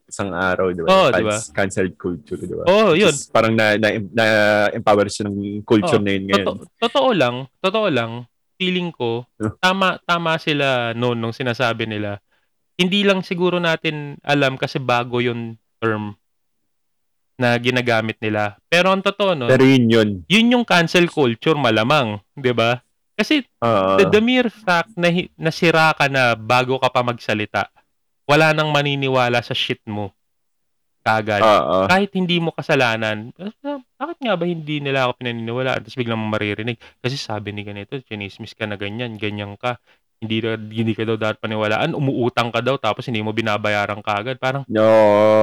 isang 0.08 0.32
araw, 0.32 0.72
di 0.72 0.80
ba? 0.80 0.88
Oh, 0.88 1.08
di 1.12 1.24
ba? 1.24 1.36
Culture, 1.52 2.40
di 2.40 2.56
ba? 2.56 2.64
Oh, 2.64 2.96
yun. 2.96 3.12
Just 3.12 3.28
parang 3.30 3.52
na, 3.52 3.76
na, 3.76 4.00
na 4.00 4.26
empower 4.72 5.12
siya 5.12 5.28
ng 5.28 5.60
culture 5.68 6.00
oh, 6.00 6.04
na 6.04 6.12
yun 6.16 6.24
ngayon. 6.28 6.46
Totoo, 6.48 6.80
totoo 6.80 7.10
lang, 7.12 7.36
totoo 7.60 7.88
lang, 7.92 8.12
feeling 8.56 8.88
ko, 8.88 9.28
tama 9.60 10.00
tama 10.08 10.40
sila 10.40 10.96
noon 10.96 11.20
nung 11.20 11.36
sinasabi 11.36 11.84
nila. 11.84 12.24
Hindi 12.76 13.04
lang 13.04 13.20
siguro 13.24 13.60
natin 13.60 14.20
alam 14.24 14.56
kasi 14.56 14.80
bago 14.80 15.20
yung 15.20 15.56
term 15.80 16.16
na 17.36 17.52
ginagamit 17.60 18.16
nila. 18.24 18.56
Pero 18.72 18.92
ang 18.92 19.04
totoo 19.04 19.36
no. 19.36 19.48
Pero 19.48 19.64
yun 19.64 19.84
yun. 19.88 20.08
Yun 20.28 20.52
yung 20.56 20.64
cancel 20.64 21.08
culture 21.12 21.56
malamang, 21.56 22.20
'di 22.32 22.52
ba? 22.56 22.80
Kasi 23.16 23.48
uh, 23.64 23.96
the, 23.96 24.12
the 24.12 24.20
mere 24.20 24.52
fact 24.52 24.92
na 24.92 25.08
nasira 25.40 25.96
ka 25.96 26.04
na 26.12 26.36
bago 26.36 26.76
ka 26.76 26.92
pa 26.92 27.00
magsalita, 27.00 27.72
wala 28.28 28.52
nang 28.52 28.68
maniniwala 28.68 29.40
sa 29.40 29.56
shit 29.56 29.80
mo 29.88 30.12
kagad. 31.06 31.40
Uh, 31.40 31.62
uh. 31.62 31.86
Kahit 31.86 32.10
hindi 32.18 32.42
mo 32.42 32.50
kasalanan, 32.50 33.30
bakit 33.96 34.18
nga 34.18 34.34
ba 34.34 34.44
hindi 34.44 34.82
nila 34.82 35.06
ako 35.06 35.22
pinaniniwalaan? 35.22 35.86
Tapos 35.86 35.94
biglang 35.94 36.18
maririnig. 36.18 36.76
Kasi 36.98 37.14
sabi 37.14 37.54
ni 37.54 37.62
ganito, 37.62 37.94
chinismis 38.02 38.58
ka 38.58 38.66
na 38.66 38.74
ganyan, 38.74 39.14
ganyan 39.14 39.54
ka. 39.54 39.78
Hindi, 40.18 40.42
hindi 40.50 40.92
ka 40.98 41.06
daw 41.06 41.14
dapat 41.14 41.38
paniwalaan. 41.38 41.94
Umuutang 41.94 42.50
ka 42.50 42.58
daw 42.58 42.74
tapos 42.74 43.06
hindi 43.06 43.22
mo 43.22 43.30
binabayaran 43.30 44.02
kagad. 44.02 44.42
Parang, 44.42 44.66
no. 44.66 44.82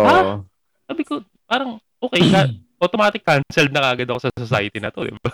ha? 0.03 0.43
Sabi 0.91 1.01
ko, 1.07 1.23
parang, 1.47 1.79
okay, 2.03 2.21
ka, 2.27 2.51
automatic 2.83 3.23
canceled 3.23 3.71
na 3.71 3.87
kagad 3.87 4.11
ako 4.11 4.19
sa 4.27 4.31
society 4.35 4.83
na 4.83 4.91
to. 4.91 5.07
Diba? 5.07 5.31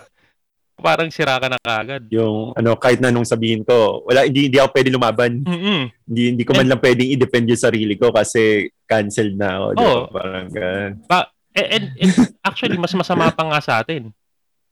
Parang 0.80 1.12
sira 1.12 1.38
ka 1.38 1.48
na 1.52 1.60
kagad. 1.60 2.08
Yung 2.10 2.56
ano 2.56 2.74
kahit 2.80 3.04
na 3.04 3.12
nung 3.12 3.28
sabihin 3.28 3.62
ko, 3.68 4.04
wala 4.08 4.26
hindi 4.26 4.50
hindi 4.50 4.58
ako 4.58 4.70
pwede 4.74 4.90
lumaban. 4.90 5.32
Mm-hmm. 5.44 5.82
Hindi 6.10 6.22
hindi 6.36 6.44
ko 6.48 6.52
man 6.56 6.66
and, 6.66 6.72
lang 6.74 6.82
pwedeng 6.82 7.10
i-defend 7.14 7.48
yung 7.52 7.66
sarili 7.66 7.96
ko 8.00 8.10
kasi 8.10 8.72
canceled 8.88 9.36
na 9.38 9.60
ako. 9.60 9.68
Oh, 9.78 10.02
parang 10.10 10.48
ganun. 10.50 10.92
Pa, 11.06 11.30
and, 11.54 11.68
and, 11.70 11.86
and 12.00 12.14
actually 12.48 12.80
mas 12.80 12.96
masama 12.96 13.30
pa 13.30 13.44
nga 13.46 13.60
sa 13.62 13.74
atin 13.84 14.10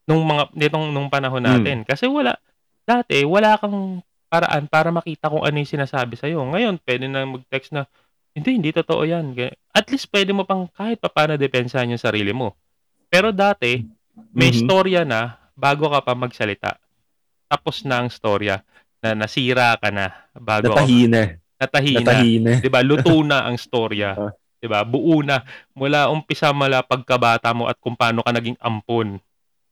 nung 0.07 0.23
mga 0.23 0.55
nitong 0.55 0.95
nung 0.95 1.11
panahon 1.11 1.43
hmm. 1.43 1.51
natin 1.51 1.77
mm. 1.83 1.87
kasi 1.91 2.07
wala 2.07 2.39
dati 2.87 3.27
wala 3.27 3.59
kang 3.59 3.99
paraan 4.27 4.67
para 4.67 4.91
makita 4.91 5.31
kung 5.31 5.43
ano 5.43 5.55
yung 5.55 5.67
sinasabi 5.67 6.19
sa 6.19 6.27
iyo. 6.27 6.43
Ngayon, 6.43 6.83
pwede 6.83 7.07
na 7.07 7.23
mag-text 7.23 7.71
na 7.71 7.87
hindi 8.35 8.59
hindi 8.59 8.69
totoo 8.75 9.07
'yan. 9.07 9.33
At 9.71 9.87
least 9.89 10.11
pwede 10.11 10.35
mo 10.35 10.43
pang 10.43 10.67
kahit 10.69 10.99
paano 11.01 11.39
depensahan 11.39 11.89
yung 11.89 12.01
sarili 12.01 12.35
mo. 12.35 12.53
Pero 13.07 13.31
dati 13.31 13.81
may 14.35 14.51
mm-hmm. 14.51 14.63
storya 14.67 15.01
na 15.07 15.39
bago 15.57 15.89
ka 15.89 16.05
pa 16.05 16.13
magsalita. 16.13 16.77
Tapos 17.49 17.81
na 17.81 18.05
ang 18.05 18.13
storya 18.13 18.61
na 19.01 19.17
nasira 19.17 19.73
ka 19.81 19.89
na 19.89 20.13
bago 20.37 20.69
natahina. 20.69 21.41
Natahina. 21.57 21.97
natahina. 22.05 22.51
'Di 22.61 22.69
ba? 22.69 22.79
Luto 22.85 23.17
na 23.25 23.49
ang 23.49 23.57
storya. 23.57 24.13
'Di 24.61 24.69
ba? 24.69 24.85
Buo 24.85 25.25
na 25.25 25.41
mula 25.73 26.13
umpisa 26.13 26.53
mala 26.53 26.85
pagkabata 26.85 27.49
mo 27.57 27.65
at 27.65 27.81
kung 27.81 27.97
paano 27.97 28.21
ka 28.21 28.29
naging 28.29 28.57
ampon. 28.61 29.17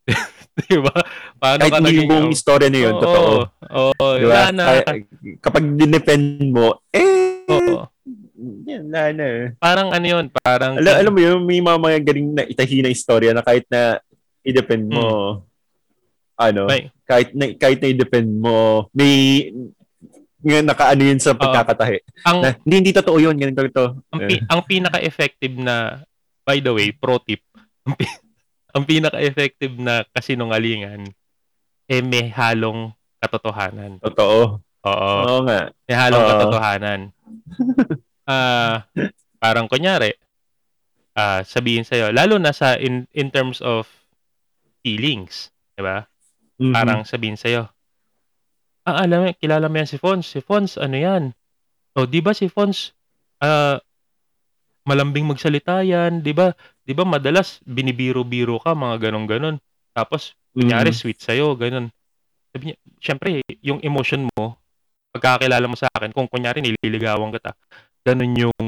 'Di 0.57 0.77
ba? 0.81 0.93
paano 1.37 1.61
Kahit 1.61 1.73
ka 1.77 1.81
naging... 1.85 2.09
buong 2.09 2.29
istorya 2.33 2.69
na 2.73 2.79
yun, 2.79 2.95
Oo, 2.97 3.01
totoo. 3.05 3.33
Oo, 3.69 3.91
oo, 3.93 4.13
Di 4.17 4.25
wala 4.25 4.49
ba? 4.49 4.55
na. 4.55 4.65
Kapag 5.41 5.63
dinepend 5.77 6.49
mo, 6.49 6.81
eh, 6.89 7.45
Oo. 7.49 7.85
yan, 8.65 8.89
wala 8.89 9.11
na. 9.13 9.27
Parang 9.57 9.89
ano 9.91 10.05
yun, 10.05 10.25
parang... 10.31 10.77
Alam, 10.79 10.93
alam 11.01 11.13
mo 11.13 11.21
yun, 11.21 11.37
may 11.43 11.59
mga 11.59 11.77
mga 11.81 11.99
galing 12.05 12.29
na 12.33 12.43
itahi 12.45 12.79
na 12.81 12.93
istorya 12.93 13.31
na 13.33 13.43
kahit 13.43 13.65
na 13.67 13.99
i-depend 14.45 14.85
mo, 14.87 15.41
ano. 16.35 16.67
May, 16.67 16.91
kahit 17.03 17.31
na, 17.31 17.51
kahit 17.55 17.79
na 17.79 17.91
i-depend 17.91 18.29
mo, 18.29 18.87
may 18.91 19.47
nga 20.45 20.61
nakaano 20.61 21.01
yun 21.01 21.17
sa 21.17 21.33
pagkakatahi. 21.33 22.21
ang, 22.21 22.37
Na, 22.45 22.53
hindi, 22.61 22.75
hindi 22.85 22.93
totoo 22.93 23.17
yun, 23.17 23.33
ganito 23.33 23.65
ito. 23.65 23.97
ang, 24.13 24.21
pi- 24.29 24.45
ang 24.45 24.61
pinaka-effective 24.61 25.55
na, 25.57 26.05
by 26.45 26.61
the 26.61 26.69
way, 26.69 26.93
pro 26.93 27.17
tip, 27.17 27.41
ang, 27.81 27.97
pi- 27.97 28.05
ang 28.77 28.85
pinaka-effective 28.85 29.73
na 29.81 30.05
kasinungalingan, 30.13 31.09
eh 31.89 32.01
may 32.05 32.29
halong 32.29 32.93
katotohanan. 33.17 33.97
Totoo. 34.05 34.61
Oo. 34.85 35.11
Oo 35.25 35.39
nga. 35.49 35.73
May 35.89 35.95
halong 35.97 36.23
Oo. 36.23 36.29
katotohanan. 36.29 36.99
Ah, 38.25 38.89
parang 39.37 39.69
kunyari, 39.69 40.17
ah 41.13 41.45
sabihin 41.45 41.85
sa'yo, 41.85 42.09
lalo 42.09 42.41
na 42.41 42.49
sa 42.49 42.73
in, 42.73 43.05
in 43.13 43.29
terms 43.29 43.61
of 43.61 43.85
feelings, 44.81 45.53
di 45.77 45.85
ba? 45.85 46.09
Mhm. 46.55 46.71
Parang 46.71 47.01
sabihin 47.03 47.35
sa'yo, 47.35 47.67
ah, 48.85 49.01
alam 49.01 49.25
mo, 49.25 49.33
kilala 49.35 49.67
mo 49.67 49.75
yan 49.81 49.89
si 49.89 49.97
Fons. 49.97 50.23
Si 50.23 50.39
Fons, 50.39 50.77
ano 50.77 50.95
yan? 50.95 51.23
O, 51.95 52.05
di 52.05 52.21
ba 52.21 52.31
si 52.31 52.47
Fons, 52.47 52.93
ah, 53.41 53.81
malambing 54.85 55.25
magsalita 55.25 55.81
yan, 55.81 56.21
di 56.21 56.31
ba? 56.31 56.53
Di 56.85 56.93
ba 56.93 57.01
madalas 57.03 57.59
binibiro-biro 57.65 58.61
ka, 58.61 58.77
mga 58.77 59.09
ganon-ganon. 59.09 59.57
Tapos, 59.91 60.37
kunyari, 60.53 60.93
Mhm. 60.93 60.99
sweet 61.01 61.19
sa'yo, 61.19 61.57
ganon. 61.57 61.89
Sabi 62.53 62.71
niya, 62.71 62.77
syempre, 63.01 63.41
yung 63.65 63.81
emotion 63.81 64.29
mo, 64.37 64.55
pagkakilala 65.11 65.65
mo 65.65 65.75
sa 65.75 65.89
akin, 65.91 66.13
kung 66.13 66.29
kunyari 66.29 66.61
nililigawan 66.61 67.33
kita, 67.33 67.57
ganun 68.05 68.31
yung, 68.37 68.65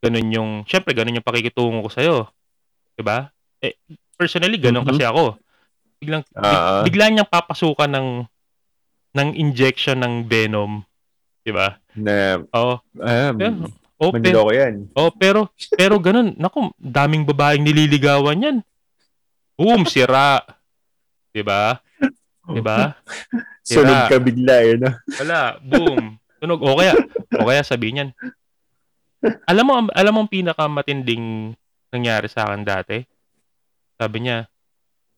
ganun 0.00 0.28
yung, 0.30 0.50
syempre, 0.64 0.94
ganun 0.94 1.18
yung 1.18 1.26
pakikitungo 1.26 1.82
ko 1.84 1.90
sa'yo. 1.90 2.16
Diba? 2.94 3.32
Eh, 3.58 3.74
personally, 4.14 4.56
ganun 4.56 4.86
Mhm. 4.86 4.94
kasi 4.94 5.02
ako. 5.04 5.36
Biglang, 6.00 6.24
big- 6.24 6.40
Ah. 6.64 6.82
bigla 6.82 7.04
niyang 7.06 7.28
papasukan 7.28 7.86
ng, 7.86 8.08
ng 9.12 9.28
injection 9.36 10.00
ng 10.00 10.24
venom. 10.24 10.80
Diba? 11.40 11.76
na, 11.92 12.40
Oo. 12.52 12.80
ah, 13.00 13.32
Pero, 13.32 13.68
oh, 13.98 14.12
pero, 14.12 14.40
yan. 14.48 14.88
oh, 14.94 15.10
pero, 15.10 15.40
pero 15.72 15.94
ganun, 15.98 16.32
naku, 16.36 16.72
daming 16.76 17.24
babaeng 17.24 17.60
nililigawan 17.60 18.40
yan. 18.40 18.56
Boom, 19.54 19.84
sira. 19.84 20.40
Diba? 21.30 21.80
Diba? 22.48 22.96
Sunod 23.60 24.08
ka 24.08 24.16
bigla, 24.18 24.56
eh, 24.64 24.74
no? 24.74 24.90
Wala, 25.20 25.60
boom. 25.60 26.16
Tunog. 26.40 26.60
O 26.64 26.74
kaya, 26.74 26.96
o 27.36 27.44
kaya 27.44 27.60
sabihin 27.60 27.94
niyan. 27.94 28.10
Alam 29.44 29.64
mo, 29.68 29.72
alam 29.92 30.12
mo 30.16 30.20
ang 30.24 30.32
pinakamatinding 30.32 31.52
nangyari 31.92 32.26
sa 32.26 32.48
akin 32.48 32.64
dati? 32.64 33.04
Sabi 33.94 34.24
niya, 34.24 34.48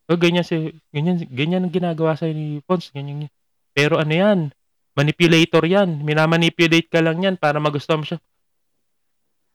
oh, 0.08 0.18
ganyan 0.18 0.46
si, 0.46 0.74
ganyan, 0.90 1.22
ganyan 1.30 1.62
ang 1.66 1.74
ginagawa 1.74 2.16
sa 2.16 2.26
ni 2.26 2.64
Pons, 2.64 2.90
ganyan, 2.90 3.26
ganyan. 3.26 3.34
Pero 3.76 4.00
ano 4.00 4.12
yan? 4.12 4.38
Manipulator 4.92 5.64
yan. 5.64 6.04
Minamanipulate 6.04 6.88
ka 6.88 7.00
lang 7.00 7.22
yan 7.24 7.36
para 7.40 7.56
magustuhan 7.62 8.00
mo 8.02 8.06
siya. 8.06 8.20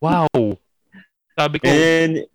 Wow. 0.01 0.57
Sabi 1.37 1.61
ko, 1.61 1.69
And, 1.69 2.25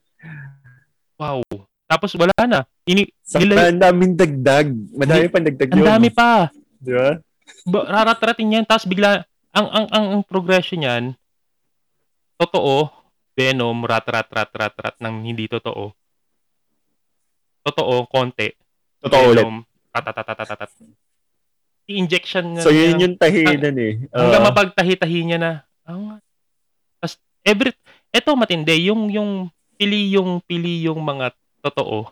wow. 1.19 1.43
Tapos 1.91 2.15
wala 2.15 2.33
na. 2.47 2.63
Ini, 2.87 3.11
nila, 3.43 3.69
ang 3.69 3.83
daming 3.83 4.15
dagdag. 4.15 4.71
Madami 4.95 5.27
pang 5.29 5.45
dagdag 5.45 5.71
ang 5.75 5.79
yun. 5.83 5.87
dami 5.87 6.09
pa. 6.15 6.49
Di 6.79 6.95
ba? 6.95 7.19
ba- 7.67 7.87
raratratin 7.89 8.55
yan 8.61 8.65
tapos 8.67 8.89
bigla 8.89 9.23
ang 9.53 9.67
ang 9.69 9.87
ang, 9.93 10.07
ang 10.19 10.23
progression 10.25 10.83
niyan 10.83 11.05
totoo 12.41 12.91
venom 13.37 13.85
rat 13.85 14.07
rat 14.09 14.29
rat 14.33 14.53
rat 14.53 14.77
rat 14.77 14.97
ng 14.99 15.17
hindi 15.27 15.47
totoo 15.47 15.93
totoo 17.63 18.07
konti 18.07 18.51
Totoo 18.99 19.23
ulit. 19.29 19.43
venom 19.43 19.57
tatatatatat 19.89 20.71
i-injection 21.85 22.45
niya 22.49 22.63
So, 22.63 22.71
yun 22.71 22.97
yung 22.97 23.17
tahinan 23.17 23.75
eh. 23.75 23.93
hanggang 24.09 24.43
Oo. 24.43 24.49
mapagtahi-tahi 24.49 25.19
niya 25.25 25.39
na 25.39 25.51
oh, 25.85 25.99
nga. 26.09 26.17
tapos 26.99 27.15
every 27.43 27.71
eto 28.09 28.33
matindi 28.33 28.87
yung 28.87 29.11
yung 29.11 29.31
pili 29.75 30.15
yung 30.15 30.39
pili 30.41 30.87
yung 30.87 30.99
mga 30.99 31.35
totoo 31.61 32.07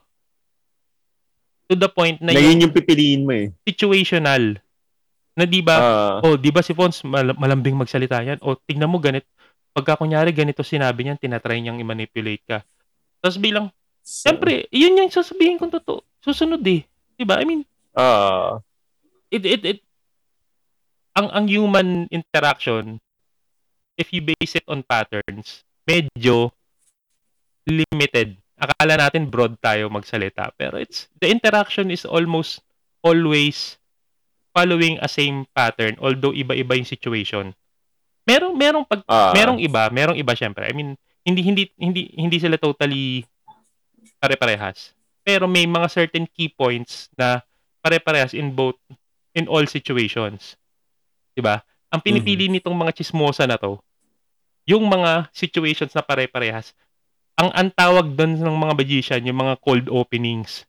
to 1.66 1.74
the 1.74 1.86
point 1.86 2.18
na 2.18 2.34
na 2.34 2.42
yun 2.42 2.66
yung 2.66 2.74
pipiliin 2.74 3.22
mo 3.22 3.32
eh. 3.32 3.54
situational 3.62 4.58
na 5.32 5.46
di 5.46 5.62
ba 5.62 5.76
Ah, 5.78 6.16
Oh, 6.20 6.34
di 6.34 6.50
ba 6.50 6.60
si 6.60 6.74
Fons 6.74 7.00
mal- 7.00 7.32
malambing 7.32 7.72
magsalita 7.72 8.18
yan? 8.20 8.42
O 8.42 8.58
tingnan 8.58 8.90
mo 8.90 8.98
ganit. 8.98 9.24
Pagka 9.70 9.94
kunyari 9.94 10.34
ganito 10.34 10.60
sinabi 10.60 11.06
niyan, 11.06 11.16
tinatry 11.16 11.62
niyang 11.62 11.78
i-manipulate 11.78 12.42
ka. 12.42 12.58
Tapos 13.22 13.38
bilang, 13.38 13.70
siyempre, 14.10 14.66
yun 14.74 14.98
yung 14.98 15.14
sasabihin 15.14 15.62
kong 15.62 15.70
totoo. 15.70 16.02
Susunod 16.18 16.60
eh. 16.66 16.82
Di 17.14 17.22
ba? 17.22 17.38
I 17.38 17.46
mean, 17.46 17.62
Ah, 17.94 18.62
it, 19.30 19.42
it, 19.42 19.62
it, 19.66 19.80
ang, 21.18 21.28
ang 21.34 21.46
human 21.50 22.06
interaction, 22.10 23.02
if 23.98 24.14
you 24.14 24.22
base 24.22 24.54
it 24.54 24.66
on 24.70 24.86
patterns, 24.86 25.66
medyo 25.86 26.54
limited. 27.66 28.38
Akala 28.60 29.00
natin 29.00 29.26
broad 29.26 29.58
tayo 29.58 29.90
magsalita. 29.90 30.54
Pero 30.54 30.78
it's, 30.78 31.10
the 31.18 31.26
interaction 31.26 31.90
is 31.90 32.06
almost 32.06 32.62
always 33.02 33.80
following 34.50 34.98
a 34.98 35.06
same 35.06 35.46
pattern 35.54 35.94
although 36.02 36.34
iba-iba 36.34 36.76
yung 36.76 36.88
situation. 36.88 37.54
Merong 38.28 38.54
merong 38.54 38.84
pag 38.84 39.00
ah, 39.08 39.32
merong 39.32 39.58
iba, 39.58 39.88
merong 39.90 40.18
iba 40.18 40.32
syempre. 40.36 40.68
I 40.68 40.74
mean, 40.76 40.94
hindi 41.24 41.40
hindi 41.42 41.62
hindi 41.80 42.02
hindi 42.14 42.36
sila 42.36 42.60
totally 42.60 43.24
pare-parehas. 44.20 44.92
Pero 45.24 45.48
may 45.48 45.64
mga 45.64 45.88
certain 45.88 46.28
key 46.28 46.52
points 46.52 47.08
na 47.16 47.40
pare-parehas 47.80 48.36
in 48.36 48.52
both 48.52 48.76
in 49.32 49.48
all 49.48 49.64
situations. 49.64 50.60
'Di 51.34 51.40
ba? 51.40 51.64
Ang 51.90 52.00
pinipili 52.04 52.46
nitong 52.46 52.76
mga 52.76 52.94
chismosa 52.94 53.50
na 53.50 53.58
to, 53.58 53.80
yung 54.62 54.86
mga 54.86 55.26
situations 55.34 55.90
na 55.90 56.06
pare-parehas, 56.06 56.70
ang 57.34 57.50
antawag 57.50 58.14
doon 58.14 58.38
ng 58.38 58.58
mga 58.60 58.74
magician, 58.76 59.26
yung 59.26 59.40
mga 59.40 59.58
cold 59.64 59.90
openings. 59.90 60.68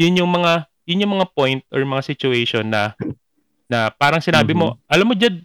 Yun 0.00 0.24
yung 0.24 0.30
mga 0.32 0.70
yun 0.88 1.02
yung 1.04 1.14
mga 1.18 1.28
point 1.34 1.62
or 1.68 1.82
mga 1.82 2.02
situation 2.06 2.66
na 2.66 2.96
na 3.66 3.90
parang 3.92 4.22
sinabi 4.22 4.52
mo, 4.52 4.76
alam 4.88 5.06
mo 5.08 5.14
Jed, 5.16 5.44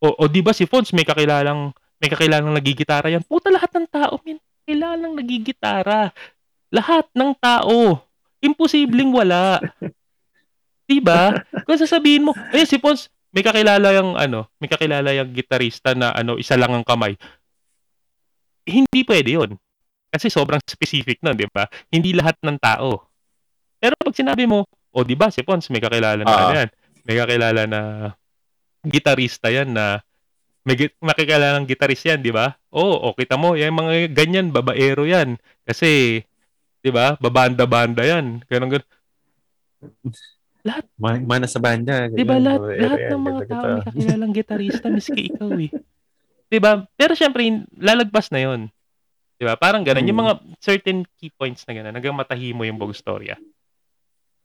o, 0.00 0.12
o 0.12 0.22
di 0.28 0.40
ba 0.40 0.52
si 0.52 0.64
Fons 0.68 0.92
may 0.92 1.04
kakilalang 1.04 1.72
may 1.96 2.08
kakilalang 2.12 2.52
nagigitara 2.52 3.08
yan. 3.08 3.24
Puta 3.24 3.48
lahat 3.48 3.72
ng 3.72 3.88
tao, 3.88 4.20
min, 4.24 4.36
kilalang 4.68 5.16
nagigitara. 5.16 6.12
Lahat 6.76 7.08
ng 7.16 7.32
tao. 7.40 8.04
Imposibleng 8.44 9.08
wala. 9.16 9.64
Diba? 10.90 11.32
Kung 11.64 11.80
sasabihin 11.80 12.28
mo, 12.28 12.36
eh 12.52 12.68
si 12.68 12.76
Fons, 12.76 13.08
may 13.32 13.40
kakilala 13.42 13.90
yung 13.96 14.14
ano, 14.14 14.46
may 14.60 14.68
kakilala 14.68 15.10
yung 15.16 15.32
gitarista 15.32 15.96
na 15.96 16.12
ano, 16.12 16.36
isa 16.36 16.54
lang 16.54 16.72
ang 16.76 16.84
kamay. 16.84 17.16
Hindi 18.68 19.02
pwede 19.08 19.34
yun. 19.34 19.50
Kasi 20.12 20.30
sobrang 20.30 20.62
specific 20.62 21.18
nun, 21.24 21.34
di 21.34 21.48
ba? 21.50 21.66
Hindi 21.90 22.14
lahat 22.14 22.38
ng 22.44 22.56
tao. 22.60 23.02
Pero 23.82 23.98
pag 23.98 24.14
sinabi 24.14 24.46
mo, 24.46 24.64
o 24.94 25.04
di 25.04 25.18
ba 25.18 25.28
si 25.28 25.42
Pons, 25.42 25.68
may 25.68 25.82
kakilala 25.82 26.22
na 26.22 26.30
Ah. 26.30 26.40
ano 26.48 26.54
yan. 26.64 26.70
May 27.04 27.16
kakilala 27.18 27.62
na 27.68 27.80
gitarista 28.86 29.50
yan 29.50 29.74
na 29.74 30.00
may 30.66 30.74
makikilala 30.98 31.62
ng 31.62 31.66
gitarista 31.70 32.14
yan, 32.14 32.26
di 32.26 32.34
ba? 32.34 32.58
Oo, 32.74 33.10
oh, 33.10 33.12
kita 33.14 33.38
mo, 33.38 33.54
yung 33.54 33.78
mga 33.78 34.10
ganyan, 34.10 34.50
babaero 34.50 35.06
yan. 35.06 35.38
Kasi, 35.62 36.22
di 36.86 36.92
ba, 36.92 37.18
babanda-banda 37.18 37.98
yan. 38.00 38.46
Ganun, 38.46 38.70
ganun. 38.70 38.86
ma- 40.96 41.18
mana 41.20 41.46
sa 41.46 41.58
banda. 41.58 42.06
Di 42.06 42.22
ba, 42.22 42.38
lahat, 42.38 42.60
babaero 42.60 42.80
lahat 42.80 42.98
ng 43.06 43.22
mga 43.24 43.42
tao 43.44 43.64
may 43.68 43.82
kakilalang 43.84 44.32
gitarista, 44.32 44.86
miski 44.86 45.22
ikaw 45.30 45.50
eh. 45.56 45.70
Di 46.46 46.58
ba? 46.58 46.86
Pero 46.92 47.12
syempre, 47.12 47.42
lalagpas 47.72 48.30
na 48.30 48.38
yon 48.40 48.70
Di 49.34 49.44
ba? 49.44 49.54
Parang 49.54 49.82
ganun. 49.82 50.00
Yung 50.00 50.14
Hmm. 50.14 50.22
mga 50.24 50.32
certain 50.58 50.98
key 51.16 51.28
points 51.28 51.66
na 51.66 51.74
ganun, 51.74 51.92
hanggang 51.92 52.14
matahi 52.14 52.50
mo 52.50 52.62
yung 52.62 52.78
buong 52.78 52.94
storya. 52.94 53.34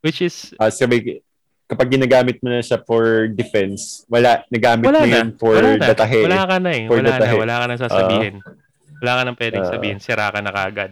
Which 0.01 0.19
is, 0.19 0.57
Ah, 0.57 0.68
sabi, 0.68 1.22
kapag 1.65 1.89
ginagamit 1.89 2.41
mo 2.41 2.49
na 2.49 2.59
siya 2.59 2.81
for 2.81 3.26
defense, 3.27 4.03
wala, 4.07 4.41
nagamit 4.49 4.84
wala 4.84 4.99
mo 4.99 5.05
na. 5.05 5.13
yun 5.15 5.30
for 5.38 5.53
wala 5.55 5.77
na. 5.77 5.88
datahe. 5.88 6.22
Wala 6.26 6.41
ka 6.43 6.57
na 6.57 6.69
eh. 6.72 6.84
For 6.85 6.97
Wala 6.97 7.13
na. 7.15 7.30
Wala 7.31 7.55
ka 7.55 7.65
na 7.65 7.76
sasabihin. 7.77 8.35
wala 8.97 9.11
ka 9.11 9.22
nang 9.23 9.38
pwedeng 9.39 9.63
Ah. 9.63 9.72
sabihin. 9.72 9.97
Sira 9.97 10.27
ka 10.27 10.41
na 10.41 10.51
kagad. 10.51 10.91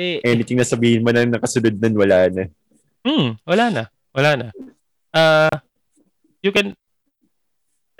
Eh, 0.00 0.24
Anything 0.24 0.56
na 0.56 0.64
sabihin 0.64 1.04
mo 1.04 1.12
na 1.12 1.28
nakasunod 1.28 1.76
nun, 1.76 1.92
wala 2.00 2.32
na. 2.32 2.48
Hmm, 3.04 3.36
wala 3.44 3.64
na. 3.68 3.82
Wala 4.16 4.30
na. 4.32 4.46
Ah, 5.12 5.52
you 6.40 6.48
can 6.56 6.72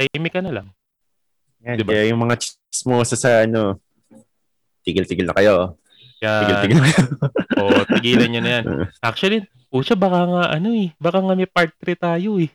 tahimik 0.00 0.32
ka 0.32 0.40
na 0.40 0.48
lang. 0.48 0.68
Yan, 1.60 1.76
Diba? 1.76 1.92
Kaya 1.92 2.08
yung 2.08 2.24
mga 2.24 2.40
chismosa 2.40 3.20
sa 3.20 3.44
ano, 3.44 3.76
tigil-tigil 4.80 5.28
na 5.28 5.36
kayo. 5.36 5.76
Yan. 6.24 6.40
Tigil-tigil 6.40 6.76
na 6.80 6.86
kayo. 6.88 7.04
Oo, 7.60 7.78
tigilan 7.92 8.28
nyo 8.32 8.40
na 8.40 8.50
yan. 8.56 8.64
Actually, 9.04 9.44
siya, 9.68 9.96
baka 10.00 10.24
nga 10.24 10.42
ano 10.56 10.72
eh. 10.72 10.96
Baka 10.96 11.20
nga 11.20 11.36
may 11.36 11.44
part 11.52 11.76
3 11.84 12.00
tayo 12.00 12.40
eh. 12.40 12.48